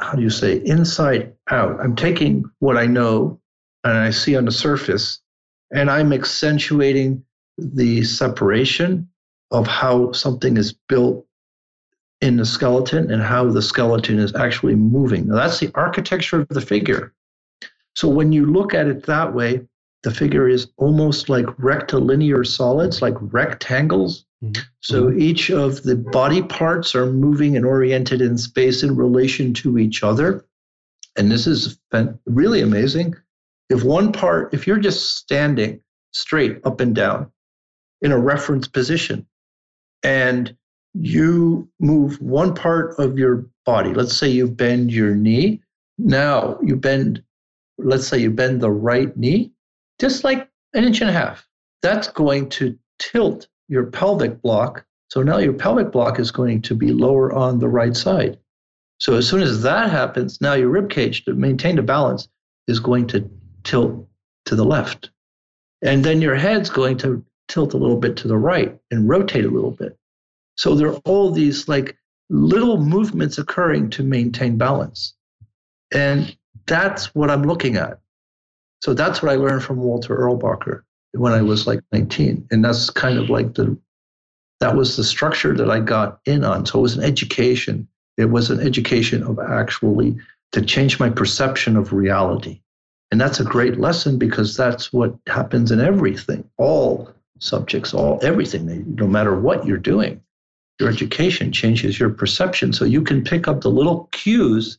how 0.00 0.12
do 0.12 0.22
you 0.22 0.30
say, 0.30 0.56
inside 0.64 1.32
out. 1.50 1.78
I'm 1.80 1.96
taking 1.96 2.44
what 2.58 2.76
I 2.76 2.86
know 2.86 3.40
and 3.84 3.98
I 3.98 4.10
see 4.10 4.36
on 4.36 4.46
the 4.46 4.52
surface, 4.52 5.20
and 5.74 5.90
I'm 5.90 6.12
accentuating 6.12 7.22
the 7.58 8.02
separation 8.02 9.08
of 9.50 9.66
how 9.66 10.12
something 10.12 10.56
is 10.56 10.74
built 10.88 11.26
in 12.20 12.36
the 12.36 12.46
skeleton 12.46 13.10
and 13.10 13.22
how 13.22 13.50
the 13.50 13.60
skeleton 13.60 14.18
is 14.18 14.34
actually 14.34 14.74
moving. 14.74 15.28
Now, 15.28 15.36
that's 15.36 15.60
the 15.60 15.70
architecture 15.74 16.40
of 16.40 16.48
the 16.48 16.60
figure. 16.60 17.12
So 17.94 18.08
when 18.08 18.32
you 18.32 18.46
look 18.46 18.74
at 18.74 18.86
it 18.86 19.06
that 19.06 19.34
way, 19.34 19.66
the 20.02 20.10
figure 20.10 20.48
is 20.48 20.68
almost 20.76 21.28
like 21.28 21.46
rectilinear 21.58 22.44
solids, 22.44 23.00
like 23.00 23.14
rectangles. 23.20 24.26
Mhm. 24.42 24.58
So 24.80 25.10
each 25.12 25.50
of 25.50 25.82
the 25.84 25.96
body 25.96 26.42
parts 26.42 26.94
are 26.94 27.10
moving 27.10 27.56
and 27.56 27.64
oriented 27.64 28.20
in 28.20 28.36
space 28.36 28.82
in 28.82 28.96
relation 28.96 29.54
to 29.54 29.78
each 29.78 30.02
other. 30.02 30.44
And 31.16 31.30
this 31.30 31.46
is 31.46 31.78
really 32.26 32.60
amazing. 32.60 33.14
If 33.70 33.82
one 33.82 34.12
part, 34.12 34.52
if 34.52 34.66
you're 34.66 34.78
just 34.78 35.16
standing 35.16 35.80
straight 36.12 36.60
up 36.64 36.80
and 36.80 36.94
down 36.94 37.30
in 38.02 38.12
a 38.12 38.18
reference 38.18 38.68
position, 38.68 39.26
and 40.02 40.54
you 40.92 41.68
move 41.80 42.20
one 42.20 42.54
part 42.54 42.98
of 42.98 43.18
your 43.18 43.46
body, 43.64 43.94
let's 43.94 44.14
say 44.14 44.28
you 44.28 44.48
bend 44.48 44.92
your 44.92 45.14
knee, 45.14 45.62
now 45.96 46.58
you 46.62 46.76
bend, 46.76 47.22
let's 47.78 48.06
say 48.06 48.18
you 48.18 48.30
bend 48.30 48.60
the 48.60 48.70
right 48.70 49.16
knee, 49.16 49.52
just 50.00 50.24
like 50.24 50.48
an 50.74 50.84
inch 50.84 51.00
and 51.00 51.10
a 51.10 51.12
half. 51.12 51.46
That's 51.82 52.08
going 52.08 52.48
to 52.50 52.78
tilt 52.98 53.48
your 53.68 53.86
pelvic 53.86 54.40
block. 54.42 54.84
So 55.08 55.22
now 55.22 55.38
your 55.38 55.52
pelvic 55.52 55.92
block 55.92 56.18
is 56.18 56.30
going 56.30 56.62
to 56.62 56.74
be 56.74 56.92
lower 56.92 57.32
on 57.32 57.58
the 57.58 57.68
right 57.68 57.96
side. 57.96 58.38
So 58.98 59.16
as 59.16 59.28
soon 59.28 59.42
as 59.42 59.62
that 59.62 59.90
happens, 59.90 60.40
now 60.40 60.54
your 60.54 60.68
rib 60.68 60.90
cage 60.90 61.24
to 61.24 61.34
maintain 61.34 61.76
the 61.76 61.82
balance 61.82 62.28
is 62.68 62.80
going 62.80 63.06
to 63.08 63.28
tilt 63.62 64.08
to 64.46 64.56
the 64.56 64.64
left. 64.64 65.10
And 65.82 66.04
then 66.04 66.22
your 66.22 66.34
head's 66.34 66.70
going 66.70 66.96
to 66.98 67.24
tilt 67.48 67.74
a 67.74 67.76
little 67.76 67.98
bit 67.98 68.16
to 68.18 68.28
the 68.28 68.38
right 68.38 68.76
and 68.90 69.08
rotate 69.08 69.44
a 69.44 69.50
little 69.50 69.70
bit. 69.70 69.98
So 70.56 70.74
there 70.74 70.88
are 70.88 71.00
all 71.04 71.30
these 71.30 71.68
like 71.68 71.96
little 72.30 72.78
movements 72.78 73.38
occurring 73.38 73.90
to 73.90 74.02
maintain 74.02 74.56
balance. 74.56 75.14
And 75.92 76.36
that's 76.66 77.14
what 77.14 77.30
I'm 77.30 77.42
looking 77.42 77.76
at. 77.76 77.98
So 78.82 78.94
that's 78.94 79.22
what 79.22 79.32
I 79.32 79.36
learned 79.36 79.62
from 79.62 79.78
Walter 79.78 80.16
Erlebacher 80.16 80.82
when 81.12 81.32
I 81.32 81.42
was 81.42 81.66
like 81.66 81.80
19. 81.92 82.48
And 82.50 82.64
that's 82.64 82.90
kind 82.90 83.18
of 83.18 83.30
like 83.30 83.54
the, 83.54 83.76
that 84.60 84.76
was 84.76 84.96
the 84.96 85.04
structure 85.04 85.54
that 85.56 85.70
I 85.70 85.80
got 85.80 86.20
in 86.26 86.44
on. 86.44 86.66
So 86.66 86.78
it 86.78 86.82
was 86.82 86.96
an 86.96 87.04
education. 87.04 87.88
It 88.16 88.26
was 88.26 88.50
an 88.50 88.60
education 88.60 89.22
of 89.22 89.38
actually 89.38 90.16
to 90.52 90.62
change 90.62 91.00
my 91.00 91.10
perception 91.10 91.76
of 91.76 91.92
reality. 91.92 92.60
And 93.10 93.20
that's 93.20 93.40
a 93.40 93.44
great 93.44 93.78
lesson 93.78 94.18
because 94.18 94.56
that's 94.56 94.92
what 94.92 95.14
happens 95.26 95.70
in 95.70 95.80
everything, 95.80 96.48
all 96.58 97.10
subjects, 97.38 97.94
all 97.94 98.18
everything, 98.22 98.94
no 98.96 99.06
matter 99.06 99.38
what 99.38 99.66
you're 99.66 99.78
doing. 99.78 100.20
Your 100.80 100.88
education 100.88 101.52
changes 101.52 101.98
your 101.98 102.10
perception. 102.10 102.72
So 102.72 102.84
you 102.84 103.02
can 103.02 103.22
pick 103.22 103.46
up 103.46 103.60
the 103.60 103.70
little 103.70 104.08
cues 104.12 104.78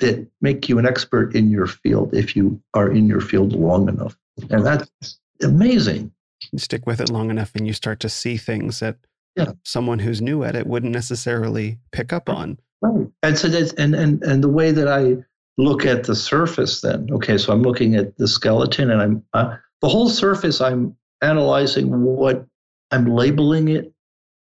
that 0.00 0.26
make 0.40 0.68
you 0.68 0.78
an 0.78 0.86
expert 0.86 1.34
in 1.34 1.50
your 1.50 1.66
field 1.66 2.14
if 2.14 2.36
you 2.36 2.60
are 2.74 2.90
in 2.90 3.06
your 3.06 3.20
field 3.20 3.52
long 3.52 3.88
enough. 3.88 4.16
And 4.50 4.64
that's 4.66 5.18
amazing. 5.42 6.12
You 6.52 6.58
stick 6.58 6.86
with 6.86 7.00
it 7.00 7.10
long 7.10 7.30
enough 7.30 7.52
and 7.54 7.66
you 7.66 7.72
start 7.72 8.00
to 8.00 8.08
see 8.08 8.36
things 8.36 8.80
that 8.80 8.96
Yeah. 9.36 9.52
someone 9.64 9.98
who's 10.00 10.20
new 10.20 10.44
at 10.44 10.54
it 10.54 10.66
wouldn't 10.66 10.92
necessarily 10.92 11.78
pick 11.92 12.12
up 12.12 12.28
on. 12.28 12.58
Right. 12.82 13.06
And 13.22 13.38
so 13.38 13.48
that's 13.48 13.72
and 13.74 13.94
and 13.94 14.22
and 14.22 14.44
the 14.44 14.48
way 14.50 14.70
that 14.70 14.86
I 14.88 15.16
look 15.58 15.86
at 15.86 16.04
the 16.04 16.14
surface 16.14 16.82
then. 16.82 17.08
Okay, 17.10 17.38
so 17.38 17.52
I'm 17.52 17.62
looking 17.62 17.96
at 17.96 18.16
the 18.18 18.28
skeleton 18.28 18.90
and 18.90 19.00
I'm 19.00 19.24
uh, 19.32 19.56
the 19.80 19.88
whole 19.88 20.10
surface 20.10 20.60
I'm 20.60 20.94
analyzing 21.22 22.02
what 22.02 22.46
I'm 22.90 23.06
labeling 23.06 23.68
it 23.68 23.92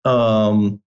um, 0.05 0.81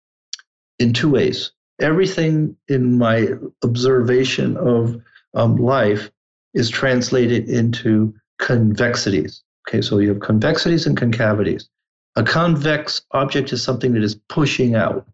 in 0.80 0.92
two 0.92 1.10
ways. 1.10 1.52
Everything 1.80 2.56
in 2.68 2.98
my 2.98 3.28
observation 3.62 4.56
of 4.56 5.00
um, 5.34 5.56
life 5.56 6.10
is 6.54 6.70
translated 6.70 7.48
into 7.48 8.14
convexities. 8.38 9.42
Okay, 9.68 9.82
so 9.82 9.98
you 9.98 10.08
have 10.08 10.20
convexities 10.20 10.86
and 10.86 10.96
concavities. 10.96 11.68
A 12.16 12.22
convex 12.22 13.02
object 13.10 13.52
is 13.52 13.62
something 13.62 13.92
that 13.92 14.02
is 14.02 14.14
pushing 14.28 14.74
out. 14.74 15.06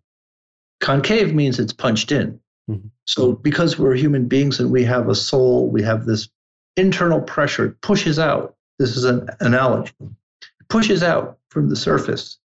Concave 0.81 1.35
means 1.35 1.59
it's 1.59 1.73
punched 1.73 2.13
in. 2.13 2.39
Mhm. 2.71 2.91
So, 3.07 3.33
because 3.33 3.79
we're 3.79 3.97
human 3.97 4.29
beings 4.29 4.61
and 4.61 4.71
we 4.71 4.85
have 4.85 5.09
a 5.09 5.15
soul, 5.15 5.69
we 5.69 5.83
have 5.83 6.07
this 6.07 6.29
internal 6.77 7.21
pressure, 7.21 7.67
it 7.67 7.81
pushes 7.81 8.19
out. 8.19 8.55
This 8.79 8.97
is 8.97 9.05
an 9.05 9.29
analogy. 9.41 9.93
It 10.01 10.69
pushes 10.69 11.03
out 11.03 11.39
from 11.49 11.69
the 11.69 11.77
surface. 11.77 12.39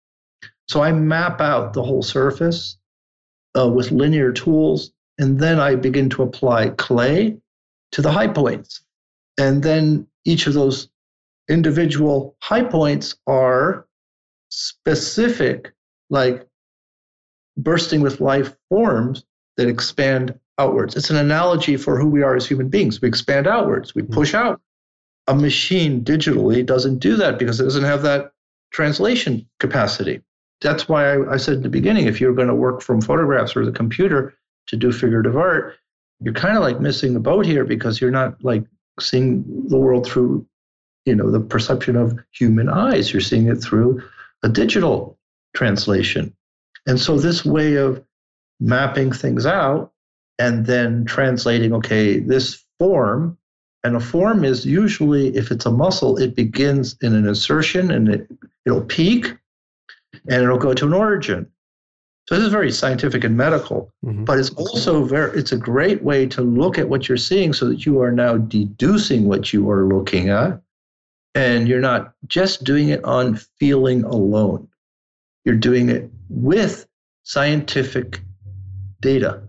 So, 0.69 0.81
I 0.81 0.93
map 0.93 1.41
out 1.41 1.73
the 1.73 1.83
whole 1.83 2.01
surface 2.01 2.77
uh, 3.57 3.67
with 3.67 3.91
linear 3.91 4.31
tools, 4.31 4.91
and 5.17 5.39
then 5.39 5.59
I 5.59 5.75
begin 5.75 6.09
to 6.11 6.23
apply 6.23 6.69
clay 6.69 7.37
to 7.91 8.01
the 8.01 8.11
high 8.11 8.27
points. 8.27 8.81
And 9.37 9.63
then 9.63 10.07
each 10.25 10.47
of 10.47 10.53
those 10.53 10.89
individual 11.49 12.35
high 12.41 12.63
points 12.63 13.15
are 13.27 13.87
specific, 14.49 15.73
like 16.09 16.47
bursting 17.57 18.01
with 18.01 18.21
life 18.21 18.55
forms 18.69 19.23
that 19.57 19.67
expand 19.67 20.37
outwards. 20.57 20.95
It's 20.95 21.09
an 21.09 21.17
analogy 21.17 21.77
for 21.77 21.99
who 21.99 22.07
we 22.07 22.23
are 22.23 22.35
as 22.35 22.47
human 22.47 22.69
beings. 22.69 23.01
We 23.01 23.07
expand 23.07 23.47
outwards, 23.47 23.95
we 23.95 24.01
push 24.03 24.33
out. 24.33 24.61
A 25.27 25.35
machine 25.35 26.03
digitally 26.03 26.65
doesn't 26.65 26.99
do 26.99 27.15
that 27.17 27.39
because 27.39 27.59
it 27.59 27.63
doesn't 27.63 27.83
have 27.83 28.03
that 28.03 28.31
translation 28.71 29.47
capacity. 29.59 30.21
That's 30.65 30.89
why 30.89 31.13
I, 31.13 31.33
I 31.33 31.37
said 31.37 31.57
in 31.57 31.61
the 31.61 31.69
beginning 31.69 32.07
if 32.07 32.19
you're 32.19 32.33
going 32.33 32.47
to 32.47 32.55
work 32.55 32.81
from 32.81 32.99
photographs 32.99 33.55
or 33.55 33.63
the 33.63 33.71
computer 33.71 34.33
to 34.67 34.75
do 34.75 34.91
figurative 34.91 35.37
art, 35.37 35.77
you're 36.21 36.33
kind 36.33 36.57
of 36.57 36.63
like 36.63 36.79
missing 36.79 37.13
the 37.13 37.19
boat 37.19 37.45
here 37.45 37.65
because 37.65 38.01
you're 38.01 38.09
not 38.09 38.43
like 38.43 38.63
seeing 38.99 39.67
the 39.67 39.77
world 39.77 40.07
through 40.07 40.45
you 41.05 41.13
know 41.13 41.29
the 41.29 41.39
perception 41.39 41.95
of 41.95 42.17
human 42.31 42.67
eyes. 42.67 43.13
You're 43.13 43.21
seeing 43.21 43.47
it 43.47 43.57
through 43.57 44.01
a 44.41 44.49
digital 44.49 45.19
translation. 45.55 46.35
And 46.87 46.99
so 46.99 47.19
this 47.19 47.45
way 47.45 47.75
of 47.75 48.03
mapping 48.59 49.11
things 49.11 49.45
out 49.45 49.91
and 50.39 50.65
then 50.65 51.05
translating 51.05 51.73
okay 51.73 52.19
this 52.19 52.63
form 52.79 53.37
and 53.83 53.95
a 53.95 53.99
form 53.99 54.43
is 54.43 54.65
usually 54.65 55.35
if 55.35 55.51
it's 55.51 55.65
a 55.65 55.71
muscle 55.71 56.17
it 56.17 56.35
begins 56.35 56.97
in 57.01 57.13
an 57.13 57.27
insertion 57.27 57.91
and 57.91 58.09
it, 58.09 58.27
it'll 58.65 58.81
peak 58.81 59.35
and 60.29 60.41
it'll 60.43 60.57
go 60.57 60.73
to 60.73 60.85
an 60.85 60.93
origin 60.93 61.47
so 62.27 62.35
this 62.35 62.43
is 62.45 62.51
very 62.51 62.71
scientific 62.71 63.23
and 63.23 63.37
medical 63.37 63.91
Mhm. 64.03 64.25
but 64.25 64.39
it's 64.39 64.49
also 64.51 65.03
very 65.03 65.37
it's 65.37 65.51
a 65.51 65.57
great 65.57 66.03
way 66.03 66.25
to 66.27 66.41
look 66.41 66.77
at 66.79 66.89
what 66.89 67.07
you're 67.07 67.17
seeing 67.17 67.53
so 67.53 67.67
that 67.69 67.85
you 67.85 68.01
are 68.01 68.11
now 68.11 68.37
deducing 68.37 69.25
what 69.27 69.53
you 69.53 69.69
are 69.69 69.85
looking 69.85 70.29
at 70.29 70.61
and 71.35 71.67
you're 71.67 71.81
not 71.81 72.13
just 72.27 72.63
doing 72.63 72.89
it 72.89 73.03
on 73.03 73.35
feeling 73.59 74.03
alone 74.03 74.67
you're 75.45 75.55
doing 75.55 75.89
it 75.89 76.09
with 76.29 76.87
scientific 77.23 78.21
data 79.01 79.41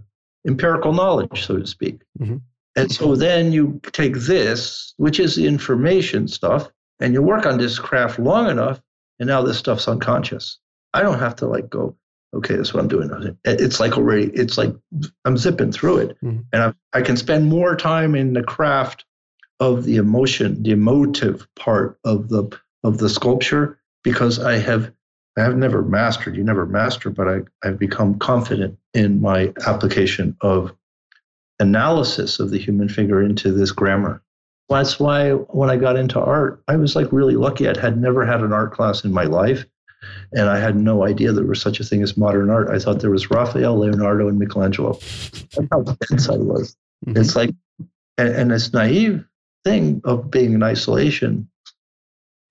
empirical 0.47 0.93
knowledge 0.93 1.45
so 1.47 1.57
to 1.59 1.67
speak 1.67 2.03
Mhm. 2.21 2.41
and 2.77 2.93
so 2.93 3.17
then 3.17 3.53
you 3.53 3.81
take 3.93 4.17
this 4.17 4.93
which 4.99 5.19
is 5.19 5.35
the 5.37 5.47
information 5.47 6.29
stuff 6.29 6.71
and 7.01 7.15
you 7.15 7.23
work 7.23 7.47
on 7.47 7.59
this 7.59 7.79
craft 7.79 8.19
long 8.19 8.51
enough 8.51 8.81
and 9.19 9.27
now 9.29 9.43
this 9.43 9.57
stuff's 9.59 9.89
unconscious 9.89 10.59
i 10.97 11.03
don't 11.03 11.19
have 11.19 11.37
to 11.37 11.47
like 11.47 11.69
go 11.71 11.95
okay 12.35 12.57
that's 12.57 12.75
what 12.75 12.81
i'm 12.83 12.89
doing. 12.89 13.37
It's 13.45 13.79
like 13.81 13.97
already 13.97 14.27
it's 14.35 14.59
like 14.59 14.75
i'm 15.25 15.37
zipping 15.39 15.73
through 15.73 15.99
it. 15.99 16.17
Mhm. 16.23 16.45
and 16.53 16.63
I, 16.63 16.73
I 16.93 17.03
can 17.03 17.17
spend 17.17 17.47
more 17.47 17.77
time 17.77 18.15
in 18.15 18.33
the 18.35 18.43
craft 18.43 19.05
of 19.61 19.85
the 19.85 19.97
emotion 19.97 20.63
the 20.63 20.73
emotive 20.73 21.47
part 21.55 21.99
of 22.05 22.29
the 22.29 22.45
of 22.85 22.99
the 22.99 23.09
sculpture 23.09 23.79
because 24.05 24.39
i 24.39 24.59
have 24.59 24.93
i 25.39 25.43
have 25.43 25.57
never 25.57 25.83
mastered 25.83 26.37
you 26.37 26.45
never 26.45 26.67
master 26.67 27.09
but 27.11 27.27
i 27.29 27.39
i've 27.65 27.79
become 27.79 28.19
confident 28.19 28.77
in 28.93 29.21
my 29.21 29.53
application 29.67 30.37
of 30.41 30.75
analysis 31.59 32.39
of 32.39 32.51
the 32.51 32.59
human 32.59 32.89
figure 32.89 33.23
into 33.23 33.51
this 33.53 33.73
grammar. 33.73 34.23
That's 34.69 34.99
why 35.01 35.31
when 35.31 35.71
i 35.71 35.77
got 35.77 35.97
into 35.97 36.21
art 36.21 36.63
i 36.69 36.77
was 36.77 36.97
like 36.97 37.13
really 37.13 37.37
lucky. 37.37 37.69
I 37.69 37.79
had 37.81 37.99
never 38.01 38.27
had 38.27 38.41
an 38.43 38.53
art 38.53 38.73
class 38.75 39.05
in 39.05 39.13
my 39.13 39.25
life 39.25 39.65
and 40.33 40.49
I 40.49 40.59
had 40.59 40.77
no 40.77 41.05
idea 41.05 41.33
there 41.33 41.45
was 41.45 41.61
such 41.61 41.81
a 41.81 41.85
thing 41.85 42.03
as 42.03 42.17
modern 42.17 42.51
art. 42.51 42.69
I 42.71 42.79
thought 42.79 43.01
there 43.01 43.11
was 43.11 43.31
Raphael, 43.31 43.79
Leonardo, 43.79 44.29
and 44.29 44.39
Michelangelo. 44.39 44.95
That's 44.95 45.69
how 45.71 45.83
dense 45.83 46.29
I 46.29 46.37
was. 46.37 46.77
Mhm. 47.07 47.19
It's 47.19 47.37
like, 47.37 47.51
and, 48.19 48.29
and 48.29 48.51
this 48.51 48.73
naive 48.73 49.25
thing 49.65 50.01
of 50.05 50.31
being 50.31 50.53
in 50.55 50.63
isolation 50.63 51.49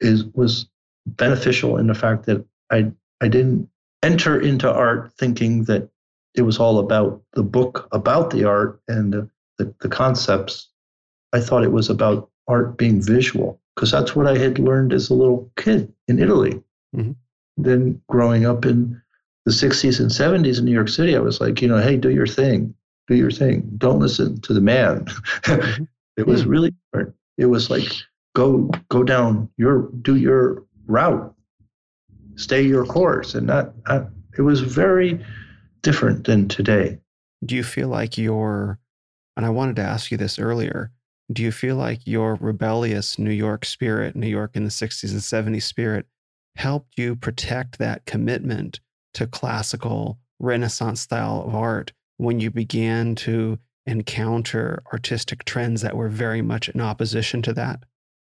is 0.02 0.26
was 0.34 0.68
beneficial 1.06 1.78
in 1.78 1.88
the 1.88 1.94
fact 1.94 2.26
that 2.26 2.46
I 2.72 2.92
I 3.22 3.28
didn't 3.28 3.70
enter 4.04 4.40
into 4.40 4.72
art 4.72 5.12
thinking 5.18 5.64
that 5.66 5.90
it 6.36 6.42
was 6.44 6.60
all 6.60 6.80
about 6.80 7.22
the 7.34 7.44
book 7.44 7.88
about 7.92 8.30
the 8.32 8.44
art 8.44 8.82
and 8.88 9.14
the, 9.14 9.30
the, 9.58 9.74
the 9.82 9.90
concepts. 9.90 10.70
I 11.34 11.40
thought 11.40 11.64
it 11.64 11.72
was 11.72 11.90
about 11.90 12.30
art 12.48 12.78
being 12.78 13.02
visual 13.02 13.60
because 13.76 13.92
that's 13.92 14.16
what 14.16 14.28
I 14.28 14.38
had 14.38 14.60
learned 14.60 14.94
as 14.94 15.10
a 15.10 15.14
little 15.14 15.50
kid 15.58 15.92
in 16.08 16.20
Italy. 16.20 16.62
Mhm. 16.96 17.16
Then 17.58 18.02
growing 18.10 18.46
up 18.46 18.66
in 18.66 19.02
the 19.46 19.52
60s 19.52 20.00
and 20.00 20.10
70s 20.10 20.60
in 20.60 20.66
New 20.66 20.72
York 20.72 20.90
City, 20.90 21.16
I 21.16 21.20
was 21.20 21.40
like, 21.40 21.62
you 21.62 21.68
know, 21.68 21.78
hey, 21.78 21.98
do 21.98 22.10
your 22.10 22.28
thing, 22.28 22.74
do 23.08 23.16
your 23.16 23.32
thing. 23.32 23.70
Don't 23.78 24.00
listen 24.00 24.42
to 24.42 24.54
the 24.54 24.62
man. 24.62 25.06
Mhm. 25.06 25.88
it 26.18 26.28
was 26.28 26.46
really 26.46 26.74
different. 26.92 27.16
It 27.38 27.46
was 27.46 27.70
like 27.70 27.88
go 28.34 28.70
go 28.90 29.04
down 29.04 29.50
your 29.58 29.90
do 30.02 30.16
your 30.16 30.64
route, 30.88 31.34
stay 32.36 32.62
your 32.62 32.86
course, 32.86 33.36
and 33.36 33.50
that 33.50 33.74
I, 33.88 34.06
it 34.38 34.42
was 34.42 34.62
very 34.62 35.24
different 35.82 36.26
than 36.26 36.48
today. 36.48 37.00
Do 37.46 37.56
you 37.56 37.64
feel 37.64 37.88
like 37.88 38.18
your, 38.18 38.80
and 39.38 39.46
I 39.46 39.50
wanted 39.50 39.76
to 39.78 39.84
ask 39.84 40.12
you 40.12 40.18
this 40.18 40.40
earlier, 40.40 40.92
do 41.32 41.44
you 41.44 41.52
feel 41.52 41.76
like 41.76 42.02
your 42.06 42.36
rebellious 42.36 43.20
New 43.20 43.32
York 43.32 43.66
spirit, 43.66 44.16
New 44.16 44.28
York 44.28 44.56
in 44.56 44.64
the 44.64 44.70
60s 44.70 45.12
and 45.12 45.22
70s 45.56 45.64
spirit, 45.64 46.06
helped 46.56 46.98
you 46.98 47.16
protect 47.16 47.78
that 47.80 48.06
commitment 48.06 48.80
to 49.14 49.28
classical 49.28 50.20
Renaissance 50.40 51.02
style 51.02 51.44
of 51.48 51.56
art 51.56 51.94
when 52.18 52.40
you 52.40 52.52
began 52.52 53.16
to 53.16 53.58
encounter 53.86 54.82
artistic 54.92 55.46
trends 55.46 55.82
that 55.82 55.96
were 55.96 56.10
very 56.10 56.42
much 56.42 56.70
in 56.70 56.82
opposition 56.82 57.42
to 57.44 57.54
that? 57.54 57.84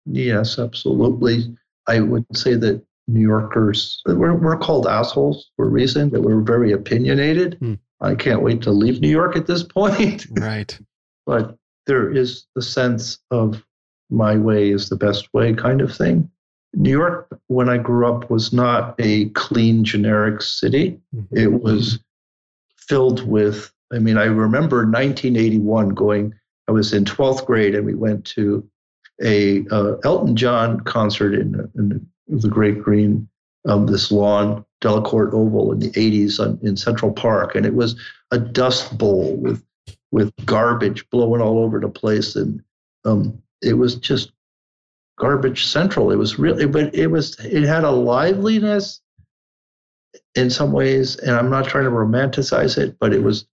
Yes, 0.06 0.58
absolutely. 0.58 1.56
I 1.86 2.00
would 2.00 2.24
say 2.34 2.54
that 2.54 2.82
New 3.06 3.20
Yorkers, 3.20 4.02
we're, 4.06 4.34
we're 4.34 4.58
called 4.58 4.86
assholes 4.86 5.50
for 5.56 5.66
a 5.66 5.70
reason, 5.70 6.10
that 6.10 6.20
we're 6.20 6.40
very 6.42 6.72
opinionated. 6.72 7.56
Hmm. 7.60 7.74
I 8.00 8.14
can't 8.14 8.42
wait 8.42 8.62
to 8.62 8.70
leave 8.70 9.00
New 9.00 9.08
York 9.08 9.36
at 9.36 9.46
this 9.46 9.62
point. 9.62 10.26
Right. 10.30 10.78
but 11.26 11.56
there 11.86 12.12
is 12.14 12.46
the 12.54 12.62
sense 12.62 13.18
of 13.30 13.64
my 14.10 14.36
way 14.36 14.70
is 14.70 14.88
the 14.88 14.96
best 14.96 15.32
way 15.32 15.54
kind 15.54 15.80
of 15.80 15.94
thing. 15.94 16.30
New 16.74 16.90
York, 16.90 17.28
when 17.46 17.68
I 17.68 17.78
grew 17.78 18.06
up, 18.06 18.30
was 18.30 18.52
not 18.52 18.94
a 18.98 19.30
clean, 19.30 19.84
generic 19.84 20.42
city. 20.42 21.00
Mhm. 21.14 21.26
It 21.32 21.62
was 21.62 21.98
filled 22.76 23.26
with, 23.26 23.72
I 23.92 23.98
mean, 23.98 24.18
I 24.18 24.24
remember 24.24 24.86
1981 24.86 25.90
going, 25.90 26.34
I 26.68 26.72
was 26.72 26.92
in 26.92 27.04
12th 27.04 27.46
grade 27.46 27.74
and 27.74 27.86
we 27.86 27.94
went 27.94 28.24
to 28.26 28.68
a 29.22 29.66
uh, 29.70 29.96
Elton 30.04 30.36
John 30.36 30.80
concert 30.80 31.34
in, 31.34 31.70
in 31.76 32.06
the 32.28 32.48
Great 32.48 32.80
Green, 32.82 33.28
um, 33.66 33.86
this 33.86 34.12
lawn, 34.12 34.64
Delacorte 34.80 35.32
Oval 35.32 35.72
in 35.72 35.80
the 35.80 35.90
80s 35.90 36.38
on, 36.38 36.58
in 36.62 36.76
Central 36.76 37.12
Park. 37.12 37.54
And 37.54 37.66
it 37.66 37.74
was 37.74 37.98
a 38.30 38.38
dust 38.38 38.96
bowl 38.96 39.34
with, 39.36 39.64
with 40.12 40.32
garbage 40.44 41.08
blowing 41.10 41.40
all 41.40 41.58
over 41.58 41.80
the 41.80 41.88
place. 41.88 42.36
And 42.36 42.62
um, 43.04 43.42
it 43.62 43.74
was 43.74 43.96
just 43.96 44.32
garbage 45.18 45.66
central. 45.66 46.10
It 46.10 46.16
was 46.16 46.38
really, 46.38 46.66
but 46.66 46.94
it 46.94 47.08
was, 47.08 47.38
it 47.40 47.64
had 47.64 47.84
a 47.84 47.90
liveliness 47.90 49.00
in 50.34 50.50
some 50.50 50.72
ways, 50.72 51.16
and 51.16 51.32
I'm 51.32 51.50
not 51.50 51.66
trying 51.66 51.84
to 51.84 51.90
romanticize 51.90 52.78
it, 52.78 52.96
but 52.98 53.12
it 53.12 53.22
was, 53.22 53.46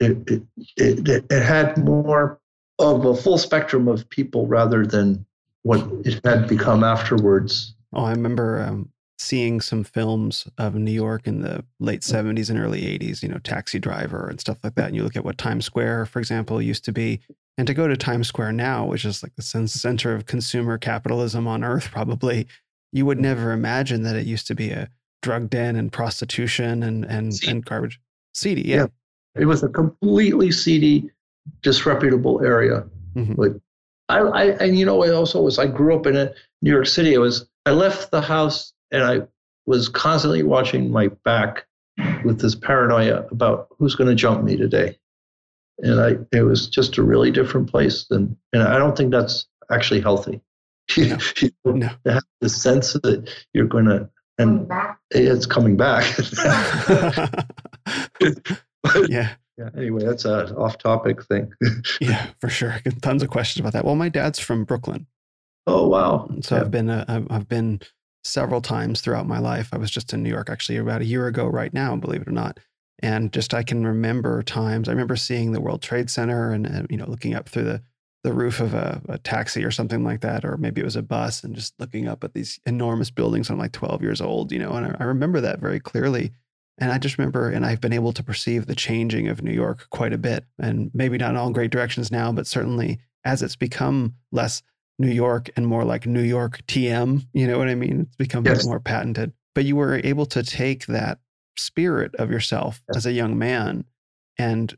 it, 0.00 0.16
it, 0.28 0.42
it, 0.76 1.26
it 1.30 1.42
had 1.42 1.76
more 1.78 2.40
of 2.78 3.04
a 3.04 3.14
full 3.14 3.38
spectrum 3.38 3.88
of 3.88 4.08
people 4.08 4.46
rather 4.46 4.86
than 4.86 5.24
what 5.62 5.86
it 6.04 6.20
had 6.24 6.48
become 6.48 6.82
afterwards. 6.82 7.74
Oh, 7.92 8.04
I 8.04 8.10
remember 8.10 8.60
um, 8.60 8.90
seeing 9.18 9.60
some 9.60 9.84
films 9.84 10.48
of 10.58 10.74
New 10.74 10.90
York 10.90 11.26
in 11.26 11.42
the 11.42 11.64
late 11.78 12.00
70s 12.00 12.50
and 12.50 12.58
early 12.58 12.82
80s, 12.82 13.22
you 13.22 13.28
know, 13.28 13.38
Taxi 13.38 13.78
Driver 13.78 14.28
and 14.28 14.40
stuff 14.40 14.58
like 14.64 14.74
that. 14.74 14.88
And 14.88 14.96
you 14.96 15.04
look 15.04 15.16
at 15.16 15.24
what 15.24 15.38
Times 15.38 15.64
Square, 15.64 16.06
for 16.06 16.18
example, 16.18 16.60
used 16.60 16.84
to 16.86 16.92
be. 16.92 17.20
And 17.58 17.66
to 17.66 17.74
go 17.74 17.86
to 17.86 17.96
Times 17.96 18.28
Square 18.28 18.52
now, 18.52 18.86
which 18.86 19.04
is 19.04 19.22
like 19.22 19.34
the 19.36 19.42
center 19.42 20.14
of 20.14 20.26
consumer 20.26 20.78
capitalism 20.78 21.46
on 21.46 21.62
earth, 21.62 21.90
probably, 21.90 22.46
you 22.92 23.04
would 23.04 23.20
never 23.20 23.52
imagine 23.52 24.02
that 24.02 24.16
it 24.16 24.26
used 24.26 24.46
to 24.46 24.54
be 24.54 24.70
a 24.70 24.88
drug 25.20 25.50
den 25.50 25.76
and 25.76 25.92
prostitution 25.92 26.82
and, 26.82 27.04
and, 27.04 27.34
Seedy. 27.34 27.52
and 27.52 27.64
garbage. 27.64 28.00
Seedy, 28.34 28.62
yeah. 28.62 28.76
Yeah. 28.76 28.86
It 29.42 29.46
was 29.46 29.62
a 29.62 29.68
completely 29.68 30.50
seedy, 30.50 31.10
disreputable 31.62 32.42
area. 32.42 32.84
Mhm. 33.14 33.36
But 33.36 33.60
I, 34.08 34.18
I, 34.18 34.44
and 34.64 34.78
you 34.78 34.84
know, 34.84 35.02
I 35.04 35.10
also 35.10 35.40
was, 35.42 35.58
I 35.58 35.66
grew 35.66 35.94
up 35.94 36.06
in 36.06 36.16
a, 36.16 36.32
New 36.62 36.70
York 36.70 36.86
City. 36.86 37.14
I 37.16 37.18
was, 37.18 37.46
I 37.66 37.72
left 37.72 38.10
the 38.10 38.20
house 38.20 38.72
and 38.90 39.02
I 39.02 39.22
was 39.66 39.88
constantly 39.88 40.42
watching 40.42 40.90
my 40.90 41.08
back 41.24 41.66
with 42.24 42.40
this 42.40 42.54
paranoia 42.54 43.26
about 43.30 43.68
who's 43.78 43.94
going 43.94 44.08
to 44.08 44.14
jump 44.14 44.44
me 44.44 44.56
today. 44.56 44.96
And 45.82 46.00
I, 46.00 46.12
it 46.36 46.42
was 46.42 46.68
just 46.68 46.96
a 46.98 47.02
really 47.02 47.30
different 47.32 47.68
place 47.70 48.06
than, 48.08 48.36
and 48.52 48.62
I 48.62 48.78
don't 48.78 48.96
think 48.96 49.10
that's 49.10 49.46
actually 49.70 50.00
healthy. 50.00 50.40
No. 50.96 51.16
you 51.40 51.50
don't 51.64 51.78
No. 51.78 51.88
have 52.06 52.22
the 52.40 52.48
sense 52.48 52.92
that 52.94 53.30
you're 53.54 53.66
going 53.66 53.86
to, 53.86 54.08
and 54.38 54.66
back. 54.68 54.98
it's 55.10 55.46
coming 55.46 55.76
back. 55.76 56.04
yeah. 59.08 59.30
yeah. 59.58 59.70
Anyway, 59.76 60.04
that's 60.04 60.24
a 60.24 60.54
off-topic 60.56 61.22
thing. 61.24 61.52
Yeah, 62.00 62.26
for 62.40 62.48
sure. 62.48 62.76
Tons 63.00 63.22
of 63.22 63.30
questions 63.30 63.60
about 63.60 63.72
that. 63.74 63.84
Well, 63.84 63.94
my 63.96 64.08
dad's 64.08 64.38
from 64.38 64.64
Brooklyn. 64.64 65.06
oh 65.66 65.86
wow! 65.88 66.28
So 66.42 66.56
Yeah. 66.56 66.60
I've 66.62 66.70
been 66.70 66.90
uh, 66.90 67.04
I've- 67.08 67.26
I've 67.30 67.48
been 67.48 67.80
several 68.24 68.60
times 68.60 69.00
throughout 69.00 69.26
my 69.26 69.38
life. 69.38 69.68
I 69.72 69.78
was 69.78 69.90
just 69.90 70.12
in 70.12 70.22
New 70.22 70.30
York 70.30 70.48
actually 70.50 70.76
about 70.78 71.00
a 71.00 71.04
year 71.06 71.26
ago 71.26 71.46
right 71.46 71.72
now, 71.72 71.94
believe 71.96 72.22
it 72.22 72.28
or 72.28 72.32
not. 72.32 72.58
And 73.02 73.32
just 73.32 73.52
I 73.52 73.62
can 73.64 73.84
remember 73.84 74.42
times. 74.42 74.88
I 74.88 74.92
remember 74.92 75.16
seeing 75.16 75.52
the 75.52 75.60
World 75.60 75.82
Trade 75.82 76.08
Center 76.08 76.52
and 76.52 76.66
uh, 76.66 76.82
you 76.88 76.96
know 76.96 77.06
looking 77.08 77.34
up 77.34 77.48
through 77.48 77.64
the 77.64 77.82
the 78.24 78.32
roof 78.32 78.60
of 78.60 78.72
a, 78.72 79.02
a 79.08 79.18
taxi 79.18 79.64
or 79.64 79.72
something 79.72 80.04
like 80.04 80.20
that, 80.20 80.44
or 80.44 80.56
maybe 80.56 80.80
it 80.80 80.84
was 80.84 80.94
a 80.94 81.02
bus, 81.02 81.42
and 81.42 81.56
just 81.56 81.74
looking 81.80 82.06
up 82.06 82.22
at 82.22 82.34
these 82.34 82.60
enormous 82.66 83.10
buildings. 83.10 83.50
I'm 83.50 83.58
like 83.58 83.72
12 83.72 84.00
years 84.00 84.20
old, 84.20 84.52
you 84.52 84.60
know, 84.60 84.70
and 84.74 84.86
I, 84.86 84.96
I 85.00 85.04
remember 85.04 85.40
that 85.40 85.58
very 85.58 85.80
clearly. 85.80 86.30
And 86.78 86.92
I 86.92 86.98
just 86.98 87.18
remember, 87.18 87.50
and 87.50 87.66
I've 87.66 87.80
been 87.80 87.92
able 87.92 88.12
to 88.12 88.22
perceive 88.22 88.66
the 88.66 88.76
changing 88.76 89.26
of 89.28 89.42
New 89.42 89.52
York 89.52 89.88
quite 89.90 90.12
a 90.12 90.18
bit, 90.18 90.44
and 90.60 90.90
maybe 90.94 91.18
not 91.18 91.30
in 91.30 91.36
all 91.36 91.50
great 91.50 91.72
directions 91.72 92.12
now, 92.12 92.30
but 92.30 92.46
certainly 92.46 93.00
as 93.24 93.42
it's 93.42 93.56
become 93.56 94.14
less 94.30 94.62
New 95.00 95.10
York 95.10 95.50
and 95.56 95.66
more 95.66 95.84
like 95.84 96.06
New 96.06 96.22
York 96.22 96.60
TM. 96.68 97.26
You 97.32 97.46
know 97.48 97.58
what 97.58 97.68
I 97.68 97.74
mean? 97.74 98.02
It's 98.02 98.16
become 98.16 98.44
Yes. 98.46 98.64
more 98.64 98.78
patented. 98.80 99.32
But 99.54 99.64
you 99.64 99.74
were 99.74 100.00
able 100.04 100.26
to 100.26 100.42
take 100.44 100.86
that 100.86 101.18
spirit 101.56 102.14
of 102.16 102.30
yourself 102.30 102.82
as 102.94 103.06
a 103.06 103.12
young 103.12 103.38
man 103.38 103.84
and 104.38 104.76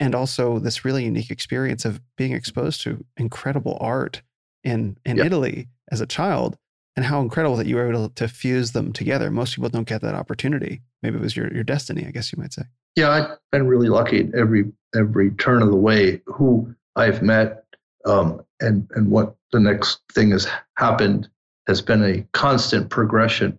and 0.00 0.14
also 0.14 0.58
this 0.60 0.84
really 0.84 1.04
unique 1.04 1.30
experience 1.30 1.84
of 1.84 2.00
being 2.16 2.32
exposed 2.32 2.80
to 2.82 3.04
incredible 3.16 3.76
art 3.80 4.22
in 4.64 4.96
in 5.04 5.16
Yeah. 5.16 5.24
Italy 5.24 5.68
as 5.90 6.00
a 6.00 6.06
child 6.06 6.56
and 6.96 7.04
how 7.04 7.20
incredible 7.20 7.56
that 7.56 7.66
you 7.66 7.76
were 7.76 7.88
able 7.88 8.08
to 8.08 8.28
fuse 8.28 8.72
them 8.72 8.92
together. 8.92 9.30
Most 9.30 9.54
people 9.54 9.68
don't 9.68 9.86
get 9.88 10.02
that 10.02 10.14
opportunity. 10.14 10.82
Maybe 11.02 11.16
it 11.16 11.22
was 11.22 11.36
your 11.36 11.52
your 11.52 11.64
destiny, 11.64 12.06
I 12.06 12.10
guess 12.10 12.32
you 12.32 12.40
might 12.40 12.52
say. 12.52 12.62
Yeah, 12.96 13.10
I've 13.10 13.38
been 13.52 13.66
really 13.66 13.88
lucky 13.88 14.20
at 14.20 14.34
every 14.34 14.72
every 14.96 15.30
turn 15.32 15.62
of 15.62 15.70
the 15.70 15.76
way. 15.76 16.20
Who 16.26 16.74
I've 16.96 17.22
met, 17.22 17.64
um, 18.04 18.42
and 18.60 18.88
and 18.94 19.10
what 19.10 19.36
the 19.52 19.60
next 19.60 20.00
thing 20.12 20.30
has 20.32 20.48
happened 20.76 21.28
has 21.66 21.82
been 21.82 22.02
a 22.02 22.26
constant 22.32 22.88
progression 22.90 23.58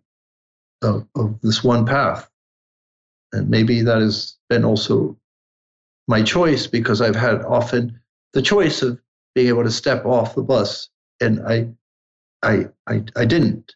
of, 0.82 1.06
of 1.16 1.40
this 1.42 1.64
one 1.64 1.86
path, 1.86 2.30
and 3.34 3.50
maybe 3.50 3.82
that 3.82 4.02
has 4.02 4.38
been 4.50 4.66
also 4.66 5.18
my 6.08 6.24
choice 6.24 6.68
because 6.68 7.02
I've 7.02 7.16
had 7.16 7.42
often 7.44 8.00
the 8.34 8.42
choice 8.42 8.82
of 8.82 9.00
being 9.36 9.48
able 9.48 9.64
to 9.64 9.72
step 9.72 10.06
off 10.06 10.36
the 10.36 10.42
bus, 10.42 10.90
and 11.22 11.42
I, 11.48 11.70
I, 12.42 12.68
I, 12.88 13.04
I 13.16 13.26
didn't. 13.26 13.76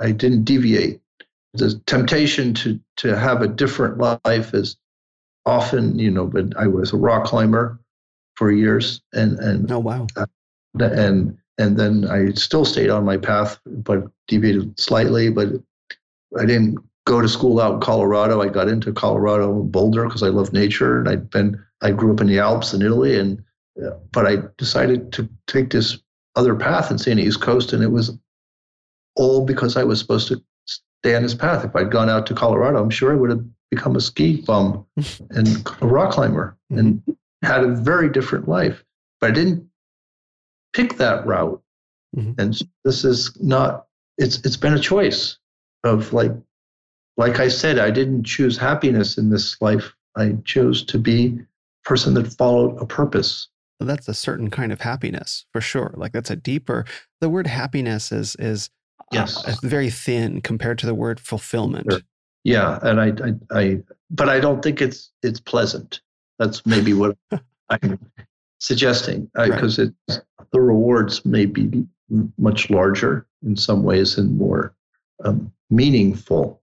I 0.00 0.12
didn't 0.12 0.44
deviate. 0.44 1.00
The 1.54 1.80
temptation 1.86 2.54
to 2.54 2.78
to 2.98 3.16
have 3.16 3.42
a 3.42 3.48
different 3.48 3.98
life 3.98 4.54
is 4.54 4.76
often, 5.46 5.98
you 5.98 6.10
know, 6.10 6.26
but 6.26 6.56
I 6.56 6.66
was 6.66 6.92
a 6.92 6.96
rock 6.96 7.24
climber 7.24 7.80
for 8.36 8.52
years 8.52 9.00
and 9.12 9.38
and 9.38 9.70
Oh 9.72 9.78
wow. 9.78 10.06
Uh, 10.16 10.26
and 10.80 11.36
and 11.58 11.76
then 11.76 12.06
I 12.08 12.30
still 12.32 12.64
stayed 12.64 12.90
on 12.90 13.04
my 13.04 13.16
path, 13.16 13.58
but 13.66 14.04
deviated 14.28 14.78
slightly. 14.78 15.30
But 15.30 15.48
I 16.38 16.44
didn't 16.44 16.78
go 17.08 17.22
to 17.22 17.28
school 17.28 17.58
out 17.58 17.74
in 17.74 17.80
Colorado. 17.80 18.42
I 18.42 18.48
got 18.48 18.68
into 18.68 18.92
Colorado 18.92 19.62
Boulder 19.62 20.04
because 20.04 20.22
I 20.22 20.28
love 20.28 20.52
nature, 20.52 20.98
and 20.98 21.08
I'd 21.08 21.30
been 21.30 21.60
I 21.80 21.90
grew 21.90 22.12
up 22.12 22.20
in 22.20 22.26
the 22.26 22.38
Alps 22.38 22.74
in 22.74 22.82
Italy, 22.82 23.18
and 23.18 23.42
but 24.12 24.26
I 24.26 24.36
decided 24.58 25.10
to 25.14 25.28
take 25.46 25.70
this 25.70 25.98
other 26.36 26.54
path 26.54 26.90
and 26.90 27.00
stay 27.00 27.12
on 27.12 27.16
the 27.16 27.22
East 27.22 27.40
Coast, 27.40 27.72
and 27.72 27.82
it 27.82 27.90
was 27.90 28.16
all 29.16 29.46
because 29.46 29.76
I 29.76 29.84
was 29.84 29.98
supposed 29.98 30.28
to 30.28 30.42
stay 30.66 31.16
on 31.16 31.22
this 31.22 31.34
path. 31.34 31.64
If 31.64 31.74
I'd 31.74 31.90
gone 31.90 32.10
out 32.10 32.26
to 32.26 32.34
Colorado, 32.34 32.82
I'm 32.82 32.90
sure 32.90 33.10
I 33.10 33.16
would 33.16 33.30
have 33.30 33.44
become 33.70 33.96
a 33.96 34.00
ski 34.00 34.42
bum 34.42 34.84
and 35.30 35.66
a 35.80 35.86
rock 35.86 36.12
climber 36.12 36.56
and 36.70 37.02
had 37.42 37.64
a 37.64 37.74
very 37.74 38.10
different 38.10 38.48
life. 38.48 38.84
But 39.20 39.30
I 39.30 39.34
didn't 39.34 39.66
pick 40.74 40.98
that 40.98 41.26
route. 41.26 41.62
Mhm. 42.16 42.38
And 42.38 42.58
this 42.84 43.04
is 43.04 43.36
not 43.40 43.86
it's 44.18 44.38
it's 44.44 44.56
been 44.56 44.74
a 44.74 44.80
choice 44.80 45.38
of 45.84 46.12
like 46.12 46.32
like 47.18 47.38
I 47.40 47.48
said, 47.48 47.78
I 47.78 47.90
didn't 47.90 48.24
choose 48.24 48.56
happiness 48.56 49.18
in 49.18 49.28
this 49.28 49.60
life. 49.60 49.92
I 50.16 50.36
chose 50.44 50.82
to 50.84 50.98
be 50.98 51.26
a 51.26 51.88
person 51.88 52.14
that 52.14 52.32
followed 52.32 52.80
a 52.80 52.86
purpose. 52.86 53.48
that's 53.80 54.08
a 54.08 54.14
certain 54.14 54.48
kind 54.50 54.72
of 54.72 54.80
happiness 54.80 55.44
for 55.52 55.60
sure. 55.60 55.92
Like 55.96 56.12
that's 56.12 56.30
a 56.30 56.36
deeper. 56.36 56.84
The 57.20 57.28
word 57.28 57.46
happiness 57.46 58.10
is 58.10 58.34
is 58.38 58.70
uh, 59.00 59.04
Yes. 59.12 59.44
it's 59.46 59.60
very 59.62 59.90
thin 59.90 60.40
compared 60.40 60.78
to 60.78 60.86
the 60.86 60.94
word 60.94 61.20
fulfillment. 61.20 61.86
Sure. 61.92 62.00
Yeah, 62.44 62.78
and 62.82 63.00
I, 63.00 63.08
I, 63.28 63.60
I, 63.60 63.82
but 64.10 64.28
I 64.28 64.40
don't 64.40 64.62
think 64.62 64.80
it's 64.80 65.10
it's 65.22 65.40
pleasant. 65.40 66.00
That's 66.38 66.64
maybe 66.66 66.92
what 66.94 67.16
I'm 67.70 67.98
suggesting 68.60 69.30
Right. 69.36 69.50
because 69.52 69.78
it 69.78 69.92
the 70.52 70.60
rewards 70.60 71.24
may 71.24 71.46
be 71.46 71.86
much 72.38 72.70
larger 72.70 73.26
in 73.44 73.54
some 73.56 73.82
ways 73.82 74.16
and 74.18 74.36
more 74.38 74.74
um, 75.24 75.52
meaningful, 75.70 76.60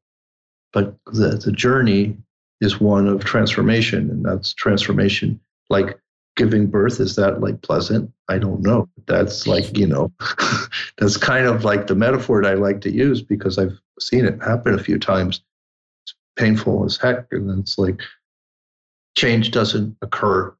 but 0.76 0.96
the 1.08 1.42
the 1.44 1.52
journey 1.52 2.16
is 2.62 2.80
one 2.80 3.08
of 3.08 3.24
transformation, 3.26 4.10
and 4.12 4.24
that's 4.24 4.54
transformation. 4.54 5.40
Like 5.72 5.98
giving 6.36 6.68
birth, 6.68 7.00
is 7.00 7.16
that 7.16 7.42
like 7.42 7.62
pleasant? 7.64 8.12
I 8.30 8.38
don't 8.38 8.62
know. 8.62 8.88
That's 9.08 9.48
like 9.48 9.76
you 9.78 9.88
know, 9.88 10.12
that's 11.00 11.18
kind 11.18 11.48
of 11.48 11.64
like 11.64 11.88
the 11.88 11.96
metaphor 11.96 12.44
that 12.44 12.52
I 12.52 12.56
like 12.56 12.82
to 12.82 12.92
use 12.92 13.22
because 13.24 13.58
I've 13.58 13.80
seen 14.00 14.26
it 14.26 14.44
happen 14.44 14.74
a 14.76 14.84
few 14.84 15.00
times. 15.00 15.42
It's 16.04 16.14
painful 16.38 16.86
as 16.86 16.98
heck, 16.98 17.26
and 17.32 17.50
then 17.50 17.60
it's 17.62 17.78
like 17.80 18.00
change 19.18 19.52
doesn't 19.52 19.96
occur 20.02 20.54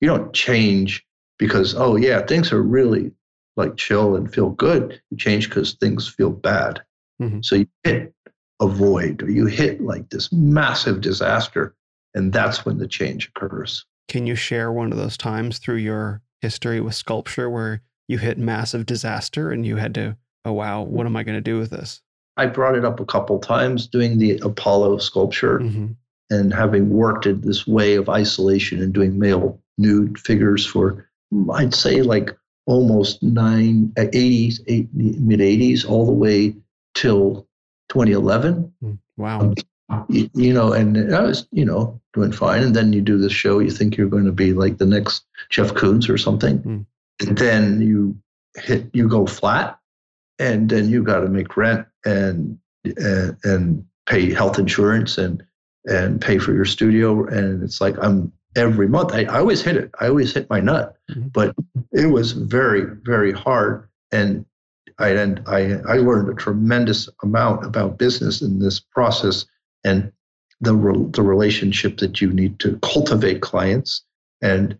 you 0.00 0.08
don't 0.08 0.32
change 0.32 1.04
because 1.38 1.74
oh 1.74 1.96
yeah 1.96 2.22
things 2.24 2.52
are 2.52 2.62
really 2.62 3.12
like 3.56 3.76
chill 3.76 4.16
and 4.16 4.32
feel 4.32 4.48
good 4.50 4.98
you 5.10 5.16
change 5.18 5.48
because 5.48 5.74
things 5.74 6.08
feel 6.08 6.30
bad 6.30 6.80
Mhm. 7.20 7.44
so 7.44 7.56
you 7.56 7.66
hit 7.84 8.14
a 8.60 8.66
void 8.66 9.22
or 9.22 9.30
you 9.30 9.46
hit 9.46 9.80
like 9.80 10.08
this 10.10 10.32
massive 10.32 11.00
disaster 11.00 11.74
and 12.14 12.32
that's 12.32 12.64
when 12.64 12.78
the 12.78 12.88
change 12.88 13.28
occurs 13.28 13.84
Can 14.08 14.26
you 14.26 14.34
share 14.34 14.72
one 14.72 14.90
of 14.92 14.98
those 14.98 15.16
times 15.16 15.58
through 15.58 15.76
your 15.76 16.22
history 16.40 16.80
with 16.80 16.94
sculpture 16.94 17.48
where 17.50 17.82
you 18.08 18.18
hit 18.18 18.38
massive 18.38 18.86
disaster 18.86 19.50
and 19.50 19.66
you 19.66 19.76
had 19.76 19.94
to, 19.94 20.16
oh 20.46 20.52
wow, 20.52 20.82
what 20.82 21.04
am 21.04 21.14
I 21.16 21.22
going 21.24 21.36
to 21.36 21.42
do 21.42 21.58
with 21.58 21.70
this? 21.70 22.00
i 22.36 22.46
brought 22.46 22.76
it 22.76 22.84
up 22.84 23.00
a 23.00 23.04
couple 23.04 23.38
times 23.40 23.88
doing 23.88 24.16
the 24.18 24.38
apollo 24.38 24.96
sculpture 24.98 25.58
Mhm. 25.58 25.96
and 26.30 26.54
having 26.54 26.88
worked 26.88 27.26
at 27.26 27.42
this 27.42 27.66
way 27.66 27.96
of 27.96 28.08
isolation 28.08 28.80
and 28.80 28.92
doing 28.94 29.18
male 29.18 29.60
nude 29.76 30.16
figures 30.20 30.64
for 30.64 31.04
i'd 31.54 31.74
say 31.74 32.00
like 32.02 32.30
almost 32.66 33.20
nine 33.24 33.92
uh, 33.98 34.02
80s 34.12 34.60
eight, 34.68 34.88
mid 34.94 35.40
80s 35.40 35.84
all 35.88 36.06
the 36.06 36.12
way 36.12 36.54
till 36.94 37.47
2011 37.88 38.72
Mm. 38.84 38.98
Wow. 39.16 39.54
you, 40.08 40.28
you 40.34 40.52
know 40.52 40.72
and 40.72 41.14
i 41.14 41.22
was 41.22 41.46
you 41.50 41.64
know 41.64 42.00
doing 42.14 42.30
fine 42.32 42.62
and 42.62 42.76
then 42.76 42.92
you 42.92 43.00
do 43.00 43.18
this 43.18 43.32
show 43.32 43.58
you 43.58 43.70
think 43.70 43.96
you're 43.96 44.08
going 44.08 44.26
to 44.26 44.32
be 44.32 44.52
like 44.52 44.78
the 44.78 44.86
next 44.86 45.24
jeff 45.50 45.72
koons 45.74 46.08
or 46.08 46.18
something 46.18 46.58
Mm. 46.60 46.86
and 47.26 47.38
then 47.38 47.80
you 47.80 48.16
hit 48.56 48.88
you 48.92 49.08
go 49.08 49.26
flat 49.26 49.78
and 50.38 50.68
then 50.70 50.88
you 50.88 51.02
got 51.02 51.20
to 51.20 51.28
make 51.28 51.56
rent 51.56 51.86
and, 52.04 52.58
and 52.84 53.36
and 53.44 53.84
pay 54.06 54.32
health 54.32 54.58
insurance 54.58 55.18
and 55.18 55.42
and 55.86 56.20
pay 56.20 56.38
for 56.38 56.52
your 56.52 56.64
studio 56.66 57.24
and 57.26 57.62
it's 57.62 57.80
like 57.80 57.96
i'm 58.02 58.30
every 58.56 58.88
month 58.88 59.12
i, 59.14 59.24
I 59.24 59.38
always 59.38 59.62
hit 59.62 59.76
it 59.76 59.90
i 60.00 60.06
always 60.08 60.32
hit 60.34 60.48
my 60.50 60.60
nut 60.60 60.96
Mhm. 61.10 61.32
but 61.32 61.54
it 61.92 62.06
was 62.06 62.32
very 62.32 62.82
very 63.04 63.32
hard 63.32 63.88
and 64.12 64.44
I, 64.98 65.10
and 65.10 65.42
I, 65.46 65.80
I 65.88 65.96
learned 65.98 66.28
a 66.28 66.34
tremendous 66.34 67.08
amount 67.22 67.64
about 67.64 67.98
business 67.98 68.42
in 68.42 68.58
this 68.58 68.80
process 68.80 69.46
and 69.84 70.12
the, 70.60 70.74
re- 70.74 71.06
the 71.10 71.22
relationship 71.22 71.98
that 71.98 72.20
you 72.20 72.32
need 72.32 72.58
to 72.60 72.78
cultivate 72.82 73.40
clients 73.40 74.02
and 74.42 74.78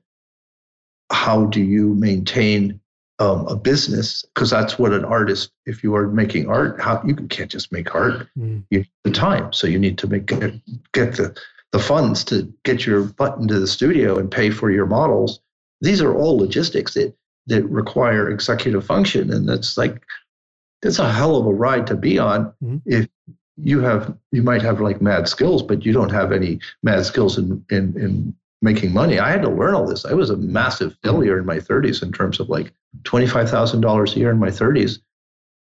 how 1.11 1.47
do 1.47 1.63
you 1.63 1.95
maintain 1.95 2.81
um, 3.19 3.47
a 3.47 3.57
business? 3.57 4.25
Because 4.35 4.51
that's 4.51 4.79
what 4.79 4.93
an 4.93 5.05
artist 5.05 5.51
if 5.67 5.83
you 5.83 5.95
are 5.97 6.09
making 6.09 6.49
art 6.49 6.81
how 6.81 7.03
you 7.05 7.15
can't 7.15 7.51
just 7.51 7.73
make 7.73 7.95
art. 7.95 8.29
Mm. 8.39 8.65
you 8.71 8.79
need 8.81 8.89
the 9.05 9.11
time. 9.11 9.53
So 9.53 9.67
you 9.67 9.79
need 9.79 9.99
to 9.99 10.07
make 10.07 10.27
get, 10.27 10.55
get 10.93 11.17
the 11.17 11.39
the 11.73 11.79
funds 11.79 12.25
to 12.25 12.53
get 12.65 12.87
your 12.87 13.03
butt 13.03 13.39
into 13.39 13.61
the 13.61 13.67
studio 13.67 14.19
and 14.19 14.31
pay 14.31 14.51
for 14.51 14.71
your 14.71 14.87
models. 14.87 15.41
These 15.81 16.01
are 16.01 16.15
all 16.15 16.39
logistics 16.39 16.95
that 16.95 17.15
that 17.49 17.65
require 17.65 18.31
executive 18.31 18.85
function 18.85 19.33
and 19.33 19.49
that's 19.49 19.77
like 19.77 20.03
that's 20.83 20.99
a 21.01 21.11
hell 21.13 21.37
of 21.37 21.47
a 21.47 21.53
ride 21.53 21.87
to 21.89 21.97
be 21.97 22.19
on 22.19 22.53
Mhm. 22.63 22.81
if 22.87 23.09
you 23.57 23.81
have 23.81 24.17
you 24.31 24.43
might 24.43 24.63
have 24.63 24.81
like 24.81 25.03
mad 25.03 25.27
skills 25.29 25.63
but 25.63 25.85
you 25.85 25.93
don't 25.93 26.13
have 26.13 26.31
any 26.31 26.61
mad 26.83 27.05
skills 27.05 27.37
in 27.39 27.65
in 27.71 27.99
in 27.99 28.35
making 28.61 28.93
money. 28.93 29.21
I 29.21 29.31
had 29.31 29.43
to 29.43 29.49
learn 29.51 29.75
all 29.75 29.87
this. 29.87 30.05
I 30.05 30.15
was 30.15 30.31
a 30.31 30.37
massive 30.37 30.97
failure 31.05 31.39
in 31.39 31.47
my 31.47 31.59
30s 31.61 32.03
in 32.03 32.11
terms 32.11 32.41
of 32.41 32.49
like 32.49 32.73
$25000 33.05 34.17
a 34.17 34.19
year 34.19 34.31
in 34.33 34.39
my 34.39 34.49
30s 34.51 34.99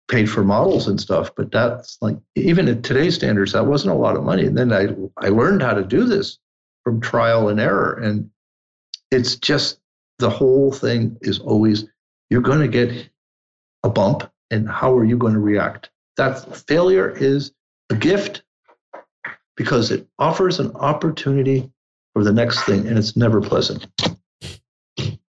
paid 0.09 0.29
for 0.29 0.43
models 0.43 0.87
and 0.89 0.99
stuff 0.99 1.31
but 1.37 1.51
that's 1.51 1.97
like 2.01 2.17
even 2.35 2.67
at 2.67 2.83
today's 2.83 3.15
standards 3.15 3.53
that 3.53 3.65
wasn't 3.65 3.93
a 3.93 3.97
lot 3.97 4.17
of 4.17 4.23
money. 4.23 4.45
And 4.45 4.57
then 4.57 4.71
i 4.73 4.87
i 5.25 5.29
learned 5.29 5.61
how 5.61 5.73
to 5.73 5.83
do 5.83 6.03
this 6.05 6.37
from 6.83 6.99
trial 7.01 7.47
and 7.49 7.59
error 7.59 7.93
and 7.93 8.29
it's 9.09 9.35
just 9.35 9.79
the 10.21 10.29
whole 10.29 10.71
thing 10.71 11.17
is 11.21 11.39
always 11.39 11.85
you're 12.29 12.41
going 12.41 12.59
to 12.61 12.67
get 12.67 13.09
a 13.83 13.89
bump 13.89 14.31
and 14.51 14.69
how 14.69 14.95
are 14.95 15.03
you 15.03 15.17
going 15.17 15.33
to 15.33 15.39
react 15.39 15.89
that 16.17 16.33
failure 16.67 17.09
is 17.09 17.51
a 17.89 17.95
gift 17.95 18.43
because 19.57 19.91
it 19.91 20.07
offers 20.19 20.59
an 20.59 20.71
opportunity 20.75 21.69
for 22.13 22.23
the 22.23 22.31
next 22.31 22.63
thing 22.63 22.87
and 22.87 22.97
it's 22.97 23.17
never 23.17 23.41
pleasant 23.41 23.87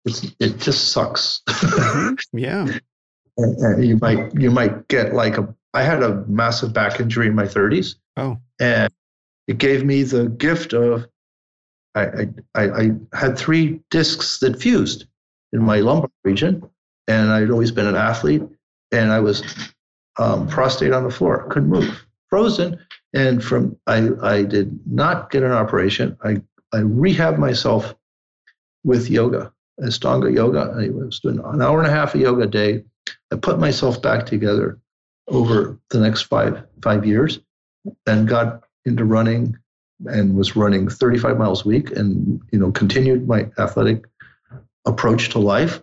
it's, 0.04 0.26
it 0.40 0.58
just 0.58 0.90
sucks 0.92 1.42
Mhm. 1.48 2.18
Yeah. 2.32 2.66
And- 3.38 3.56
and 3.58 3.84
you 3.86 3.96
might 3.98 4.34
you 4.34 4.50
might 4.50 4.88
get 4.88 5.14
like 5.14 5.38
a 5.38 5.54
i 5.74 5.82
had 5.82 6.02
a 6.02 6.24
massive 6.26 6.72
back 6.74 7.00
injury 7.00 7.28
in 7.28 7.34
my 7.34 7.44
30s 7.46 7.94
Oh. 8.16 8.36
and 8.60 8.92
it 9.48 9.56
gave 9.58 9.84
me 9.84 10.02
the 10.02 10.28
gift 10.28 10.74
of 10.74 11.06
I, 11.94 12.28
I, 12.54 12.62
I, 12.70 12.90
had 13.12 13.36
three 13.36 13.80
discs 13.90 14.38
that 14.38 14.60
fused 14.60 15.06
in 15.52 15.62
my 15.62 15.80
lumbar 15.80 16.10
region, 16.24 16.62
and 17.06 17.30
I'd 17.30 17.50
always 17.50 17.70
been 17.70 17.86
an 17.86 17.96
athlete, 17.96 18.42
and 18.92 19.12
I 19.12 19.20
was 19.20 19.42
um, 20.18 20.48
prostate 20.48 20.92
on 20.92 21.04
the 21.04 21.10
floor, 21.10 21.46
couldn't 21.50 21.68
move, 21.68 22.04
frozen. 22.28 22.78
And 23.14 23.44
from 23.44 23.76
I, 23.86 24.08
I 24.22 24.42
did 24.42 24.78
not 24.86 25.30
get 25.30 25.42
an 25.42 25.52
operation. 25.52 26.16
I, 26.24 26.40
I 26.72 26.78
rehabbed 26.78 27.38
myself 27.38 27.94
with 28.84 29.10
yoga, 29.10 29.52
Ashtanga 29.80 30.34
yoga. 30.34 30.74
I 30.74 30.88
was 30.88 31.20
doing 31.20 31.40
an 31.44 31.60
hour 31.60 31.78
and 31.78 31.86
a 31.86 31.90
half 31.90 32.14
of 32.14 32.20
yoga 32.22 32.44
a 32.44 32.46
day. 32.46 32.84
I 33.30 33.36
put 33.36 33.58
myself 33.58 34.00
back 34.00 34.24
together 34.24 34.78
over 35.28 35.78
the 35.90 36.00
next 36.00 36.22
five 36.22 36.64
five 36.82 37.04
years, 37.04 37.40
and 38.06 38.26
got 38.26 38.64
into 38.86 39.04
running 39.04 39.58
and 40.06 40.36
was 40.36 40.56
running 40.56 40.88
35 40.88 41.38
miles 41.38 41.64
a 41.64 41.68
week 41.68 41.90
and 41.92 42.40
you 42.52 42.58
know 42.58 42.70
continued 42.72 43.26
my 43.26 43.48
athletic 43.58 44.04
approach 44.86 45.30
to 45.30 45.38
life. 45.38 45.82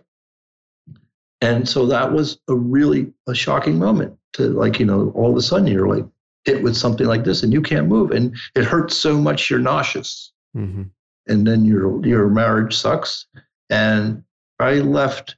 And 1.40 1.68
so 1.68 1.86
that 1.86 2.12
was 2.12 2.38
a 2.48 2.54
really 2.54 3.12
a 3.26 3.34
shocking 3.34 3.78
moment 3.78 4.16
to 4.34 4.48
like 4.48 4.78
you 4.78 4.86
know 4.86 5.12
all 5.14 5.30
of 5.30 5.36
a 5.36 5.42
sudden 5.42 5.66
you're 5.66 5.88
like 5.88 6.06
hit 6.44 6.62
with 6.62 6.76
something 6.76 7.06
like 7.06 7.24
this 7.24 7.42
and 7.42 7.52
you 7.52 7.60
can't 7.60 7.88
move 7.88 8.10
and 8.10 8.34
it 8.54 8.64
hurts 8.64 8.96
so 8.96 9.18
much 9.18 9.50
you're 9.50 9.58
nauseous. 9.58 10.32
Hmm 10.54 10.82
and 11.30 11.46
then 11.46 11.64
your 11.64 12.04
your 12.04 12.28
marriage 12.28 12.76
sucks. 12.76 13.26
And 13.70 14.24
i 14.58 14.74
left 14.74 15.36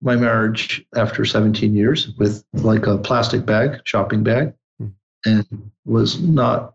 my 0.00 0.16
marriage 0.16 0.84
after 0.94 1.24
17 1.24 1.74
years 1.74 2.12
with 2.18 2.44
like 2.52 2.86
a 2.86 2.98
plastic 2.98 3.44
bag 3.44 3.80
shopping 3.84 4.22
bag 4.22 4.54
Hmm. 4.78 4.88
and 5.24 5.70
was 5.84 6.20
not 6.20 6.74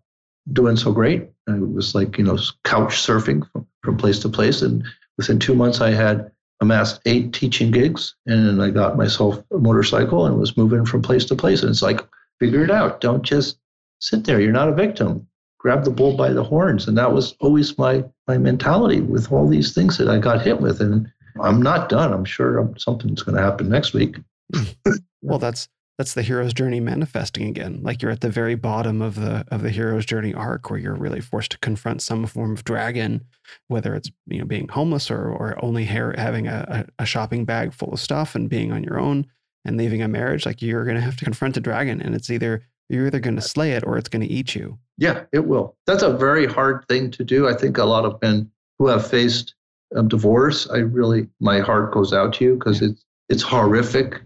doing 0.54 0.76
so 0.76 0.92
great. 0.92 1.30
I 1.48 1.58
was 1.60 1.96
like 1.96 2.18
you 2.18 2.24
know 2.24 2.38
couch 2.64 2.96
surfing 2.96 3.50
from, 3.52 3.68
from 3.84 3.98
place 3.98 4.20
to 4.20 4.30
place. 4.30 4.62
And 4.62 4.84
within 5.18 5.40
two 5.40 5.56
months 5.56 5.82
i 5.82 5.92
had 5.92 6.32
amassed 6.62 7.02
eight 7.06 7.34
teaching 7.34 7.72
gigs 7.72 8.16
and 8.26 8.62
i 8.62 8.70
got 8.70 8.98
myself 8.98 9.42
a 9.54 9.58
motorcycle 9.58 10.26
and 10.26 10.38
was 10.38 10.58
moving 10.58 10.86
from 10.86 11.02
place 11.02 11.26
to 11.26 11.36
place. 11.36 11.62
And 11.62 11.70
it's 11.70 11.82
like 11.82 12.02
figure 12.40 12.64
it 12.64 12.72
out. 12.72 13.02
Don't 13.02 13.24
just 13.24 13.58
sit 14.00 14.24
there. 14.26 14.40
You're 14.40 14.52
not 14.52 14.70
a 14.70 14.74
victim. 14.74 15.28
Grab 15.58 15.84
the 15.84 15.92
bull 15.92 16.16
by 16.16 16.32
the 16.32 16.44
horns. 16.44 16.88
And 16.88 16.98
that 16.98 17.12
was 17.12 17.36
always 17.40 17.78
my 17.78 18.04
my 18.28 18.38
mentality 18.38 19.02
with 19.02 19.32
all 19.32 19.48
these 19.48 19.74
things 19.74 19.98
that 19.98 20.10
i 20.10 20.18
got 20.18 20.42
hit 20.42 20.62
with. 20.62 20.82
And 20.82 21.12
i'm 21.42 21.62
not 21.62 21.90
done. 21.90 22.14
I'm 22.14 22.26
sure 22.26 22.74
something's 22.78 23.24
going 23.24 23.36
to 23.36 23.44
happen 23.44 23.70
next 23.70 23.94
week. 23.94 24.18
Hmm. 24.54 24.94
Well, 25.22 25.40
that's 25.40 25.68
that's 26.00 26.14
the 26.14 26.22
hero's 26.22 26.54
journey 26.54 26.80
manifesting 26.80 27.46
again. 27.50 27.82
Like 27.84 28.02
you're 28.02 28.10
at 28.10 28.22
the 28.22 28.30
very 28.30 28.56
bottom 28.56 29.02
of 29.02 29.16
the 29.16 29.46
of 29.52 29.64
the 29.64 29.70
hero's 29.70 30.06
journey 30.06 30.34
arc 30.34 30.70
where 30.70 30.80
you're 30.80 30.96
really 30.96 31.20
forced 31.20 31.52
to 31.52 31.58
confront 31.60 32.02
some 32.02 32.26
form 32.26 32.54
of 32.54 32.64
dragon, 32.64 33.26
whether 33.68 33.94
it's 33.96 34.10
you 34.26 34.40
know 34.40 34.46
being 34.46 34.70
homeless 34.70 35.12
or 35.12 35.30
or 35.30 35.62
only 35.62 35.84
hair, 35.84 36.16
having 36.18 36.48
a, 36.48 36.86
a 37.00 37.06
shopping 37.06 37.44
bag 37.44 37.74
full 37.74 37.92
of 37.92 38.00
stuff 38.00 38.34
and 38.34 38.50
being 38.50 38.72
on 38.72 38.82
your 38.82 38.98
own 38.98 39.28
and 39.66 39.76
leaving 39.76 40.02
a 40.02 40.08
marriage. 40.08 40.46
Like 40.46 40.62
you're 40.62 40.86
going 40.86 40.96
to 40.96 41.02
have 41.02 41.18
to 41.18 41.26
confront 41.26 41.58
a 41.58 41.60
dragon, 41.60 42.02
and 42.02 42.16
it's 42.16 42.30
either 42.30 42.64
you're 42.88 43.08
either 43.08 43.20
going 43.20 43.36
to 43.36 43.42
slay 43.42 43.74
it 43.74 43.86
or 43.86 43.98
it's 43.98 44.10
going 44.10 44.26
to 44.26 44.34
eat 44.34 44.56
you. 44.56 44.80
yeah 44.98 45.26
it 45.34 45.46
will 45.48 45.76
that's 45.86 46.02
a 46.02 46.14
very 46.14 46.48
hard 46.48 46.84
thing 46.88 47.12
to 47.12 47.24
do 47.24 47.48
i 47.48 47.54
think 47.54 47.78
a 47.78 47.84
lot 47.86 48.04
of 48.04 48.20
men 48.22 48.50
who 48.80 48.88
have 48.88 49.06
faced 49.06 49.54
um, 49.96 50.08
divorce 50.08 50.68
i 50.72 50.78
really 50.78 51.28
my 51.40 51.60
heart 51.60 51.94
goes 51.94 52.14
out 52.14 52.34
to 52.34 52.46
you 52.46 52.56
because 52.56 52.82
it's 52.82 53.06
it's 53.28 53.44
horrific 53.44 54.22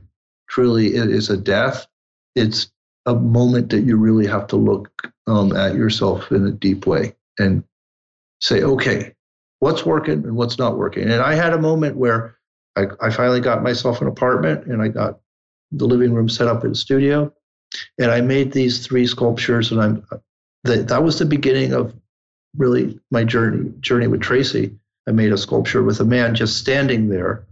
truly 0.50 0.96
it 0.96 1.10
is 1.10 1.30
a 1.30 1.38
death 1.38 1.88
it's 2.36 2.72
a 3.06 3.14
moment 3.14 3.70
that 3.70 3.82
you 3.82 3.98
really 3.98 4.26
have 4.26 4.48
to 4.48 4.56
look 4.56 5.12
um, 5.28 5.56
at 5.56 5.76
yourself 5.76 6.32
in 6.32 6.46
a 6.48 6.52
deep 6.52 6.86
way 6.88 7.14
and 7.38 7.64
say 8.40 8.64
okay 8.64 9.14
what's 9.64 9.86
working 9.86 10.26
and 10.26 10.36
what's 10.36 10.58
not 10.58 10.78
working. 10.78 11.04
And 11.04 11.22
I 11.22 11.36
had 11.36 11.54
a 11.54 11.62
moment 11.62 11.96
where 11.96 12.38
I, 12.76 12.84
I 13.00 13.10
finally 13.10 13.40
got 13.40 13.64
myself 13.64 14.02
an 14.02 14.08
apartment 14.08 14.66
and 14.66 14.82
I 14.82 14.90
got 14.90 15.20
the 15.72 15.86
living 15.86 16.14
room 16.14 16.28
set 16.28 16.50
up 16.50 16.66
in 16.66 16.76
studio. 16.76 17.34
And 17.98 18.12
I 18.12 18.20
made 18.20 18.52
these 18.52 18.86
three 18.86 19.08
sculptures, 19.08 19.72
and 19.72 19.82
I'm 19.82 20.06
that 20.66 20.90
that 20.90 21.02
was 21.02 21.18
the 21.18 21.26
beginning 21.26 21.74
of 21.74 21.96
really 22.56 23.00
my 23.10 23.24
journey 23.24 23.72
journey 23.80 24.06
with 24.06 24.22
Traci. 24.22 24.78
I 25.08 25.12
made 25.12 25.32
a 25.32 25.38
sculpture 25.38 25.82
with 25.82 26.00
a 26.00 26.06
man 26.06 26.36
just 26.36 26.58
standing 26.58 27.10
there, 27.10 27.48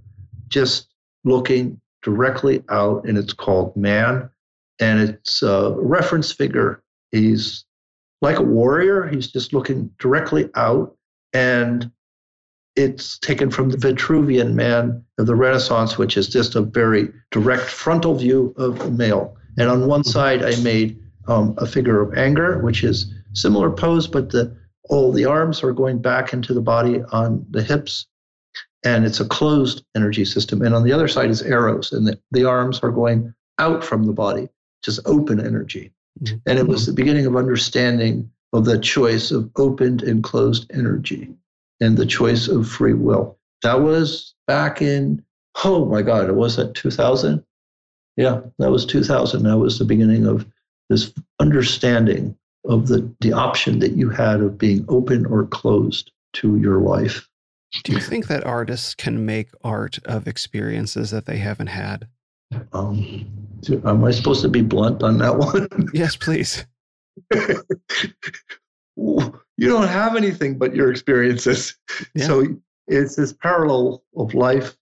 just 0.50 0.90
looking 1.24 1.82
directly 2.02 2.64
out, 2.70 3.06
and 3.06 3.18
it's 3.18 3.34
called 3.34 3.76
Man, 3.76 4.30
and 4.80 5.00
it's 5.00 5.42
a 5.42 5.76
reference 5.78 6.32
figure. 6.32 6.84
He's 7.12 7.66
like 8.22 8.38
a 8.38 8.44
warrior. 8.44 9.08
He's 9.08 9.28
just 9.28 9.54
looking 9.54 9.92
directly 10.00 10.50
out, 10.56 10.96
and 11.34 11.92
it's 12.76 13.20
taken 13.20 13.52
from 13.52 13.70
the 13.70 13.78
Vitruvian 13.78 14.54
man 14.54 15.04
of 15.18 15.26
the 15.28 15.36
Renaissance, 15.36 15.98
which 15.98 16.18
is 16.18 16.30
just 16.30 16.56
a 16.56 16.62
very 16.62 17.10
direct 17.32 17.64
frontal 17.64 18.16
view 18.16 18.54
of 18.58 18.80
a 18.82 18.92
male. 18.92 19.36
And 19.58 19.70
on 19.70 19.88
one 19.88 20.04
side, 20.04 20.44
I 20.44 20.56
made 20.62 20.98
um, 21.28 21.56
a 21.58 21.68
figure 21.68 22.02
of 22.02 22.18
anger, 22.18 22.60
which 22.60 22.84
is 22.84 23.14
similar 23.34 23.70
pose, 23.70 24.08
but 24.08 24.30
the 24.30 24.56
all 24.90 25.12
the 25.12 25.26
arms 25.26 25.64
are 25.64 25.72
going 25.72 26.02
back 26.02 26.34
into 26.34 26.54
the 26.54 26.62
body 26.62 27.02
on 27.12 27.46
the 27.52 27.62
hips, 27.62 28.08
and 28.84 29.06
it's 29.06 29.20
a 29.20 29.28
closed 29.28 29.84
energy 29.96 30.26
system. 30.26 30.62
And 30.62 30.74
on 30.74 30.84
the 30.84 30.92
other 30.92 31.08
side 31.08 31.30
is 31.30 31.44
Eros, 31.44 31.92
and 31.92 32.08
the, 32.08 32.20
the 32.32 32.46
arms 32.46 32.80
are 32.80 32.92
going 32.92 33.34
out 33.60 33.84
from 33.84 34.06
the 34.06 34.14
body, 34.14 34.50
just 34.84 35.00
open 35.06 35.40
energy. 35.40 35.92
Mm-hmm. 36.24 36.38
And 36.46 36.60
it 36.60 36.68
was 36.68 36.86
the 36.86 36.94
beginning 36.94 37.26
of 37.26 37.36
understanding 37.36 38.32
of 38.54 38.66
the 38.66 38.80
choice 38.80 39.32
of 39.32 39.50
opened 39.56 40.04
and 40.04 40.24
closed 40.24 40.70
energy 40.74 41.34
and 41.80 41.98
the 41.98 42.06
choice 42.06 42.48
of 42.48 42.68
free 42.68 42.94
will. 42.94 43.38
That 43.64 43.82
was 43.82 44.34
back 44.48 44.82
in, 44.82 45.24
oh 45.64 45.86
my 45.86 46.02
God, 46.02 46.28
it 46.28 46.36
was 46.36 46.56
that 46.58 46.76
2000? 46.76 47.44
Yeah, 48.18 48.42
that 48.60 48.72
was 48.72 48.86
2000. 48.86 49.44
That 49.44 49.58
was 49.58 49.80
the 49.80 49.86
beginning 49.86 50.26
of 50.26 50.46
this 50.90 51.14
understanding 51.40 52.38
of 52.66 52.88
the, 52.88 53.10
the 53.22 53.34
option 53.34 53.80
that 53.80 53.94
you 53.94 54.10
had 54.10 54.42
of 54.42 54.58
being 54.58 54.86
open 54.90 55.26
or 55.26 55.46
closed 55.48 56.12
to 56.34 56.58
your 56.58 56.80
life. 56.80 57.28
Do 57.84 57.94
you 57.94 58.00
think 58.00 58.28
that 58.28 58.44
artists 58.44 58.94
can 58.94 59.26
make 59.26 59.50
art 59.64 60.00
of 60.06 60.28
experiences 60.28 61.12
that 61.12 61.26
they 61.26 61.38
haven't 61.38 61.68
had? 61.68 62.08
Um, 62.74 63.26
am 63.86 64.04
I 64.04 64.12
supposed 64.12 64.42
to 64.42 64.50
be 64.50 64.62
blunt 64.62 65.04
on 65.04 65.18
that 65.20 65.38
one? 65.38 65.68
yes, 65.94 66.16
please. 66.16 66.66
you 68.96 69.34
don't 69.60 69.88
have 69.88 70.16
anything 70.16 70.58
but 70.58 70.76
your 70.76 70.92
experiences. 70.92 71.78
Yeah. 72.14 72.26
So 72.26 72.46
it's 72.88 73.16
this 73.16 73.34
parallel 73.34 74.04
of 74.18 74.34
life 74.34 74.76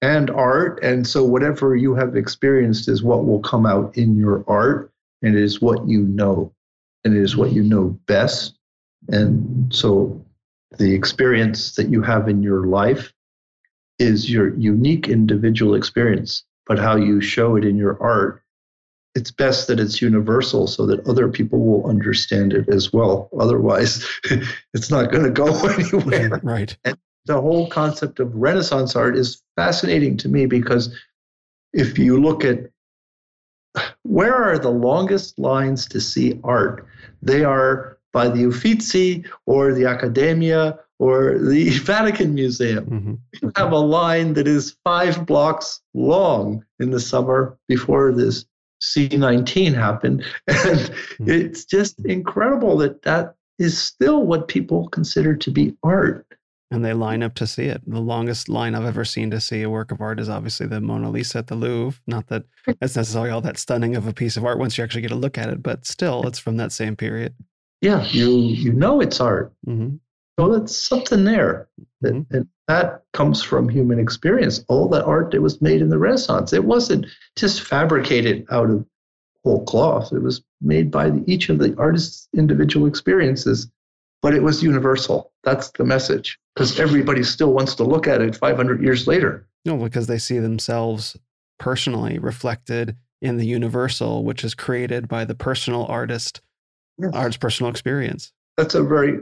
and 0.00 0.30
art. 0.30 0.82
And 0.82 1.06
so 1.06 1.24
whatever 1.24 1.76
you 1.76 1.94
have 1.94 2.16
experienced 2.16 2.88
is 2.88 3.02
what 3.02 3.24
will 3.24 3.40
come 3.40 3.66
out 3.66 3.96
in 3.96 4.16
your 4.16 4.44
art, 4.46 4.92
and 5.22 5.36
it 5.36 5.42
is 5.42 5.60
what 5.60 5.88
you 5.88 6.02
know, 6.02 6.52
and 7.04 7.16
it 7.16 7.20
is 7.20 7.36
what 7.36 7.52
you 7.52 7.62
know 7.62 7.98
best. 8.06 8.58
And 9.08 9.72
so 9.74 10.24
the 10.78 10.94
experience 10.94 11.74
that 11.76 11.88
you 11.88 12.02
have 12.02 12.28
in 12.28 12.42
your 12.42 12.66
life 12.66 13.12
is 13.98 14.30
your 14.30 14.56
unique 14.56 15.08
individual 15.08 15.74
experience, 15.74 16.44
but 16.66 16.78
how 16.78 16.96
you 16.96 17.20
show 17.20 17.56
it 17.56 17.64
in 17.64 17.76
your 17.76 18.02
art 18.02 18.42
it's 19.14 19.30
best 19.30 19.66
that 19.66 19.78
it's 19.78 20.00
universal 20.00 20.66
so 20.66 20.86
that 20.86 21.06
other 21.06 21.28
people 21.28 21.60
will 21.60 21.88
understand 21.88 22.52
it 22.52 22.68
as 22.68 22.92
well. 22.92 23.28
Otherwise, 23.38 24.06
it's 24.74 24.90
not 24.90 25.10
going 25.12 25.24
to 25.24 25.30
go 25.30 25.54
anywhere. 25.78 26.40
Right. 26.42 26.76
And 26.84 26.96
the 27.26 27.40
whole 27.40 27.68
concept 27.68 28.20
of 28.20 28.34
Renaissance 28.34 28.96
art 28.96 29.16
is 29.16 29.42
fascinating 29.56 30.16
to 30.18 30.28
me 30.28 30.46
because 30.46 30.96
if 31.72 31.98
you 31.98 32.20
look 32.20 32.44
at 32.44 32.70
where 34.02 34.34
are 34.34 34.58
the 34.58 34.70
longest 34.70 35.38
lines 35.38 35.86
to 35.88 36.00
see 36.00 36.40
art, 36.42 36.86
they 37.22 37.44
are 37.44 37.91
by 38.12 38.28
the 38.28 38.44
Uffizi 38.44 39.24
or 39.46 39.72
the 39.72 39.86
Accademia 39.86 40.78
or 40.98 41.38
the 41.38 41.70
Vatican 41.82 42.34
Museum. 42.34 42.86
Mm-hmm. 42.86 43.14
You 43.42 43.52
have 43.56 43.72
a 43.72 43.78
line 43.78 44.34
that 44.34 44.46
is 44.46 44.76
five 44.84 45.26
blocks 45.26 45.80
long 45.94 46.64
in 46.78 46.90
the 46.90 47.00
summer 47.00 47.58
before 47.68 48.12
this 48.12 48.44
C19 48.82 49.74
happened. 49.74 50.24
And 50.48 50.78
mm-hmm. 50.78 51.30
it's 51.30 51.64
just 51.64 52.04
incredible 52.04 52.76
that 52.78 53.02
that 53.02 53.34
is 53.58 53.80
still 53.80 54.24
what 54.24 54.48
people 54.48 54.88
consider 54.88 55.36
to 55.36 55.50
be 55.50 55.76
art. 55.82 56.26
And 56.70 56.84
they 56.84 56.94
line 56.94 57.22
up 57.22 57.34
to 57.34 57.46
see 57.46 57.64
it. 57.64 57.82
The 57.86 58.00
longest 58.00 58.48
line 58.48 58.74
I've 58.74 58.86
ever 58.86 59.04
seen 59.04 59.30
to 59.32 59.40
see 59.40 59.60
a 59.60 59.68
work 59.68 59.92
of 59.92 60.00
art 60.00 60.18
is 60.18 60.30
obviously 60.30 60.66
the 60.66 60.80
Mona 60.80 61.10
Lisa 61.10 61.38
at 61.38 61.48
the 61.48 61.54
Louvre. 61.54 62.00
Not 62.06 62.28
that 62.28 62.44
it's 62.66 62.96
necessarily 62.96 63.30
all 63.30 63.42
that 63.42 63.58
stunning 63.58 63.94
of 63.94 64.06
a 64.06 64.14
piece 64.14 64.36
of 64.36 64.44
art 64.44 64.58
once 64.58 64.78
you 64.78 64.84
actually 64.84 65.02
get 65.02 65.10
a 65.10 65.16
look 65.16 65.36
at 65.36 65.50
it, 65.50 65.62
but 65.62 65.84
still, 65.84 66.26
it's 66.26 66.38
from 66.38 66.56
that 66.56 66.72
same 66.72 66.96
period. 66.96 67.34
Yeah, 67.82 68.04
you 68.06 68.38
you 68.38 68.72
know 68.72 69.00
it's 69.00 69.20
art. 69.20 69.52
Mm-hmm. 69.66 69.96
So 70.40 70.58
that's 70.58 70.74
something 70.74 71.24
there. 71.24 71.68
That, 72.00 72.14
mm-hmm. 72.14 72.34
and 72.34 72.48
that 72.68 73.02
comes 73.12 73.42
from 73.42 73.68
human 73.68 73.98
experience. 73.98 74.64
All 74.68 74.88
the 74.88 75.04
art 75.04 75.32
that 75.32 75.42
was 75.42 75.60
made 75.60 75.82
in 75.82 75.90
the 75.90 75.98
Renaissance, 75.98 76.54
it 76.54 76.64
wasn't 76.64 77.06
just 77.36 77.62
fabricated 77.62 78.46
out 78.50 78.70
of 78.70 78.86
whole 79.44 79.64
cloth. 79.64 80.12
It 80.12 80.22
was 80.22 80.42
made 80.60 80.90
by 80.90 81.10
the, 81.10 81.24
each 81.26 81.48
of 81.48 81.58
the 81.58 81.76
artist's 81.76 82.28
individual 82.34 82.86
experiences, 82.86 83.70
but 84.22 84.34
it 84.34 84.42
was 84.42 84.62
universal. 84.62 85.32
That's 85.44 85.70
the 85.72 85.84
message 85.84 86.38
because 86.54 86.78
everybody 86.78 87.24
still 87.24 87.52
wants 87.52 87.74
to 87.76 87.84
look 87.84 88.06
at 88.06 88.20
it 88.20 88.36
500 88.36 88.82
years 88.82 89.06
later. 89.06 89.46
No, 89.64 89.76
because 89.76 90.06
they 90.06 90.18
see 90.18 90.38
themselves 90.38 91.16
personally 91.58 92.18
reflected 92.18 92.96
in 93.20 93.36
the 93.36 93.46
universal, 93.46 94.24
which 94.24 94.44
is 94.44 94.54
created 94.54 95.08
by 95.08 95.24
the 95.24 95.34
personal 95.34 95.86
artist. 95.86 96.40
Art's 97.12 97.36
personal 97.36 97.70
experience. 97.70 98.32
That's 98.56 98.74
a 98.74 98.82
very 98.82 99.20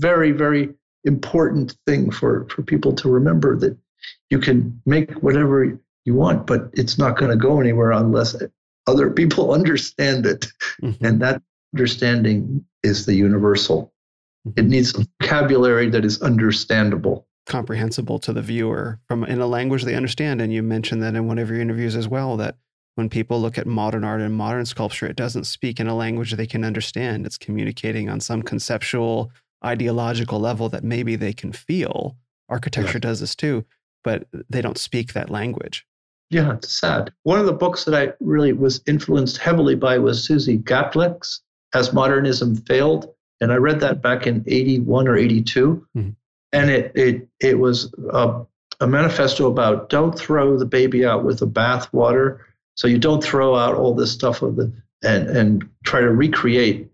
very, 0.00 0.32
very 0.32 0.70
important 1.04 1.76
thing 1.86 2.10
for, 2.10 2.46
for 2.48 2.62
people 2.62 2.92
to 2.94 3.08
remember 3.08 3.56
that 3.58 3.76
you 4.30 4.38
can 4.38 4.80
make 4.86 5.12
whatever 5.22 5.78
you 6.04 6.14
want, 6.14 6.46
but 6.46 6.70
it's 6.72 6.98
not 6.98 7.16
going 7.16 7.30
to 7.30 7.36
go 7.36 7.60
anywhere 7.60 7.92
unless 7.92 8.36
other 8.86 9.10
people 9.10 9.52
understand 9.54 10.26
it. 10.26 10.46
Mm-hmm. 10.82 11.04
And 11.04 11.22
that 11.22 11.42
understanding 11.74 12.64
is 12.82 13.06
the 13.06 13.14
universal. 13.14 13.92
Mm-hmm. 14.48 14.60
It 14.60 14.66
needs 14.66 14.92
vocabulary 14.92 15.90
that 15.90 16.04
is 16.04 16.20
understandable. 16.22 17.26
Comprehensible 17.46 18.18
to 18.20 18.32
the 18.32 18.42
viewer 18.42 19.00
from 19.08 19.24
in 19.24 19.40
a 19.40 19.46
language 19.46 19.84
they 19.84 19.94
understand. 19.94 20.40
And 20.40 20.52
you 20.52 20.62
mentioned 20.62 21.02
that 21.02 21.14
in 21.14 21.26
one 21.26 21.38
of 21.38 21.50
your 21.50 21.60
interviews 21.60 21.96
as 21.96 22.08
well, 22.08 22.36
that 22.36 22.56
when 23.00 23.08
people 23.08 23.40
look 23.40 23.56
at 23.56 23.66
modern 23.66 24.04
art 24.04 24.20
and 24.20 24.34
modern 24.34 24.66
sculpture, 24.66 25.06
it 25.06 25.16
doesn't 25.16 25.44
speak 25.44 25.80
in 25.80 25.86
a 25.86 25.96
language 25.96 26.32
they 26.32 26.46
can 26.46 26.66
understand. 26.66 27.24
It's 27.24 27.38
communicating 27.38 28.10
on 28.10 28.20
some 28.20 28.42
conceptual 28.42 29.32
ideological 29.64 30.38
level 30.38 30.68
that 30.68 30.84
maybe 30.84 31.16
they 31.16 31.32
can 31.32 31.50
feel. 31.50 32.18
Architecture 32.50 32.98
yeah. 32.98 33.08
does 33.08 33.20
this 33.20 33.34
too, 33.34 33.64
but 34.04 34.26
they 34.50 34.60
don't 34.60 34.76
speak 34.76 35.14
that 35.14 35.30
language. 35.30 35.86
Yeah, 36.28 36.52
it's 36.52 36.78
sad. 36.78 37.10
One 37.22 37.40
of 37.40 37.46
the 37.46 37.54
books 37.54 37.84
that 37.84 37.94
I 37.94 38.12
really 38.20 38.52
was 38.52 38.82
influenced 38.86 39.38
heavily 39.38 39.76
by 39.76 39.96
was 39.96 40.28
Suzi 40.28 40.62
Gablik's 40.62 41.40
Has 41.72 41.94
Modernism 41.94 42.54
Failed? 42.56 43.14
And 43.40 43.50
I 43.50 43.56
read 43.56 43.80
that 43.80 44.02
back 44.02 44.26
in 44.26 44.44
81 44.46 45.08
or 45.08 45.16
82. 45.16 45.86
Mm-hmm. 45.96 46.10
And 46.52 46.70
it, 46.70 46.92
it, 46.94 47.28
it 47.40 47.58
was 47.58 47.94
a, 48.12 48.42
a 48.80 48.86
manifesto 48.86 49.46
about 49.46 49.88
don't 49.88 50.18
throw 50.18 50.58
the 50.58 50.66
baby 50.66 51.06
out 51.06 51.24
with 51.24 51.38
the 51.38 51.46
bathwater. 51.46 52.40
So 52.74 52.88
you 52.88 52.98
don't 52.98 53.22
throw 53.22 53.56
out 53.56 53.74
all 53.74 53.94
this 53.94 54.12
stuff 54.12 54.42
of 54.42 54.56
the 54.56 54.72
and 55.02 55.28
and 55.28 55.68
try 55.84 56.00
to 56.00 56.10
recreate 56.10 56.90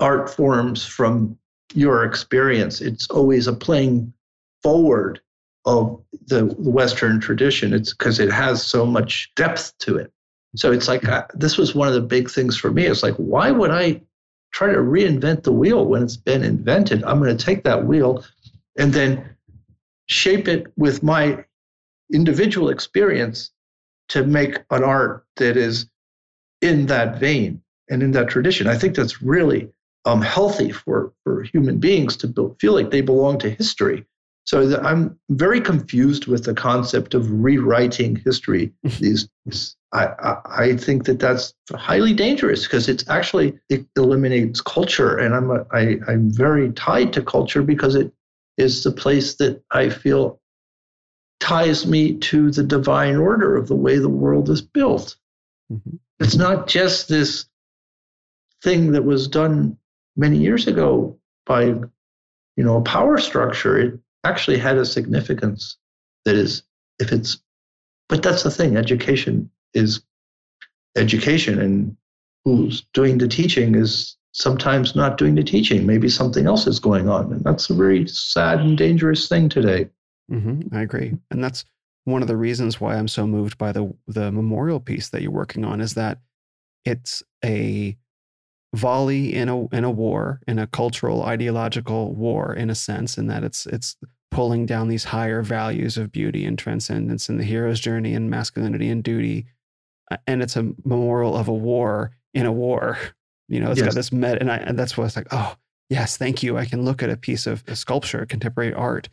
art 0.00 0.30
forms 0.30 0.84
from 0.84 1.38
your 1.74 2.04
experience. 2.04 2.80
It's 2.80 3.08
always 3.10 3.46
a 3.46 3.52
playing 3.52 4.12
forward 4.62 5.20
of 5.64 6.00
the, 6.26 6.46
Western 6.58 7.20
tradition. 7.20 7.74
It's 7.74 7.92
because 7.92 8.20
it 8.20 8.32
has 8.32 8.64
so 8.64 8.86
much 8.86 9.30
depth 9.36 9.76
to 9.80 9.96
it. 9.96 10.10
So 10.56 10.72
it's 10.72 10.88
like 10.88 11.06
uh, 11.06 11.26
this 11.34 11.58
was 11.58 11.74
one 11.74 11.88
of 11.88 11.94
the 11.94 12.00
big 12.00 12.30
things 12.30 12.56
for 12.56 12.70
me. 12.70 12.86
It's 12.86 13.02
like, 13.02 13.14
why 13.16 13.50
would 13.50 13.70
I 13.70 14.00
try 14.52 14.72
to 14.72 14.78
reinvent 14.78 15.42
the 15.42 15.52
wheel 15.52 15.84
when 15.84 16.02
it's 16.02 16.16
been 16.16 16.42
invented? 16.42 17.04
I'm 17.04 17.18
going 17.18 17.36
to 17.36 17.44
take 17.44 17.64
that 17.64 17.86
wheel 17.86 18.24
and 18.78 18.92
then 18.92 19.36
shape 20.06 20.48
it 20.48 20.66
with 20.76 21.02
my 21.02 21.44
individual 22.12 22.70
experience 22.70 23.50
to 24.08 24.24
make 24.24 24.58
an 24.70 24.84
art 24.84 25.24
that 25.36 25.56
is 25.56 25.86
in 26.60 26.86
that 26.86 27.18
vein 27.18 27.62
and 27.90 28.02
in 28.02 28.12
that 28.12 28.28
tradition. 28.28 28.66
I 28.66 28.76
think 28.76 28.96
that's 28.96 29.22
really 29.22 29.70
um, 30.04 30.22
healthy 30.22 30.72
for, 30.72 31.12
for 31.24 31.42
human 31.42 31.78
beings 31.78 32.16
to 32.18 32.26
build, 32.26 32.56
feel 32.60 32.72
like 32.72 32.90
they 32.90 33.00
belong 33.00 33.38
to 33.40 33.50
history. 33.50 34.04
So 34.44 34.80
I'm 34.80 35.18
very 35.28 35.60
confused 35.60 36.26
with 36.26 36.44
the 36.44 36.54
concept 36.54 37.12
of 37.12 37.30
rewriting 37.30 38.16
history 38.16 38.72
these 38.82 39.28
days. 39.44 39.76
I, 39.92 40.06
I, 40.06 40.36
I 40.46 40.76
think 40.76 41.04
that 41.04 41.18
that's 41.18 41.52
highly 41.72 42.14
dangerous 42.14 42.64
because 42.64 42.88
it's 42.88 43.06
actually 43.10 43.58
it 43.68 43.84
eliminates 43.96 44.62
culture, 44.62 45.18
and 45.18 45.34
I'm 45.34 45.50
a, 45.50 45.66
I, 45.72 45.98
I'm 46.08 46.30
very 46.30 46.72
tied 46.72 47.12
to 47.14 47.22
culture 47.22 47.62
because 47.62 47.94
it 47.94 48.10
is 48.56 48.84
the 48.84 48.90
place 48.90 49.36
that 49.36 49.62
I 49.70 49.90
feel 49.90 50.37
ties 51.48 51.86
me 51.86 52.14
to 52.14 52.50
the 52.50 52.62
divine 52.62 53.16
order 53.16 53.56
of 53.56 53.68
the 53.68 53.74
way 53.74 53.96
the 53.98 54.08
world 54.08 54.50
is 54.50 54.60
built. 54.60 55.16
Mm-hmm. 55.72 55.96
It's 56.20 56.36
not 56.36 56.66
just 56.66 57.08
this 57.08 57.46
thing 58.62 58.92
that 58.92 59.04
was 59.04 59.28
done 59.28 59.78
many 60.14 60.36
years 60.36 60.66
ago 60.66 61.16
by 61.46 61.62
you 61.64 62.64
know 62.64 62.76
a 62.76 62.82
power 62.82 63.16
structure 63.16 63.78
it 63.78 63.98
actually 64.24 64.58
had 64.58 64.76
a 64.76 64.84
significance 64.84 65.78
that 66.24 66.34
is 66.34 66.64
if 66.98 67.12
it's 67.12 67.40
but 68.08 68.22
that's 68.22 68.42
the 68.42 68.50
thing 68.50 68.76
education 68.76 69.48
is 69.74 70.02
education 70.96 71.60
and 71.60 71.96
who's 72.44 72.82
doing 72.92 73.16
the 73.16 73.28
teaching 73.28 73.76
is 73.76 74.16
sometimes 74.32 74.96
not 74.96 75.16
doing 75.16 75.36
the 75.36 75.44
teaching 75.44 75.86
maybe 75.86 76.08
something 76.08 76.46
else 76.46 76.66
is 76.66 76.80
going 76.80 77.08
on 77.08 77.32
and 77.32 77.44
that's 77.44 77.70
a 77.70 77.74
very 77.74 78.06
sad 78.08 78.58
and 78.58 78.76
dangerous 78.76 79.28
thing 79.28 79.48
today 79.48 79.88
mm-hmm. 80.30 80.74
i 80.74 80.82
agree 80.82 81.14
and 81.30 81.42
that's 81.42 81.64
one 82.04 82.22
of 82.22 82.28
the 82.28 82.36
reasons 82.36 82.80
why 82.80 82.96
i'm 82.96 83.08
so 83.08 83.26
moved 83.26 83.58
by 83.58 83.72
the 83.72 83.92
the 84.06 84.32
memorial 84.32 84.80
piece 84.80 85.08
that 85.10 85.22
you're 85.22 85.30
working 85.30 85.64
on 85.64 85.80
is 85.80 85.94
that 85.94 86.18
it's 86.84 87.22
a 87.44 87.96
volley 88.74 89.34
in 89.34 89.48
a 89.48 89.66
in 89.68 89.84
a 89.84 89.90
war, 89.90 90.40
in 90.46 90.58
a 90.58 90.66
cultural 90.66 91.22
ideological 91.22 92.14
war, 92.14 92.54
in 92.54 92.70
a 92.70 92.74
sense, 92.74 93.18
in 93.18 93.26
that 93.28 93.44
it's 93.44 93.66
it's 93.66 93.96
pulling 94.30 94.66
down 94.66 94.88
these 94.88 95.04
higher 95.04 95.42
values 95.42 95.96
of 95.96 96.12
beauty 96.12 96.44
and 96.44 96.58
transcendence 96.58 97.28
and 97.28 97.40
the 97.40 97.44
hero's 97.44 97.80
journey 97.80 98.14
and 98.14 98.30
masculinity 98.30 98.88
and 98.88 99.02
duty, 99.02 99.46
and 100.26 100.42
it's 100.42 100.56
a 100.56 100.70
memorial 100.84 101.36
of 101.36 101.48
a 101.48 101.54
war 101.54 102.12
in 102.34 102.46
a 102.46 102.52
war. 102.52 102.98
You 103.50 103.60
know, 103.60 103.70
it's 103.70 103.78
yes. 103.78 103.86
got 103.86 103.94
this 103.94 104.12
met, 104.12 104.42
and, 104.42 104.52
I, 104.52 104.58
and 104.58 104.78
that's 104.78 104.98
why 104.98 105.06
it's 105.06 105.16
like, 105.16 105.28
oh 105.30 105.56
yes, 105.88 106.18
thank 106.18 106.42
you. 106.42 106.58
I 106.58 106.66
can 106.66 106.84
look 106.84 107.02
at 107.02 107.08
a 107.08 107.16
piece 107.16 107.46
of 107.46 107.64
sculpture, 107.72 108.26
contemporary 108.26 108.74
art, 108.74 109.08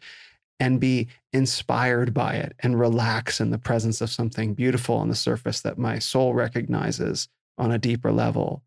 and 0.60 0.80
be 0.80 1.08
inspired 1.34 2.14
by 2.14 2.36
it 2.36 2.56
and 2.60 2.80
relax 2.80 3.40
in 3.42 3.50
the 3.52 3.58
presence 3.58 4.02
of 4.02 4.10
something 4.10 4.54
beautiful 4.54 4.96
on 4.96 5.10
the 5.10 5.16
surface 5.16 5.62
that 5.62 5.78
my 5.78 6.00
soul 6.00 6.34
recognizes 6.34 7.28
on 7.58 7.72
a 7.72 7.78
deeper 7.78 8.12
level 8.12 8.64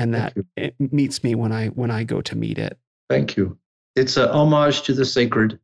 and 0.00 0.14
that 0.14 0.34
it 0.56 0.74
meets 0.78 1.22
me 1.22 1.34
when 1.34 1.52
I 1.52 1.68
when 1.68 1.90
I 1.90 2.04
go 2.04 2.20
to 2.22 2.36
meet 2.36 2.58
it. 2.58 2.78
Thank 3.08 3.36
you. 3.36 3.58
It's 3.96 4.16
a 4.16 4.32
homage 4.32 4.82
to 4.82 4.94
the 4.94 5.04
sacred. 5.04 5.58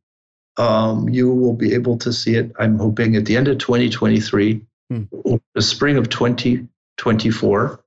Um, 0.57 1.09
you 1.09 1.33
will 1.33 1.53
be 1.53 1.73
able 1.73 1.97
to 1.99 2.13
see 2.13 2.35
it. 2.35 2.51
I'm 2.59 2.77
hoping 2.77 3.15
at 3.15 3.25
the 3.25 3.37
end 3.37 3.47
of 3.47 3.57
2023, 3.57 4.61
hmm. 4.89 5.03
the 5.53 5.61
spring 5.61 5.97
of 5.97 6.09
2024, 6.09 7.83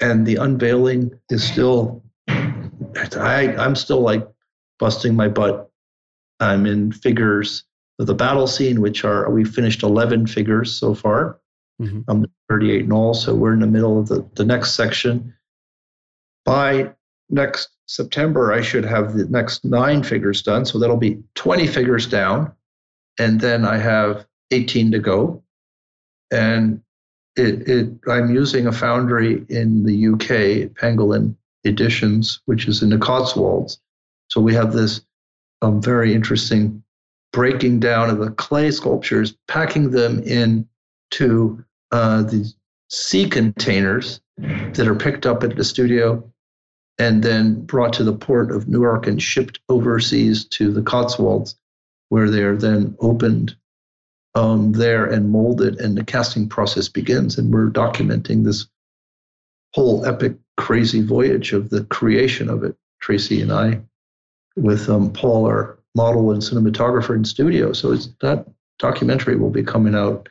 and 0.00 0.26
the 0.26 0.36
unveiling 0.36 1.18
is 1.30 1.42
still. 1.44 2.02
I 2.28 3.54
I'm 3.56 3.74
still 3.74 4.00
like 4.00 4.28
busting 4.78 5.14
my 5.14 5.28
butt. 5.28 5.70
I'm 6.42 6.66
in 6.66 6.92
figures 6.92 7.64
of 7.98 8.06
the 8.06 8.14
battle 8.14 8.46
scene, 8.46 8.80
which 8.80 9.04
are 9.04 9.30
we 9.30 9.44
finished 9.44 9.82
11 9.82 10.26
figures 10.26 10.72
so 10.72 10.94
far. 10.94 11.38
Mm-hmm. 11.80 12.00
I'm 12.08 12.26
38 12.48 12.84
in 12.84 12.92
all, 12.92 13.14
so 13.14 13.34
we're 13.34 13.52
in 13.52 13.60
the 13.60 13.66
middle 13.66 13.98
of 13.98 14.08
the, 14.08 14.28
the 14.34 14.44
next 14.44 14.72
section 14.72 15.34
by 16.44 16.92
next 17.30 17.70
September, 17.86 18.52
I 18.52 18.62
should 18.62 18.84
have 18.84 19.14
the 19.14 19.26
next 19.26 19.64
nine 19.64 20.02
figures 20.02 20.42
done. 20.42 20.64
So 20.64 20.78
that'll 20.78 20.96
be 20.96 21.22
20 21.34 21.66
figures 21.66 22.06
down. 22.06 22.52
And 23.18 23.40
then 23.40 23.64
I 23.64 23.78
have 23.78 24.26
18 24.50 24.92
to 24.92 24.98
go. 24.98 25.42
And 26.30 26.80
it, 27.36 27.68
it, 27.68 27.88
I'm 28.08 28.34
using 28.34 28.66
a 28.66 28.72
foundry 28.72 29.44
in 29.48 29.84
the 29.84 30.08
UK, 30.08 30.72
Pangolin 30.74 31.36
Editions, 31.64 32.40
which 32.46 32.66
is 32.66 32.82
in 32.82 32.90
the 32.90 32.98
Cotswolds. 32.98 33.78
So 34.28 34.40
we 34.40 34.54
have 34.54 34.72
this 34.72 35.02
um, 35.62 35.80
very 35.80 36.12
interesting 36.12 36.82
breaking 37.32 37.80
down 37.80 38.10
of 38.10 38.18
the 38.18 38.30
clay 38.32 38.70
sculptures, 38.70 39.34
packing 39.48 39.90
them 39.90 40.22
into 40.24 41.64
uh, 41.90 42.22
these 42.22 42.54
sea 42.90 43.26
containers 43.28 44.20
that 44.36 44.86
are 44.86 44.94
picked 44.94 45.24
up 45.24 45.42
at 45.42 45.56
the 45.56 45.64
studio 45.64 46.22
and 46.98 47.22
then 47.22 47.64
brought 47.64 47.92
to 47.94 48.04
the 48.04 48.12
port 48.12 48.50
of 48.50 48.68
Newark 48.68 49.06
and 49.06 49.22
shipped 49.22 49.60
overseas 49.70 50.44
to 50.46 50.70
the 50.70 50.82
Cotswolds, 50.82 51.56
where 52.10 52.28
they 52.28 52.42
are 52.42 52.56
then 52.56 52.94
opened 53.00 53.56
um, 54.34 54.72
there 54.72 55.06
and 55.06 55.30
molded, 55.30 55.80
and 55.80 55.96
the 55.96 56.04
casting 56.04 56.48
process 56.48 56.88
begins. 56.88 57.38
And 57.38 57.52
we're 57.52 57.70
documenting 57.70 58.44
this 58.44 58.66
whole 59.72 60.04
epic, 60.04 60.36
crazy 60.58 61.02
voyage 61.02 61.54
of 61.54 61.70
the 61.70 61.84
creation 61.84 62.50
of 62.50 62.62
it, 62.62 62.76
Traci 63.02 63.42
and 63.42 63.52
I, 63.52 63.80
with 64.56 64.88
um, 64.88 65.12
Paul, 65.12 65.46
our 65.46 65.78
model 65.94 66.30
and 66.30 66.42
cinematographer 66.42 67.14
in 67.14 67.24
studio. 67.24 67.72
So 67.72 67.92
it's 67.92 68.08
that 68.20 68.46
documentary 68.78 69.36
will 69.36 69.50
be 69.50 69.62
coming 69.62 69.94
out 69.94 70.28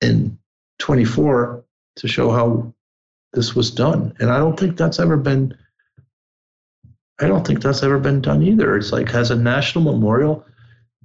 in 0.00 0.38
24 0.78 1.64
to 1.96 2.08
show 2.08 2.30
how 2.30 2.72
this 3.32 3.54
was 3.54 3.70
done. 3.70 4.14
And 4.20 4.30
I 4.30 4.38
don't 4.38 4.58
think 4.58 4.76
that's 4.76 4.98
ever 4.98 5.16
been 5.16 5.56
I 7.20 7.26
don't 7.26 7.44
think 7.44 7.62
that's 7.62 7.82
ever 7.82 7.98
been 7.98 8.20
done 8.20 8.42
either. 8.42 8.76
It's 8.76 8.92
like 8.92 9.10
has 9.10 9.30
a 9.30 9.36
national 9.36 9.84
memorial, 9.92 10.46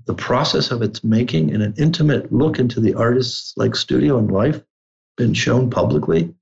the 0.06 0.14
process 0.14 0.70
of 0.70 0.82
its 0.82 1.04
making 1.04 1.52
and 1.52 1.64
an 1.64 1.74
intimate 1.78 2.32
look 2.32 2.60
into 2.60 2.80
the 2.80 2.94
artist's 2.94 3.54
like 3.58 3.76
studio 3.76 4.20
and 4.20 4.32
life 4.32 4.62
been 5.18 5.34
shown 5.34 5.70
publicly. 5.70 6.34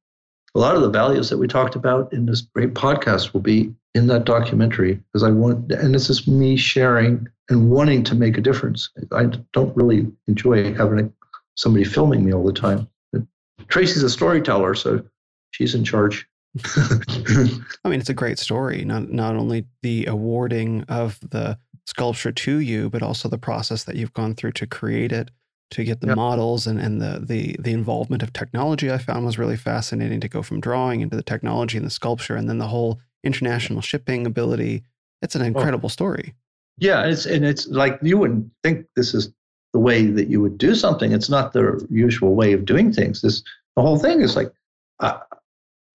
A 0.56 0.60
lot 0.60 0.76
of 0.76 0.82
the 0.82 0.90
values 0.90 1.30
that 1.30 1.38
we 1.38 1.48
talked 1.48 1.76
about 1.76 2.12
in 2.12 2.26
this 2.26 2.42
great 2.42 2.74
podcast 2.74 3.34
will 3.34 3.42
be 3.42 3.74
in 3.94 4.08
that 4.08 4.26
documentary 4.26 4.96
because 4.96 5.24
I 5.24 5.32
want, 5.32 5.72
and 5.72 5.94
this 5.94 6.10
is 6.10 6.28
me 6.28 6.58
sharing 6.58 7.28
and 7.50 7.70
wanting 7.70 8.04
to 8.06 8.16
make 8.16 8.38
a 8.38 8.42
difference. 8.42 8.90
I 9.12 9.26
don't 9.54 9.76
really 9.76 10.12
enjoy 10.28 10.74
having 10.74 11.14
somebody 11.56 11.86
filming 11.86 12.26
me 12.26 12.34
all 12.34 12.44
the 12.44 12.54
time. 12.54 12.88
But 13.12 13.24
Traci's 13.68 14.04
a 14.04 14.10
storyteller, 14.10 14.76
so 14.76 15.04
she's 15.52 15.76
in 15.76 15.84
charge. 15.84 16.28
I 16.66 17.90
mean, 17.90 18.00
it's 18.00 18.10
a 18.10 18.14
great 18.14 18.40
story. 18.40 18.84
Not 18.84 19.10
not 19.10 19.36
only 19.36 19.66
the 19.84 20.06
awarding 20.06 20.84
of 20.84 21.20
the 21.30 21.58
sculpture 21.86 22.32
to 22.32 22.60
you, 22.60 22.90
but 22.90 23.02
also 23.02 23.30
the 23.30 23.38
process 23.38 23.86
that 23.86 23.96
you've 23.96 24.14
gone 24.14 24.36
through 24.36 24.52
to 24.54 24.68
create 24.68 25.12
it, 25.12 25.32
to 25.72 25.84
get 25.84 26.02
the 26.02 26.08
yep. 26.08 26.16
models 26.16 26.68
and, 26.68 26.80
and 26.80 27.02
the 27.02 27.20
the 27.20 27.56
the 27.60 27.72
involvement 27.72 28.22
of 28.22 28.34
technology. 28.34 28.92
I 28.92 28.98
found 28.98 29.26
was 29.26 29.38
really 29.38 29.58
fascinating 29.58 30.20
to 30.22 30.28
go 30.28 30.44
from 30.44 30.62
drawing 30.62 31.02
into 31.02 31.16
the 31.16 31.24
technology 31.24 31.78
and 31.78 31.86
the 31.86 31.92
sculpture, 31.92 32.36
and 32.36 32.48
then 32.48 32.60
the 32.60 32.68
whole 32.68 33.00
international 33.24 33.82
shipping 33.82 34.26
ability. 34.26 34.84
It's 35.22 35.36
an 35.36 35.42
oh. 35.42 35.46
incredible 35.46 35.88
oh. 35.88 35.90
story. 35.90 36.36
Yeah, 36.78 37.06
it's 37.06 37.26
and 37.26 37.46
it's 37.46 37.68
like 37.68 38.00
you 38.02 38.18
wouldn't 38.18 38.52
think 38.64 38.86
this 38.96 39.14
is 39.14 39.32
the 39.74 39.80
way 39.80 40.06
that 40.08 40.28
you 40.28 40.42
would 40.42 40.58
do 40.58 40.76
something. 40.76 41.12
It's 41.12 41.30
not 41.30 41.54
the 41.54 41.86
usual 41.90 42.36
way 42.36 42.54
of 42.54 42.66
doing 42.66 42.92
things. 42.92 43.22
This 43.22 43.44
the 43.76 43.82
whole 43.82 43.98
thing 43.98 44.22
is 44.22 44.36
like. 44.36 44.52
Uh, 45.00 45.20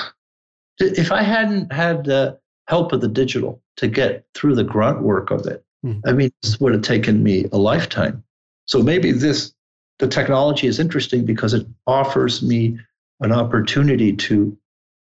if 0.79 1.11
I 1.11 1.21
hadn't 1.21 1.71
had 1.71 2.05
the 2.05 2.39
help 2.67 2.93
of 2.93 3.01
the 3.01 3.07
digital 3.07 3.61
to 3.77 3.87
get 3.87 4.25
through 4.33 4.55
the 4.55 4.63
grunt 4.63 5.01
work 5.01 5.31
of 5.31 5.45
it, 5.47 5.63
mm. 5.85 6.01
I 6.05 6.11
mean, 6.11 6.31
this 6.41 6.59
would 6.59 6.73
have 6.73 6.81
taken 6.81 7.23
me 7.23 7.45
a 7.51 7.57
lifetime. 7.57 8.23
So 8.65 8.81
maybe 8.81 9.11
this, 9.11 9.53
the 9.99 10.07
technology 10.07 10.67
is 10.67 10.79
interesting 10.79 11.25
because 11.25 11.53
it 11.53 11.65
offers 11.87 12.41
me 12.41 12.79
an 13.21 13.31
opportunity 13.31 14.13
to 14.13 14.57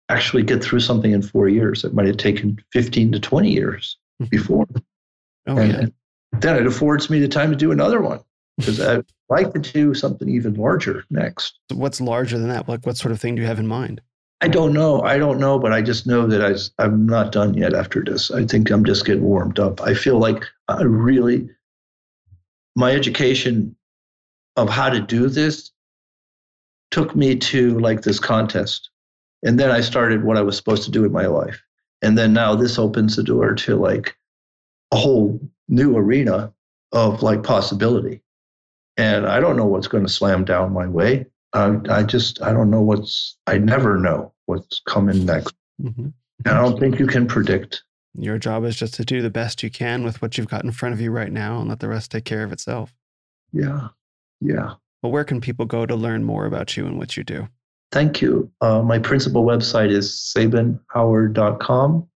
actually 0.09 0.43
get 0.43 0.63
through 0.63 0.79
something 0.79 1.11
in 1.11 1.21
four 1.21 1.49
years 1.49 1.81
that 1.81 1.93
might 1.93 2.07
have 2.07 2.17
taken 2.17 2.57
15 2.71 3.11
to 3.11 3.19
20 3.19 3.51
years 3.51 3.97
mm. 4.21 4.29
before. 4.29 4.65
Oh, 5.47 5.57
and, 5.57 5.71
yeah. 5.71 6.39
then 6.39 6.55
it 6.57 6.67
affords 6.67 7.09
me 7.09 7.19
the 7.19 7.27
time 7.27 7.49
to 7.49 7.57
do 7.57 7.71
another 7.71 8.01
one 8.01 8.21
because 8.57 8.79
I'd 8.79 9.05
like 9.29 9.53
to 9.53 9.59
do 9.59 9.93
something 9.93 10.29
even 10.29 10.55
larger 10.55 11.03
next. 11.09 11.59
What's 11.73 12.01
larger 12.01 12.37
than 12.37 12.49
that? 12.49 12.67
Like, 12.67 12.85
what 12.85 12.97
sort 12.97 13.11
of 13.11 13.19
thing 13.19 13.35
do 13.35 13.41
you 13.41 13.47
have 13.47 13.59
in 13.59 13.67
mind? 13.67 14.01
I 14.41 14.47
don't 14.47 14.73
know. 14.73 15.01
I 15.01 15.17
don't 15.17 15.39
know, 15.39 15.57
but 15.57 15.73
I 15.73 15.81
just 15.81 16.05
know 16.05 16.27
that 16.27 16.43
I, 16.43 16.83
I'm 16.83 17.07
not 17.07 17.31
done 17.31 17.55
yet 17.55 17.73
after 17.73 18.03
this. 18.03 18.29
I 18.29 18.45
think 18.45 18.69
I'm 18.69 18.85
just 18.85 19.05
getting 19.05 19.23
warmed 19.23 19.59
up. 19.59 19.81
I 19.81 19.93
feel 19.93 20.19
like 20.19 20.43
I 20.67 20.83
really, 20.83 21.49
my 22.75 22.91
education 22.91 23.75
of 24.57 24.69
how 24.69 24.89
to 24.89 24.99
do 24.99 25.29
this 25.29 25.71
took 26.91 27.15
me 27.15 27.35
to 27.35 27.79
like 27.79 28.01
this 28.01 28.19
contest. 28.19 28.89
And 29.43 29.59
then 29.59 29.71
I 29.71 29.81
started 29.81 30.23
what 30.23 30.37
I 30.37 30.41
was 30.41 30.57
supposed 30.57 30.83
to 30.83 30.91
do 30.91 31.05
in 31.05 31.11
my 31.11 31.27
life. 31.27 31.61
And 32.01 32.17
then 32.17 32.33
now 32.33 32.55
this 32.55 32.77
opens 32.77 33.15
the 33.15 33.23
door 33.23 33.53
to 33.53 33.75
like 33.75 34.17
a 34.91 34.97
whole 34.97 35.39
new 35.67 35.95
arena 35.95 36.53
of 36.91 37.23
like 37.23 37.43
possibility. 37.43 38.21
And 38.97 39.27
I 39.27 39.39
don't 39.39 39.57
know 39.57 39.65
what's 39.65 39.87
going 39.87 40.05
to 40.05 40.11
slam 40.11 40.43
down 40.43 40.73
my 40.73 40.87
way. 40.87 41.25
I, 41.53 41.77
I 41.89 42.03
just 42.03 42.41
I 42.41 42.51
don't 42.51 42.69
know 42.69 42.81
what's 42.81 43.37
I 43.47 43.57
never 43.57 43.97
know 43.97 44.33
what's 44.45 44.81
coming 44.87 45.25
next. 45.25 45.55
Mm-hmm. 45.81 46.09
I 46.45 46.53
don't 46.53 46.79
think 46.79 46.99
you 46.99 47.07
can 47.07 47.27
predict. 47.27 47.83
Your 48.19 48.37
job 48.37 48.63
is 48.63 48.75
just 48.75 48.95
to 48.95 49.05
do 49.05 49.21
the 49.21 49.29
best 49.29 49.61
you 49.61 49.69
can 49.69 50.03
with 50.03 50.21
what 50.21 50.37
you've 50.37 50.47
got 50.47 50.63
in 50.63 50.71
front 50.71 50.93
of 50.93 51.01
you 51.01 51.11
right 51.11 51.31
now 51.31 51.59
and 51.59 51.69
let 51.69 51.79
the 51.79 51.87
rest 51.87 52.11
take 52.11 52.25
care 52.25 52.43
of 52.43 52.51
itself. 52.51 52.93
Yeah. 53.53 53.89
Yeah. 54.41 54.73
Well, 55.01 55.11
where 55.11 55.23
can 55.23 55.41
people 55.41 55.65
go 55.65 55.85
to 55.85 55.95
learn 55.95 56.23
more 56.23 56.45
about 56.45 56.75
you 56.75 56.85
and 56.85 56.97
what 56.97 57.17
you 57.17 57.23
do? 57.23 57.47
Thank 57.91 58.21
you. 58.21 58.51
Uh, 58.61 58.81
my 58.81 58.99
principal 58.99 59.45
website 59.45 59.91
is 59.91 60.11
sabinhoward.com. 60.35 62.07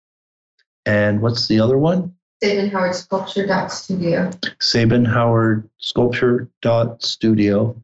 And 0.85 1.21
what's 1.21 1.47
the 1.47 1.59
other 1.59 1.77
one? 1.77 2.13
Sabin 2.43 2.69
Howard 2.71 2.95
Sculpture 2.95 3.45
dot 3.45 3.71
studio. 3.71 4.31
Sabin 4.59 5.05
Howard 5.05 5.69
Sculpture 5.77 6.49
dot 6.61 7.03
studio. 7.03 7.79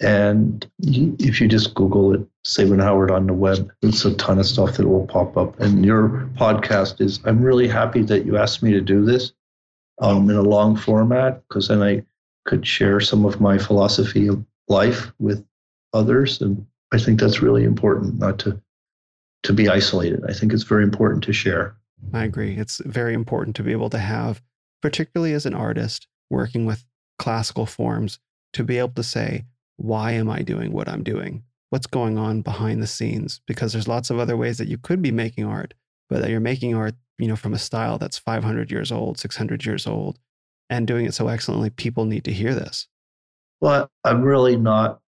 And 0.00 0.66
if 0.78 1.40
you 1.40 1.48
just 1.48 1.74
Google 1.74 2.14
it, 2.14 2.26
Sabin 2.42 2.78
Howard 2.78 3.10
on 3.10 3.26
the 3.26 3.34
web, 3.34 3.70
it's 3.82 4.06
a 4.06 4.14
ton 4.14 4.38
of 4.38 4.46
stuff 4.46 4.78
that 4.78 4.88
will 4.88 5.06
pop 5.06 5.36
up. 5.36 5.60
And 5.60 5.84
your 5.84 6.30
podcast 6.34 7.02
is, 7.02 7.20
I'm 7.26 7.42
really 7.42 7.68
happy 7.68 8.02
that 8.04 8.24
you 8.24 8.38
asked 8.38 8.62
me 8.62 8.72
to 8.72 8.80
do 8.80 9.04
this 9.04 9.32
um, 10.00 10.30
in 10.30 10.36
a 10.36 10.42
long 10.42 10.74
format 10.74 11.42
because 11.46 11.68
then 11.68 11.82
I 11.82 12.02
could 12.46 12.66
share 12.66 13.00
some 13.00 13.24
of 13.24 13.40
my 13.40 13.58
philosophy 13.58 14.26
of 14.26 14.44
life 14.68 15.12
with 15.18 15.44
others. 15.92 16.40
And 16.40 16.66
I 16.92 16.98
think 16.98 17.20
that's 17.20 17.42
really 17.42 17.64
important 17.64 18.18
not 18.18 18.38
to 18.40 18.60
to 19.42 19.52
be 19.52 19.68
isolated. 19.68 20.22
I 20.28 20.32
think 20.32 20.52
it's 20.52 20.64
very 20.64 20.82
important 20.82 21.24
to 21.24 21.32
share. 21.32 21.74
I 22.12 22.24
agree. 22.24 22.56
It's 22.56 22.80
very 22.84 23.14
important 23.14 23.56
to 23.56 23.62
be 23.62 23.72
able 23.72 23.90
to 23.90 23.98
have, 23.98 24.42
particularly 24.82 25.32
as 25.32 25.46
an 25.46 25.54
artist 25.54 26.06
working 26.28 26.66
with 26.66 26.84
classical 27.18 27.66
forms, 27.66 28.18
to 28.52 28.64
be 28.64 28.78
able 28.78 28.90
to 28.90 29.02
say, 29.02 29.44
why 29.76 30.12
am 30.12 30.28
I 30.28 30.42
doing 30.42 30.72
what 30.72 30.88
I'm 30.88 31.02
doing? 31.02 31.42
What's 31.70 31.86
going 31.86 32.18
on 32.18 32.42
behind 32.42 32.82
the 32.82 32.86
scenes? 32.86 33.40
Because 33.46 33.72
there's 33.72 33.88
lots 33.88 34.10
of 34.10 34.18
other 34.18 34.36
ways 34.36 34.58
that 34.58 34.68
you 34.68 34.76
could 34.76 35.00
be 35.00 35.12
making 35.12 35.44
art, 35.44 35.72
but 36.08 36.20
that 36.20 36.30
you're 36.30 36.40
making 36.40 36.74
art, 36.74 36.94
you 37.18 37.28
know, 37.28 37.36
from 37.36 37.54
a 37.54 37.58
style 37.58 37.96
that's 37.96 38.18
500 38.18 38.70
years 38.70 38.90
old, 38.92 39.18
600 39.18 39.64
years 39.64 39.86
old, 39.86 40.18
and 40.70 40.86
doing 40.86 41.04
it 41.04 41.12
so 41.12 41.28
excellently. 41.28 41.68
People 41.68 42.06
need 42.06 42.24
to 42.24 42.32
hear 42.32 42.54
this. 42.54 42.88
Well, 43.60 43.90
I'm 44.04 44.22
really 44.22 44.56
not. 44.56 45.00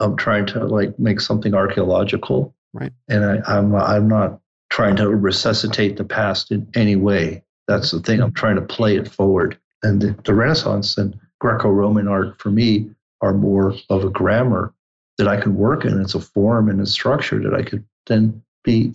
I'm 0.00 0.16
trying 0.16 0.44
to 0.46 0.66
like 0.66 0.98
make 0.98 1.20
something 1.20 1.54
archaeological, 1.54 2.54
Right. 2.76 2.92
And 3.08 3.24
I, 3.24 3.40
I'm 3.46 3.74
I'm 3.74 4.06
not 4.06 4.38
trying 4.68 4.96
to 4.96 5.08
resuscitate 5.08 5.96
the 5.96 6.04
past 6.04 6.52
in 6.52 6.68
any 6.74 6.94
way. 6.94 7.42
That's 7.68 7.90
the 7.90 8.00
thing. 8.00 8.20
I'm 8.20 8.28
mm-hmm. 8.28 8.34
trying 8.34 8.56
to 8.56 8.62
play 8.62 8.96
it 8.96 9.08
forward. 9.08 9.58
And 9.82 10.02
the, 10.02 10.16
the 10.24 10.34
Renaissance 10.34 10.98
and 10.98 11.18
Greco-Roman 11.40 12.06
art 12.06 12.38
for 12.40 12.50
me 12.50 12.90
are 13.22 13.32
more 13.32 13.74
of 13.88 14.04
a 14.04 14.10
grammar 14.10 14.74
that 15.16 15.26
I 15.26 15.40
can 15.40 15.56
work 15.56 15.86
in. 15.86 16.00
It's 16.00 16.14
a 16.14 16.20
form 16.20 16.68
and 16.68 16.80
a 16.80 16.86
structure 16.86 17.42
that 17.42 17.54
I 17.54 17.62
could 17.62 17.82
then 18.06 18.42
be 18.62 18.92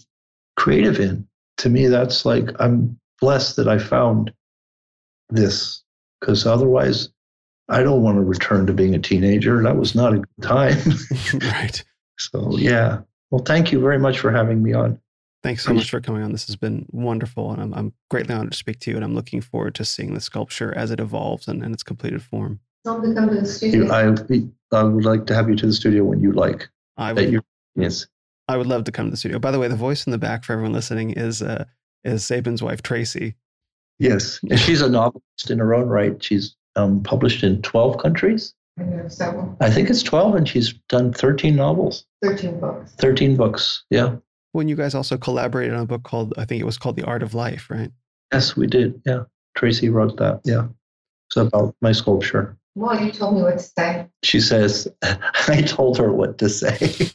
creative 0.57 0.99
in. 0.99 1.27
To 1.57 1.69
me, 1.69 1.87
that's 1.87 2.23
like 2.23 2.49
I'm 2.59 2.99
blessed 3.19 3.55
that 3.55 3.67
I 3.67 3.79
found 3.79 4.31
this 5.29 5.81
because 6.21 6.45
otherwise 6.45 7.09
I 7.67 7.83
don't 7.83 8.01
want 8.01 8.17
to 8.17 8.21
return 8.21 8.67
to 8.67 8.73
being 8.73 8.95
a 8.95 8.99
teenager. 8.99 9.61
That 9.63 9.75
was 9.75 9.95
not 9.95 10.13
a 10.13 10.17
good 10.17 10.41
time. 10.41 10.77
right. 11.41 11.83
so, 12.17 12.57
yeah. 12.57 13.01
Well, 13.29 13.43
thank 13.43 13.71
you 13.71 13.79
very 13.81 13.99
much 13.99 14.19
for 14.19 14.31
having 14.31 14.63
me 14.63 14.73
on. 14.73 14.99
Thanks 15.43 15.63
so 15.63 15.73
much 15.73 15.89
for 15.89 15.99
coming 15.99 16.21
on. 16.21 16.31
This 16.31 16.45
has 16.45 16.55
been 16.55 16.85
wonderful, 16.91 17.51
and 17.51 17.61
I'm, 17.61 17.73
I'm 17.73 17.93
greatly 18.11 18.35
honored 18.35 18.51
to 18.51 18.57
speak 18.57 18.79
to 18.81 18.91
you. 18.91 18.95
And 18.95 19.03
I'm 19.03 19.15
looking 19.15 19.41
forward 19.41 19.73
to 19.75 19.85
seeing 19.85 20.13
the 20.13 20.21
sculpture 20.21 20.71
as 20.77 20.91
it 20.91 20.99
evolves 20.99 21.47
and 21.47 21.63
in 21.63 21.73
its 21.73 21.81
completed 21.81 22.21
form. 22.21 22.59
Don't 22.83 23.01
become 23.01 23.29
to 23.29 23.35
the 23.35 23.47
studio. 23.47 23.85
You, 23.85 23.91
I, 23.91 24.77
I 24.77 24.83
would 24.83 25.05
like 25.05 25.25
to 25.27 25.35
have 25.35 25.49
you 25.49 25.55
to 25.55 25.65
the 25.65 25.73
studio 25.73 26.03
when 26.03 26.19
you 26.19 26.31
like. 26.31 26.69
I 26.97 27.13
would, 27.13 27.31
you, 27.31 27.41
yes. 27.75 28.05
I 28.47 28.57
would 28.57 28.67
love 28.67 28.83
to 28.83 28.91
come 28.91 29.07
to 29.07 29.11
the 29.11 29.17
studio. 29.17 29.39
By 29.39 29.51
the 29.51 29.59
way, 29.59 29.67
the 29.67 29.75
voice 29.75 30.05
in 30.05 30.11
the 30.11 30.17
back 30.17 30.43
for 30.43 30.53
everyone 30.53 30.73
listening 30.73 31.11
is 31.11 31.41
uh, 31.41 31.65
is 32.03 32.23
Sabin's 32.23 32.61
wife 32.61 32.83
Traci. 32.83 33.35
Yes. 34.01 34.39
And 34.49 34.59
she's 34.59 34.81
a 34.81 34.89
novelist 34.89 35.51
in 35.51 35.59
her 35.59 35.75
own 35.75 35.87
right. 35.87 36.21
She's 36.23 36.55
um, 36.75 37.03
published 37.03 37.43
in 37.43 37.61
12 37.61 37.99
countries. 37.99 38.55
I 38.79 38.83
know 38.83 39.07
several, 39.07 39.55
I 39.59 39.69
think 39.69 39.91
it's 39.91 40.01
12, 40.01 40.33
and 40.33 40.49
she's 40.49 40.73
done 40.89 41.13
13 41.13 41.55
novels, 41.55 42.05
13 42.23 42.59
books. 42.59 42.93
13 42.97 43.35
books. 43.35 43.83
Yeah. 43.91 44.15
When 44.53 44.67
you 44.67 44.75
guys 44.75 44.95
also 44.95 45.17
collaborated 45.17 45.75
on 45.75 45.83
a 45.83 45.85
book 45.85 46.03
called, 46.03 46.33
I 46.37 46.45
think 46.45 46.61
it 46.61 46.65
was 46.65 46.79
called 46.79 46.95
The 46.95 47.03
Art 47.03 47.21
of 47.21 47.35
Life, 47.35 47.69
right? 47.69 47.91
Yes, 48.33 48.55
we 48.55 48.65
did. 48.65 48.99
Yeah. 49.05 49.23
Traci 49.55 49.91
wrote 49.91 50.17
that. 50.17 50.41
Yeah. 50.45 50.67
It's 51.29 51.37
about 51.37 51.75
my 51.81 51.91
sculpture. 51.91 52.57
Well, 52.73 52.99
you 52.99 53.11
told 53.11 53.35
me 53.35 53.43
what 53.43 53.59
to 53.59 53.63
say. 53.77 54.07
She 54.23 54.39
says, 54.39 54.87
I 55.03 55.61
told 55.61 55.97
her 55.99 56.11
what 56.11 56.39
to 56.39 56.49
say. 56.49 56.77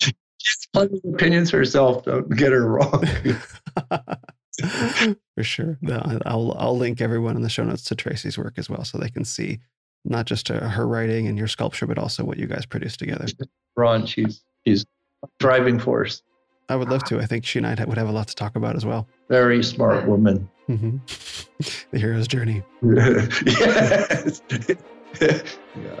She's 0.00 0.66
got 0.74 0.88
her 0.90 1.10
opinions 1.12 1.50
herself. 1.50 2.04
Don't 2.04 2.34
get 2.34 2.52
her 2.52 2.66
wrong. 2.66 3.04
For 5.36 5.42
sure. 5.42 5.78
I'll 6.24 6.56
I'll 6.58 6.76
link 6.76 7.00
everyone 7.00 7.36
in 7.36 7.42
the 7.42 7.48
show 7.48 7.64
notes 7.64 7.84
to 7.84 7.94
Traci's 7.96 8.38
work 8.38 8.54
as 8.58 8.68
well, 8.68 8.84
so 8.84 8.98
they 8.98 9.08
can 9.08 9.24
see 9.24 9.60
not 10.04 10.26
just 10.26 10.50
uh, 10.50 10.68
her 10.68 10.86
writing 10.86 11.26
and 11.26 11.36
your 11.38 11.48
sculpture, 11.48 11.86
but 11.86 11.98
also 11.98 12.24
what 12.24 12.38
you 12.38 12.46
guys 12.46 12.66
produce 12.66 12.96
together. 12.96 13.26
Ron, 13.76 14.06
she's 14.06 14.42
she's 14.66 14.84
a 15.24 15.28
driving 15.38 15.78
force. 15.78 16.22
I 16.68 16.76
would 16.76 16.88
love 16.88 17.02
to. 17.04 17.18
I 17.18 17.26
think 17.26 17.44
she 17.44 17.58
and 17.58 17.66
I 17.66 17.84
would 17.84 17.98
have 17.98 18.08
a 18.08 18.12
lot 18.12 18.28
to 18.28 18.34
talk 18.34 18.54
about 18.54 18.76
as 18.76 18.86
well. 18.86 19.08
Very 19.28 19.62
smart 19.62 20.06
woman. 20.06 20.48
hmm 20.66 20.98
the 21.90 21.98
hero's 21.98 22.28
journey. 22.28 22.62
yes. 22.82 24.40
yeah. 25.20 26.00